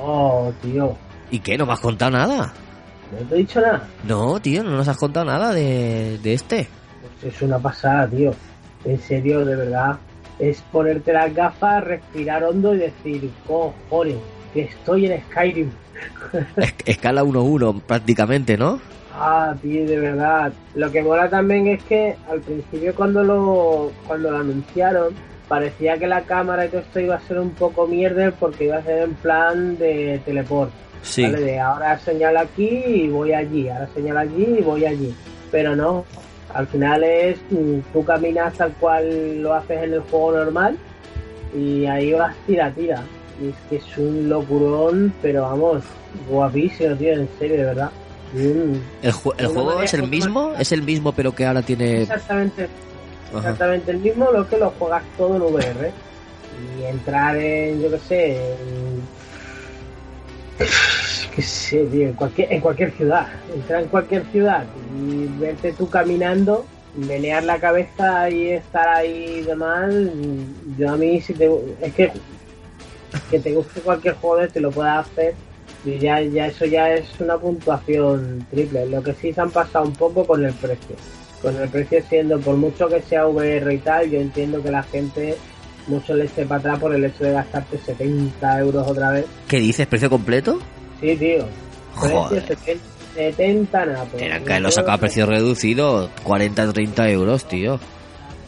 Oh, 0.00 0.52
tío. 0.62 0.96
¿Y 1.30 1.38
qué? 1.38 1.56
¿No 1.56 1.66
me 1.66 1.72
has 1.72 1.80
contado 1.80 2.10
nada? 2.10 2.52
No 3.12 3.28
te 3.28 3.34
he 3.34 3.38
dicho 3.38 3.60
nada. 3.60 3.86
No, 4.04 4.40
tío, 4.40 4.64
no 4.64 4.70
nos 4.70 4.88
has 4.88 4.96
contado 4.96 5.26
nada 5.26 5.52
de, 5.52 6.18
de 6.18 6.34
este. 6.34 6.66
Pues 7.20 7.34
es 7.34 7.42
una 7.42 7.58
pasada, 7.58 8.08
tío. 8.08 8.32
En 8.84 8.98
serio, 9.00 9.44
de 9.44 9.54
verdad. 9.54 9.96
Es 10.42 10.60
ponerte 10.72 11.12
las 11.12 11.32
gafas, 11.34 11.84
respirar 11.84 12.42
hondo 12.44 12.74
y 12.74 12.78
decir, 12.78 13.30
cojones, 13.46 14.16
que 14.52 14.62
estoy 14.62 15.06
en 15.06 15.22
Skyrim. 15.30 15.70
Es- 16.56 16.74
Escala 16.84 17.22
1-1 17.22 17.80
prácticamente, 17.82 18.56
¿no? 18.58 18.80
Ah, 19.14 19.54
tío, 19.62 19.86
de 19.86 19.98
verdad. 20.00 20.52
Lo 20.74 20.90
que 20.90 21.02
mola 21.02 21.28
también 21.28 21.68
es 21.68 21.82
que 21.84 22.16
al 22.30 22.40
principio 22.40 22.94
cuando 22.94 23.22
lo, 23.22 23.92
cuando 24.06 24.30
lo 24.32 24.38
anunciaron, 24.38 25.14
parecía 25.48 25.96
que 25.98 26.06
la 26.06 26.22
cámara 26.22 26.64
y 26.66 26.70
todo 26.70 26.80
esto 26.80 26.98
iba 26.98 27.14
a 27.16 27.20
ser 27.20 27.38
un 27.38 27.50
poco 27.50 27.86
mierder 27.86 28.32
porque 28.32 28.64
iba 28.64 28.78
a 28.78 28.82
ser 28.82 29.02
en 29.02 29.14
plan 29.14 29.76
de 29.78 30.20
teleport. 30.24 30.70
Sí. 31.02 31.22
¿vale? 31.24 31.40
De 31.40 31.60
ahora 31.60 31.98
señalo 31.98 32.40
aquí 32.40 32.66
y 32.86 33.08
voy 33.08 33.32
allí, 33.32 33.68
ahora 33.68 33.88
señalo 33.94 34.20
allí 34.20 34.56
y 34.58 34.62
voy 34.62 34.86
allí. 34.86 35.14
Pero 35.50 35.76
no, 35.76 36.04
al 36.54 36.66
final 36.66 37.02
es 37.04 37.38
mm, 37.50 37.78
tú 37.92 38.04
caminas 38.04 38.54
tal 38.54 38.72
cual 38.74 39.42
lo 39.42 39.54
haces 39.54 39.82
en 39.82 39.94
el 39.94 40.00
juego 40.00 40.32
normal 40.32 40.76
y 41.56 41.86
ahí 41.86 42.12
vas 42.12 42.34
tira 42.46 42.70
tira. 42.72 43.02
Y 43.42 43.48
es 43.48 43.54
que 43.68 43.76
es 43.76 43.98
un 43.98 44.28
locurón, 44.28 45.12
pero 45.22 45.42
vamos, 45.42 45.82
guapísimo, 46.28 46.94
tío, 46.96 47.12
en 47.14 47.28
serio, 47.38 47.56
de 47.56 47.64
verdad. 47.64 47.90
Mm. 48.34 48.74
¿El, 49.02 49.12
ju- 49.12 49.34
el 49.38 49.46
Una 49.46 49.54
juego 49.60 49.82
es 49.82 49.94
el 49.94 50.08
mismo? 50.08 50.54
¿Es 50.58 50.72
el 50.72 50.82
mismo 50.82 51.12
pero 51.12 51.34
que 51.34 51.44
ahora 51.46 51.62
tiene... 51.62 52.02
Exactamente, 52.02 52.68
Ajá. 53.30 53.38
exactamente 53.38 53.90
el 53.90 53.98
mismo, 53.98 54.30
lo 54.30 54.46
que 54.48 54.58
lo 54.58 54.70
juegas 54.78 55.02
todo 55.16 55.36
en 55.36 55.42
VR. 55.42 55.90
Y 56.78 56.84
entrar 56.84 57.36
en, 57.36 57.82
yo 57.82 57.90
qué 57.90 57.98
sé, 57.98 58.36
en, 58.36 59.02
qué 61.34 61.42
sé, 61.42 61.84
tío, 61.86 62.08
en 62.08 62.14
cualquier, 62.14 62.52
en 62.52 62.60
cualquier 62.60 62.92
ciudad. 62.92 63.26
Entrar 63.54 63.82
en 63.82 63.88
cualquier 63.88 64.24
ciudad 64.26 64.64
y 64.96 65.26
verte 65.40 65.72
tú 65.72 65.88
caminando, 65.88 66.66
menear 66.96 67.44
la 67.44 67.58
cabeza 67.58 68.30
y 68.30 68.50
estar 68.50 68.88
ahí 68.88 69.38
y 69.40 69.42
demás. 69.42 69.94
Yo 70.78 70.90
a 70.90 70.96
mí, 70.96 71.20
si 71.20 71.34
te, 71.34 71.50
es 71.80 71.94
que 71.94 72.12
que 73.30 73.38
te 73.38 73.52
guste 73.52 73.80
cualquier 73.80 74.14
juego 74.14 74.40
este 74.40 74.60
lo 74.60 74.70
puedas 74.70 75.06
hacer 75.06 75.34
y 75.84 75.98
ya, 75.98 76.20
ya 76.20 76.46
eso 76.46 76.64
ya 76.64 76.94
es 76.94 77.08
una 77.18 77.36
puntuación 77.36 78.46
triple. 78.50 78.86
Lo 78.86 79.02
que 79.02 79.14
sí 79.14 79.32
se 79.32 79.40
han 79.40 79.50
pasado 79.50 79.84
un 79.84 79.94
poco 79.94 80.24
con 80.24 80.44
el 80.44 80.52
precio. 80.54 80.94
Con 81.40 81.56
el 81.56 81.68
precio 81.68 82.00
siendo, 82.08 82.38
por 82.38 82.56
mucho 82.56 82.88
que 82.88 83.02
sea 83.02 83.26
VR 83.26 83.74
y 83.74 83.78
tal, 83.78 84.08
yo 84.08 84.20
entiendo 84.20 84.62
que 84.62 84.70
la 84.70 84.84
gente 84.84 85.36
mucho 85.88 86.14
le 86.14 86.26
esté 86.26 86.46
para 86.46 86.60
atrás 86.60 86.78
por 86.78 86.94
el 86.94 87.04
hecho 87.04 87.24
de 87.24 87.32
gastarte 87.32 87.78
70 87.78 88.60
euros 88.60 88.86
otra 88.86 89.10
vez. 89.10 89.26
¿Qué 89.48 89.58
dices? 89.58 89.88
¿Precio 89.88 90.08
completo? 90.08 90.60
Sí, 91.02 91.14
tío. 91.16 91.44
Precio 92.00 92.22
Joder. 92.22 92.46
70, 92.46 92.84
70 93.14 93.84
nada. 93.86 94.04
pues. 94.04 94.22
Tenían 94.22 94.44
que 94.44 94.50
haberlo 94.52 94.70
sacado 94.70 94.92
a 94.94 94.98
precio 94.98 95.26
reducido, 95.26 96.08
40-30 96.24 97.10
euros, 97.10 97.44
tío. 97.46 97.78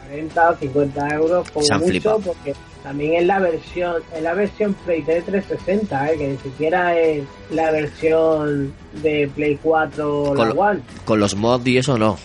40 0.08 0.50
o 0.50 0.56
50 0.56 1.08
euros 1.14 1.50
como 1.50 1.66
Se 1.66 1.74
han 1.74 1.80
mucho 1.80 1.90
flipado. 1.90 2.20
porque 2.20 2.54
también 2.82 3.14
es 3.14 3.26
la 3.26 3.38
versión 3.40 4.02
es 4.14 4.22
la 4.22 4.34
versión 4.34 4.74
Play 4.84 5.02
3 5.02 5.24
360 5.24 6.10
¿eh? 6.12 6.16
que 6.18 6.28
ni 6.28 6.36
siquiera 6.38 6.96
es 6.98 7.24
la 7.50 7.70
versión 7.72 8.72
de 9.02 9.28
Play 9.34 9.58
4 9.62 10.22
o 10.22 10.34
Con, 10.34 10.38
la 10.38 10.54
lo- 10.54 10.60
One 10.60 10.80
con 11.04 11.18
los 11.20 11.34
mods 11.34 11.66
y 11.66 11.78
eso 11.78 11.98
no. 11.98 12.16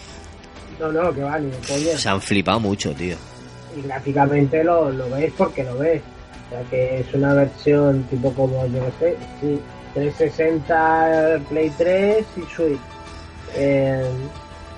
no 0.80 0.91
no 0.91 1.14
que 1.14 1.23
va 1.23 1.39
ni 1.39 1.49
de 1.49 1.57
coña 1.68 1.97
Se 1.97 2.10
han 2.10 2.22
flipado 2.22 2.60
mucho, 2.60 2.93
tío. 2.93 3.15
y 3.76 3.81
gráficamente 3.81 4.64
lo, 4.64 4.91
lo 4.91 5.10
ves 5.10 5.31
porque 5.38 5.64
lo 5.64 5.77
ves 5.77 6.01
o 6.47 6.49
sea 6.51 6.61
que 6.69 6.99
es 6.99 7.14
una 7.14 7.34
versión 7.34 8.03
tipo 8.03 8.31
como 8.34 8.65
yo 8.68 8.80
no 8.81 8.91
sé 8.99 9.15
sí 9.41 9.60
360 9.94 11.40
Play 11.49 11.72
3 11.78 12.26
y 12.38 12.41
Switch 12.53 12.80
Eh, 13.56 14.03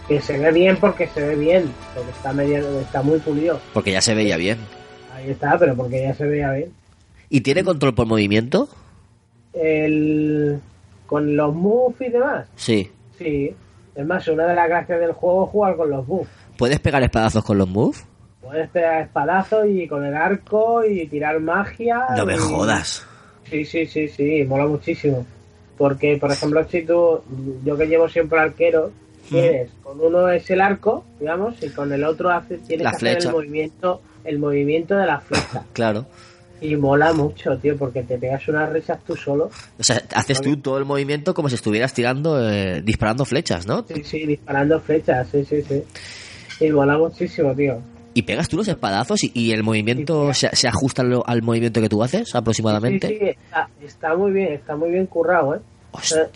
que 0.07 0.21
se 0.21 0.37
ve 0.37 0.51
bien 0.51 0.77
porque 0.77 1.07
se 1.07 1.21
ve 1.21 1.35
bien 1.35 1.71
porque 1.93 2.11
está 2.11 2.33
medio 2.33 2.79
está 2.79 3.01
muy 3.01 3.19
pulido 3.19 3.59
Porque 3.73 3.91
ya 3.91 4.01
se 4.01 4.13
veía 4.15 4.37
bien. 4.37 4.57
ahí 5.15 5.29
está 5.31 5.57
pero 5.59 5.75
porque 5.75 6.01
ya 6.03 6.13
se 6.13 6.25
veía 6.25 6.51
bien 6.51 6.71
¿Y 7.29 7.41
tiene 7.41 7.63
control 7.63 7.93
por 7.95 8.07
movimiento? 8.07 8.67
el 9.53 10.59
con 11.05 11.35
los 11.35 11.53
moves 11.53 11.99
y 12.01 12.09
demás 12.09 12.47
Sí. 12.55 12.89
sí 13.17 13.53
es 13.95 14.05
más 14.05 14.25
una 14.29 14.45
de 14.47 14.55
las 14.55 14.69
gracias 14.69 14.99
del 14.99 15.11
juego 15.11 15.43
es 15.45 15.51
jugar 15.51 15.75
con 15.75 15.89
los 15.89 16.07
moves 16.07 16.27
¿Puedes 16.57 16.79
pegar 16.79 17.03
espadazos 17.03 17.43
con 17.43 17.57
los 17.57 17.67
moves? 17.67 18.05
puedes 18.41 18.69
pegar 18.69 19.01
espadazos 19.01 19.65
y 19.67 19.87
con 19.87 20.05
el 20.05 20.15
arco 20.15 20.83
y 20.85 21.05
tirar 21.07 21.39
magia 21.39 22.05
No 22.15 22.25
me 22.25 22.37
jodas. 22.37 23.05
Sí 23.51 23.65
sí 23.65 23.85
sí 23.85 24.07
sí 24.07 24.43
mola 24.45 24.65
muchísimo 24.65 25.25
porque 25.77 26.17
por 26.17 26.31
ejemplo 26.31 26.65
si 26.69 26.81
tú 26.83 27.19
yo 27.63 27.77
que 27.77 27.85
llevo 27.85 28.09
siempre 28.09 28.39
arquero 28.39 28.91
tienes 29.29 29.69
con 29.83 29.99
uno 29.99 30.27
es 30.29 30.49
el 30.49 30.61
arco 30.61 31.03
digamos 31.19 31.55
y 31.61 31.69
con 31.69 31.91
el 31.93 32.03
otro 32.03 32.31
haces 32.31 32.63
tienes 32.63 32.83
La 32.85 32.91
que 32.91 32.95
hacer 32.95 33.17
el 33.27 33.31
movimiento 33.31 34.01
el 34.23 34.39
movimiento 34.39 34.95
de 34.95 35.05
la 35.05 35.19
flecha 35.19 35.63
Claro. 35.73 36.05
y 36.61 36.75
mola 36.75 37.11
mucho 37.13 37.57
tío 37.57 37.75
porque 37.77 38.03
te 38.03 38.17
pegas 38.17 38.47
unas 38.47 38.71
risas 38.71 38.99
tú 39.05 39.15
solo 39.15 39.49
O 39.79 39.83
sea, 39.83 40.01
haces 40.15 40.41
tú 40.41 40.57
todo 40.57 40.77
el 40.77 40.85
movimiento 40.85 41.33
como 41.33 41.49
si 41.49 41.55
estuvieras 41.55 41.93
tirando, 41.93 42.39
eh, 42.49 42.81
disparando 42.83 43.25
flechas, 43.25 43.65
¿no? 43.67 43.83
Sí, 43.87 44.03
sí, 44.03 44.25
disparando 44.25 44.79
flechas, 44.79 45.27
sí, 45.31 45.43
sí, 45.43 45.61
sí. 45.63 45.83
Y 46.63 46.69
mola 46.69 46.97
muchísimo, 46.97 47.55
tío. 47.55 47.79
Y 48.13 48.23
pegas 48.23 48.49
tú 48.49 48.57
los 48.57 48.67
espadazos 48.67 49.23
y, 49.23 49.31
y 49.33 49.51
el 49.53 49.63
movimiento 49.63 50.33
se, 50.33 50.53
se 50.55 50.67
ajusta 50.67 51.01
al, 51.01 51.21
al 51.25 51.41
movimiento 51.41 51.79
que 51.81 51.87
tú 51.89 52.03
haces 52.03 52.35
aproximadamente. 52.35 53.07
Sí, 53.07 53.17
sí, 53.19 53.25
está, 53.29 53.69
está 53.81 54.15
muy 54.15 54.31
bien, 54.31 54.53
está 54.53 54.75
muy 54.75 54.91
bien 54.91 55.05
currado, 55.05 55.55
¿eh? 55.55 55.59
Hostia. 55.91 56.29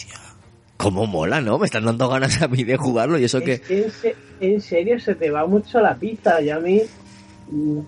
¿Cómo 0.78 1.06
mola, 1.06 1.42
no? 1.42 1.58
Me 1.58 1.66
están 1.66 1.86
dando 1.86 2.08
ganas 2.10 2.42
a 2.42 2.48
mí 2.48 2.64
de 2.64 2.78
jugarlo 2.78 3.18
y 3.18 3.24
eso 3.26 3.40
que... 3.42 3.54
Es 3.54 3.62
que 3.62 3.84
en, 3.84 3.92
se- 3.92 4.16
en 4.42 4.62
serio 4.62 5.00
se 5.00 5.16
te 5.16 5.32
va 5.32 5.46
mucho 5.48 5.80
la 5.82 5.96
pizza 5.96 6.42
y 6.42 6.50
a 6.50 6.60
mí 6.60 6.82
mm, 7.50 7.80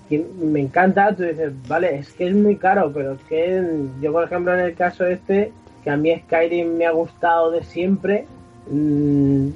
me 0.41 0.61
encanta, 0.61 1.13
tú 1.15 1.23
dices, 1.23 1.51
vale, 1.67 1.99
es 1.99 2.09
que 2.13 2.27
es 2.27 2.33
muy 2.35 2.55
caro, 2.55 2.91
pero 2.93 3.13
es 3.13 3.21
que 3.29 3.61
yo, 4.01 4.11
por 4.11 4.23
ejemplo, 4.23 4.53
en 4.53 4.61
el 4.61 4.73
caso 4.73 5.05
este, 5.05 5.51
que 5.83 5.89
a 5.89 5.97
mí 5.97 6.13
Skyrim 6.25 6.77
me 6.77 6.85
ha 6.85 6.91
gustado 6.91 7.51
de 7.51 7.63
siempre, 7.63 8.25
mm, 8.69 9.47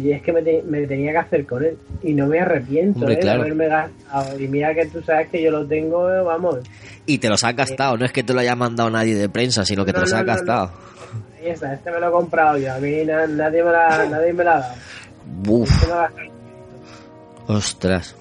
y 0.00 0.10
es 0.12 0.22
que 0.22 0.32
me, 0.32 0.42
te- 0.42 0.62
me 0.62 0.86
tenía 0.86 1.12
que 1.12 1.18
hacer 1.18 1.46
con 1.46 1.64
él 1.64 1.76
y 2.02 2.12
no 2.12 2.26
me 2.26 2.38
arrepiento 2.40 3.00
Hombre, 3.00 3.14
¿eh? 3.14 3.18
claro. 3.20 3.38
de 3.40 3.46
haberme 3.46 3.68
gastado. 3.68 4.38
Y 4.40 4.48
mira 4.48 4.74
que 4.74 4.86
tú 4.86 5.00
sabes 5.02 5.28
que 5.30 5.42
yo 5.42 5.50
lo 5.50 5.66
tengo, 5.66 6.10
eh, 6.10 6.20
vamos, 6.22 6.58
Y 7.06 7.18
te 7.18 7.28
los 7.28 7.42
has 7.44 7.56
gastado, 7.56 7.96
no 7.96 8.04
es 8.04 8.12
que 8.12 8.22
te 8.22 8.34
lo 8.34 8.40
haya 8.40 8.54
mandado 8.56 8.90
nadie 8.90 9.14
de 9.14 9.28
prensa, 9.28 9.64
sino 9.64 9.84
que 9.84 9.92
te 9.92 10.00
los 10.00 10.10
no, 10.10 10.16
has 10.18 10.22
no, 10.24 10.26
gastado. 10.32 10.70
este 11.42 11.90
me 11.90 12.00
lo 12.00 12.08
he 12.08 12.12
comprado 12.12 12.58
yo, 12.58 12.72
a 12.74 12.78
mí 12.78 13.04
na- 13.04 13.26
nadie, 13.26 13.62
me 13.62 13.70
la, 13.72 14.06
nadie 14.10 14.32
me 14.32 14.44
la 14.44 14.56
ha 14.56 14.60
dado. 14.60 14.74
Uf, 15.48 15.70
Este 15.82 16.30
ostras. 17.46 18.16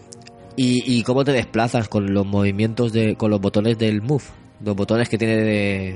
¿Y, 0.55 0.83
¿Y 0.99 1.03
cómo 1.03 1.23
te 1.25 1.31
desplazas 1.31 1.87
con 1.89 2.13
los 2.13 2.25
movimientos 2.25 2.93
de... 2.93 3.15
con 3.15 3.31
los 3.31 3.41
botones 3.41 3.77
del 3.77 4.01
move? 4.01 4.23
Los 4.63 4.75
botones 4.75 5.09
que 5.09 5.17
tiene 5.17 5.37
de, 5.37 5.95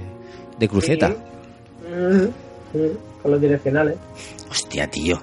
de 0.60 0.68
cruceta. 0.68 1.10
Mm, 1.10 2.26
con 3.22 3.32
los 3.32 3.40
direccionales. 3.42 3.96
Hostia, 4.50 4.88
tío. 4.90 5.22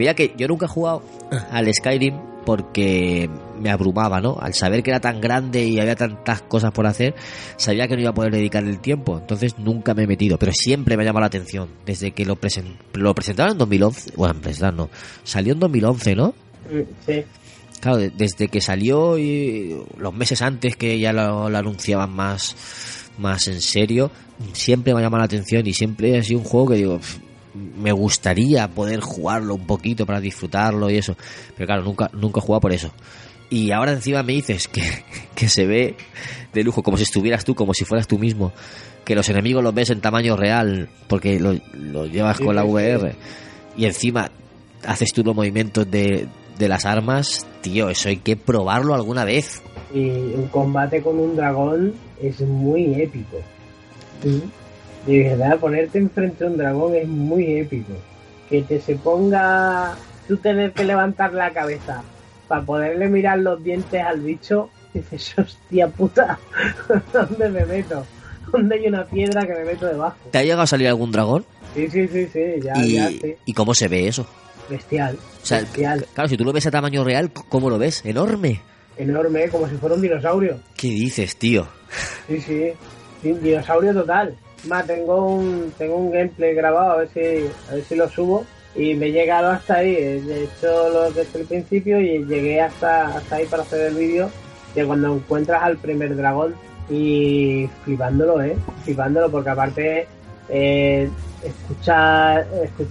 Mira 0.00 0.14
que 0.14 0.32
yo 0.36 0.48
nunca 0.48 0.64
he 0.64 0.68
jugado 0.68 1.02
al 1.50 1.72
Skyrim 1.72 2.14
porque 2.46 3.28
me 3.60 3.70
abrumaba, 3.70 4.18
¿no? 4.20 4.38
Al 4.40 4.54
saber 4.54 4.82
que 4.82 4.88
era 4.90 4.98
tan 4.98 5.20
grande 5.20 5.62
y 5.66 5.78
había 5.78 5.94
tantas 5.94 6.40
cosas 6.40 6.72
por 6.72 6.86
hacer, 6.86 7.14
sabía 7.58 7.86
que 7.86 7.96
no 7.96 8.00
iba 8.00 8.10
a 8.10 8.14
poder 8.14 8.32
dedicar 8.32 8.64
el 8.64 8.80
tiempo, 8.80 9.18
entonces 9.18 9.58
nunca 9.58 9.92
me 9.92 10.04
he 10.04 10.06
metido, 10.06 10.38
pero 10.38 10.50
siempre 10.52 10.96
me 10.96 11.02
ha 11.02 11.06
llamado 11.06 11.20
la 11.20 11.26
atención, 11.26 11.68
desde 11.84 12.12
que 12.12 12.24
lo, 12.24 12.36
presen- 12.40 12.78
lo 12.94 13.14
presentaron 13.14 13.52
en 13.52 13.58
2011, 13.58 14.12
bueno, 14.16 14.40
presentar 14.40 14.72
no, 14.72 14.88
salió 15.22 15.52
en 15.52 15.60
2011, 15.60 16.14
¿no? 16.16 16.28
Mm, 16.70 16.80
Sí. 17.06 17.24
Claro, 17.78 17.98
de- 17.98 18.10
desde 18.10 18.48
que 18.48 18.60
salió 18.62 19.18
y 19.18 19.76
los 19.98 20.14
meses 20.14 20.40
antes 20.40 20.76
que 20.76 20.98
ya 20.98 21.12
lo, 21.12 21.50
lo 21.50 21.58
anunciaban 21.58 22.10
más, 22.10 22.56
más 23.18 23.48
en 23.48 23.60
serio, 23.60 24.10
siempre 24.54 24.94
me 24.94 25.00
ha 25.00 25.02
llamado 25.02 25.20
la 25.20 25.24
atención 25.26 25.66
y 25.66 25.74
siempre 25.74 26.16
ha 26.18 26.22
sido 26.22 26.38
un 26.40 26.44
juego 26.46 26.68
que 26.68 26.76
digo, 26.76 26.96
"Pf, 26.98 27.20
me 27.54 27.92
gustaría 27.92 28.68
poder 28.68 29.00
jugarlo 29.00 29.54
un 29.54 29.66
poquito 29.66 30.06
para 30.06 30.20
disfrutarlo 30.20 30.88
y 30.90 30.96
eso. 30.98 31.16
Pero 31.56 31.66
claro, 31.66 31.82
nunca, 31.82 32.10
nunca 32.12 32.40
he 32.40 32.42
jugado 32.42 32.60
por 32.60 32.72
eso. 32.72 32.92
Y 33.48 33.72
ahora 33.72 33.92
encima 33.92 34.22
me 34.22 34.32
dices 34.34 34.68
que, 34.68 34.82
que 35.34 35.48
se 35.48 35.66
ve 35.66 35.96
de 36.52 36.62
lujo, 36.64 36.82
como 36.82 36.96
si 36.96 37.02
estuvieras 37.04 37.44
tú, 37.44 37.54
como 37.54 37.74
si 37.74 37.84
fueras 37.84 38.06
tú 38.06 38.18
mismo. 38.18 38.52
Que 39.04 39.14
los 39.14 39.28
enemigos 39.28 39.64
los 39.64 39.74
ves 39.74 39.90
en 39.90 40.00
tamaño 40.00 40.36
real, 40.36 40.88
porque 41.08 41.40
lo, 41.40 41.54
lo 41.74 42.06
llevas 42.06 42.36
Sí, 42.36 42.44
con 42.44 42.54
la 42.54 42.62
sí. 42.62 42.68
VR. 42.68 43.14
Y 43.76 43.86
encima 43.86 44.30
haces 44.86 45.12
tú 45.12 45.22
los 45.24 45.34
movimientos 45.34 45.90
de, 45.90 46.28
de 46.58 46.68
las 46.68 46.84
armas. 46.86 47.46
Tío, 47.60 47.90
eso 47.90 48.08
hay 48.08 48.18
que 48.18 48.36
probarlo 48.36 48.94
alguna 48.94 49.24
vez. 49.24 49.62
Y 49.92 50.08
un 50.10 50.46
combate 50.52 51.02
con 51.02 51.18
un 51.18 51.34
dragón 51.34 51.94
es 52.22 52.40
muy 52.42 52.94
épico. 53.02 53.38
De 55.06 55.22
verdad, 55.22 55.58
ponerte 55.58 55.98
enfrente 55.98 56.44
a 56.44 56.48
un 56.48 56.56
dragón 56.56 56.94
es 56.94 57.08
muy 57.08 57.58
épico. 57.58 57.92
Que 58.48 58.62
te 58.62 58.80
se 58.80 58.96
ponga 58.96 59.96
tú 60.28 60.36
tener 60.36 60.72
que 60.72 60.84
levantar 60.84 61.32
la 61.32 61.50
cabeza 61.52 62.02
para 62.48 62.62
poderle 62.62 63.08
mirar 63.08 63.38
los 63.38 63.62
dientes 63.62 64.02
al 64.02 64.20
bicho, 64.20 64.70
dices, 64.94 65.38
hostia 65.38 65.88
puta, 65.88 66.38
¿dónde 67.12 67.48
me 67.48 67.64
meto? 67.64 68.04
¿Dónde 68.52 68.74
hay 68.74 68.88
una 68.88 69.06
piedra 69.06 69.46
que 69.46 69.52
me 69.54 69.64
meto 69.64 69.86
debajo? 69.86 70.16
¿Te 70.32 70.38
ha 70.38 70.42
llegado 70.42 70.62
a 70.62 70.66
salir 70.66 70.88
algún 70.88 71.12
dragón? 71.12 71.44
Sí, 71.74 71.88
sí, 71.88 72.08
sí, 72.08 72.26
sí, 72.26 72.40
ya, 72.62 72.72
y, 72.78 72.94
ya, 72.94 73.08
sí. 73.08 73.36
¿Y 73.44 73.52
cómo 73.52 73.74
se 73.74 73.86
ve 73.86 74.08
eso? 74.08 74.26
Bestial. 74.68 75.16
O 75.42 75.46
sea, 75.46 75.60
bestial. 75.60 76.04
claro, 76.12 76.28
si 76.28 76.36
tú 76.36 76.44
lo 76.44 76.52
ves 76.52 76.66
a 76.66 76.70
tamaño 76.72 77.04
real, 77.04 77.32
¿cómo 77.32 77.70
lo 77.70 77.78
ves? 77.78 78.04
Enorme. 78.04 78.60
Enorme, 78.96 79.48
como 79.48 79.68
si 79.68 79.76
fuera 79.76 79.94
un 79.94 80.02
dinosaurio. 80.02 80.58
¿Qué 80.76 80.88
dices, 80.88 81.36
tío? 81.36 81.66
Sí, 82.26 82.40
sí. 82.40 82.72
Sí, 83.22 83.32
Dinosaurio 83.34 83.92
total. 83.92 84.34
Más, 84.64 84.86
tengo 84.86 85.26
un, 85.26 85.72
tengo 85.78 85.96
un 85.96 86.10
gameplay 86.12 86.54
grabado, 86.54 86.92
a 86.92 86.96
ver 86.98 87.08
si, 87.08 87.20
a 87.70 87.74
ver 87.74 87.84
si 87.84 87.94
lo 87.94 88.08
subo. 88.10 88.44
Y 88.76 88.94
me 88.94 89.06
he 89.06 89.12
llegado 89.12 89.50
hasta 89.50 89.76
ahí. 89.76 89.94
He 89.96 90.44
hecho 90.44 90.90
lo 90.90 91.06
es 91.08 91.34
el 91.34 91.44
principio 91.46 92.00
y 92.00 92.24
llegué 92.24 92.60
hasta, 92.60 93.08
hasta 93.16 93.36
ahí 93.36 93.46
para 93.46 93.62
hacer 93.62 93.80
el 93.88 93.94
vídeo. 93.94 94.30
De 94.74 94.86
cuando 94.86 95.14
encuentras 95.16 95.62
al 95.62 95.76
primer 95.78 96.14
dragón 96.14 96.54
y 96.88 97.68
flipándolo, 97.84 98.40
¿eh? 98.42 98.56
Flipándolo 98.84 99.30
porque 99.30 99.50
aparte 99.50 100.06
eh, 100.48 101.08
escuchar... 101.44 102.46
escu- 102.62 102.86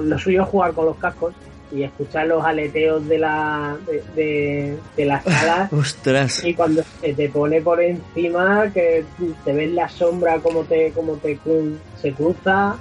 lo 0.00 0.16
suyo 0.18 0.44
jugar 0.44 0.72
con 0.74 0.86
los 0.86 0.96
cascos 0.96 1.34
y 1.74 1.82
escuchar 1.84 2.26
los 2.26 2.44
aleteos 2.44 3.06
de 3.08 3.18
la 3.18 3.76
de, 3.86 4.02
de, 4.14 4.78
de 4.96 5.04
las 5.04 5.26
alas 5.26 5.72
Ostras. 5.72 6.44
y 6.44 6.54
cuando 6.54 6.82
se 7.00 7.14
te 7.14 7.28
pone 7.28 7.60
por 7.62 7.80
encima 7.80 8.70
que 8.72 9.04
te 9.44 9.52
ves 9.52 9.70
la 9.72 9.88
sombra 9.88 10.38
como 10.40 10.62
te 10.64 10.90
como 10.92 11.14
te 11.14 11.38
se 12.00 12.12
cruza 12.12 12.76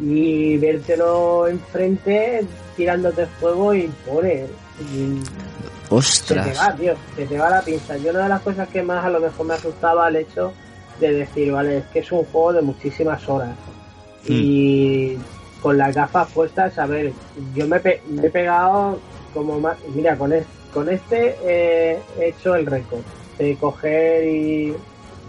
y 0.00 0.56
vértelo 0.58 1.46
enfrente 1.46 2.44
tirándote 2.76 3.26
fuego 3.26 3.72
y 3.74 3.88
pone 4.06 4.46
y 4.80 5.20
se 5.22 5.88
te 5.88 5.94
Ostras. 5.94 6.58
va 6.58 6.74
tío 6.74 6.94
se 7.14 7.26
te 7.26 7.38
va 7.38 7.50
la 7.50 7.62
pinza 7.62 7.96
yo 7.98 8.10
una 8.10 8.24
de 8.24 8.28
las 8.30 8.42
cosas 8.42 8.68
que 8.68 8.82
más 8.82 9.04
a 9.04 9.10
lo 9.10 9.20
mejor 9.20 9.46
me 9.46 9.54
asustaba 9.54 10.08
el 10.08 10.16
hecho 10.16 10.52
de 10.98 11.12
decir 11.12 11.52
vale 11.52 11.78
es 11.78 11.84
que 11.92 12.00
es 12.00 12.10
un 12.10 12.24
juego 12.24 12.52
de 12.54 12.62
muchísimas 12.62 13.28
horas 13.28 13.50
y 14.26 15.16
con 15.64 15.78
las 15.78 15.94
gafas 15.94 16.30
puestas, 16.30 16.78
a 16.78 16.84
ver, 16.84 17.10
yo 17.54 17.66
me, 17.66 17.80
pe- 17.80 18.02
me 18.10 18.26
he 18.26 18.30
pegado 18.30 18.98
como 19.32 19.58
más, 19.58 19.78
mira, 19.94 20.14
con, 20.14 20.30
es- 20.34 20.44
con 20.74 20.90
este 20.90 21.34
eh, 21.42 21.98
he 22.20 22.28
hecho 22.28 22.54
el 22.54 22.66
récord 22.66 23.00
de 23.38 23.56
coger 23.56 24.24
y 24.26 24.74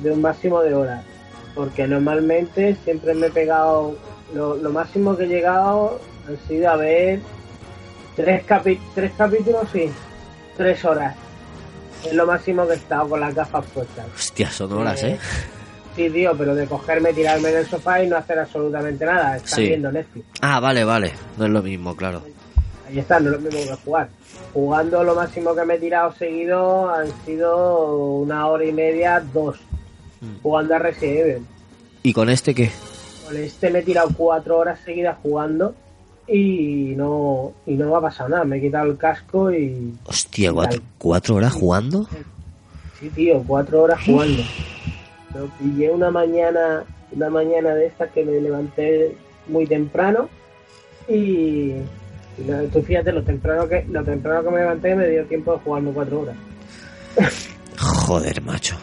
de 0.03 0.11
un 0.11 0.19
máximo 0.19 0.61
de 0.61 0.73
horas, 0.73 1.05
porque 1.55 1.87
normalmente 1.87 2.75
siempre 2.83 3.13
me 3.13 3.27
he 3.27 3.31
pegado, 3.31 3.95
lo, 4.33 4.57
lo 4.57 4.71
máximo 4.71 5.15
que 5.15 5.23
he 5.23 5.27
llegado 5.27 6.01
han 6.27 6.37
sido 6.49 6.69
a 6.69 6.75
ver 6.75 7.21
tres, 8.17 8.45
capi- 8.45 8.79
tres 8.93 9.13
capítulos, 9.17 9.69
sí, 9.71 9.89
tres 10.57 10.83
horas. 10.83 11.15
Es 12.05 12.11
lo 12.13 12.25
máximo 12.27 12.67
que 12.67 12.73
he 12.73 12.75
estado 12.75 13.07
con 13.07 13.21
las 13.21 13.33
gafas 13.33 13.63
puestas. 13.73 14.05
Hostia, 14.13 14.49
son 14.51 14.73
horas, 14.73 15.01
¿eh? 15.01 15.17
Sí, 15.95 16.09
tío, 16.09 16.33
pero 16.37 16.53
de 16.55 16.65
cogerme, 16.67 17.13
tirarme 17.13 17.49
en 17.49 17.57
el 17.59 17.65
sofá 17.67 18.03
y 18.03 18.07
no 18.07 18.17
hacer 18.17 18.37
absolutamente 18.39 19.05
nada. 19.05 19.37
Estar 19.37 19.49
Sí. 19.59 19.67
viendo 19.67 19.91
Netflix. 19.91 20.25
Ah, 20.41 20.59
vale, 20.59 20.83
vale. 20.83 21.13
No 21.37 21.45
es 21.45 21.51
lo 21.51 21.61
mismo, 21.63 21.95
claro. 21.95 22.21
Ahí 22.87 22.99
está, 22.99 23.19
no 23.19 23.29
es 23.29 23.41
lo 23.41 23.41
mismo 23.49 23.61
que 23.75 23.81
jugar. 23.83 24.09
Jugando 24.53 25.03
lo 25.03 25.15
máximo 25.15 25.55
que 25.55 25.63
me 25.65 25.75
he 25.75 25.79
tirado 25.79 26.13
seguido 26.13 26.89
han 26.93 27.07
sido 27.25 27.95
una 28.17 28.47
hora 28.47 28.65
y 28.65 28.71
media, 28.73 29.23
dos. 29.33 29.57
Mm. 30.21 30.41
Jugando 30.43 30.75
a 30.75 30.79
Resident 30.79 31.19
Evil. 31.19 31.45
¿Y 32.03 32.13
con 32.13 32.29
este 32.29 32.53
qué? 32.53 32.71
Con 33.25 33.37
este 33.37 33.69
me 33.71 33.79
he 33.79 33.83
tirado 33.83 34.09
cuatro 34.15 34.57
horas 34.59 34.79
seguidas 34.85 35.17
jugando 35.23 35.73
y 36.27 36.93
no, 36.95 37.53
y 37.65 37.73
no 37.75 37.89
me 37.89 37.95
ha 37.95 38.01
pasado 38.01 38.29
nada. 38.29 38.43
Me 38.43 38.57
he 38.57 38.61
quitado 38.61 38.85
el 38.91 38.97
casco 38.97 39.51
y... 39.51 39.93
Hostia, 40.05 40.51
¿cuatro, 40.51 40.81
cuatro 40.97 41.35
horas 41.35 41.53
jugando? 41.53 42.07
Sí, 42.99 43.09
tío, 43.09 43.43
cuatro 43.47 43.83
horas 43.83 43.99
jugando. 44.05 44.43
Lo 45.35 45.47
pillé 45.57 45.91
una 45.91 46.09
mañana, 46.11 46.83
una 47.11 47.29
mañana 47.29 47.75
de 47.75 47.87
estas 47.87 48.09
que 48.11 48.23
me 48.23 48.39
levanté 48.39 49.15
muy 49.47 49.65
temprano 49.67 50.29
y, 51.07 51.13
y 52.37 52.43
lo- 52.47 52.63
tú 52.71 52.81
fíjate 52.81 53.11
lo 53.11 53.21
temprano 53.23 53.67
que 53.67 53.85
lo 53.89 54.03
temprano 54.03 54.43
que 54.43 54.49
me 54.51 54.59
levanté 54.59 54.95
me 54.95 55.07
dio 55.09 55.25
tiempo 55.25 55.53
de 55.53 55.59
jugarme 55.59 55.91
cuatro 55.91 56.21
horas. 56.21 56.35
Joder, 57.77 58.41
macho. 58.41 58.75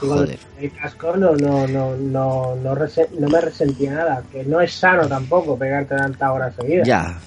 Con 0.00 0.28
el 0.60 0.72
casco 0.72 1.16
no, 1.16 1.34
no, 1.36 1.66
no, 1.66 1.96
no, 1.96 2.54
no, 2.56 2.74
no 2.74 3.28
me 3.28 3.40
resentía 3.40 3.92
nada, 3.94 4.22
que 4.30 4.44
no 4.44 4.60
es 4.60 4.74
sano 4.74 5.08
tampoco 5.08 5.56
pegarte 5.56 5.96
tantas 5.96 6.30
horas 6.30 6.54
seguidas. 6.56 6.86
Ya. 6.86 7.18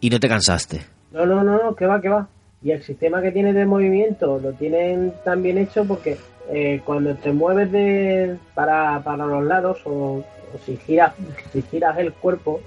Y 0.00 0.08
no 0.08 0.18
te 0.18 0.28
cansaste. 0.28 0.80
No, 1.12 1.26
no, 1.26 1.42
no, 1.44 1.62
no, 1.62 1.74
que 1.74 1.86
va, 1.86 2.00
que 2.00 2.08
va. 2.08 2.26
Y 2.62 2.70
el 2.70 2.82
sistema 2.82 3.20
que 3.20 3.32
tiene 3.32 3.52
de 3.52 3.66
movimiento 3.66 4.38
lo 4.38 4.52
tienen 4.52 5.12
tan 5.24 5.42
bien 5.42 5.58
hecho 5.58 5.84
porque 5.84 6.16
eh, 6.50 6.80
cuando 6.84 7.14
te 7.14 7.32
mueves 7.32 7.70
de 7.72 8.36
para, 8.54 9.00
para 9.04 9.26
los 9.26 9.44
lados 9.44 9.78
o, 9.84 9.90
o 10.20 10.58
si 10.64 10.76
giras 10.76 11.12
si 11.52 11.62
giras 11.62 11.98
el 11.98 12.12
cuerpo 12.12 12.60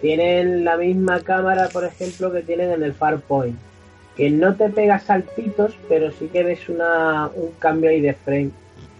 tienen 0.00 0.64
la 0.64 0.76
misma 0.76 1.20
cámara, 1.20 1.68
por 1.72 1.84
ejemplo, 1.84 2.30
que 2.32 2.42
tienen 2.42 2.70
en 2.70 2.82
el 2.82 2.92
Farpoint, 2.92 3.56
que 4.16 4.30
no 4.30 4.54
te 4.54 4.68
pega 4.68 4.98
saltitos, 4.98 5.74
pero 5.88 6.12
sí 6.12 6.28
que 6.32 6.42
ves 6.42 6.68
una, 6.68 7.28
un 7.34 7.50
cambio 7.58 7.90
ahí 7.90 8.00
de 8.00 8.12
frame 8.14 8.50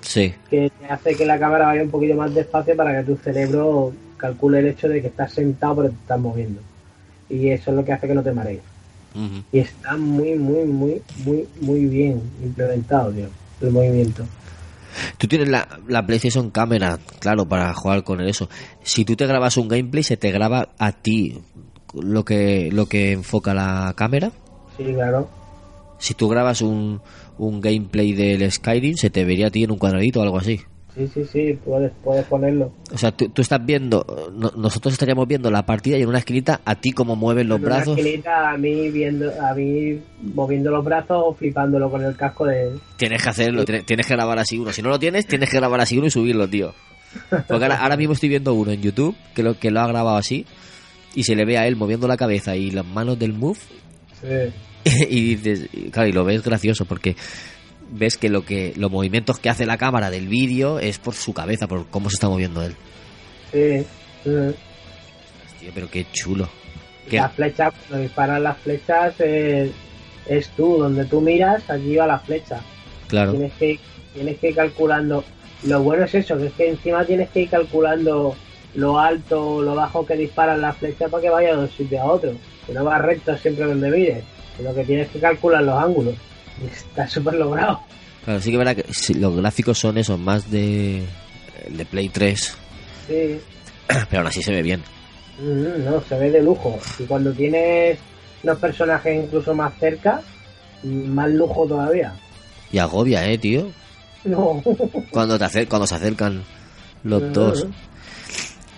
Sí. 0.01 0.33
que 0.49 0.71
hace 0.89 1.15
que 1.17 1.27
la 1.27 1.39
cámara 1.39 1.67
vaya 1.67 1.83
un 1.83 1.91
poquito 1.91 2.15
más 2.15 2.33
despacio 2.35 2.77
para 2.77 2.97
que 2.97 3.05
tu 3.13 3.17
cerebro 3.17 3.93
calcule 4.17 4.61
el 4.61 4.69
hecho 4.69 4.89
de 4.89 5.03
que 5.03 5.09
estás 5.09 5.33
sentado 5.33 5.77
pero 5.77 5.89
te 5.91 5.95
estás 5.97 6.19
moviendo. 6.21 6.61
Y 7.29 7.49
eso 7.51 7.71
es 7.71 7.77
lo 7.77 7.85
que 7.85 7.93
hace 7.93 8.07
que 8.07 8.15
no 8.15 8.23
te 8.23 8.33
marees. 8.33 8.61
Y 9.53 9.59
está 9.59 9.97
muy, 9.97 10.35
muy, 10.35 10.65
muy, 10.65 11.03
muy, 11.25 11.49
muy 11.61 11.87
bien 11.87 12.21
implementado, 12.43 13.11
tío, 13.13 13.27
el 13.61 13.71
movimiento. 13.71 14.25
Tú 15.19 15.29
tienes 15.29 15.49
la, 15.49 15.69
la 15.89 16.07
PlayStation 16.07 16.51
Camera, 16.51 16.99
claro, 17.21 17.47
para 17.47 17.73
jugar 17.75 18.03
con 18.05 18.21
eso. 18.21 18.49
Si 18.83 19.05
tú 19.05 19.15
te 19.17 19.27
grabas 19.27 19.57
un 19.57 19.69
gameplay, 19.69 20.03
se 20.03 20.17
te 20.17 20.31
graba 20.31 20.71
a 20.79 20.93
ti 20.93 21.39
lo 21.95 22.25
que, 22.25 22.71
lo 22.73 22.87
que 22.87 23.13
enfoca 23.13 23.55
la 23.55 23.93
cámara. 23.97 24.33
Sí, 24.77 24.85
claro. 24.85 25.29
Si 25.99 26.15
tú 26.15 26.29
grabas 26.29 26.63
un, 26.63 27.01
un 27.39 27.61
gameplay 27.61 28.13
del 28.13 28.51
Skyrim, 28.51 28.97
se 28.97 29.11
te 29.11 29.25
vería 29.25 29.49
a 29.49 29.51
ti 29.51 29.65
en 29.65 29.71
un 29.71 29.79
cuadradito 29.79 30.21
o 30.21 30.23
algo 30.23 30.39
así. 30.39 30.61
Sí, 30.97 31.07
sí, 31.13 31.25
sí, 31.31 31.59
puedes, 31.63 31.93
puedes 32.03 32.25
ponerlo. 32.25 32.73
O 32.91 32.97
sea, 32.97 33.13
tú, 33.13 33.29
tú 33.29 33.43
estás 33.43 33.65
viendo, 33.67 34.31
no- 34.35 34.53
nosotros 34.57 34.95
estaríamos 34.95 35.29
viendo 35.29 35.51
la 35.51 35.67
partida 35.67 35.99
y 35.99 36.03
en 36.03 36.09
una 36.09 36.19
esquinita 36.19 36.63
a 36.65 36.75
ti 36.77 36.93
cómo 36.93 37.17
mueven 37.17 37.49
los 37.49 37.59
En 37.59 37.67
una 37.67 37.75
brazos. 37.77 37.99
esquinita 37.99 38.51
a 38.53 38.57
mí 38.57 38.91
viendo, 38.91 39.31
a 39.45 39.53
mí 39.55 40.01
moviendo 40.35 40.71
los 40.71 40.83
brazos 40.83 41.23
o 41.23 41.35
flipándolo 41.35 41.91
con 41.91 42.03
el 42.03 42.17
casco 42.17 42.47
de... 42.47 42.71
Tienes 42.97 43.23
que 43.23 43.29
hacerlo, 43.29 43.65
tienes, 43.67 43.85
tienes 43.85 44.07
que 44.07 44.15
grabar 44.15 44.39
así 44.39 44.59
uno. 44.59 44.73
Si 44.73 44.81
no 44.81 44.89
lo 44.89 44.99
tienes, 44.99 45.27
tienes 45.27 45.51
que 45.51 45.59
grabar 45.59 45.81
así 45.81 45.99
uno 45.99 46.07
y 46.07 46.11
subirlo, 46.11 46.49
tío. 46.49 46.73
Porque 47.31 47.65
ahora, 47.65 47.77
ahora 47.83 47.97
mismo 47.99 48.15
estoy 48.15 48.31
viendo 48.31 48.55
uno 48.55 48.73
en 48.73 48.81
YouTube 48.81 49.15
que 49.35 49.43
lo, 49.43 49.59
que 49.59 49.71
lo 49.71 49.81
ha 49.81 49.87
grabado 49.89 50.17
así 50.17 50.47
y 51.15 51.25
se 51.25 51.35
le 51.37 51.45
ve 51.45 51.59
a 51.59 51.67
él 51.67 51.77
moviendo 51.77 52.09
la 52.09 52.17
cabeza 52.17 52.57
y 52.57 52.71
las 52.71 52.87
manos 52.87 53.19
del 53.19 53.33
move 53.35 53.59
Sí. 54.23 54.51
y 55.11 55.35
dices, 55.35 55.69
claro, 55.91 56.09
y 56.09 56.13
lo 56.13 56.25
ves 56.25 56.43
gracioso 56.43 56.85
porque 56.87 57.17
ves 57.91 58.17
que 58.17 58.29
lo 58.29 58.45
que 58.45 58.73
los 58.77 58.91
movimientos 58.91 59.39
que 59.39 59.49
hace 59.49 59.67
la 59.67 59.79
cámara 59.79 60.11
del 60.11 60.29
vídeo 60.29 60.79
es 60.79 60.99
por 60.99 61.15
su 61.15 61.33
cabeza, 61.33 61.67
por 61.67 61.87
cómo 61.89 62.11
se 62.11 62.15
está 62.15 62.29
moviendo 62.29 62.63
él. 62.63 62.75
Sí, 63.53 63.85
sí. 64.25 64.31
Tío, 65.61 65.71
pero 65.75 65.91
qué 65.91 66.07
chulo. 66.13 66.49
¿Qué? 67.09 67.17
Las 67.17 67.33
flechas, 67.33 67.73
cuando 67.89 68.03
disparan 68.03 68.43
las 68.43 68.59
flechas, 68.59 69.21
es, 69.21 69.71
es 70.27 70.49
tú, 70.51 70.79
donde 70.79 71.05
tú 71.05 71.21
miras, 71.21 71.69
allí 71.71 71.97
va 71.97 72.07
la 72.07 72.19
flecha. 72.19 72.61
Claro. 73.09 73.33
Tienes 73.33 73.53
que, 73.55 73.79
tienes 74.15 74.39
que 74.39 74.49
ir 74.49 74.55
calculando. 74.57 75.25
Lo 75.63 75.83
bueno 75.83 76.05
es 76.05 76.15
eso, 76.15 76.37
que 76.37 76.47
es 76.47 76.53
que 76.53 76.69
encima 76.69 77.05
tienes 77.05 77.31
que 77.31 77.43
ir 77.43 77.51
calculando 77.51 78.37
lo 78.75 78.99
alto, 78.99 79.63
lo 79.63 79.75
bajo 79.75 80.05
que 80.05 80.17
disparan 80.17 80.61
las 80.61 80.77
flechas 80.77 81.11
para 81.11 81.23
que 81.23 81.31
vaya 81.31 81.55
de 81.57 81.63
un 81.63 81.71
sitio 81.71 82.03
a 82.03 82.07
otro. 82.07 82.33
Que 82.67 82.73
no 82.73 82.85
va 82.85 82.99
recto 82.99 83.37
siempre 83.37 83.65
donde 83.65 83.91
mires, 83.91 84.25
sino 84.57 84.75
que 84.75 84.85
tienes 84.85 85.09
que 85.09 85.21
calcular 85.21 85.63
los 85.63 85.83
ángulos. 85.83 86.15
Y 86.63 86.67
está 86.67 87.07
súper 87.09 87.35
logrado. 87.35 87.81
Claro, 88.25 88.41
sí 88.41 88.51
que 88.51 88.57
verdad 88.57 88.77
que 88.77 89.15
los 89.15 89.37
gráficos 89.37 89.79
son 89.79 89.99
esos, 89.99 90.19
más 90.19 90.51
de, 90.51 91.05
de 91.71 91.85
Play 91.85 92.09
3, 92.09 92.57
Sí, 93.07 93.41
pero 94.11 94.19
aún 94.19 94.27
así 94.29 94.43
se 94.43 94.53
ve 94.53 94.63
bien. 94.63 94.83
Mm, 95.39 95.85
no, 95.85 96.01
se 96.09 96.19
ve 96.19 96.31
de 96.31 96.43
lujo. 96.43 96.79
Y 96.99 97.05
cuando 97.05 97.33
tienes 97.33 97.99
los 98.43 98.59
personajes 98.59 99.25
incluso 99.25 99.55
más 99.55 99.73
cerca, 99.79 100.23
más 100.83 101.31
lujo 101.31 101.67
todavía. 101.67 102.15
Y 102.73 102.79
agobia, 102.79 103.25
eh, 103.29 103.39
tío. 103.39 103.71
No. 104.25 104.61
Cuando, 105.13 105.39
te 105.39 105.45
acer- 105.45 105.69
cuando 105.69 105.87
se 105.87 105.95
acercan 105.95 106.43
los 107.05 107.33
dos. 107.33 107.67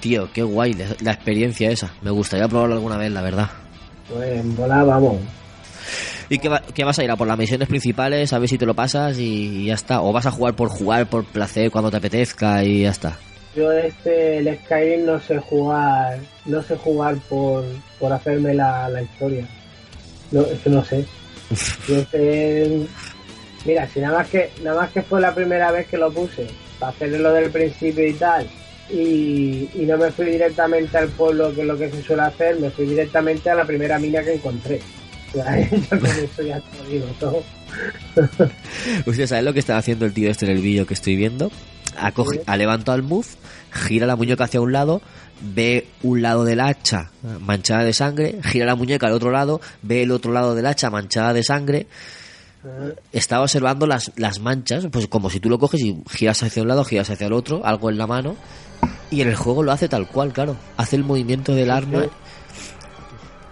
Tío, 0.00 0.30
qué 0.32 0.42
guay 0.42 0.74
la, 0.74 0.86
la 1.00 1.12
experiencia 1.12 1.70
esa. 1.70 1.92
Me 2.02 2.10
gustaría 2.10 2.46
probarlo 2.48 2.74
alguna 2.74 2.98
vez, 2.98 3.10
la 3.10 3.22
verdad. 3.22 3.48
Pues 4.12 4.40
en 4.40 4.54
vamos. 4.56 5.16
¿Y 6.28 6.38
qué, 6.38 6.48
va- 6.48 6.62
qué 6.74 6.84
vas 6.84 6.98
a 6.98 7.04
ir 7.04 7.10
a 7.10 7.16
por 7.16 7.26
las 7.26 7.38
misiones 7.38 7.68
principales? 7.68 8.32
A 8.32 8.38
ver 8.38 8.48
si 8.48 8.58
te 8.58 8.66
lo 8.66 8.74
pasas 8.74 9.18
y 9.18 9.66
ya 9.66 9.74
está. 9.74 10.02
O 10.02 10.12
vas 10.12 10.26
a 10.26 10.30
jugar 10.30 10.54
por 10.54 10.68
jugar, 10.68 11.06
por 11.08 11.24
placer, 11.24 11.70
cuando 11.70 11.90
te 11.90 11.96
apetezca 11.96 12.62
y 12.64 12.82
ya 12.82 12.90
está. 12.90 13.18
Yo 13.56 13.72
este, 13.72 14.38
el 14.38 14.58
Skyrim 14.58 15.06
no 15.06 15.18
sé 15.20 15.38
jugar, 15.38 16.18
no 16.44 16.62
sé 16.62 16.76
jugar 16.76 17.16
por, 17.28 17.64
por 17.98 18.12
hacerme 18.12 18.54
la, 18.54 18.88
la 18.88 19.02
historia. 19.02 19.46
No, 20.30 20.42
es 20.42 20.58
que 20.60 20.70
no 20.70 20.84
sé. 20.84 21.04
Yo 21.88 22.04
sé- 22.10 22.86
mira, 23.64 23.88
si 23.88 24.00
nada 24.00 24.18
más 24.18 24.28
que, 24.28 24.50
nada 24.62 24.82
más 24.82 24.90
que 24.90 25.02
fue 25.02 25.20
la 25.20 25.34
primera 25.34 25.70
vez 25.72 25.88
que 25.88 25.96
lo 25.96 26.12
puse, 26.12 26.46
para 26.78 26.92
hacerlo 26.92 27.32
del 27.32 27.50
principio 27.50 28.06
y 28.06 28.12
tal, 28.12 28.46
y, 28.90 29.68
y 29.74 29.84
no 29.86 29.96
me 29.96 30.10
fui 30.10 30.26
directamente 30.26 30.96
al 30.98 31.08
pueblo 31.08 31.52
que 31.54 31.62
es 31.62 31.66
lo 31.66 31.76
que 31.78 31.90
se 31.90 32.02
suele 32.02 32.22
hacer, 32.22 32.60
me 32.60 32.70
fui 32.70 32.86
directamente 32.86 33.48
a 33.50 33.54
la 33.54 33.64
primera 33.64 33.98
mina 33.98 34.22
que 34.22 34.34
encontré. 34.34 34.80
O 35.28 35.32
sea, 35.32 35.70
yo 35.70 36.00
con 36.00 36.06
eso 36.06 36.42
ya 36.42 36.60
te 36.60 36.78
lo 36.78 36.88
digo 36.88 37.06
todo. 37.20 37.42
¿Usted 39.06 39.26
sabe 39.26 39.42
lo 39.42 39.52
que 39.52 39.60
está 39.60 39.76
haciendo 39.76 40.06
el 40.06 40.12
tío 40.12 40.30
este 40.30 40.46
en 40.46 40.52
el 40.52 40.62
vídeo 40.62 40.86
que 40.86 40.94
estoy 40.94 41.16
viendo? 41.16 41.50
Ha, 42.46 42.56
levantado 42.56 42.96
el 42.96 43.02
move, 43.02 43.26
gira 43.72 44.06
la 44.06 44.14
muñeca 44.14 44.44
hacia 44.44 44.60
un 44.60 44.72
lado, 44.72 45.02
ve 45.40 45.88
un 46.02 46.22
lado 46.22 46.44
del 46.44 46.60
hacha 46.60 47.10
manchada 47.40 47.82
de 47.82 47.92
sangre, 47.92 48.38
gira 48.44 48.66
la 48.66 48.76
muñeca 48.76 49.08
al 49.08 49.14
otro 49.14 49.30
lado, 49.30 49.60
ve 49.82 50.02
el 50.02 50.12
otro 50.12 50.32
lado 50.32 50.54
del 50.54 50.66
hacha 50.66 50.90
manchada 50.90 51.32
de 51.32 51.42
sangre. 51.42 51.86
Estaba 53.12 53.42
observando 53.42 53.86
las, 53.86 54.12
las 54.16 54.40
manchas, 54.40 54.86
pues 54.92 55.08
como 55.08 55.30
si 55.30 55.40
tú 55.40 55.48
lo 55.48 55.58
coges 55.58 55.80
y 55.80 56.02
giras 56.08 56.42
hacia 56.42 56.62
un 56.62 56.68
lado, 56.68 56.84
giras 56.84 57.10
hacia 57.10 57.26
el 57.26 57.32
otro, 57.32 57.64
algo 57.64 57.90
en 57.90 57.98
la 57.98 58.06
mano. 58.06 58.36
Y 59.10 59.22
en 59.22 59.28
el 59.28 59.36
juego 59.36 59.62
lo 59.62 59.72
hace 59.72 59.88
tal 59.88 60.06
cual, 60.06 60.32
claro. 60.32 60.56
Hace 60.76 60.96
el 60.96 61.04
movimiento 61.04 61.54
del 61.54 61.70
arma. 61.70 62.04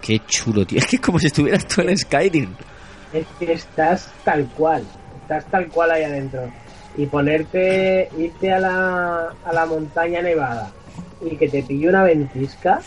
Qué 0.07 0.21
chulo, 0.27 0.65
tío. 0.67 0.79
Es 0.83 0.87
que 0.87 0.97
es 0.97 1.03
como 1.03 1.19
si 1.19 1.27
estuvieras 1.27 1.67
tú 1.67 1.81
en 1.83 1.97
Skyrim. 1.97 2.55
es 3.13 3.27
que 3.39 3.53
estás 3.53 4.11
tal 4.25 4.47
cual, 4.57 4.85
estás 5.23 5.45
tal 5.47 5.67
cual 5.69 5.91
ahí 5.91 6.05
adentro. 6.05 6.43
Y 6.97 7.07
ponerte, 7.07 8.09
irte 8.19 8.53
a 8.53 8.59
la, 8.61 9.29
a 9.45 9.53
la 9.53 9.67
montaña 9.67 10.23
nevada 10.23 10.71
y 11.21 11.37
que 11.37 11.49
te 11.49 11.63
pille 11.63 11.89
una 11.89 12.05
ventisca, 12.05 12.81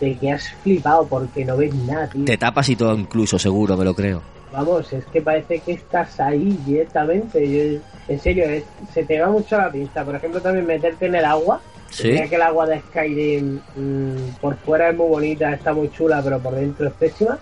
te 0.00 0.16
quedas 0.16 0.48
flipado 0.62 1.06
porque 1.06 1.44
no 1.44 1.56
ves 1.56 1.72
nada, 1.74 2.08
tío. 2.08 2.24
Te 2.24 2.36
tapas 2.36 2.68
y 2.68 2.76
todo 2.76 2.94
incluso, 2.96 3.38
seguro, 3.38 3.76
me 3.76 3.84
lo 3.84 3.94
creo. 3.94 4.22
Vamos, 4.52 4.92
es 4.92 5.04
que 5.06 5.20
parece 5.20 5.58
que 5.60 5.72
estás 5.72 6.18
ahí 6.20 6.58
directamente. 6.64 7.46
Yo- 7.76 7.80
en 8.08 8.18
serio, 8.18 8.44
es- 8.46 8.64
se 8.94 9.04
te 9.04 9.20
va 9.20 9.28
mucho 9.28 9.56
la 9.58 9.70
pinza. 9.70 10.02
Por 10.04 10.14
ejemplo, 10.16 10.40
también 10.40 10.66
meterte 10.66 11.06
en 11.06 11.14
el 11.16 11.24
agua. 11.24 11.60
Sí. 11.90 12.10
Que 12.28 12.34
el 12.36 12.42
agua 12.42 12.66
de 12.66 12.80
Skyrim 12.80 13.60
mm, 13.76 14.16
por 14.40 14.56
fuera 14.58 14.90
es 14.90 14.96
muy 14.96 15.08
bonita, 15.08 15.52
está 15.54 15.72
muy 15.72 15.90
chula, 15.90 16.20
pero 16.22 16.38
por 16.38 16.54
dentro 16.54 16.86
es 16.88 16.92
pésima. 16.94 17.38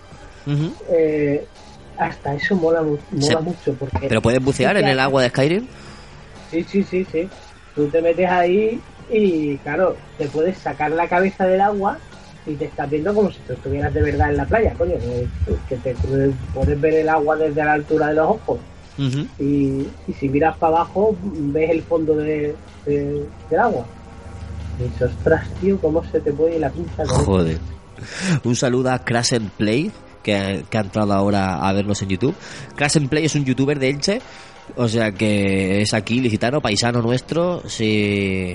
Eh, 0.89 1.45
hasta 1.97 2.33
eso 2.35 2.55
mola, 2.55 2.81
mola 2.81 3.39
mucho. 3.41 3.73
Porque 3.73 4.07
¿Pero 4.07 4.21
puedes 4.21 4.41
bucear 4.43 4.77
en 4.77 4.87
el 4.87 4.99
agua 4.99 5.21
de 5.23 5.29
Skyrim? 5.29 5.67
Sí, 6.51 6.63
sí, 6.63 6.83
sí, 6.83 7.05
sí. 7.11 7.27
Tú 7.75 7.87
te 7.89 8.01
metes 8.01 8.29
ahí 8.29 8.79
y, 9.11 9.57
claro, 9.57 9.95
te 10.17 10.27
puedes 10.27 10.57
sacar 10.57 10.91
la 10.91 11.07
cabeza 11.07 11.45
del 11.45 11.61
agua 11.61 11.97
y 12.45 12.53
te 12.55 12.65
estás 12.65 12.89
viendo 12.89 13.13
como 13.13 13.29
si 13.31 13.39
tú 13.39 13.53
estuvieras 13.53 13.93
de 13.93 14.01
verdad 14.01 14.29
en 14.29 14.37
la 14.37 14.45
playa, 14.45 14.73
coño. 14.77 14.93
Que, 14.95 15.27
que 15.67 15.75
te 15.75 15.95
puedes 16.53 16.79
ver 16.81 16.93
el 16.93 17.09
agua 17.09 17.35
desde 17.35 17.63
la 17.65 17.73
altura 17.73 18.07
de 18.07 18.13
los 18.15 18.29
ojos. 18.29 18.59
Y, 19.37 19.87
y 20.07 20.13
si 20.19 20.29
miras 20.29 20.55
para 20.57 20.77
abajo, 20.77 21.15
ves 21.21 21.69
el 21.69 21.83
fondo 21.83 22.15
de, 22.15 22.55
de- 22.85 23.25
del 23.49 23.59
agua. 23.59 23.85
Ostras, 25.01 25.47
tío, 25.61 25.79
¿cómo 25.79 26.03
se 26.11 26.19
te 26.19 26.31
puede 26.31 26.59
la 26.59 26.69
pinza? 26.69 27.03
con 27.03 27.05
esto?". 27.05 27.23
Joder. 27.25 27.59
Un 28.43 28.55
saludo 28.55 28.91
a 28.91 28.99
Crash 28.99 29.33
Play, 29.57 29.91
que, 30.23 30.63
que 30.69 30.77
ha 30.77 30.81
entrado 30.81 31.13
ahora 31.13 31.67
a 31.67 31.73
vernos 31.73 32.01
en 32.01 32.09
YouTube. 32.09 32.35
Crash 32.75 32.97
Play 33.07 33.25
es 33.25 33.35
un 33.35 33.45
youtuber 33.45 33.79
de 33.79 33.89
Elche, 33.89 34.21
o 34.75 34.87
sea 34.87 35.11
que 35.11 35.81
es 35.81 35.93
aquí, 35.93 36.19
licitano, 36.19 36.61
paisano 36.61 37.01
nuestro. 37.01 37.67
Si, 37.67 38.53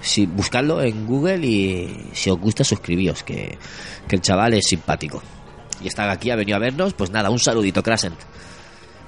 si 0.00 0.26
buscadlo 0.26 0.82
en 0.82 1.06
Google 1.06 1.46
y 1.46 2.10
si 2.12 2.30
os 2.30 2.38
gusta, 2.38 2.64
suscribíos, 2.64 3.22
que, 3.22 3.56
que 4.08 4.16
el 4.16 4.22
chaval 4.22 4.54
es 4.54 4.66
simpático. 4.66 5.22
Y 5.82 5.88
está 5.88 6.10
aquí, 6.10 6.30
ha 6.30 6.36
venido 6.36 6.56
a 6.56 6.60
vernos. 6.60 6.94
Pues 6.94 7.10
nada, 7.10 7.30
un 7.30 7.38
saludito, 7.38 7.82
Crasent. 7.82 8.16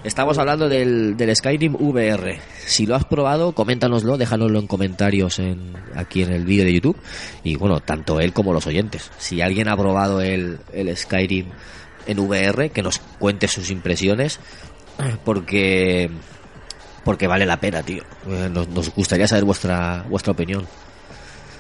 Estamos 0.04 0.36
hablando 0.36 0.68
del, 0.68 1.16
del 1.16 1.34
Skyrim 1.34 1.76
VR. 1.76 2.38
Si 2.66 2.84
lo 2.84 2.94
has 2.94 3.06
probado, 3.06 3.52
coméntanoslo, 3.52 4.18
déjanoslo 4.18 4.58
en 4.58 4.66
comentarios 4.66 5.38
en, 5.38 5.72
aquí 5.94 6.22
en 6.22 6.30
el 6.30 6.44
vídeo 6.44 6.66
de 6.66 6.74
YouTube. 6.74 6.98
Y 7.42 7.56
bueno, 7.56 7.80
tanto 7.80 8.20
él 8.20 8.34
como 8.34 8.52
los 8.52 8.66
oyentes. 8.66 9.10
Si 9.16 9.40
alguien 9.40 9.66
ha 9.66 9.76
probado 9.76 10.20
el, 10.20 10.58
el 10.74 10.94
Skyrim 10.94 11.46
en 12.06 12.18
VR, 12.18 12.68
que 12.68 12.82
nos 12.82 12.98
cuente 13.18 13.48
sus 13.48 13.70
impresiones. 13.70 14.40
Porque 15.24 16.10
porque 17.02 17.26
vale 17.26 17.46
la 17.46 17.58
pena, 17.58 17.82
tío. 17.82 18.02
Eh, 18.28 18.50
Nos, 18.52 18.94
gustaría 18.94 19.26
saber 19.26 19.44
vuestra 19.44 20.04
vuestra 20.08 20.32
opinión. 20.32 20.66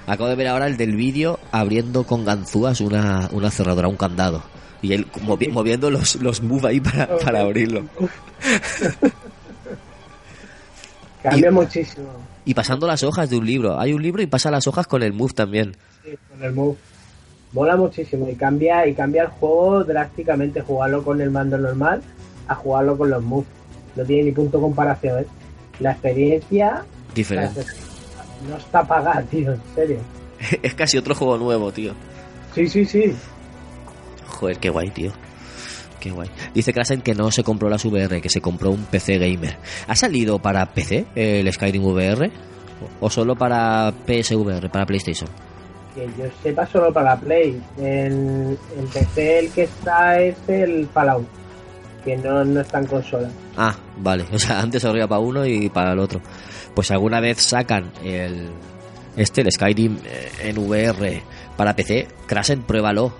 Acabo 0.06 0.28
de 0.28 0.36
ver 0.36 0.48
ahora 0.48 0.66
el 0.66 0.76
del 0.76 0.96
vídeo 0.96 1.40
abriendo 1.50 2.04
con 2.04 2.26
ganzúas 2.26 2.82
una, 2.82 3.28
una 3.32 3.50
cerradura, 3.50 3.88
un 3.88 3.96
candado. 3.96 4.42
Y 4.84 4.92
él 4.92 5.06
movi- 5.26 5.50
moviendo 5.50 5.90
los, 5.90 6.16
los 6.16 6.42
move 6.42 6.68
ahí 6.68 6.80
para, 6.80 7.16
para 7.16 7.40
abrirlo. 7.40 7.84
Cambia 11.22 11.50
muchísimo 11.50 12.08
Y 12.44 12.52
pasando 12.52 12.86
las 12.86 13.02
hojas 13.02 13.30
de 13.30 13.38
un 13.38 13.46
libro. 13.46 13.80
Hay 13.80 13.94
un 13.94 14.02
libro 14.02 14.20
y 14.20 14.26
pasa 14.26 14.50
las 14.50 14.66
hojas 14.66 14.86
con 14.86 15.02
el 15.02 15.14
move 15.14 15.32
también. 15.32 15.74
sí, 16.04 16.10
con 16.30 16.42
el 16.44 16.52
move. 16.52 16.76
Mola 17.52 17.76
muchísimo 17.76 18.28
y 18.28 18.34
cambia 18.34 18.86
y 18.86 18.94
cambia 18.94 19.22
el 19.22 19.28
juego 19.28 19.84
drásticamente 19.84 20.60
jugarlo 20.60 21.02
con 21.02 21.20
el 21.20 21.30
mando 21.30 21.56
normal 21.56 22.02
a 22.48 22.54
jugarlo 22.54 22.98
con 22.98 23.08
los 23.10 23.22
moves. 23.22 23.46
No 23.96 24.04
tiene 24.04 24.24
ni 24.24 24.32
punto 24.32 24.58
de 24.58 24.62
comparación, 24.64 25.20
¿eh? 25.20 25.26
La 25.80 25.92
experiencia 25.92 26.84
Diferente. 27.14 27.64
no 28.50 28.56
está 28.58 28.86
pagada, 28.86 29.22
tío, 29.22 29.52
en 29.52 29.60
serio. 29.74 29.98
es 30.62 30.74
casi 30.74 30.98
otro 30.98 31.14
juego 31.14 31.38
nuevo, 31.38 31.72
tío. 31.72 31.94
Sí, 32.54 32.68
sí, 32.68 32.84
sí. 32.84 33.14
Joder, 34.34 34.58
qué 34.58 34.70
guay, 34.70 34.90
tío. 34.90 35.12
Qué 36.00 36.10
guay. 36.10 36.30
Dice 36.52 36.72
Krasen 36.72 37.00
que 37.00 37.14
no 37.14 37.30
se 37.30 37.42
compró 37.42 37.68
las 37.68 37.84
VR, 37.84 38.20
que 38.20 38.28
se 38.28 38.40
compró 38.40 38.70
un 38.70 38.84
PC 38.84 39.18
gamer. 39.18 39.56
¿Ha 39.86 39.96
salido 39.96 40.38
para 40.38 40.66
PC 40.66 41.06
el 41.14 41.50
Skyrim 41.52 41.84
VR? 41.84 42.30
¿O 43.00 43.08
solo 43.08 43.34
para 43.36 43.92
PSVR, 44.06 44.70
para 44.70 44.84
PlayStation? 44.84 45.30
Que 45.94 46.06
yo 46.18 46.24
sepa 46.42 46.66
solo 46.66 46.92
para 46.92 47.14
la 47.14 47.20
Play. 47.20 47.62
En 47.78 48.58
PC 48.92 49.38
el 49.38 49.50
que 49.50 49.62
está 49.62 50.20
es 50.20 50.36
el 50.48 50.88
Fallout, 50.88 51.26
que 52.04 52.16
no, 52.16 52.44
no 52.44 52.60
está 52.60 52.80
en 52.80 52.86
consola. 52.86 53.30
Ah, 53.56 53.74
vale. 53.96 54.26
O 54.32 54.38
sea, 54.38 54.60
antes 54.60 54.84
habría 54.84 55.06
para 55.06 55.20
uno 55.20 55.46
y 55.46 55.70
para 55.70 55.92
el 55.92 55.98
otro. 56.00 56.20
Pues 56.74 56.90
alguna 56.90 57.20
vez 57.20 57.40
sacan 57.40 57.92
el 58.04 58.50
este, 59.16 59.42
el 59.42 59.52
Skyrim 59.52 59.98
eh, 60.04 60.30
en 60.42 60.58
VR 60.58 61.22
para 61.56 61.74
PC, 61.74 62.08
Krasen, 62.26 62.62
pruébalo. 62.62 63.12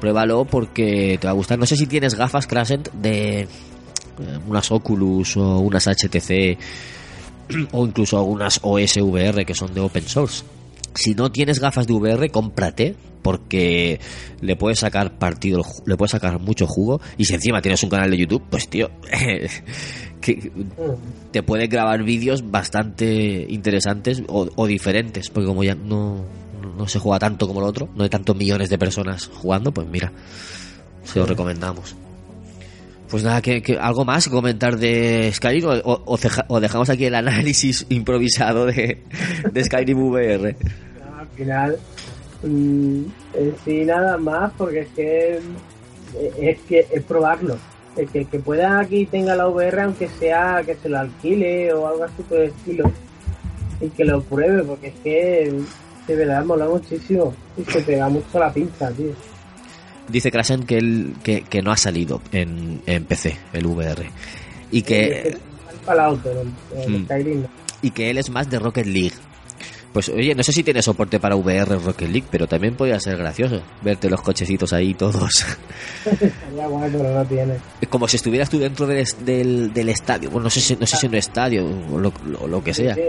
Pruébalo 0.00 0.44
porque 0.44 1.18
te 1.20 1.26
va 1.26 1.32
a 1.32 1.34
gustar. 1.34 1.58
No 1.58 1.66
sé 1.66 1.76
si 1.76 1.86
tienes 1.86 2.14
gafas, 2.14 2.46
Krasen, 2.46 2.82
de 2.92 3.40
eh, 3.40 3.48
unas 4.46 4.70
Oculus 4.70 5.36
o 5.36 5.58
unas 5.58 5.86
HTC 5.86 6.58
o 7.72 7.86
incluso 7.86 8.22
unas 8.22 8.60
OSVR 8.62 9.44
que 9.44 9.54
son 9.54 9.74
de 9.74 9.80
open 9.80 10.06
source. 10.06 10.44
Si 10.94 11.14
no 11.14 11.32
tienes 11.32 11.58
gafas 11.58 11.86
de 11.86 11.94
VR, 11.94 12.30
cómprate 12.30 12.94
porque 13.22 14.00
le 14.42 14.54
puedes 14.54 14.80
sacar 14.80 15.18
partido, 15.18 15.62
le 15.86 15.96
puedes 15.96 16.12
sacar 16.12 16.38
mucho 16.38 16.66
jugo 16.66 17.00
y 17.16 17.24
si 17.24 17.34
encima 17.34 17.62
tienes 17.62 17.82
un 17.82 17.88
canal 17.88 18.10
de 18.10 18.18
YouTube, 18.18 18.44
pues 18.50 18.68
tío, 18.68 18.90
que 20.20 20.52
te 21.32 21.42
puedes 21.42 21.68
grabar 21.68 22.02
vídeos 22.04 22.50
bastante 22.50 23.46
interesantes 23.48 24.22
o 24.28 24.66
diferentes, 24.66 25.30
porque 25.30 25.46
como 25.46 25.64
ya 25.64 25.74
no, 25.74 26.24
no, 26.76 26.86
se 26.88 26.98
juega 26.98 27.18
tanto 27.18 27.46
como 27.46 27.60
el 27.60 27.66
otro, 27.66 27.88
no 27.94 28.02
hay 28.04 28.08
tantos 28.10 28.36
millones 28.36 28.68
de 28.70 28.78
personas 28.78 29.30
jugando, 29.34 29.72
pues 29.72 29.86
mira, 29.88 30.12
se 31.04 31.18
lo 31.18 31.26
recomendamos. 31.26 31.94
Pues 33.10 33.22
nada, 33.22 33.40
que, 33.42 33.62
que- 33.62 33.78
algo 33.78 34.04
más 34.04 34.24
que 34.24 34.30
comentar 34.30 34.76
de 34.78 35.30
Skyrim 35.32 35.66
o, 35.66 35.72
o- 35.84 36.02
o 36.06 36.16
ceja- 36.18 36.46
o 36.48 36.58
dejamos 36.58 36.88
aquí 36.90 37.04
el 37.04 37.14
análisis 37.14 37.86
improvisado 37.90 38.66
de, 38.66 39.02
de 39.52 39.64
Skyrim 39.64 39.98
VR. 40.02 40.56
Al 41.18 41.28
final, 41.36 41.78
mm, 42.42 43.02
en 43.34 43.54
sí 43.64 43.84
nada 43.84 44.16
más, 44.18 44.52
porque 44.56 44.80
es 44.80 44.88
que 44.96 45.40
es 46.40 46.58
que 46.68 46.86
es 46.92 47.02
probarlo. 47.04 47.56
El 47.96 48.08
que, 48.08 48.24
que 48.24 48.38
pueda 48.40 48.80
aquí 48.80 49.06
tenga 49.06 49.36
la 49.36 49.46
VR, 49.48 49.82
aunque 49.82 50.08
sea 50.08 50.62
que 50.66 50.74
se 50.74 50.88
lo 50.88 50.98
alquile 50.98 51.72
o 51.72 51.86
algo 51.86 52.04
así 52.04 52.22
por 52.28 52.38
el 52.38 52.48
estilo, 52.50 52.90
y 53.80 53.88
que 53.90 54.04
lo 54.04 54.20
pruebe, 54.22 54.64
porque 54.64 54.88
es 54.88 54.94
que 55.04 55.60
de 56.06 56.16
verdad 56.16 56.44
mola 56.44 56.66
muchísimo 56.66 57.34
y 57.56 57.64
se 57.70 57.80
pega 57.80 58.08
mucho 58.08 58.38
la 58.38 58.52
pinza, 58.52 58.90
tío. 58.92 59.12
Dice 60.08 60.30
Krasen 60.30 60.64
que, 60.64 60.76
él, 60.78 61.14
que, 61.22 61.42
que 61.42 61.62
no 61.62 61.72
ha 61.72 61.76
salido 61.76 62.20
en, 62.32 62.82
en 62.86 63.04
PC 63.04 63.38
el 63.54 63.66
VR 63.66 64.04
y 64.70 64.82
que, 64.82 65.28
el 65.28 65.38
Mm. 66.86 67.44
Y 67.82 67.90
que 67.90 68.10
él 68.10 68.18
es 68.18 68.30
más 68.30 68.48
de 68.50 68.58
Rocket 68.58 68.86
League. 68.86 69.12
Pues 69.92 70.08
oye, 70.08 70.34
no 70.34 70.42
sé 70.42 70.50
si 70.52 70.62
tiene 70.64 70.82
soporte 70.82 71.20
para 71.20 71.36
VR 71.36 71.76
Rocket 71.78 72.08
League, 72.08 72.26
pero 72.30 72.46
también 72.48 72.74
podría 72.74 72.98
ser 72.98 73.16
gracioso 73.16 73.62
verte 73.82 74.10
los 74.10 74.20
cochecitos 74.22 74.72
ahí 74.72 74.92
todos. 74.94 75.46
Guay, 76.54 76.90
pero 76.90 77.14
no 77.14 77.24
tiene. 77.26 77.54
Es 77.80 77.88
como 77.88 78.08
si 78.08 78.16
estuvieras 78.16 78.50
tú 78.50 78.58
dentro 78.58 78.86
del, 78.86 79.06
del, 79.24 79.72
del 79.72 79.88
estadio. 79.90 80.30
Bueno, 80.30 80.44
no 80.44 80.50
sé 80.50 80.60
si, 80.60 80.76
no 80.76 80.86
sé 80.86 80.96
si 80.96 81.06
en 81.06 81.12
un 81.12 81.18
estadio 81.18 81.64
o 81.92 81.98
lo, 81.98 82.12
lo- 82.26 82.46
lo 82.48 82.64
que 82.64 82.74
sea. 82.74 82.94
Sí, 82.94 83.00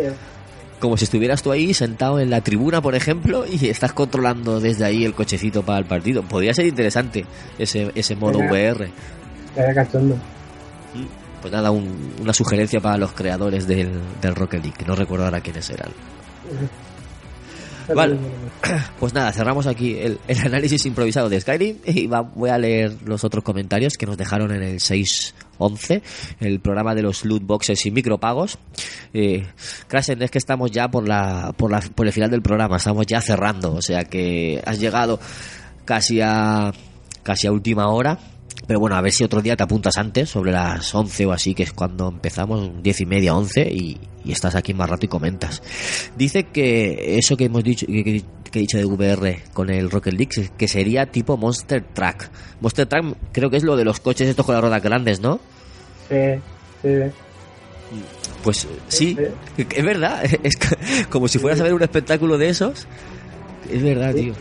Como 0.79 0.97
si 0.97 1.05
estuvieras 1.05 1.41
tú 1.41 1.51
ahí 1.51 1.73
sentado 1.73 2.19
en 2.19 2.29
la 2.29 2.41
tribuna, 2.41 2.81
por 2.81 2.95
ejemplo, 2.95 3.45
y 3.47 3.67
estás 3.69 3.93
controlando 3.93 4.59
desde 4.59 4.85
ahí 4.85 5.05
el 5.05 5.13
cochecito 5.13 5.63
para 5.63 5.79
el 5.79 5.85
partido. 5.85 6.21
Podría 6.23 6.53
ser 6.53 6.65
interesante 6.67 7.25
ese, 7.57 7.91
ese 7.95 8.15
modo. 8.15 8.39
VR. 8.39 8.89
cachondo. 9.73 10.17
Pues 11.41 11.53
nada, 11.53 11.71
un- 11.71 12.13
una 12.21 12.33
sugerencia 12.33 12.79
para 12.81 12.97
los 12.97 13.13
creadores 13.13 13.67
del, 13.67 13.91
del 14.21 14.35
Rocket 14.35 14.63
League, 14.63 14.83
no 14.85 14.95
recuerdo 14.95 15.25
ahora 15.25 15.41
quiénes 15.41 15.69
eran. 15.69 15.89
Pues 18.99 19.13
nada, 19.13 19.31
cerramos 19.31 19.67
aquí 19.67 19.95
el, 19.99 20.19
el 20.27 20.39
análisis 20.39 20.85
improvisado 20.85 21.29
de 21.29 21.39
Skyrim 21.39 21.77
y 21.85 22.07
va- 22.07 22.21
voy 22.21 22.49
a 22.49 22.57
leer 22.57 22.93
los 23.05 23.23
otros 23.23 23.43
comentarios 23.43 23.93
que 23.97 24.05
nos 24.05 24.17
dejaron 24.17 24.51
en 24.51 24.63
el 24.63 24.79
611, 24.79 26.01
el 26.39 26.59
programa 26.59 26.95
de 26.95 27.03
los 27.03 27.25
loot 27.25 27.43
boxes 27.43 27.85
y 27.85 27.91
micropagos. 27.91 28.57
Eh, 29.13 29.45
Krasen, 29.87 30.21
es 30.23 30.31
que 30.31 30.37
estamos 30.39 30.71
ya 30.71 30.89
por, 30.89 31.07
la, 31.07 31.53
por, 31.55 31.69
la, 31.71 31.79
por 31.81 32.07
el 32.07 32.13
final 32.13 32.31
del 32.31 32.41
programa, 32.41 32.77
estamos 32.77 33.05
ya 33.05 33.21
cerrando, 33.21 33.73
o 33.73 33.81
sea 33.81 34.03
que 34.05 34.61
has 34.65 34.79
llegado 34.79 35.19
casi 35.85 36.21
a, 36.21 36.71
casi 37.23 37.47
a 37.47 37.51
última 37.51 37.87
hora. 37.89 38.17
Pero 38.67 38.79
bueno, 38.79 38.95
a 38.95 39.01
ver 39.01 39.11
si 39.11 39.23
otro 39.23 39.41
día 39.41 39.55
te 39.55 39.63
apuntas 39.63 39.97
antes, 39.97 40.29
sobre 40.29 40.51
las 40.51 40.93
11 40.95 41.25
o 41.27 41.31
así, 41.31 41.53
que 41.53 41.63
es 41.63 41.71
cuando 41.73 42.07
empezamos, 42.09 42.71
10 42.81 43.01
y 43.01 43.05
media, 43.05 43.35
11, 43.35 43.61
y, 43.71 43.97
y 44.23 44.31
estás 44.31 44.55
aquí 44.55 44.73
más 44.73 44.89
rato 44.89 45.05
y 45.05 45.09
comentas. 45.09 45.61
Dice 46.17 46.45
que 46.45 47.17
eso 47.17 47.37
que 47.37 47.45
hemos 47.45 47.63
dicho, 47.63 47.85
que, 47.85 48.03
que- 48.03 48.23
que 48.51 48.59
he 48.59 48.61
dicho 48.61 48.77
de 48.77 48.85
VR 48.85 49.41
con 49.53 49.69
el 49.69 49.91
Rocket 49.91 50.13
League, 50.13 50.49
que 50.57 50.67
sería 50.69 51.05
tipo 51.07 51.35
Monster 51.35 51.83
Truck. 51.93 52.29
Monster 52.61 52.85
Truck 52.87 53.17
creo 53.33 53.49
que 53.49 53.57
es 53.57 53.63
lo 53.63 53.75
de 53.75 53.83
los 53.83 53.99
coches 53.99 54.29
estos 54.29 54.45
con 54.45 54.55
las 54.55 54.61
ruedas 54.61 54.81
grandes, 54.81 55.19
¿no? 55.19 55.41
Sí, 56.09 56.15
sí. 56.81 56.89
Pues 58.43 58.67
sí, 58.87 59.17
es 59.57 59.83
verdad, 59.85 60.23
es 60.43 60.57
como 61.09 61.27
si 61.27 61.37
fueras 61.39 61.59
a 61.59 61.63
ver 61.63 61.73
un 61.73 61.83
espectáculo 61.83 62.37
de 62.37 62.49
esos. 62.49 62.87
Es 63.69 63.83
verdad, 63.83 64.13
tío. 64.13 64.33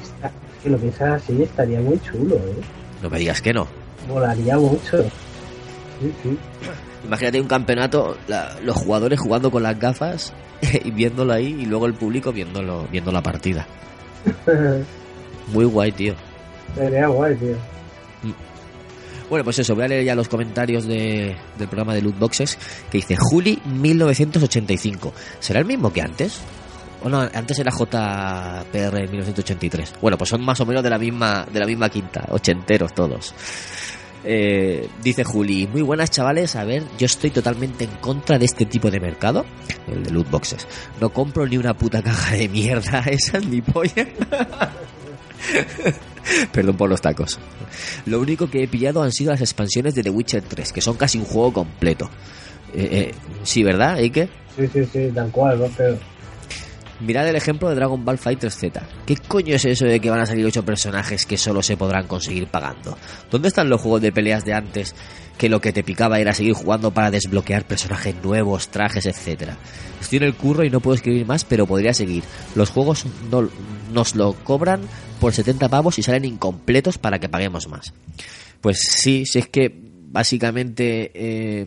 Si 0.63 0.69
lo 0.69 0.79
piensas 0.79 1.23
así, 1.23 1.43
estaría 1.43 1.81
muy 1.81 1.99
chulo, 2.01 2.37
¿eh? 2.37 2.55
No 3.03 3.11
me 3.11 3.19
digas 3.19 3.43
que 3.43 3.53
no. 3.53 3.67
Molaría 4.09 4.57
mucho. 4.59 5.03
Sí, 6.01 6.13
sí. 6.23 6.39
Imagínate 7.05 7.41
un 7.41 7.47
campeonato, 7.49 8.17
la- 8.29 8.57
los 8.63 8.77
jugadores 8.77 9.19
jugando 9.21 9.51
con 9.51 9.63
las 9.63 9.79
gafas 9.79 10.33
y 10.85 10.91
viéndolo 10.91 11.33
ahí 11.33 11.57
y 11.61 11.67
luego 11.67 11.87
el 11.87 11.95
público 11.95 12.33
viéndolo, 12.33 12.87
viendo 12.91 13.13
la 13.13 13.23
partida. 13.23 13.67
Muy 15.53 15.65
guay, 15.67 15.93
tío. 15.93 16.15
Sería 16.75 17.07
guay, 17.09 17.35
tío. 17.37 17.57
Bueno, 19.31 19.43
pues 19.45 19.59
eso, 19.59 19.75
voy 19.75 19.85
a 19.85 19.89
leer 19.89 20.05
ya 20.05 20.15
los 20.15 20.29
comentarios 20.29 20.85
de- 20.87 21.35
del 21.59 21.69
programa 21.69 21.95
de 21.95 22.03
Loot 22.03 22.19
Boxes 22.19 22.59
que 22.91 22.99
dice 22.99 23.17
Juli 23.19 23.59
1985. 23.65 25.13
¿Será 25.41 25.61
el 25.61 25.67
mismo 25.67 25.93
que 25.93 26.03
antes? 26.03 26.41
O 27.05 27.09
antes 27.15 27.59
era 27.59 27.71
JPR 27.71 29.09
1983. 29.11 29.95
Bueno, 30.01 30.17
pues 30.17 30.31
son 30.31 30.43
más 30.43 30.59
o 30.61 30.67
menos 30.67 30.83
de 30.83 30.89
la 30.89 30.99
misma, 30.99 31.47
de 31.53 31.61
la 31.61 31.67
misma 31.67 31.91
quinta, 31.91 32.27
ochenteros 32.31 32.95
todos. 32.95 33.35
Eh, 34.27 34.89
dice 35.03 35.23
Juli, 35.23 35.67
muy 35.67 35.83
buenas 35.83 36.11
chavales, 36.11 36.57
a 36.57 36.65
ver, 36.65 36.83
yo 36.99 37.05
estoy 37.05 37.29
totalmente 37.29 37.85
en 37.85 37.91
contra 37.97 38.39
de 38.39 38.47
este 38.47 38.65
tipo 38.65 38.91
de 38.91 38.99
mercado, 39.01 39.45
el 39.87 40.03
de 40.03 40.11
loot 40.11 40.31
boxes. 40.31 40.67
No 40.99 41.11
compro 41.11 41.47
ni 41.47 41.59
una 41.59 41.75
puta 41.75 42.03
caja 42.03 42.37
de 42.37 42.49
mierda, 42.49 43.01
esa 43.07 43.37
es 43.37 43.47
mi. 43.47 43.61
Perdón 46.53 46.77
por 46.79 46.89
los 46.89 47.03
tacos. 47.03 47.39
Lo 48.07 48.19
único 48.19 48.49
que 48.49 48.63
he 48.63 48.69
pillado 48.69 49.03
han 49.03 49.13
sido 49.13 49.33
las 49.33 49.43
expansiones 49.43 49.95
de 49.95 50.03
The 50.03 50.09
Witcher 50.09 50.43
3, 50.43 50.73
que 50.73 50.81
son 50.81 50.97
casi 50.97 51.19
un 51.19 51.27
juego 51.27 51.53
completo. 51.53 52.09
Eh, 52.73 52.89
eh, 52.91 53.15
sí, 53.43 53.63
¿verdad, 53.63 53.99
Eike? 53.99 54.31
Sí, 54.57 54.67
sí, 54.73 54.87
sí, 54.91 55.11
tal 55.15 55.31
cual, 55.31 55.59
no 55.59 55.69
pero 55.77 55.99
Mirad 57.05 57.29
el 57.29 57.37
ejemplo 57.37 57.69
de 57.69 57.75
Dragon 57.75 58.03
Ball 58.03 58.17
Fighter 58.17 58.51
Z. 58.51 58.81
¿Qué 59.05 59.17
coño 59.17 59.55
es 59.55 59.65
eso 59.67 59.85
de 59.85 60.01
que 60.01 60.09
van 60.09 60.21
a 60.21 60.27
salir 60.27 60.47
8 60.47 60.65
personajes 60.65 61.27
que 61.27 61.37
solo 61.37 61.63
se 61.63 61.77
podrán 61.77 62.07
conseguir 62.07 62.47
pagando? 62.47 62.97
¿Dónde 63.31 63.49
están 63.49 63.69
los 63.69 63.83
juegos 63.83 64.01
de 64.01 64.11
peleas 64.11 64.45
de 64.45 64.55
antes 64.55 64.95
que 65.37 65.51
lo 65.51 65.61
que 65.61 65.73
te 65.73 65.85
picaba 65.85 66.19
era 66.19 66.33
seguir 66.33 66.55
jugando 66.55 66.93
para 66.93 67.11
desbloquear 67.11 67.67
personajes 67.67 68.15
nuevos, 68.23 68.69
trajes, 68.69 69.05
etcétera? 69.05 69.59
Estoy 70.01 70.17
en 70.19 70.25
el 70.25 70.35
curro 70.35 70.65
y 70.65 70.71
no 70.71 70.81
puedo 70.81 70.95
escribir 70.95 71.27
más, 71.27 71.45
pero 71.45 71.67
podría 71.67 71.93
seguir. 71.93 72.25
Los 72.55 72.71
juegos 72.71 73.05
no, 73.31 73.51
nos 73.93 74.15
lo 74.15 74.33
cobran 74.33 74.81
por 75.21 75.35
70 75.35 75.69
pavos 75.69 75.99
y 75.99 76.03
salen 76.03 76.25
incompletos 76.25 76.97
para 76.97 77.19
que 77.19 77.29
paguemos 77.29 77.69
más. 77.69 77.93
Pues 78.63 78.79
sí, 78.79 79.27
si 79.27 79.41
es 79.41 79.49
que 79.49 79.71
básicamente 79.75 81.11
eh, 81.15 81.67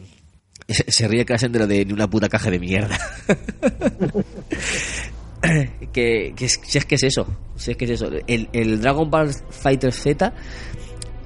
se 0.67 1.07
ríe 1.07 1.25
Krasen 1.25 1.51
de 1.51 1.59
lo 1.59 1.67
de 1.67 1.85
ni 1.85 1.93
una 1.93 2.09
puta 2.09 2.27
caja 2.27 2.49
de 2.49 2.57
mierda. 2.57 2.97
que, 5.93 6.33
si 6.37 6.77
es 6.77 6.85
que 6.85 6.95
es 6.95 7.03
eso, 7.03 7.27
si 7.55 7.71
es 7.71 7.77
que 7.77 7.85
es 7.85 7.91
eso. 7.91 8.09
El, 8.27 8.49
el 8.53 8.81
Dragon 8.81 9.09
Ball 9.09 9.31
Fighter 9.49 9.91
Z 9.93 10.33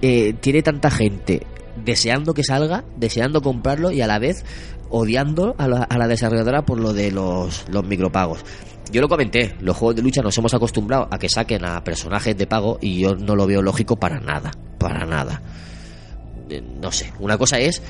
eh, 0.01 0.33
tiene 0.39 0.61
tanta 0.61 0.89
gente 0.91 1.45
deseando 1.83 2.33
que 2.33 2.43
salga, 2.43 2.83
deseando 2.97 3.41
comprarlo 3.41 3.91
y 3.91 4.01
a 4.01 4.07
la 4.07 4.19
vez 4.19 4.43
odiando 4.89 5.55
a 5.57 5.67
la, 5.67 5.83
a 5.83 5.97
la 5.97 6.07
desarrolladora 6.07 6.65
por 6.65 6.79
lo 6.79 6.93
de 6.93 7.11
los, 7.11 7.65
los 7.69 7.85
micropagos. 7.85 8.43
Yo 8.91 8.99
lo 8.99 9.07
comenté, 9.07 9.55
los 9.61 9.77
juegos 9.77 9.95
de 9.95 10.01
lucha 10.01 10.21
nos 10.21 10.37
hemos 10.37 10.53
acostumbrado 10.53 11.07
a 11.09 11.17
que 11.17 11.29
saquen 11.29 11.63
a 11.63 11.81
personajes 11.81 12.35
de 12.37 12.45
pago 12.45 12.77
y 12.81 12.99
yo 12.99 13.15
no 13.15 13.35
lo 13.37 13.47
veo 13.47 13.61
lógico 13.61 13.95
para 13.95 14.19
nada, 14.19 14.51
para 14.77 15.05
nada. 15.05 15.41
Eh, 16.49 16.61
No 16.81 16.91
sé, 16.91 17.13
una 17.19 17.37
cosa 17.37 17.57
es 17.57 17.81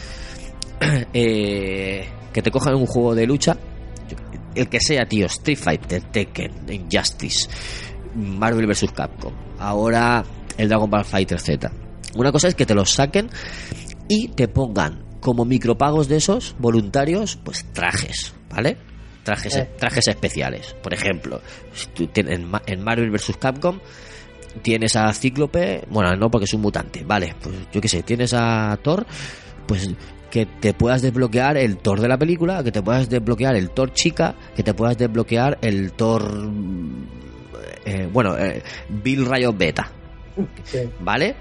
eh, 1.14 2.07
que 2.31 2.41
te 2.43 2.52
cojan 2.52 2.76
un 2.76 2.85
juego 2.85 3.15
de 3.15 3.26
lucha, 3.26 3.57
el 4.55 4.69
que 4.69 4.79
sea, 4.79 5.05
tío, 5.05 5.25
Street 5.27 5.57
Fighter, 5.57 6.01
Tekken, 6.03 6.51
Injustice, 6.69 7.49
Marvel 8.15 8.67
vs. 8.67 8.91
Capcom, 8.93 9.33
ahora 9.59 10.23
el 10.57 10.67
Dragon 10.69 10.89
Ball 10.89 11.05
Fighter 11.05 11.39
Z. 11.39 11.71
Una 12.15 12.31
cosa 12.31 12.47
es 12.49 12.55
que 12.55 12.65
te 12.65 12.73
los 12.75 12.91
saquen 12.91 13.29
y 14.09 14.29
te 14.29 14.47
pongan 14.47 15.03
como 15.21 15.45
micropagos 15.45 16.07
de 16.07 16.17
esos 16.17 16.55
voluntarios, 16.59 17.37
pues 17.37 17.65
trajes, 17.73 18.33
¿vale? 18.49 18.77
Trajes, 19.23 19.55
Eh. 19.55 19.69
trajes 19.77 20.07
especiales. 20.07 20.75
Por 20.81 20.93
ejemplo, 20.93 21.41
si 21.73 21.87
tú 21.87 22.07
tienes 22.07 22.35
en 22.39 22.49
Ma- 22.49 22.61
en 22.65 22.83
Marvel 22.83 23.11
vs. 23.11 23.37
Capcom 23.39 23.79
tienes 24.63 24.95
a 24.97 25.13
Cíclope, 25.13 25.85
bueno, 25.89 26.13
no 26.17 26.29
porque 26.29 26.45
es 26.45 26.53
un 26.53 26.61
mutante, 26.61 27.03
vale, 27.05 27.35
pues 27.41 27.55
yo 27.71 27.79
qué 27.79 27.87
sé, 27.87 28.03
tienes 28.03 28.33
a 28.33 28.77
Thor, 28.83 29.05
pues 29.67 29.89
que 30.31 30.45
te 30.47 30.73
puedas 30.73 31.01
desbloquear 31.01 31.57
el 31.57 31.77
Thor 31.77 31.99
de 31.99 32.07
la 32.07 32.17
película, 32.17 32.63
que 32.63 32.71
te 32.71 32.81
puedas 32.81 33.09
desbloquear 33.09 33.55
el 33.55 33.69
Thor 33.69 33.93
chica, 33.93 34.33
que 34.55 34.63
te 34.63 34.73
puedas 34.73 34.97
desbloquear 34.97 35.59
el 35.61 35.91
Thor, 35.91 36.49
eh, 37.85 38.07
bueno, 38.11 38.37
eh, 38.37 38.63
Bill 38.89 39.25
Rayo 39.25 39.53
Beta, 39.53 39.91
sí. 40.63 40.79
¿vale? 41.01 41.35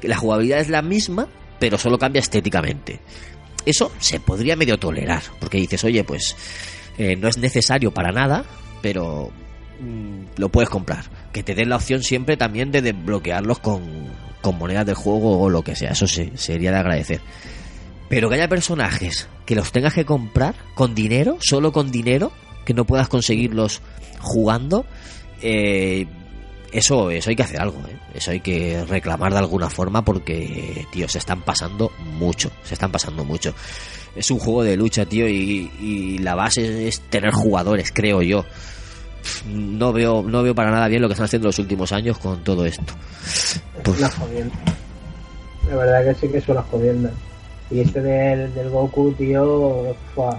la 0.08 0.16
jugabilidad 0.16 0.60
es 0.60 0.68
la 0.68 0.82
misma, 0.82 1.28
pero 1.58 1.78
solo 1.78 1.98
cambia 1.98 2.20
estéticamente. 2.20 3.00
Eso 3.64 3.90
se 3.98 4.20
podría 4.20 4.56
medio 4.56 4.78
tolerar, 4.78 5.22
porque 5.40 5.58
dices, 5.58 5.82
oye, 5.84 6.04
pues 6.04 6.36
eh, 6.98 7.16
no 7.16 7.28
es 7.28 7.38
necesario 7.38 7.92
para 7.92 8.12
nada, 8.12 8.44
pero 8.80 9.30
mm, 9.80 10.38
lo 10.40 10.48
puedes 10.50 10.70
comprar. 10.70 11.04
Que 11.32 11.42
te 11.42 11.54
den 11.54 11.68
la 11.68 11.76
opción 11.76 12.02
siempre 12.02 12.36
también 12.36 12.70
de 12.70 12.80
desbloquearlos 12.82 13.58
con, 13.58 13.82
con 14.40 14.56
monedas 14.58 14.86
del 14.86 14.94
juego 14.94 15.40
o 15.40 15.50
lo 15.50 15.62
que 15.62 15.74
sea, 15.74 15.90
eso 15.90 16.06
se- 16.06 16.36
sería 16.36 16.70
de 16.70 16.78
agradecer. 16.78 17.20
Pero 18.08 18.28
que 18.28 18.36
haya 18.36 18.48
personajes 18.48 19.28
que 19.44 19.56
los 19.56 19.72
tengas 19.72 19.94
que 19.94 20.04
comprar 20.04 20.54
con 20.74 20.94
dinero, 20.94 21.38
solo 21.40 21.72
con 21.72 21.90
dinero, 21.90 22.32
que 22.64 22.74
no 22.74 22.84
puedas 22.84 23.08
conseguirlos 23.08 23.80
jugando, 24.20 24.86
eh, 25.42 26.06
eso, 26.72 27.10
eso 27.10 27.30
hay 27.30 27.36
que 27.36 27.42
hacer 27.42 27.60
algo, 27.60 27.78
¿eh? 27.88 27.96
eso 28.14 28.30
hay 28.30 28.40
que 28.40 28.84
reclamar 28.84 29.32
de 29.32 29.38
alguna 29.38 29.70
forma 29.70 30.04
porque, 30.04 30.86
tío, 30.92 31.08
se 31.08 31.18
están 31.18 31.42
pasando 31.42 31.90
mucho, 32.18 32.50
se 32.64 32.74
están 32.74 32.92
pasando 32.92 33.24
mucho. 33.24 33.54
Es 34.14 34.30
un 34.30 34.38
juego 34.38 34.62
de 34.62 34.76
lucha, 34.76 35.04
tío, 35.04 35.28
y, 35.28 35.70
y 35.80 36.18
la 36.18 36.34
base 36.34 36.88
es 36.88 37.00
tener 37.00 37.32
jugadores, 37.32 37.92
creo 37.92 38.22
yo. 38.22 38.44
No 39.46 39.92
veo, 39.92 40.22
no 40.22 40.42
veo 40.42 40.54
para 40.54 40.70
nada 40.70 40.88
bien 40.88 41.02
lo 41.02 41.08
que 41.08 41.12
están 41.12 41.26
haciendo 41.26 41.48
los 41.48 41.58
últimos 41.58 41.92
años 41.92 42.18
con 42.18 42.42
todo 42.44 42.64
esto. 42.64 42.94
Pues, 43.82 43.98
Una 43.98 44.10
jodienda. 44.10 44.54
La 45.68 45.76
verdad 45.76 46.04
que 46.04 46.14
sí 46.14 46.28
que 46.32 46.38
es 46.38 46.48
una 46.48 46.62
jodienda. 46.62 47.10
Y 47.70 47.80
este 47.80 48.00
del, 48.00 48.54
del 48.54 48.70
Goku, 48.70 49.12
tío, 49.12 49.94
fua, 50.14 50.38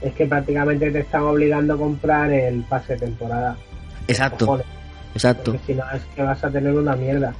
es 0.00 0.12
que 0.14 0.26
prácticamente 0.26 0.90
te 0.90 1.00
están 1.00 1.22
obligando 1.22 1.74
a 1.74 1.76
comprar 1.78 2.30
el 2.32 2.62
pase 2.64 2.94
de 2.94 3.00
temporada. 3.06 3.56
exacto, 4.08 4.46
Cojones. 4.46 4.66
exacto. 5.14 5.52
Porque 5.52 5.66
si 5.66 5.74
no 5.74 5.84
es 5.90 6.02
que 6.14 6.22
vas 6.22 6.44
a 6.44 6.50
tener 6.50 6.72
una 6.74 6.94
mierda. 6.94 7.34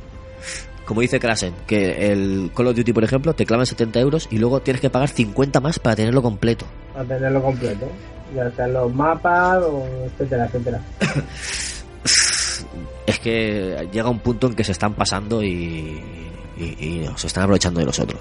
Como 0.86 1.00
dice 1.00 1.18
Krasen, 1.18 1.52
que 1.66 2.12
el 2.12 2.50
Call 2.54 2.68
of 2.68 2.76
Duty, 2.76 2.92
por 2.92 3.02
ejemplo, 3.04 3.34
te 3.34 3.44
clavan 3.44 3.66
70 3.66 3.98
euros 4.00 4.28
y 4.30 4.38
luego 4.38 4.60
tienes 4.60 4.80
que 4.80 4.88
pagar 4.88 5.08
50 5.08 5.60
más 5.60 5.78
para 5.80 5.96
tenerlo 5.96 6.22
completo. 6.22 6.64
Para 6.92 7.04
tenerlo 7.04 7.42
completo. 7.42 7.88
Ya 8.34 8.50
sean 8.52 8.72
los 8.72 8.94
mapas, 8.94 9.58
o 9.64 9.84
etcétera, 10.06 10.46
etcétera. 10.46 10.80
Es 13.06 13.20
que 13.20 13.88
llega 13.92 14.08
un 14.10 14.18
punto 14.18 14.48
en 14.48 14.54
que 14.54 14.64
se 14.64 14.72
están 14.72 14.94
pasando 14.94 15.42
y, 15.42 16.00
y, 16.56 16.64
y 16.64 17.08
se 17.16 17.28
están 17.28 17.44
aprovechando 17.44 17.78
de 17.80 17.86
nosotros. 17.86 18.20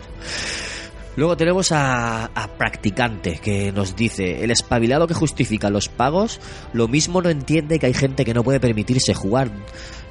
Luego 1.15 1.37
tenemos 1.37 1.71
a, 1.71 2.29
Practicante 2.57 3.39
que 3.41 3.71
nos 3.71 3.95
dice, 3.95 4.43
el 4.43 4.51
espabilado 4.51 5.07
que 5.07 5.13
justifica 5.13 5.69
los 5.69 5.87
pagos, 5.89 6.39
lo 6.73 6.87
mismo 6.87 7.21
no 7.21 7.29
entiende 7.29 7.79
que 7.79 7.85
hay 7.87 7.93
gente 7.93 8.25
que 8.25 8.33
no 8.33 8.43
puede 8.43 8.59
permitirse 8.59 9.13
jugar. 9.13 9.49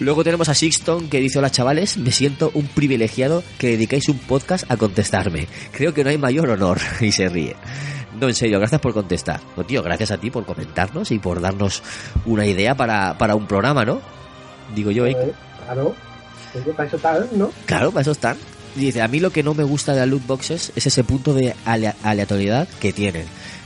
Luego 0.00 0.24
tenemos 0.24 0.48
a 0.48 0.54
Sixton 0.54 1.08
que 1.08 1.20
dice, 1.20 1.38
hola 1.38 1.50
chavales, 1.50 1.96
me 1.98 2.10
siento 2.10 2.50
un 2.54 2.66
privilegiado 2.66 3.42
que 3.58 3.68
dedicáis 3.68 4.08
un 4.08 4.18
podcast 4.18 4.70
a 4.70 4.76
contestarme. 4.76 5.46
Creo 5.72 5.94
que 5.94 6.02
no 6.04 6.10
hay 6.10 6.18
mayor 6.18 6.50
honor. 6.50 6.78
Y 7.00 7.12
se 7.12 7.28
ríe. 7.28 7.54
No, 8.20 8.28
en 8.28 8.34
serio, 8.34 8.58
gracias 8.58 8.80
por 8.80 8.92
contestar. 8.92 9.40
No, 9.56 9.64
tío, 9.64 9.82
gracias 9.82 10.10
a 10.10 10.18
ti 10.18 10.30
por 10.30 10.44
comentarnos 10.46 11.10
y 11.10 11.18
por 11.18 11.40
darnos 11.40 11.82
una 12.26 12.46
idea 12.46 12.74
para, 12.76 13.16
para 13.18 13.34
un 13.34 13.46
programa, 13.46 13.84
¿no? 13.84 14.00
Digo 14.74 14.90
yo, 14.90 15.06
¿eh? 15.06 15.16
Claro, 15.64 15.94
para 16.76 16.88
eso 16.88 17.28
¿no? 17.36 17.50
Claro, 17.66 17.90
para 17.90 18.02
eso 18.02 18.12
están. 18.12 18.36
Dice, 18.76 19.02
a 19.02 19.08
mí 19.08 19.20
lo 19.20 19.30
que 19.30 19.42
no 19.42 19.54
me 19.54 19.62
gusta 19.64 19.92
de 19.92 20.00
las 20.00 20.08
loot 20.08 20.26
boxes 20.26 20.72
es 20.74 20.86
ese 20.86 21.04
punto 21.04 21.34
de 21.34 21.54
alea- 21.64 21.94
aleatoriedad 22.02 22.66
que 22.80 22.92
tienen, 22.92 23.24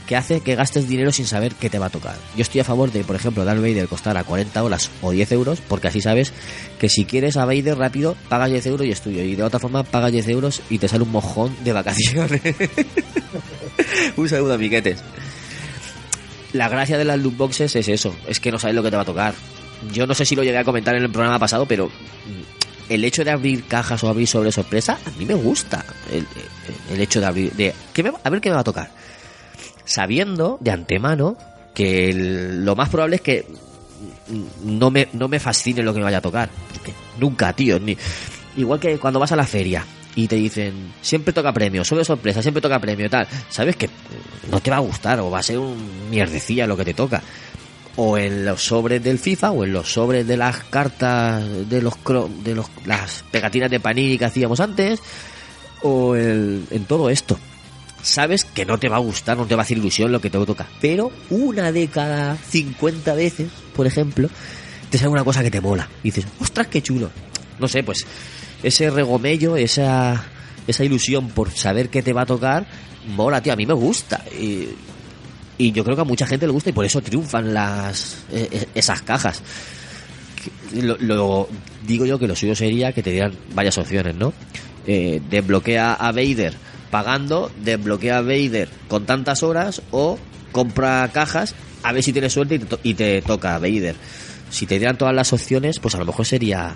que 0.09 0.15
hace 0.15 0.41
que 0.41 0.55
gastes 0.55 0.89
dinero 0.89 1.11
sin 1.11 1.27
saber 1.27 1.53
qué 1.53 1.69
te 1.69 1.77
va 1.77 1.85
a 1.85 1.89
tocar. 1.91 2.15
Yo 2.35 2.41
estoy 2.41 2.61
a 2.61 2.63
favor 2.63 2.91
de, 2.91 3.03
por 3.03 3.15
ejemplo, 3.15 3.45
Darth 3.45 3.61
Vader 3.61 3.87
costara 3.87 4.23
40 4.23 4.63
horas 4.63 4.89
o 5.03 5.11
10 5.11 5.31
euros, 5.33 5.61
porque 5.61 5.87
así 5.87 6.01
sabes 6.01 6.33
que 6.79 6.89
si 6.89 7.05
quieres 7.05 7.37
a 7.37 7.45
Vader 7.45 7.77
rápido, 7.77 8.17
pagas 8.27 8.49
10 8.49 8.65
euros 8.65 8.87
y 8.87 8.91
es 8.91 9.01
tuyo. 9.01 9.21
Y 9.21 9.35
de 9.35 9.43
otra 9.43 9.59
forma, 9.59 9.83
pagas 9.83 10.11
10 10.11 10.27
euros 10.29 10.61
y 10.67 10.79
te 10.79 10.87
sale 10.87 11.03
un 11.03 11.11
mojón 11.11 11.55
de 11.63 11.73
vacaciones. 11.73 12.41
un 14.17 14.27
saludo, 14.27 14.55
amiguetes. 14.55 14.97
La 16.53 16.69
gracia 16.69 16.97
de 16.97 17.05
las 17.05 17.19
loot 17.19 17.37
boxes 17.37 17.75
es 17.75 17.87
eso, 17.87 18.15
es 18.27 18.39
que 18.39 18.51
no 18.51 18.57
sabes 18.57 18.75
lo 18.75 18.81
que 18.81 18.89
te 18.89 18.95
va 18.95 19.03
a 19.03 19.05
tocar. 19.05 19.35
Yo 19.93 20.07
no 20.07 20.15
sé 20.15 20.25
si 20.25 20.35
lo 20.35 20.41
llegué 20.41 20.57
a 20.57 20.63
comentar 20.63 20.95
en 20.95 21.03
el 21.03 21.11
programa 21.11 21.37
pasado, 21.37 21.67
pero 21.67 21.85
mm, 21.85 22.91
el 22.93 23.05
hecho 23.05 23.23
de 23.23 23.29
abrir 23.29 23.65
cajas 23.65 24.03
o 24.03 24.09
abrir 24.09 24.27
sobre 24.27 24.51
sorpresa, 24.51 24.97
a 25.05 25.11
mí 25.19 25.25
me 25.25 25.35
gusta. 25.35 25.85
El, 26.11 26.99
hecho 26.99 27.19
de 27.19 27.27
abrir, 27.27 27.51
de 27.53 27.75
¿qué 27.93 28.01
me 28.01 28.11
a 28.23 28.29
ver 28.31 28.41
qué 28.41 28.49
me 28.49 28.55
va 28.55 28.61
a 28.61 28.63
tocar. 28.63 28.98
Sabiendo 29.89 30.57
de 30.61 30.69
antemano 30.69 31.35
que 31.73 32.13
lo 32.13 32.75
más 32.75 32.89
probable 32.89 33.15
es 33.15 33.21
que 33.23 33.45
no 34.63 34.91
me, 34.91 35.07
no 35.13 35.27
me 35.27 35.39
fascine 35.39 35.81
lo 35.81 35.93
que 35.93 35.99
me 35.99 36.05
vaya 36.05 36.19
a 36.19 36.21
tocar. 36.21 36.47
Porque 36.73 36.93
nunca, 37.19 37.51
tío. 37.53 37.79
Ni, 37.79 37.97
igual 38.55 38.79
que 38.79 38.99
cuando 38.99 39.19
vas 39.19 39.31
a 39.31 39.35
la 39.35 39.47
feria 39.47 39.83
y 40.15 40.27
te 40.27 40.35
dicen, 40.35 40.93
siempre 41.01 41.33
toca 41.33 41.51
premio, 41.53 41.83
sobre 41.83 42.05
sorpresa, 42.05 42.43
siempre 42.43 42.61
toca 42.61 42.77
premio 42.79 43.09
tal. 43.09 43.27
Sabes 43.49 43.75
que 43.75 43.89
no 44.51 44.59
te 44.59 44.69
va 44.69 44.77
a 44.77 44.81
gustar 44.81 45.19
o 45.21 45.31
va 45.31 45.39
a 45.39 45.43
ser 45.43 45.57
un 45.57 46.09
mierdecilla 46.11 46.67
lo 46.67 46.77
que 46.77 46.85
te 46.85 46.93
toca. 46.93 47.23
O 47.95 48.15
en 48.15 48.45
los 48.45 48.61
sobres 48.63 49.03
del 49.03 49.17
FIFA 49.17 49.51
o 49.51 49.63
en 49.65 49.73
los 49.73 49.91
sobres 49.91 50.27
de 50.27 50.37
las 50.37 50.63
cartas 50.65 51.43
de 51.67 51.81
los 51.81 51.95
de 52.43 52.53
los, 52.53 52.67
las 52.85 53.23
pegatinas 53.31 53.71
de 53.71 53.79
panini 53.79 54.19
que 54.19 54.25
hacíamos 54.25 54.59
antes 54.59 54.99
o 55.81 56.15
el- 56.15 56.65
en 56.69 56.85
todo 56.85 57.09
esto. 57.09 57.39
Sabes 58.01 58.45
que 58.45 58.65
no 58.65 58.77
te 58.77 58.87
va 58.89 58.95
a 58.95 58.99
gustar, 58.99 59.37
no 59.37 59.45
te 59.45 59.55
va 59.55 59.61
a 59.61 59.65
hacer 59.65 59.77
ilusión 59.77 60.11
lo 60.11 60.21
que 60.21 60.29
te 60.29 60.37
toca. 60.45 60.67
Pero 60.79 61.11
una 61.29 61.71
de 61.71 61.87
cada 61.87 62.35
50 62.37 63.13
veces, 63.13 63.49
por 63.75 63.87
ejemplo, 63.87 64.29
te 64.89 64.97
sale 64.97 65.09
una 65.09 65.23
cosa 65.23 65.43
que 65.43 65.51
te 65.51 65.61
mola. 65.61 65.87
Y 66.03 66.07
dices, 66.11 66.25
ostras, 66.39 66.67
qué 66.67 66.81
chulo. 66.81 67.09
No 67.59 67.67
sé, 67.67 67.83
pues 67.83 68.05
ese 68.63 68.89
regomello, 68.89 69.57
esa, 69.57 70.23
esa 70.67 70.83
ilusión 70.83 71.29
por 71.29 71.51
saber 71.51 71.89
qué 71.89 72.01
te 72.01 72.13
va 72.13 72.21
a 72.21 72.25
tocar, 72.25 72.65
mola, 73.15 73.41
tío. 73.41 73.51
A 73.53 73.57
mí 73.57 73.65
me 73.65 73.73
gusta. 73.73 74.23
Y, 74.39 74.69
yo 75.71 75.83
creo 75.83 75.95
que 75.97 76.01
a 76.03 76.05
mucha 76.05 76.25
gente 76.25 76.45
le 76.47 76.53
gusta 76.53 76.69
y 76.69 76.73
por 76.73 76.85
eso 76.85 77.01
triunfan 77.01 77.53
las 77.53 78.19
eh, 78.31 78.47
eh, 78.49 78.65
esas 78.75 79.01
cajas. 79.01 79.41
Lo- 80.73 81.49
digo 81.85 82.05
yo 82.05 82.17
que 82.17 82.27
lo 82.27 82.35
suyo 82.35 82.55
sería 82.55 82.93
que 82.93 83.03
te 83.03 83.11
dieran 83.11 83.33
varias 83.53 83.77
opciones, 83.77 84.15
¿no? 84.15 84.31
Eh, 84.87 85.21
desbloquea 85.29 85.93
a 85.95 86.11
Vader 86.13 86.53
pagando, 86.91 87.51
desbloquea 87.63 88.19
a 88.19 88.21
Vader 88.21 88.69
con 88.87 89.05
tantas 89.05 89.43
horas 89.43 89.81
o 89.91 90.17
compra 90.51 91.09
cajas 91.13 91.55
a 91.83 91.93
ver 91.93 92.03
si 92.03 92.11
tienes 92.11 92.33
suerte 92.33 92.55
y 92.55 92.59
te, 92.59 92.77
y 92.83 92.93
te 92.93 93.21
toca 93.21 93.55
a 93.55 93.59
Vader. 93.59 93.95
Si 94.49 94.65
te 94.65 94.79
dieran 94.79 94.97
todas 94.97 95.13
las 95.13 95.31
opciones, 95.31 95.79
pues 95.79 95.95
a 95.95 95.99
lo 95.99 96.05
mejor 96.05 96.25
sería 96.25 96.75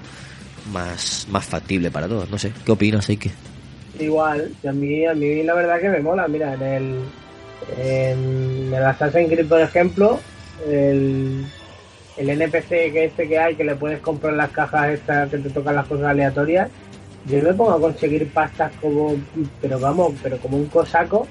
más, 0.72 1.28
más 1.30 1.46
factible 1.46 1.92
para 1.92 2.08
todos. 2.08 2.30
No 2.30 2.38
sé, 2.38 2.52
¿qué 2.66 2.72
opinas, 2.72 3.10
Eike? 3.10 3.32
Igual, 4.00 4.52
a 4.68 4.72
mí, 4.72 5.06
a 5.06 5.14
mí 5.14 5.44
la 5.44 5.54
verdad 5.54 5.82
que 5.82 5.90
me 5.90 6.00
mola. 6.00 6.28
Mira, 6.28 6.54
en 6.54 6.62
el, 6.62 7.00
en 7.78 8.74
el 8.74 8.86
Assassin's 8.86 9.30
Creed, 9.30 9.48
por 9.48 9.62
ejemplo, 9.62 10.20
el, 10.68 11.46
el 12.18 12.30
NPC 12.30 12.70
que 12.70 13.06
este 13.06 13.28
que 13.28 13.38
hay, 13.38 13.56
que 13.56 13.64
le 13.64 13.76
puedes 13.76 14.00
comprar 14.00 14.34
las 14.34 14.52
cajas 14.52 14.92
estas 14.92 15.30
que 15.30 15.38
te 15.40 15.50
tocan 15.50 15.76
las 15.76 15.88
cosas 15.88 16.08
aleatorias, 16.08 16.70
yo 17.26 17.42
me 17.42 17.54
pongo 17.54 17.72
a 17.72 17.80
conseguir 17.80 18.30
pastas 18.32 18.72
como, 18.82 19.16
pero 19.62 19.80
vamos, 19.80 20.14
pero 20.22 20.38
como 20.38 20.58
un 20.58 20.68
cosaco, 20.68 21.28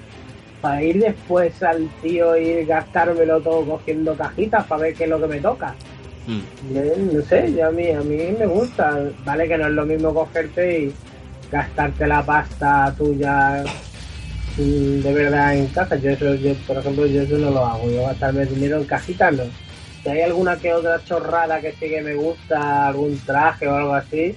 para 0.61 0.83
ir 0.83 1.01
después 1.01 1.63
al 1.63 1.89
tío 2.01 2.37
y 2.37 2.65
gastármelo 2.65 3.41
todo 3.41 3.65
cogiendo 3.65 4.15
cajitas 4.15 4.65
para 4.67 4.83
ver 4.83 4.95
qué 4.95 5.05
es 5.05 5.11
lo 5.11 5.21
que 5.21 5.27
me 5.27 5.41
toca. 5.41 5.75
Eh, 6.73 7.09
No 7.13 7.21
sé, 7.23 7.53
yo 7.53 7.67
a 7.67 7.71
mí, 7.73 7.91
a 7.91 8.01
mí 8.01 8.17
me 8.39 8.47
gusta. 8.47 9.01
Vale 9.25 9.49
que 9.49 9.59
no 9.59 9.67
es 9.67 9.73
lo 9.73 9.85
mismo 9.85 10.15
cogerte 10.15 10.83
y 10.83 10.95
gastarte 11.51 12.07
la 12.07 12.23
pasta 12.25 12.95
tuya 12.97 13.65
mm, 14.57 15.01
de 15.03 15.13
verdad 15.13 15.57
en 15.57 15.67
cajas. 15.67 16.01
Yo 16.01 16.11
eso, 16.11 16.35
yo, 16.37 16.55
por 16.67 16.79
ejemplo, 16.79 17.07
yo 17.07 17.23
eso 17.23 17.37
no 17.39 17.51
lo 17.51 17.67
hago. 17.67 17.91
Yo 17.91 18.03
gastarme 18.07 18.47
dinero 18.47 18.79
en 18.79 18.85
cajitas 18.85 19.35
no. 19.35 19.43
Si 20.05 20.09
hay 20.09 20.21
alguna 20.23 20.57
que 20.57 20.73
otra 20.73 21.03
chorrada 21.05 21.61
que 21.61 21.73
sí 21.73 21.89
que 21.89 22.03
me 22.03 22.15
gusta, 22.15 22.87
algún 22.89 23.19
traje 23.27 23.67
o 23.67 23.75
algo 23.75 23.95
así, 23.95 24.37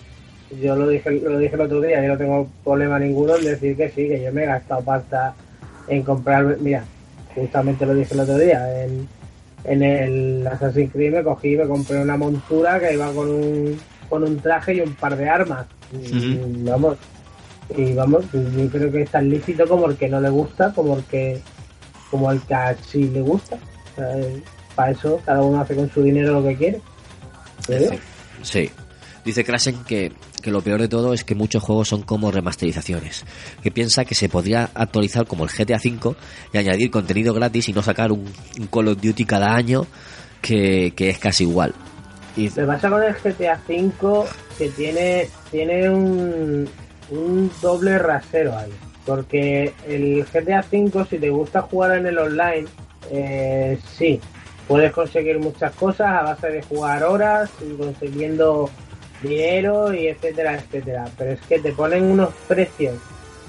yo 0.51 0.75
lo 0.75 0.87
dije, 0.87 1.11
lo 1.11 1.37
dije 1.37 1.55
el 1.55 1.61
otro 1.61 1.81
día, 1.81 2.01
yo 2.01 2.09
no 2.09 2.17
tengo 2.17 2.47
problema 2.63 2.99
ninguno 2.99 3.35
en 3.35 3.45
decir 3.45 3.75
que 3.75 3.89
sí, 3.89 4.07
que 4.07 4.21
yo 4.21 4.31
me 4.31 4.43
he 4.43 4.47
gastado 4.47 4.81
pasta 4.81 5.35
en 5.87 6.03
comprar, 6.03 6.57
mira, 6.59 6.83
justamente 7.33 7.85
lo 7.85 7.93
dije 7.93 8.13
el 8.13 8.19
otro 8.19 8.37
día, 8.37 8.83
en, 8.83 9.07
en 9.63 9.83
el 9.83 10.47
Assassin's 10.47 10.91
Creed 10.91 11.13
me 11.13 11.23
cogí 11.23 11.55
me 11.55 11.67
compré 11.67 12.01
una 12.01 12.17
montura 12.17 12.79
que 12.79 12.93
iba 12.93 13.11
con 13.11 13.29
un, 13.29 13.77
con 14.09 14.23
un 14.23 14.37
traje 14.39 14.75
y 14.75 14.81
un 14.81 14.93
par 14.95 15.15
de 15.17 15.29
armas. 15.29 15.65
Y, 15.93 16.63
Vamos, 16.63 16.97
y 17.75 17.93
vamos, 17.93 18.25
yo 18.31 18.69
creo 18.69 18.91
que 18.91 19.01
es 19.03 19.09
tan 19.09 19.29
lícito 19.29 19.67
como 19.67 19.87
el 19.87 19.97
que 19.97 20.09
no 20.09 20.19
le 20.21 20.29
gusta, 20.29 20.71
como 20.73 20.97
el 20.97 21.03
que, 21.05 21.41
como 22.11 22.31
el 22.31 22.41
que 22.41 22.55
sí 22.85 23.09
le 23.09 23.21
gusta. 23.21 23.55
O 23.55 23.95
sea, 23.95 24.19
eh, 24.19 24.41
para 24.75 24.91
eso 24.91 25.19
cada 25.25 25.41
uno 25.41 25.61
hace 25.61 25.75
con 25.75 25.89
su 25.89 26.03
dinero 26.03 26.33
lo 26.33 26.47
que 26.47 26.55
quiere. 26.55 26.81
¿Eh? 27.69 27.99
Sí. 28.41 28.69
Dice 29.23 29.43
Krasen 29.43 29.83
que, 29.85 30.11
que 30.45 30.51
lo 30.51 30.61
peor 30.61 30.79
de 30.79 30.87
todo 30.87 31.11
es 31.11 31.23
que 31.23 31.33
muchos 31.33 31.63
juegos 31.63 31.87
son 31.87 32.03
como 32.03 32.29
remasterizaciones. 32.29 33.25
Que 33.63 33.71
piensa 33.71 34.05
que 34.05 34.13
se 34.13 34.29
podría 34.29 34.69
actualizar 34.75 35.25
como 35.25 35.43
el 35.43 35.49
GTA 35.49 35.77
V 35.83 36.15
y 36.53 36.57
añadir 36.59 36.91
contenido 36.91 37.33
gratis 37.33 37.67
y 37.67 37.73
no 37.73 37.81
sacar 37.81 38.11
un, 38.11 38.31
Call 38.71 38.89
of 38.89 39.01
Duty 39.01 39.25
cada 39.25 39.55
año 39.55 39.87
que, 40.43 40.93
que 40.95 41.09
es 41.09 41.17
casi 41.17 41.45
igual. 41.45 41.73
Y 42.37 42.51
Me 42.55 42.67
pasa 42.67 42.91
con 42.91 43.01
el 43.01 43.15
GTA 43.15 43.59
V 43.67 44.27
que 44.55 44.69
tiene, 44.69 45.29
tiene 45.49 45.89
un, 45.89 46.69
un 47.09 47.51
doble 47.59 47.97
rasero 47.97 48.55
ahí. 48.55 48.71
Porque 49.03 49.73
el 49.87 50.25
GTA 50.25 50.63
V, 50.71 51.05
si 51.09 51.17
te 51.17 51.29
gusta 51.31 51.63
jugar 51.63 51.97
en 51.97 52.05
el 52.05 52.19
online, 52.19 52.67
eh, 53.09 53.79
sí, 53.97 54.21
puedes 54.67 54.91
conseguir 54.91 55.39
muchas 55.39 55.73
cosas 55.73 56.07
a 56.07 56.21
base 56.21 56.49
de 56.49 56.61
jugar 56.61 57.03
horas 57.03 57.49
y 57.67 57.75
consiguiendo 57.75 58.69
dinero 59.25 59.93
y 59.93 60.07
etcétera, 60.07 60.55
etcétera. 60.55 61.05
Pero 61.17 61.31
es 61.31 61.41
que 61.41 61.59
te 61.59 61.71
ponen 61.71 62.03
unos 62.03 62.33
precios 62.47 62.95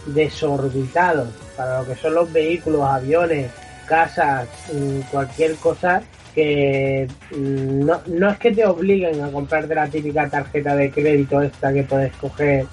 desorbitados 0.06 1.28
para 1.56 1.80
lo 1.80 1.86
que 1.86 1.96
son 1.96 2.14
los 2.14 2.32
vehículos, 2.32 2.82
aviones, 2.82 3.50
casas, 3.86 4.48
mm, 4.72 5.00
cualquier 5.10 5.56
cosa 5.56 6.02
que 6.34 7.08
mm, 7.30 7.84
no, 7.86 8.00
no 8.06 8.30
es 8.30 8.38
que 8.38 8.52
te 8.52 8.66
obliguen 8.66 9.22
a 9.22 9.30
comprarte 9.30 9.74
la 9.74 9.88
típica 9.88 10.28
tarjeta 10.28 10.76
de 10.76 10.90
crédito 10.90 11.40
esta 11.40 11.72
que 11.72 11.82
puedes 11.82 12.14
coger 12.16 12.66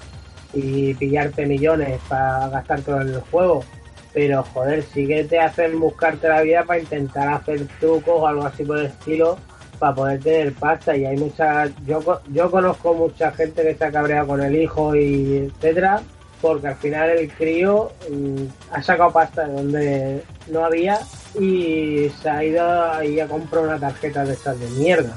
y 0.52 0.94
pillarte 0.94 1.46
millones 1.46 1.98
para 2.08 2.48
gastar 2.48 2.82
todo 2.82 3.00
en 3.00 3.08
el 3.08 3.20
juego. 3.20 3.64
Pero 4.12 4.44
joder, 4.44 4.84
sí 4.84 5.08
que 5.08 5.24
te 5.24 5.40
hacen 5.40 5.80
buscarte 5.80 6.28
la 6.28 6.42
vida 6.42 6.62
para 6.64 6.78
intentar 6.78 7.28
hacer 7.28 7.66
trucos 7.80 8.14
o 8.16 8.26
algo 8.26 8.44
así 8.44 8.64
por 8.64 8.78
el 8.78 8.86
estilo 8.86 9.36
para 9.78 9.94
poder 9.94 10.20
tener 10.20 10.52
pasta 10.54 10.96
y 10.96 11.04
hay 11.04 11.16
mucha 11.16 11.66
yo 11.86 12.20
yo 12.32 12.50
conozco 12.50 12.94
mucha 12.94 13.30
gente 13.32 13.62
que 13.62 13.70
está 13.70 13.90
cabreada 13.90 14.26
con 14.26 14.42
el 14.42 14.54
hijo 14.56 14.94
y 14.94 15.50
etcétera 15.54 16.00
porque 16.40 16.68
al 16.68 16.76
final 16.76 17.10
el 17.10 17.30
crío 17.32 17.90
mm, 18.10 18.44
ha 18.72 18.82
sacado 18.82 19.10
pasta 19.12 19.46
de 19.46 19.52
donde 19.54 20.22
no 20.50 20.64
había 20.64 20.98
y 21.40 22.10
se 22.22 22.28
ha 22.30 22.44
ido 22.44 22.92
ahí 22.92 23.18
a 23.18 23.26
comprar 23.26 23.64
una 23.64 23.78
tarjeta 23.78 24.24
de 24.24 24.34
esas 24.34 24.58
de 24.60 24.68
mierda. 24.70 25.16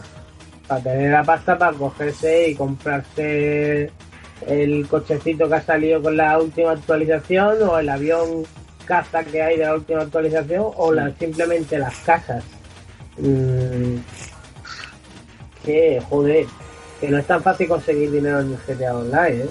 Para 0.68 0.82
tener 0.82 1.12
la 1.12 1.24
pasta 1.24 1.58
para 1.58 1.76
cogerse 1.78 2.50
y 2.50 2.56
comprarse 2.56 3.92
el 4.48 4.88
cochecito 4.88 5.48
que 5.50 5.56
ha 5.56 5.62
salido 5.62 6.02
con 6.02 6.16
la 6.16 6.38
última 6.40 6.72
actualización 6.72 7.62
o 7.64 7.78
el 7.78 7.90
avión 7.90 8.44
caza 8.86 9.24
que 9.24 9.42
hay 9.42 9.58
de 9.58 9.66
la 9.66 9.74
última 9.76 10.02
actualización 10.04 10.66
o 10.78 10.94
la- 10.94 11.12
simplemente 11.20 11.78
las 11.78 11.96
casas. 12.00 12.44
Mm, 13.18 13.98
que 15.68 16.02
joder 16.10 16.46
que 17.02 17.10
no 17.10 17.18
es 17.20 17.26
tan 17.28 17.44
fácil 17.44 17.68
conseguir 17.68 18.10
dinero 18.10 18.40
en 18.40 18.56
GTA 18.56 18.96
Online 18.98 19.44
¿eh? 19.44 19.50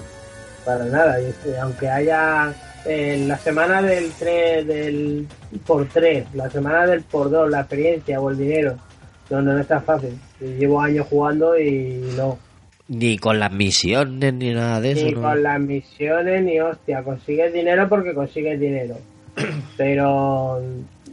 para 0.65 0.83
nada 0.85 1.21
y 1.21 1.25
este, 1.25 1.57
aunque 1.59 1.87
haya 1.89 2.53
eh, 2.85 3.23
la 3.27 3.37
semana 3.37 3.81
del 3.81 4.11
3 4.19 4.67
del 4.67 5.27
por 5.65 5.85
3 5.87 6.25
la 6.33 6.49
semana 6.49 6.85
del 6.87 7.01
por 7.03 7.29
2 7.29 7.49
la 7.49 7.59
experiencia 7.61 8.19
o 8.19 8.29
el 8.31 8.37
dinero 8.37 8.75
no 9.29 9.41
no, 9.41 9.53
no 9.53 9.59
es 9.61 9.67
tan 9.67 9.83
fácil 9.83 10.17
llevo 10.41 10.81
años 10.81 11.05
jugando 11.09 11.57
y 11.57 12.03
no 12.17 12.37
ni 12.89 13.17
con 13.17 13.37
las 13.39 13.51
misiones 13.51 14.33
ni 14.33 14.53
nada 14.53 14.79
de 14.81 14.91
eso. 14.93 15.05
ni 15.05 15.11
¿no? 15.13 15.21
con 15.21 15.43
las 15.43 15.59
misiones 15.59 16.43
ni 16.43 16.59
hostia 16.59 17.03
consigues 17.03 17.53
dinero 17.53 17.87
porque 17.89 18.13
consigues 18.13 18.59
dinero 18.59 18.95
pero 19.77 20.59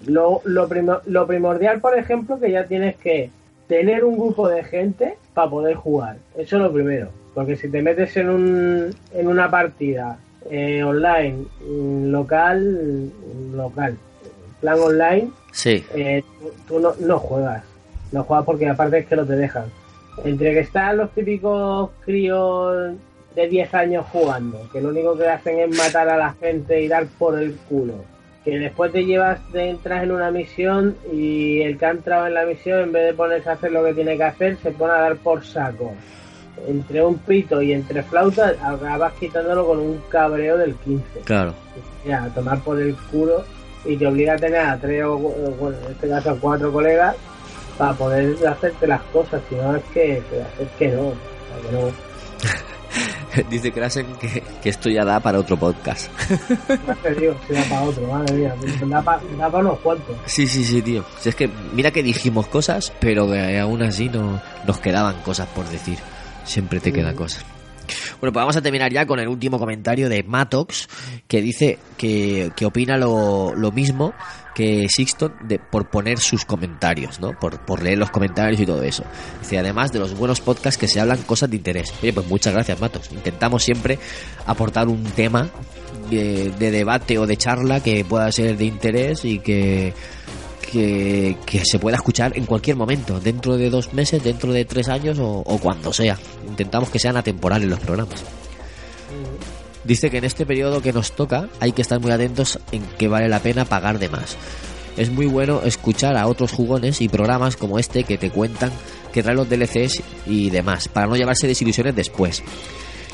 lo, 0.06 0.40
lo, 0.44 0.68
primo- 0.68 1.00
lo 1.06 1.26
primordial 1.26 1.80
por 1.80 1.96
ejemplo 1.98 2.38
que 2.40 2.50
ya 2.50 2.64
tienes 2.64 2.96
que 2.96 3.30
tener 3.76 4.04
un 4.04 4.16
grupo 4.16 4.48
de 4.48 4.62
gente 4.64 5.16
para 5.34 5.50
poder 5.50 5.74
jugar 5.74 6.16
eso 6.36 6.56
es 6.56 6.62
lo 6.62 6.72
primero 6.72 7.08
porque 7.34 7.56
si 7.56 7.68
te 7.68 7.82
metes 7.82 8.16
en 8.16 8.28
un 8.28 8.94
en 9.12 9.28
una 9.28 9.50
partida 9.50 10.18
eh, 10.50 10.82
online 10.82 11.44
mm, 11.66 12.10
local 12.10 12.60
mm, 12.60 13.56
local 13.56 13.96
plan 14.60 14.78
online 14.78 15.30
Sí. 15.54 15.84
eh, 15.94 16.22
tú, 16.40 16.52
tú 16.66 16.80
no, 16.80 16.94
no 16.98 17.18
juegas. 17.18 17.62
No 18.10 18.24
juegas 18.24 18.44
porque 18.44 18.68
aparte 18.68 18.98
es 18.98 19.06
que 19.06 19.14
no 19.16 19.24
te 19.24 19.36
dejan. 19.36 19.66
Entre 20.24 20.52
que 20.52 20.60
están 20.60 20.96
los 20.96 21.10
típicos 21.12 21.90
críos 22.04 22.94
de 23.36 23.48
10 23.48 23.74
años 23.74 24.06
jugando, 24.12 24.68
que 24.72 24.80
lo 24.80 24.88
único 24.88 25.16
que 25.16 25.28
hacen 25.28 25.60
es 25.60 25.78
matar 25.78 26.08
a 26.08 26.16
la 26.16 26.32
gente 26.34 26.82
y 26.82 26.88
dar 26.88 27.06
por 27.18 27.38
el 27.38 27.54
culo. 27.68 27.94
Que 28.44 28.58
después 28.58 28.92
te 28.92 29.04
llevas, 29.04 29.40
te 29.52 29.70
entras 29.70 30.02
en 30.02 30.12
una 30.12 30.30
misión 30.30 30.96
y 31.12 31.62
el 31.62 31.78
que 31.78 31.86
ha 31.86 31.90
entrado 31.90 32.26
en 32.26 32.34
la 32.34 32.44
misión, 32.44 32.80
en 32.80 32.92
vez 32.92 33.06
de 33.06 33.14
ponerse 33.14 33.48
a 33.48 33.52
hacer 33.52 33.72
lo 33.72 33.82
que 33.82 33.94
tiene 33.94 34.16
que 34.16 34.24
hacer, 34.24 34.58
se 34.62 34.70
pone 34.70 34.92
a 34.92 34.98
dar 35.00 35.16
por 35.16 35.44
saco. 35.44 35.94
Entre 36.68 37.02
un 37.02 37.18
pito 37.18 37.62
y 37.62 37.72
entre 37.72 38.02
flautas, 38.02 38.54
acabas 38.62 39.12
quitándolo 39.14 39.66
con 39.66 39.78
un 39.78 40.00
cabreo 40.08 40.56
del 40.58 40.74
15 40.74 41.20
Claro. 41.24 41.54
ya, 42.06 42.24
a 42.24 42.28
tomar 42.28 42.60
por 42.60 42.80
el 42.80 42.94
culo 43.10 43.44
y 43.84 43.96
te 43.96 44.06
obliga 44.06 44.34
a 44.34 44.36
tener 44.36 44.60
a 44.60 44.78
tres 44.78 45.04
o, 45.04 45.16
bueno, 45.18 45.76
en 45.86 45.92
este 45.92 46.08
caso 46.08 46.30
a 46.30 46.36
cuatro 46.36 46.72
colegas 46.72 47.16
para 47.76 47.92
poder 47.94 48.36
hacerte 48.46 48.86
las 48.86 49.02
cosas, 49.04 49.42
si 49.48 49.54
no 49.56 49.74
es 49.74 49.82
que, 49.92 50.18
es 50.18 50.68
que 50.78 50.88
no, 50.88 51.12
sea, 51.12 51.70
que 51.70 51.76
no. 51.76 51.80
Dice 53.50 53.72
Krasen 53.72 54.06
que, 54.20 54.42
que 54.62 54.68
esto 54.68 54.88
ya 54.88 55.04
da 55.04 55.20
para 55.20 55.38
otro 55.38 55.56
podcast. 55.56 56.10
Da 56.68 57.64
para 57.68 57.82
otro, 57.82 58.06
madre 58.06 58.34
mía, 58.34 58.54
da 58.86 59.02
para 59.02 59.20
da 59.50 59.58
unos 59.58 59.78
cuantos. 59.80 60.16
Sí, 60.26 60.46
sí, 60.46 60.64
sí, 60.64 60.82
tío. 60.82 61.04
Si 61.18 61.28
es 61.28 61.34
que 61.34 61.48
mira 61.72 61.90
que 61.90 62.02
dijimos 62.02 62.46
cosas, 62.46 62.92
pero 63.00 63.30
que 63.30 63.58
aún 63.58 63.82
así 63.82 64.08
no 64.08 64.40
nos 64.66 64.78
quedaban 64.80 65.20
cosas 65.22 65.46
por 65.48 65.68
decir. 65.68 65.98
Siempre 66.44 66.80
te 66.80 66.92
quedan 66.92 67.14
cosas. 67.16 67.44
Bueno, 68.24 68.32
pues 68.32 68.40
vamos 68.40 68.56
a 68.56 68.62
terminar 68.62 68.90
ya 68.90 69.04
con 69.04 69.20
el 69.20 69.28
último 69.28 69.58
comentario 69.58 70.08
de 70.08 70.22
Matox, 70.22 70.88
que 71.28 71.42
dice 71.42 71.78
que, 71.98 72.52
que 72.56 72.64
opina 72.64 72.96
lo, 72.96 73.54
lo 73.54 73.70
mismo 73.70 74.14
que 74.54 74.86
Sixton 74.88 75.34
de, 75.42 75.58
por 75.58 75.90
poner 75.90 76.18
sus 76.18 76.46
comentarios, 76.46 77.20
¿no? 77.20 77.38
Por, 77.38 77.60
por 77.66 77.82
leer 77.82 77.98
los 77.98 78.10
comentarios 78.10 78.58
y 78.58 78.64
todo 78.64 78.82
eso. 78.82 79.04
Dice, 79.42 79.58
además 79.58 79.92
de 79.92 79.98
los 79.98 80.16
buenos 80.16 80.40
podcasts 80.40 80.78
que 80.78 80.88
se 80.88 81.00
hablan 81.00 81.18
cosas 81.24 81.50
de 81.50 81.56
interés. 81.56 81.92
Oye, 82.02 82.14
pues 82.14 82.26
muchas 82.26 82.54
gracias, 82.54 82.80
Matox. 82.80 83.12
Intentamos 83.12 83.62
siempre 83.62 83.98
aportar 84.46 84.88
un 84.88 85.04
tema 85.04 85.50
de, 86.08 86.50
de 86.58 86.70
debate 86.70 87.18
o 87.18 87.26
de 87.26 87.36
charla 87.36 87.80
que 87.80 88.06
pueda 88.06 88.32
ser 88.32 88.56
de 88.56 88.64
interés 88.64 89.26
y 89.26 89.40
que, 89.40 89.92
que, 90.74 91.36
que 91.46 91.64
se 91.64 91.78
pueda 91.78 91.96
escuchar 91.96 92.36
en 92.36 92.46
cualquier 92.46 92.76
momento, 92.76 93.20
dentro 93.20 93.56
de 93.56 93.70
dos 93.70 93.94
meses, 93.94 94.24
dentro 94.24 94.52
de 94.52 94.64
tres 94.64 94.88
años 94.88 95.20
o, 95.20 95.38
o 95.38 95.58
cuando 95.58 95.92
sea. 95.92 96.18
Intentamos 96.48 96.90
que 96.90 96.98
sean 96.98 97.16
atemporales 97.16 97.68
los 97.68 97.78
programas. 97.78 98.24
Dice 99.84 100.10
que 100.10 100.18
en 100.18 100.24
este 100.24 100.44
periodo 100.44 100.82
que 100.82 100.92
nos 100.92 101.12
toca 101.12 101.48
hay 101.60 101.70
que 101.70 101.82
estar 101.82 102.00
muy 102.00 102.10
atentos 102.10 102.58
en 102.72 102.82
que 102.98 103.06
vale 103.06 103.28
la 103.28 103.38
pena 103.38 103.64
pagar 103.64 104.00
de 104.00 104.08
más. 104.08 104.36
Es 104.96 105.10
muy 105.10 105.26
bueno 105.26 105.62
escuchar 105.62 106.16
a 106.16 106.26
otros 106.26 106.50
jugones 106.50 107.00
y 107.00 107.08
programas 107.08 107.56
como 107.56 107.78
este 107.78 108.02
que 108.02 108.18
te 108.18 108.30
cuentan 108.30 108.72
que 109.12 109.22
traen 109.22 109.36
los 109.36 109.48
DLCs 109.48 110.02
y 110.26 110.50
demás, 110.50 110.88
para 110.88 111.06
no 111.06 111.14
llevarse 111.14 111.46
desilusiones 111.46 111.94
después. 111.94 112.42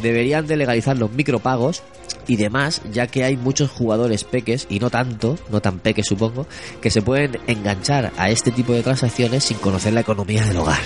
Deberían 0.00 0.46
de 0.46 0.56
legalizar 0.56 0.96
los 0.96 1.12
micropagos 1.12 1.82
y 2.30 2.36
demás, 2.36 2.80
ya 2.92 3.08
que 3.08 3.24
hay 3.24 3.36
muchos 3.36 3.70
jugadores 3.70 4.22
peques, 4.22 4.66
y 4.70 4.78
no 4.78 4.88
tanto, 4.88 5.36
no 5.50 5.60
tan 5.60 5.80
peques 5.80 6.06
supongo, 6.06 6.46
que 6.80 6.88
se 6.90 7.02
pueden 7.02 7.40
enganchar 7.48 8.12
a 8.16 8.30
este 8.30 8.52
tipo 8.52 8.72
de 8.72 8.82
transacciones 8.84 9.42
sin 9.42 9.58
conocer 9.58 9.92
la 9.92 10.00
economía 10.02 10.44
del 10.44 10.58
hogar. 10.58 10.78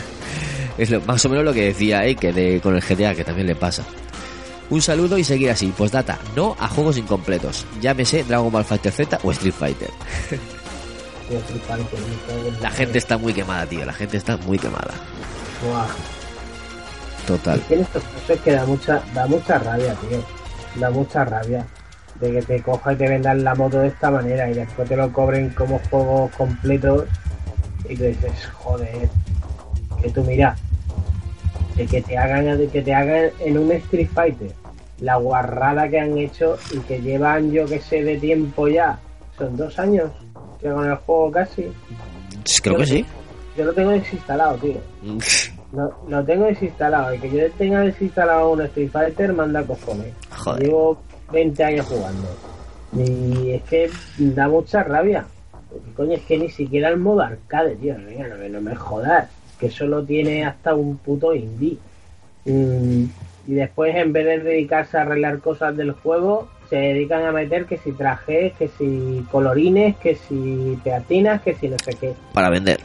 Es 0.79 0.89
lo- 0.91 1.03
más 1.03 1.23
o 1.27 1.29
menos 1.29 1.45
lo 1.45 1.53
que 1.53 1.67
decía 1.67 2.03
que 2.15 2.33
de, 2.33 2.61
con 2.63 2.75
el 2.75 2.81
GTA, 2.83 3.15
que 3.15 3.25
también 3.25 3.47
le 3.47 3.55
pasa. 3.57 3.85
Un 4.71 4.81
saludo 4.81 5.19
y 5.19 5.25
seguir 5.25 5.51
así. 5.51 5.71
Pues 5.77 5.93
data, 5.93 6.19
no 6.35 6.57
a 6.59 6.67
juegos 6.67 6.97
incompletos. 6.97 7.67
Llámese 7.83 8.25
Dragon 8.25 8.51
Ball 8.51 8.65
Fighter 8.65 8.91
Z 8.93 9.21
o 9.23 9.31
Street 9.31 9.53
Fighter. 9.55 9.91
La 12.63 12.71
gente 12.71 12.99
está 12.99 13.19
muy 13.19 13.35
quemada, 13.35 13.67
tío. 13.67 13.85
La 13.85 13.93
gente 13.93 14.17
está 14.17 14.37
muy 14.39 14.59
quemada. 14.59 14.95
Total. 17.27 17.59
Es 17.59 17.65
que 17.67 17.75
en 17.75 17.81
estos 17.81 18.03
casos 18.03 18.31
es 18.31 18.41
que 18.41 18.53
da 18.53 18.67
mucha, 18.67 19.03
da 19.15 19.27
mucha 19.27 19.59
rabia, 19.59 19.95
tío. 19.95 20.23
Da 20.77 20.91
mucha 20.91 21.25
rabia. 21.25 21.67
De 22.21 22.33
que 22.33 22.43
te 22.43 22.63
coja 22.63 22.93
y 22.93 22.97
te 22.97 23.09
vendan 23.09 23.43
la 23.43 23.55
moto 23.55 23.81
de 23.81 23.89
esta 23.89 24.11
manera 24.11 24.49
y 24.49 24.55
después 24.55 24.89
te 24.89 24.97
lo 24.97 25.13
cobren 25.13 25.51
como 25.51 25.81
juegos 25.91 26.31
completos. 26.37 27.05
Y 27.89 27.97
tú 27.97 28.05
dices, 28.05 28.47
joder, 28.55 29.09
que 30.01 30.11
tú 30.11 30.23
mira, 30.23 30.57
de 31.77 31.87
que 31.87 32.01
te 32.01 32.17
hagan, 32.17 32.57
de 32.57 32.69
que 32.69 32.83
te 32.83 32.95
hagan 32.95 33.31
en 33.41 33.59
un 33.59 33.73
Street 33.73 34.09
Fighter 34.15 34.53
la 35.01 35.17
guarrada 35.17 35.89
que 35.89 35.99
han 35.99 36.17
hecho 36.17 36.57
y 36.73 36.79
que 36.81 37.01
llevan 37.01 37.51
yo 37.51 37.67
que 37.67 37.81
sé 37.81 38.03
de 38.05 38.17
tiempo 38.17 38.69
ya 38.69 38.99
son 39.37 39.57
dos 39.57 39.79
años 39.79 40.11
que 40.61 40.71
con 40.71 40.89
el 40.89 40.97
juego 40.97 41.31
casi. 41.31 41.71
Creo 42.63 42.79
que 42.79 42.87
sí. 42.87 43.07
Yo 43.57 43.65
lo 43.65 43.73
tengo 43.73 43.91
desinstalado, 43.91 44.57
tío. 44.57 44.81
Lo, 45.75 45.93
lo 46.09 46.25
tengo 46.25 46.45
desinstalado. 46.47 47.15
Y 47.15 47.19
que 47.19 47.31
yo 47.31 47.51
tenga 47.53 47.81
desinstalado 47.81 48.53
un 48.53 48.63
Street 48.63 48.91
Fighter, 48.91 49.33
manda 49.33 49.63
cojones. 49.63 50.13
Joder. 50.37 50.63
Llevo 50.63 50.99
20 51.33 51.65
años 51.65 51.87
jugando. 51.87 52.29
Y 52.97 53.51
es 53.51 53.63
que 53.65 53.91
da 54.19 54.49
mucha 54.49 54.83
rabia. 54.85 55.25
Porque, 55.71 55.91
coño, 55.97 56.13
es 56.15 56.23
que 56.23 56.39
ni 56.39 56.49
siquiera 56.51 56.89
el 56.91 56.99
modo 56.99 57.23
arcade, 57.23 57.75
tío. 57.77 57.95
Venga, 57.97 58.29
no, 58.29 58.37
me- 58.37 58.49
no 58.49 58.61
me 58.61 58.77
jodas. 58.77 59.29
Que 59.59 59.71
solo 59.71 60.05
tiene 60.05 60.45
hasta 60.45 60.75
un 60.75 60.97
puto 60.99 61.35
indie. 61.35 61.79
Mm, 62.45 63.05
y 63.47 63.55
después, 63.55 63.95
en 63.97 64.13
vez 64.13 64.25
de 64.27 64.39
dedicarse 64.39 64.97
a 64.99 65.03
arreglar 65.03 65.39
cosas 65.41 65.77
del 65.77 65.93
juego, 65.93 66.49
se 66.71 66.77
dedican 66.77 67.25
a 67.25 67.33
meter 67.33 67.67
que 67.67 67.79
si 67.79 67.93
trajes, 67.93 68.53
que 68.55 68.69
si 68.69 69.25
colorines, 69.31 69.97
que 69.97 70.15
si 70.15 70.79
peatinas, 70.83 71.43
que 71.43 71.55
si 71.55 71.69
no 71.69 71.77
sé 71.85 71.93
qué. 72.01 72.15
Para 72.33 72.51
vender. 72.51 72.79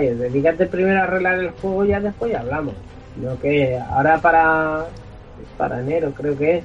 Y 0.00 0.06
dedícate 0.06 0.66
primero 0.66 1.00
a 1.00 1.04
arreglar 1.04 1.38
el 1.38 1.50
juego 1.50 1.84
y 1.84 1.88
ya 1.88 2.00
después 2.00 2.32
ya 2.32 2.40
hablamos. 2.40 2.74
Lo 3.20 3.38
que 3.40 3.78
ahora 3.78 4.18
para 4.18 4.86
es 5.42 5.48
para 5.56 5.80
enero 5.80 6.12
creo 6.16 6.36
que 6.36 6.58
es 6.58 6.64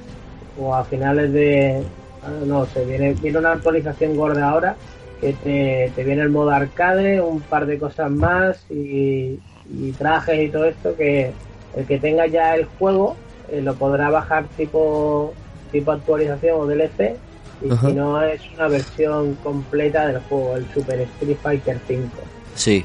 o 0.58 0.74
a 0.74 0.84
finales 0.84 1.32
de 1.32 1.82
ah, 2.22 2.44
no 2.46 2.66
sé, 2.66 2.84
viene 2.84 3.14
viene 3.14 3.38
una 3.38 3.52
actualización 3.52 4.16
gorda 4.16 4.50
ahora 4.50 4.76
que 5.20 5.32
te, 5.32 5.92
te 5.94 6.04
viene 6.04 6.22
el 6.22 6.28
modo 6.28 6.50
arcade, 6.50 7.20
un 7.20 7.40
par 7.40 7.66
de 7.66 7.78
cosas 7.78 8.10
más 8.10 8.64
y, 8.70 9.40
y 9.70 9.92
trajes 9.96 10.42
y 10.42 10.48
todo 10.50 10.66
esto 10.66 10.94
que 10.94 11.32
el 11.74 11.86
que 11.86 11.98
tenga 11.98 12.26
ya 12.26 12.54
el 12.54 12.66
juego 12.78 13.16
eh, 13.50 13.60
lo 13.60 13.74
podrá 13.74 14.10
bajar 14.10 14.44
tipo 14.56 15.32
tipo 15.72 15.92
actualización 15.92 16.60
o 16.60 16.66
DLC 16.66 17.16
y 17.62 17.70
Ajá. 17.70 17.86
si 17.86 17.94
no 17.94 18.22
es 18.22 18.40
una 18.54 18.68
versión 18.68 19.34
completa 19.36 20.06
del 20.06 20.20
juego, 20.22 20.56
el 20.56 20.66
Super 20.74 21.00
Street 21.00 21.36
Fighter 21.42 21.80
5. 21.86 22.08
Sí. 22.54 22.84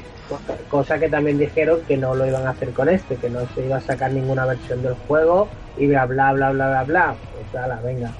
Cosa, 0.68 0.98
que 0.98 1.08
también 1.08 1.38
dijeron 1.38 1.80
que 1.86 1.96
no 1.96 2.14
lo 2.14 2.26
iban 2.26 2.46
a 2.46 2.50
hacer 2.50 2.70
con 2.70 2.88
este, 2.88 3.16
que 3.16 3.28
no 3.30 3.40
se 3.54 3.64
iba 3.66 3.76
a 3.76 3.80
sacar 3.80 4.12
ninguna 4.12 4.46
versión 4.46 4.82
del 4.82 4.94
juego 4.94 5.48
y 5.76 5.86
bla 5.86 6.06
bla 6.06 6.32
bla 6.32 6.50
bla 6.50 6.68
bla 6.68 6.84
bla. 6.84 7.14
Pues 7.34 7.62
ala, 7.62 7.80
venga. 7.82 8.10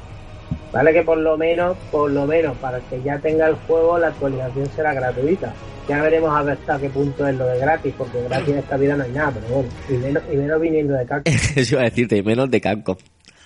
Vale 0.73 0.93
que 0.93 1.03
por 1.03 1.19
lo 1.19 1.37
menos, 1.37 1.77
por 1.91 2.11
lo 2.11 2.27
menos, 2.27 2.57
para 2.59 2.79
el 2.79 2.83
que 2.85 3.03
ya 3.03 3.19
tenga 3.19 3.47
el 3.47 3.55
juego, 3.67 3.99
la 3.99 4.09
actualización 4.09 4.69
será 4.75 4.95
gratuita. 4.95 5.53
Ya 5.89 6.01
veremos 6.01 6.35
a 6.35 6.43
ver 6.43 6.59
hasta 6.59 6.79
qué 6.79 6.89
punto 6.89 7.27
es 7.27 7.37
lo 7.37 7.47
de 7.47 7.59
gratis, 7.59 7.95
porque 7.99 8.23
gratis 8.23 8.49
en 8.49 8.59
esta 8.59 8.77
vida 8.77 8.97
no 8.97 9.05
hay 9.05 9.11
nada, 9.11 9.33
pero 9.33 9.47
bueno, 9.55 9.69
y 9.89 9.93
menos, 9.95 10.23
y 10.33 10.37
menos 10.37 10.61
viniendo 10.61 10.95
de 10.95 11.05
Capcom, 11.05 11.35
Eso 11.57 11.75
iba 11.75 11.83
a 11.83 11.85
decirte, 11.85 12.17
y 12.17 12.23
menos 12.23 12.51
de 12.51 12.61
Capcom. 12.61 12.97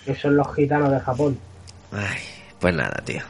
que 0.05 0.15
son 0.15 0.37
los 0.37 0.53
gitanos 0.55 0.91
de 0.91 0.99
Japón. 0.99 1.37
Ay, 1.91 2.19
pues 2.59 2.75
nada, 2.75 3.01
tío. 3.03 3.21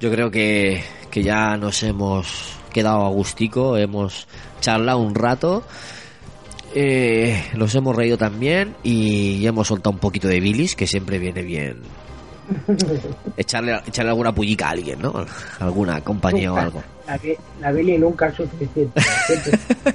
Yo 0.00 0.10
creo 0.10 0.30
que, 0.30 0.82
que 1.10 1.22
ya 1.22 1.56
nos 1.56 1.82
hemos 1.82 2.53
quedado 2.74 3.06
a 3.06 3.08
gustico, 3.08 3.78
hemos 3.78 4.28
charlado 4.60 4.98
un 4.98 5.14
rato, 5.14 5.62
eh, 6.74 7.42
nos 7.54 7.74
hemos 7.74 7.96
reído 7.96 8.18
también 8.18 8.74
y 8.82 9.46
hemos 9.46 9.68
soltado 9.68 9.92
un 9.92 10.00
poquito 10.00 10.28
de 10.28 10.40
bilis, 10.40 10.74
que 10.74 10.86
siempre 10.86 11.18
viene 11.18 11.42
bien 11.42 11.78
echarle, 13.36 13.80
echarle 13.86 14.10
alguna 14.10 14.34
pullica 14.34 14.66
a 14.66 14.70
alguien, 14.70 15.00
¿no? 15.00 15.24
Alguna 15.60 16.00
compañía 16.02 16.52
o 16.52 16.56
algo. 16.56 16.82
La, 17.06 17.20
la 17.60 17.72
Billy 17.72 17.96
nunca 17.96 18.26
es 18.28 18.34
suficiente. 18.34 19.00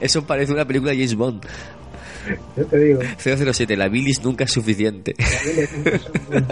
Eso 0.00 0.24
parece 0.24 0.52
una 0.52 0.64
película 0.64 0.92
de 0.92 0.98
James 0.98 1.14
Bond. 1.14 1.44
yo 2.56 2.64
te 2.66 2.78
digo. 2.78 3.00
007, 3.18 3.76
la 3.76 3.88
bilis 3.88 4.22
nunca 4.22 4.44
es 4.44 4.52
suficiente. 4.52 5.14
La 5.18 5.26
Billy 5.44 5.68
nunca 5.76 5.90
es 5.90 6.02
suficiente. 6.02 6.44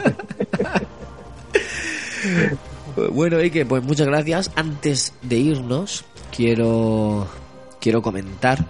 Bueno, 3.12 3.38
Ike, 3.38 3.66
pues 3.66 3.82
muchas 3.82 4.06
gracias. 4.06 4.50
Antes 4.54 5.12
de 5.22 5.36
irnos, 5.36 6.04
quiero 6.34 7.26
quiero 7.80 8.02
comentar 8.02 8.66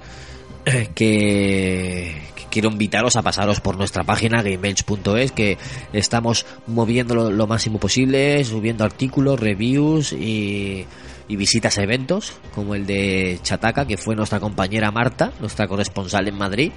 eh, 0.65 0.91
que, 0.95 2.23
que 2.37 2.45
quiero 2.51 2.71
invitaros 2.71 3.17
a 3.17 3.23
pasaros 3.23 3.61
por 3.61 3.77
nuestra 3.77 4.05
página 4.05 4.43
gamebench.es 4.43 5.33
que 5.33 5.57
estamos 5.93 6.47
moviéndolo 6.67 7.31
lo 7.31 7.47
máximo 7.47 7.79
posible, 7.79 8.45
subiendo 8.45 8.85
artículos, 8.85 9.41
reviews 9.41 10.13
y, 10.13 10.87
y 11.27 11.37
visitas 11.37 11.79
a 11.79 11.83
eventos 11.83 12.35
como 12.55 12.75
el 12.75 12.87
de 12.87 13.39
Chataca, 13.43 13.87
que 13.87 13.97
fue 13.97 14.15
nuestra 14.15 14.41
compañera 14.41 14.91
Marta, 14.91 15.33
nuestra 15.41 15.67
corresponsal 15.67 16.29
en 16.29 16.37
Madrid 16.37 16.73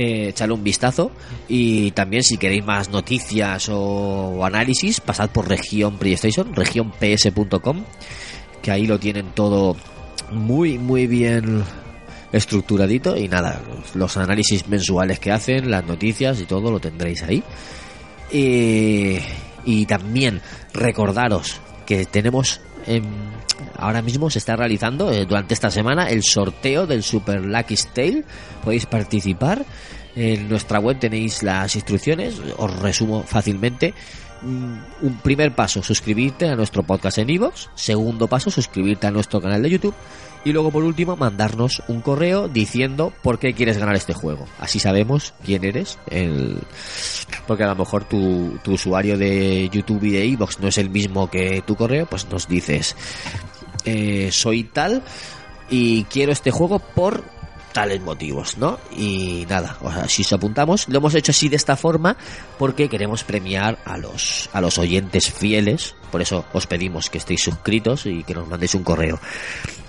eh, 0.00 0.28
echarle 0.28 0.54
un 0.54 0.62
vistazo. 0.62 1.10
Y 1.48 1.90
también 1.90 2.22
si 2.22 2.38
queréis 2.38 2.64
más 2.64 2.88
noticias 2.88 3.68
o, 3.68 4.44
análisis 4.44 5.00
pasad 5.00 5.30
por 5.30 5.48
región 5.48 5.98
PlayStation 5.98 6.54
regionps.com 6.54 7.82
que 8.62 8.70
ahí 8.70 8.86
lo 8.86 9.00
tienen 9.00 9.32
todo 9.34 9.76
muy 10.30 10.78
muy 10.78 11.08
bien 11.08 11.64
estructuradito. 12.30 13.16
Y 13.16 13.26
nada 13.26 13.60
los, 13.94 14.16
análisis 14.16 14.68
mensuales 14.68 15.18
que 15.18 15.32
hacen 15.32 15.68
las 15.68 15.84
noticias 15.84 16.40
y 16.40 16.44
todo 16.44 16.70
lo 16.70 16.78
tendréis 16.78 17.24
ahí. 17.24 17.42
Y, 18.30 19.18
y 19.64 19.86
también 19.86 20.40
recordaros 20.74 21.60
que 21.86 22.06
tenemos 22.06 22.60
em, 22.86 23.02
ahora 23.76 24.02
mismo 24.02 24.30
se 24.30 24.38
está 24.38 24.56
realizando 24.56 25.12
eh, 25.12 25.26
durante 25.26 25.54
esta 25.54 25.70
semana 25.70 26.08
el 26.08 26.22
sorteo 26.22 26.86
del 26.86 27.02
Super 27.02 27.44
Lucky 27.44 27.76
Tale. 27.92 28.24
Podéis 28.62 28.86
participar. 28.86 29.64
En 30.16 30.48
nuestra 30.48 30.80
web 30.80 30.98
tenéis 30.98 31.42
las 31.42 31.74
instrucciones. 31.76 32.40
Os 32.56 32.78
resumo 32.80 33.22
fácilmente. 33.22 33.94
Mm, 34.42 34.78
Un 35.02 35.18
primer 35.18 35.54
paso, 35.54 35.82
suscribirte 35.82 36.48
a 36.48 36.56
nuestro 36.56 36.82
podcast 36.82 37.18
en 37.18 37.30
iVoox. 37.30 37.68
Segundo 37.74 38.26
paso, 38.26 38.50
suscribirte 38.50 39.06
a 39.06 39.10
nuestro 39.10 39.40
canal 39.40 39.62
de 39.62 39.70
YouTube. 39.70 39.94
Y 40.44 40.52
luego, 40.52 40.70
por 40.70 40.84
último, 40.84 41.16
mandarnos 41.16 41.82
un 41.88 42.00
correo 42.00 42.48
diciendo 42.48 43.12
por 43.22 43.38
qué 43.38 43.54
quieres 43.54 43.78
ganar 43.78 43.96
este 43.96 44.14
juego. 44.14 44.46
Así 44.58 44.78
sabemos 44.78 45.34
quién 45.44 45.64
eres. 45.64 45.98
El... 46.10 46.58
Porque 47.46 47.64
a 47.64 47.68
lo 47.68 47.76
mejor 47.76 48.04
tu, 48.04 48.58
tu 48.62 48.72
usuario 48.72 49.18
de 49.18 49.68
YouTube 49.70 50.04
y 50.04 50.10
de 50.12 50.26
iVoox 50.26 50.60
no 50.60 50.68
es 50.68 50.78
el 50.78 50.90
mismo 50.90 51.28
que 51.30 51.62
tu 51.66 51.76
correo. 51.76 52.06
Pues 52.06 52.28
nos 52.30 52.48
dices, 52.48 52.96
eh, 53.84 54.30
soy 54.32 54.64
tal 54.64 55.02
y 55.70 56.04
quiero 56.04 56.32
este 56.32 56.50
juego 56.50 56.78
por 56.78 57.24
tales 57.72 58.00
motivos, 58.00 58.58
¿no? 58.58 58.78
Y 58.96 59.46
nada, 59.48 59.76
o 59.82 59.92
sea, 59.92 60.08
si 60.08 60.22
os 60.22 60.32
apuntamos, 60.32 60.88
lo 60.88 60.98
hemos 60.98 61.14
hecho 61.14 61.32
así 61.32 61.48
de 61.48 61.56
esta 61.56 61.76
forma 61.76 62.16
porque 62.58 62.88
queremos 62.88 63.24
premiar 63.24 63.78
a 63.84 63.98
los 63.98 64.48
a 64.52 64.60
los 64.60 64.78
oyentes 64.78 65.30
fieles, 65.30 65.94
por 66.10 66.22
eso 66.22 66.44
os 66.52 66.66
pedimos 66.66 67.10
que 67.10 67.18
estéis 67.18 67.42
suscritos 67.42 68.06
y 68.06 68.24
que 68.24 68.34
nos 68.34 68.48
mandéis 68.48 68.74
un 68.74 68.82
correo. 68.82 69.20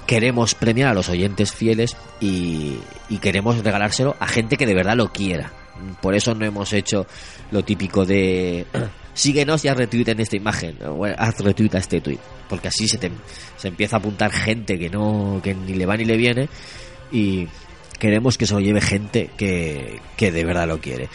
Queremos 0.10 0.56
premiar 0.56 0.90
a 0.90 0.94
los 0.96 1.08
oyentes 1.08 1.54
fieles 1.54 1.96
y, 2.20 2.80
queremos 3.22 3.64
regalárselo 3.64 4.16
a 4.20 4.26
gente 4.26 4.58
que 4.58 4.66
de 4.66 4.74
verdad 4.74 4.98
lo 4.98 5.14
quiera. 5.14 5.54
Por 6.02 6.16
eso 6.16 6.34
no 6.34 6.46
hemos 6.46 6.74
hecho 6.74 7.06
lo 7.52 7.64
típico 7.64 8.08
de 8.08 8.66
síguenos 9.14 9.64
y 9.64 9.68
haz 9.68 9.78
retweet 9.78 10.08
en 10.08 10.20
esta 10.20 10.36
imagen 10.36 10.80
o 10.84 11.06
haz 11.06 11.40
retweet 11.42 11.76
a 11.76 11.78
este 11.78 12.02
tweet 12.02 12.18
porque 12.50 12.70
así 12.70 12.88
se 12.88 12.98
te 12.98 13.12
se 13.56 13.68
empieza 13.68 13.98
a 13.98 14.00
apuntar 14.00 14.32
gente 14.32 14.80
que 14.80 14.90
no 14.90 15.42
que 15.44 15.54
ni 15.54 15.76
le 15.76 15.86
va 15.86 15.96
ni 15.96 16.06
le 16.06 16.18
viene 16.18 16.50
y 17.12 17.48
queremos 18.00 18.36
que 18.36 18.48
se 18.48 18.56
lo 18.56 18.62
lleve 18.62 18.82
gente 18.82 19.30
que, 19.38 20.00
que 20.18 20.32
de 20.32 20.44
verdad 20.44 20.68
lo 20.68 20.80
quiere 20.80 21.08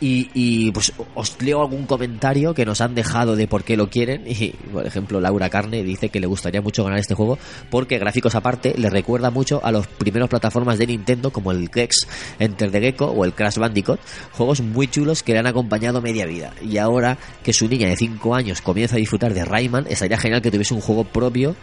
y, 0.00 0.30
y 0.34 0.70
pues 0.72 0.92
os 1.14 1.40
leo 1.42 1.60
algún 1.60 1.86
comentario 1.86 2.54
que 2.54 2.64
nos 2.64 2.80
han 2.80 2.94
dejado 2.94 3.36
de 3.36 3.46
por 3.46 3.64
qué 3.64 3.76
lo 3.76 3.90
quieren 3.90 4.24
y 4.26 4.50
por 4.72 4.86
ejemplo 4.86 5.20
Laura 5.20 5.50
Carne 5.50 5.82
dice 5.82 6.08
que 6.08 6.20
le 6.20 6.26
gustaría 6.26 6.62
mucho 6.62 6.84
ganar 6.84 6.98
este 6.98 7.14
juego 7.14 7.38
porque 7.70 7.98
gráficos 7.98 8.34
aparte 8.34 8.74
le 8.76 8.90
recuerda 8.90 9.30
mucho 9.30 9.60
a 9.64 9.72
los 9.72 9.86
primeros 9.86 10.28
plataformas 10.28 10.78
de 10.78 10.86
Nintendo 10.86 11.30
como 11.30 11.52
el 11.52 11.70
Gex 11.72 12.06
Enter 12.38 12.70
the 12.70 12.80
Gecko 12.80 13.06
o 13.06 13.24
el 13.24 13.34
Crash 13.34 13.58
Bandicoot 13.58 14.00
juegos 14.32 14.60
muy 14.60 14.88
chulos 14.88 15.22
que 15.22 15.32
le 15.32 15.38
han 15.40 15.46
acompañado 15.46 16.00
media 16.00 16.26
vida 16.26 16.52
y 16.62 16.78
ahora 16.78 17.18
que 17.42 17.52
su 17.52 17.68
niña 17.68 17.88
de 17.88 17.96
5 17.96 18.34
años 18.34 18.60
comienza 18.60 18.96
a 18.96 18.98
disfrutar 18.98 19.34
de 19.34 19.44
Rayman 19.44 19.86
estaría 19.88 20.18
genial 20.18 20.42
que 20.42 20.50
tuviese 20.50 20.74
un 20.74 20.80
juego 20.80 21.04
propio 21.04 21.54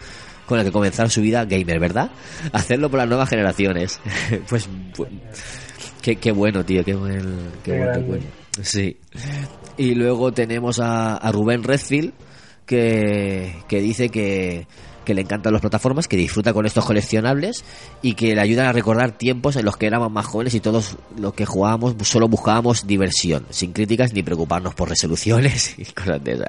con 0.48 0.58
el 0.58 0.64
que 0.64 0.72
comenzar 0.72 1.10
su 1.10 1.20
vida 1.20 1.44
gamer, 1.44 1.78
¿verdad? 1.78 2.10
Hacerlo 2.52 2.90
por 2.90 2.98
las 2.98 3.08
nuevas 3.08 3.28
generaciones. 3.28 4.00
pues, 4.48 4.68
pues, 4.96 5.10
qué, 6.08 6.16
qué 6.16 6.32
bueno, 6.32 6.64
tío, 6.64 6.82
qué 6.84 6.94
buen, 6.94 7.50
qué, 7.62 7.70
Qué 7.70 7.70
buen 7.72 7.82
grande. 7.82 8.00
recuerdo. 8.00 8.26
Sí. 8.62 8.96
Y 9.76 9.94
luego 9.94 10.32
tenemos 10.32 10.80
a, 10.80 11.16
a 11.16 11.32
Rubén 11.32 11.62
Redfield 11.62 12.12
que, 12.64 13.54
que 13.68 13.80
dice 13.82 14.08
que, 14.08 14.66
que 15.04 15.12
le 15.14 15.20
encantan 15.20 15.52
las 15.52 15.60
plataformas, 15.60 16.08
que 16.08 16.16
disfruta 16.16 16.54
con 16.54 16.64
estos 16.64 16.84
coleccionables 16.86 17.62
y 18.00 18.14
que 18.14 18.34
le 18.34 18.40
ayudan 18.40 18.66
a 18.66 18.72
recordar 18.72 19.12
tiempos 19.18 19.56
en 19.56 19.66
los 19.66 19.76
que 19.76 19.86
éramos 19.86 20.10
más 20.10 20.24
jóvenes 20.26 20.54
y 20.54 20.60
todos 20.60 20.96
los 21.18 21.34
que 21.34 21.44
jugábamos 21.44 21.94
solo 22.02 22.26
buscábamos 22.26 22.86
diversión, 22.86 23.46
sin 23.50 23.72
críticas 23.72 24.12
ni 24.14 24.22
preocuparnos 24.22 24.74
por 24.74 24.88
resoluciones 24.88 25.74
y 25.78 25.84
cosas 25.84 26.24
de 26.24 26.32
esas. 26.32 26.48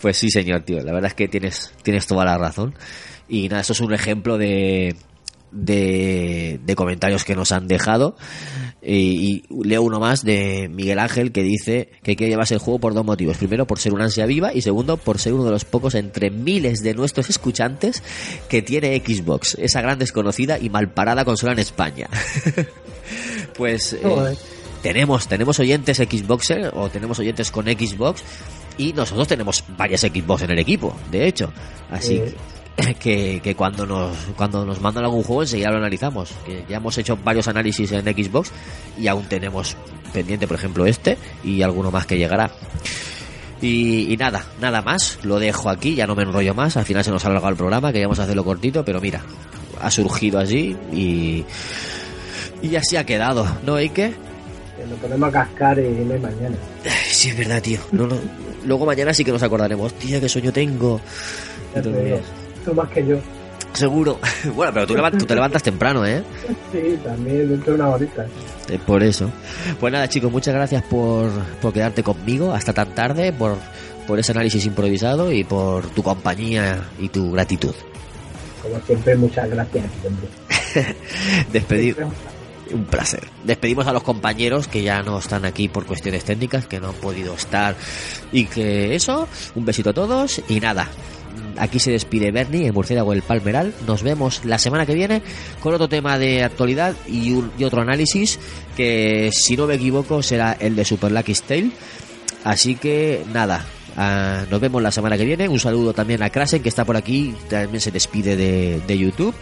Pues 0.00 0.16
sí, 0.16 0.30
señor, 0.30 0.62
tío, 0.62 0.78
la 0.82 0.92
verdad 0.92 1.08
es 1.08 1.14
que 1.14 1.26
tienes, 1.26 1.72
tienes 1.82 2.06
toda 2.06 2.24
la 2.24 2.38
razón. 2.38 2.74
Y 3.28 3.48
nada, 3.48 3.62
eso 3.62 3.72
es 3.72 3.80
un 3.80 3.92
ejemplo 3.92 4.38
de, 4.38 4.94
de, 5.50 6.60
de 6.64 6.76
comentarios 6.76 7.24
que 7.24 7.34
nos 7.36 7.52
han 7.52 7.68
dejado. 7.68 8.16
Y, 8.86 9.42
y 9.50 9.64
leo 9.64 9.82
uno 9.82 9.98
más 9.98 10.24
de 10.24 10.68
Miguel 10.70 10.98
Ángel 10.98 11.32
que 11.32 11.42
dice 11.42 11.88
que 12.02 12.16
quiere 12.16 12.30
llevarse 12.32 12.54
el 12.54 12.60
juego 12.60 12.78
por 12.78 12.92
dos 12.94 13.04
motivos. 13.04 13.38
Primero, 13.38 13.66
por 13.66 13.78
ser 13.78 13.94
una 13.94 14.04
ansia 14.04 14.26
viva 14.26 14.52
y 14.52 14.60
segundo, 14.60 14.96
por 14.98 15.18
ser 15.18 15.32
uno 15.32 15.44
de 15.44 15.50
los 15.52 15.64
pocos 15.64 15.94
entre 15.94 16.30
miles 16.30 16.82
de 16.82 16.92
nuestros 16.94 17.30
escuchantes 17.30 18.02
que 18.48 18.60
tiene 18.62 18.96
Xbox, 19.04 19.56
esa 19.58 19.80
gran 19.80 19.98
desconocida 19.98 20.58
y 20.58 20.68
malparada 20.68 21.24
consola 21.24 21.52
en 21.52 21.60
España. 21.60 22.08
pues 23.56 23.92
eh, 23.94 24.36
tenemos, 24.82 25.28
tenemos 25.28 25.58
oyentes 25.60 25.96
Xboxer 25.98 26.70
o 26.74 26.88
tenemos 26.90 27.18
oyentes 27.18 27.50
con 27.50 27.66
Xbox 27.66 28.22
y 28.76 28.92
nosotros 28.92 29.28
tenemos 29.28 29.64
varias 29.78 30.02
Xbox 30.02 30.42
en 30.42 30.50
el 30.50 30.58
equipo, 30.58 30.94
de 31.10 31.26
hecho. 31.26 31.52
Así 31.90 32.08
Sí. 32.08 32.18
que, 32.18 32.34
que 33.00 33.54
cuando 33.56 33.86
nos 33.86 34.16
cuando 34.36 34.64
nos 34.64 34.80
mandan 34.80 35.04
algún 35.04 35.22
juego 35.22 35.42
enseguida 35.42 35.70
lo 35.70 35.78
analizamos. 35.78 36.32
Que 36.44 36.64
ya 36.68 36.76
hemos 36.76 36.96
hecho 36.98 37.16
varios 37.16 37.48
análisis 37.48 37.92
en 37.92 38.04
Xbox 38.04 38.50
y 38.98 39.08
aún 39.08 39.24
tenemos 39.26 39.76
pendiente, 40.12 40.46
por 40.46 40.56
ejemplo, 40.56 40.86
este 40.86 41.18
y 41.42 41.62
alguno 41.62 41.90
más 41.90 42.06
que 42.06 42.16
llegará. 42.16 42.50
Y, 43.60 44.12
y 44.12 44.16
nada, 44.16 44.44
nada 44.60 44.82
más, 44.82 45.18
lo 45.22 45.38
dejo 45.38 45.70
aquí, 45.70 45.94
ya 45.94 46.06
no 46.06 46.14
me 46.14 46.22
enrollo 46.24 46.54
más, 46.54 46.76
al 46.76 46.84
final 46.84 47.02
se 47.02 47.10
nos 47.10 47.24
ha 47.24 47.28
alargado 47.28 47.50
el 47.50 47.56
programa, 47.56 47.92
queríamos 47.92 48.18
hacerlo 48.18 48.44
cortito, 48.44 48.84
pero 48.84 49.00
mira, 49.00 49.22
ha 49.80 49.90
surgido 49.90 50.38
así 50.38 50.76
y, 50.92 51.44
y 52.62 52.76
así 52.76 52.96
ha 52.96 53.06
quedado, 53.06 53.46
¿no, 53.64 53.76
Ike? 53.76 54.12
Ponemos 55.00 55.28
a 55.30 55.32
cascar 55.32 55.78
y 55.78 55.82
no 56.04 56.12
hay 56.14 56.20
mañana. 56.20 56.56
Sí, 57.06 57.30
es 57.30 57.38
verdad, 57.38 57.62
tío. 57.62 57.80
No, 57.92 58.06
no. 58.06 58.16
Luego 58.66 58.84
mañana 58.84 59.14
sí 59.14 59.24
que 59.24 59.32
nos 59.32 59.42
acordaremos. 59.42 59.94
Tía, 59.94 60.20
qué 60.20 60.28
sueño 60.28 60.52
tengo. 60.52 61.00
Más 62.72 62.88
que 62.88 63.06
yo. 63.06 63.18
Seguro. 63.74 64.18
Bueno, 64.54 64.72
pero 64.72 64.86
tú, 64.86 65.24
te 65.26 65.34
levantas 65.34 65.62
temprano, 65.62 66.06
¿eh? 66.06 66.22
Sí, 66.70 66.98
también 67.02 67.48
dentro 67.48 67.72
de 67.72 67.80
una 67.80 67.88
horita. 67.90 68.26
Eh, 68.68 68.78
Por 68.86 69.02
eso. 69.02 69.30
Pues 69.80 69.92
nada, 69.92 70.08
chicos, 70.08 70.30
muchas 70.30 70.54
gracias 70.54 70.82
por, 70.84 71.30
por 71.60 71.72
quedarte 71.72 72.02
conmigo 72.02 72.52
hasta 72.52 72.72
tan 72.72 72.94
tarde, 72.94 73.32
por, 73.32 73.56
por 74.06 74.18
ese 74.18 74.32
análisis 74.32 74.64
improvisado 74.66 75.32
y 75.32 75.44
por 75.44 75.86
tu 75.88 76.02
compañía 76.02 76.88
y 76.98 77.08
tu 77.08 77.32
gratitud. 77.32 77.74
Como 78.62 78.80
siempre, 78.80 79.16
muchas 79.16 79.48
gracias. 79.50 79.84
Despedir. 81.52 82.06
Un 82.72 82.84
placer. 82.86 83.28
Despedimos 83.44 83.86
a 83.86 83.92
los 83.92 84.02
compañeros 84.02 84.68
que 84.68 84.82
ya 84.82 85.02
no 85.02 85.18
están 85.18 85.44
aquí 85.44 85.68
por 85.68 85.84
cuestiones 85.84 86.24
técnicas, 86.24 86.66
que 86.66 86.80
no 86.80 86.88
han 86.88 86.94
podido 86.94 87.34
estar. 87.34 87.76
Y 88.32 88.46
que 88.46 88.94
eso, 88.94 89.28
un 89.54 89.64
besito 89.64 89.90
a 89.90 89.92
todos 89.92 90.42
y 90.48 90.60
nada. 90.60 90.88
Aquí 91.58 91.78
se 91.78 91.90
despide 91.90 92.30
Bernie, 92.30 92.66
el 92.66 92.72
murciélago 92.72 93.12
del 93.12 93.22
Palmeral. 93.22 93.74
Nos 93.86 94.02
vemos 94.02 94.44
la 94.44 94.58
semana 94.58 94.86
que 94.86 94.94
viene 94.94 95.22
con 95.60 95.74
otro 95.74 95.88
tema 95.88 96.18
de 96.18 96.42
actualidad 96.42 96.94
y, 97.06 97.34
otro 97.64 97.82
análisis 97.82 98.38
que, 98.76 99.30
si 99.32 99.56
no 99.56 99.66
me 99.66 99.74
equivoco, 99.74 100.22
será 100.22 100.56
el 100.58 100.76
de 100.76 100.84
Super 100.84 101.12
Lucky 101.12 101.34
Tale. 101.34 101.70
Así 102.44 102.74
que 102.74 103.22
nada, 103.32 103.64
ah, 103.96 104.44
nos 104.50 104.60
vemos 104.60 104.82
la 104.82 104.90
semana 104.90 105.16
que 105.16 105.24
viene. 105.24 105.48
Un 105.48 105.60
saludo 105.60 105.92
también 105.92 106.22
a 106.22 106.30
Krasen 106.30 106.62
que 106.62 106.68
está 106.68 106.84
por 106.84 106.96
aquí, 106.96 107.34
también 107.48 107.80
se 107.80 107.90
despide 107.90 108.36
de, 108.36 108.80
de 108.86 108.98
YouTube. 108.98 109.34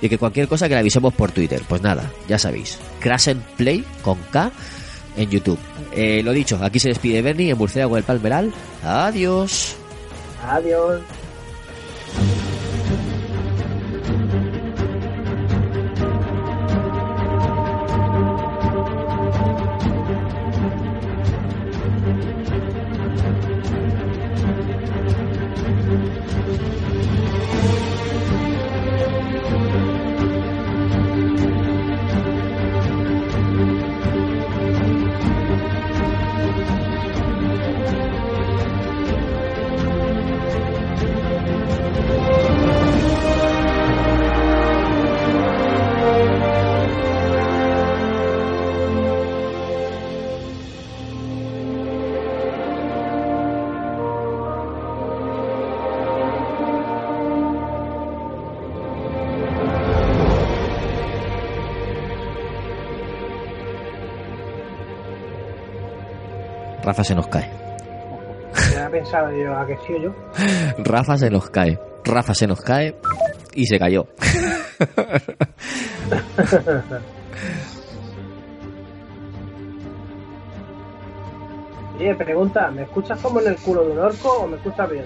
Y 0.00 0.08
que 0.08 0.18
cualquier 0.18 0.48
cosa 0.48 0.68
que 0.68 0.74
le 0.74 0.80
avisemos 0.80 1.12
por 1.14 1.32
Twitter. 1.32 1.62
Pues 1.68 1.82
nada, 1.82 2.10
ya 2.28 2.38
sabéis. 2.38 2.78
Krasen 3.00 3.42
Play 3.56 3.84
con 4.02 4.18
K 4.30 4.52
en 5.16 5.30
YouTube. 5.30 5.58
Eh, 5.92 6.22
lo 6.22 6.32
dicho, 6.32 6.58
aquí 6.62 6.78
se 6.78 6.90
despide 6.90 7.22
Bernie 7.22 7.50
en 7.50 7.58
Murciélago 7.58 7.96
del 7.96 8.04
Palmeral. 8.04 8.52
Adiós. 8.82 9.76
Adiós. 10.46 11.00
Thank 12.16 12.30
you. 12.36 12.45
Rafa 66.96 67.08
se 67.08 67.14
nos 67.14 67.26
cae. 67.28 67.50
Me 68.70 68.76
había 68.76 68.90
pensado 68.90 69.30
yo, 69.30 69.54
¿a 69.54 69.66
que 69.66 69.76
sí 69.86 69.92
yo? 70.02 70.14
Rafa 70.82 71.18
se 71.18 71.28
nos 71.28 71.50
cae. 71.50 71.78
Rafa 72.04 72.32
se 72.32 72.46
nos 72.46 72.62
cae 72.62 72.96
y 73.54 73.66
se 73.66 73.78
cayó. 73.78 74.06
Oye, 81.98 82.14
pregunta, 82.14 82.70
¿me 82.70 82.84
escuchas 82.84 83.20
como 83.20 83.42
en 83.42 83.48
el 83.48 83.56
culo 83.56 83.84
de 83.84 83.92
un 83.92 83.98
orco 83.98 84.30
o 84.30 84.46
me 84.46 84.56
escuchas 84.56 84.90
bien? 84.90 85.04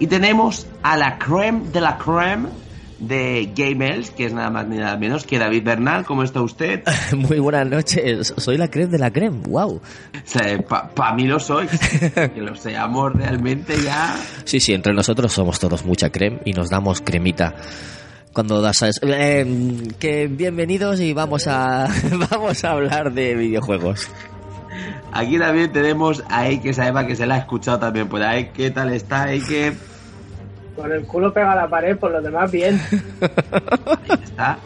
Y 0.00 0.08
tenemos 0.08 0.66
a 0.82 0.96
la 0.96 1.16
creme 1.16 1.68
de 1.68 1.80
la 1.80 1.96
creme 1.96 2.48
de 3.00 3.50
Gamers, 3.56 4.10
que 4.10 4.26
es 4.26 4.32
nada 4.32 4.50
más 4.50 4.68
ni 4.68 4.76
nada 4.76 4.96
menos 4.96 5.24
que 5.24 5.38
David 5.38 5.64
Bernal. 5.64 6.04
¿Cómo 6.04 6.22
está 6.22 6.40
usted? 6.42 6.82
Muy 7.16 7.38
buenas 7.38 7.66
noches. 7.66 8.34
Soy 8.36 8.56
la 8.58 8.68
creme 8.70 8.92
de 8.92 8.98
la 8.98 9.10
creme. 9.10 9.38
Wow. 9.48 9.80
Para 10.94 11.14
mí 11.14 11.24
lo 11.24 11.40
sois. 11.40 11.70
que 12.14 12.40
lo 12.40 12.54
seamos 12.54 13.12
realmente 13.14 13.74
ya. 13.82 14.14
Sí, 14.44 14.60
sí, 14.60 14.72
entre 14.74 14.92
nosotros 14.92 15.32
somos 15.32 15.58
todos 15.58 15.84
mucha 15.84 16.10
creme 16.10 16.40
y 16.44 16.52
nos 16.52 16.68
damos 16.70 17.00
cremita. 17.00 17.54
Cuando 18.32 18.60
das 18.60 18.82
a- 18.84 18.90
eh, 19.02 19.88
que 19.98 20.28
bienvenidos 20.28 21.00
y 21.00 21.12
vamos 21.12 21.46
a 21.48 21.88
vamos 22.30 22.62
a 22.64 22.70
hablar 22.70 23.12
de 23.12 23.34
videojuegos. 23.34 24.08
Aquí 25.12 25.38
también 25.38 25.72
tenemos 25.72 26.22
a 26.28 26.46
Eike 26.46 26.72
Saeva, 26.72 27.04
que 27.06 27.16
se 27.16 27.26
la 27.26 27.34
ha 27.34 27.38
escuchado 27.38 27.80
también 27.80 28.08
por 28.08 28.22
ahí. 28.22 28.50
¿Qué 28.54 28.70
tal 28.70 28.92
está 28.92 29.28
Eike? 29.32 29.72
Con 30.80 30.92
el 30.92 31.04
culo 31.04 31.30
pega 31.30 31.52
a 31.52 31.56
la 31.56 31.68
pared, 31.68 31.98
por 31.98 32.10
lo 32.10 32.22
demás 32.22 32.50
bien. 32.50 32.80
Está 34.24 34.56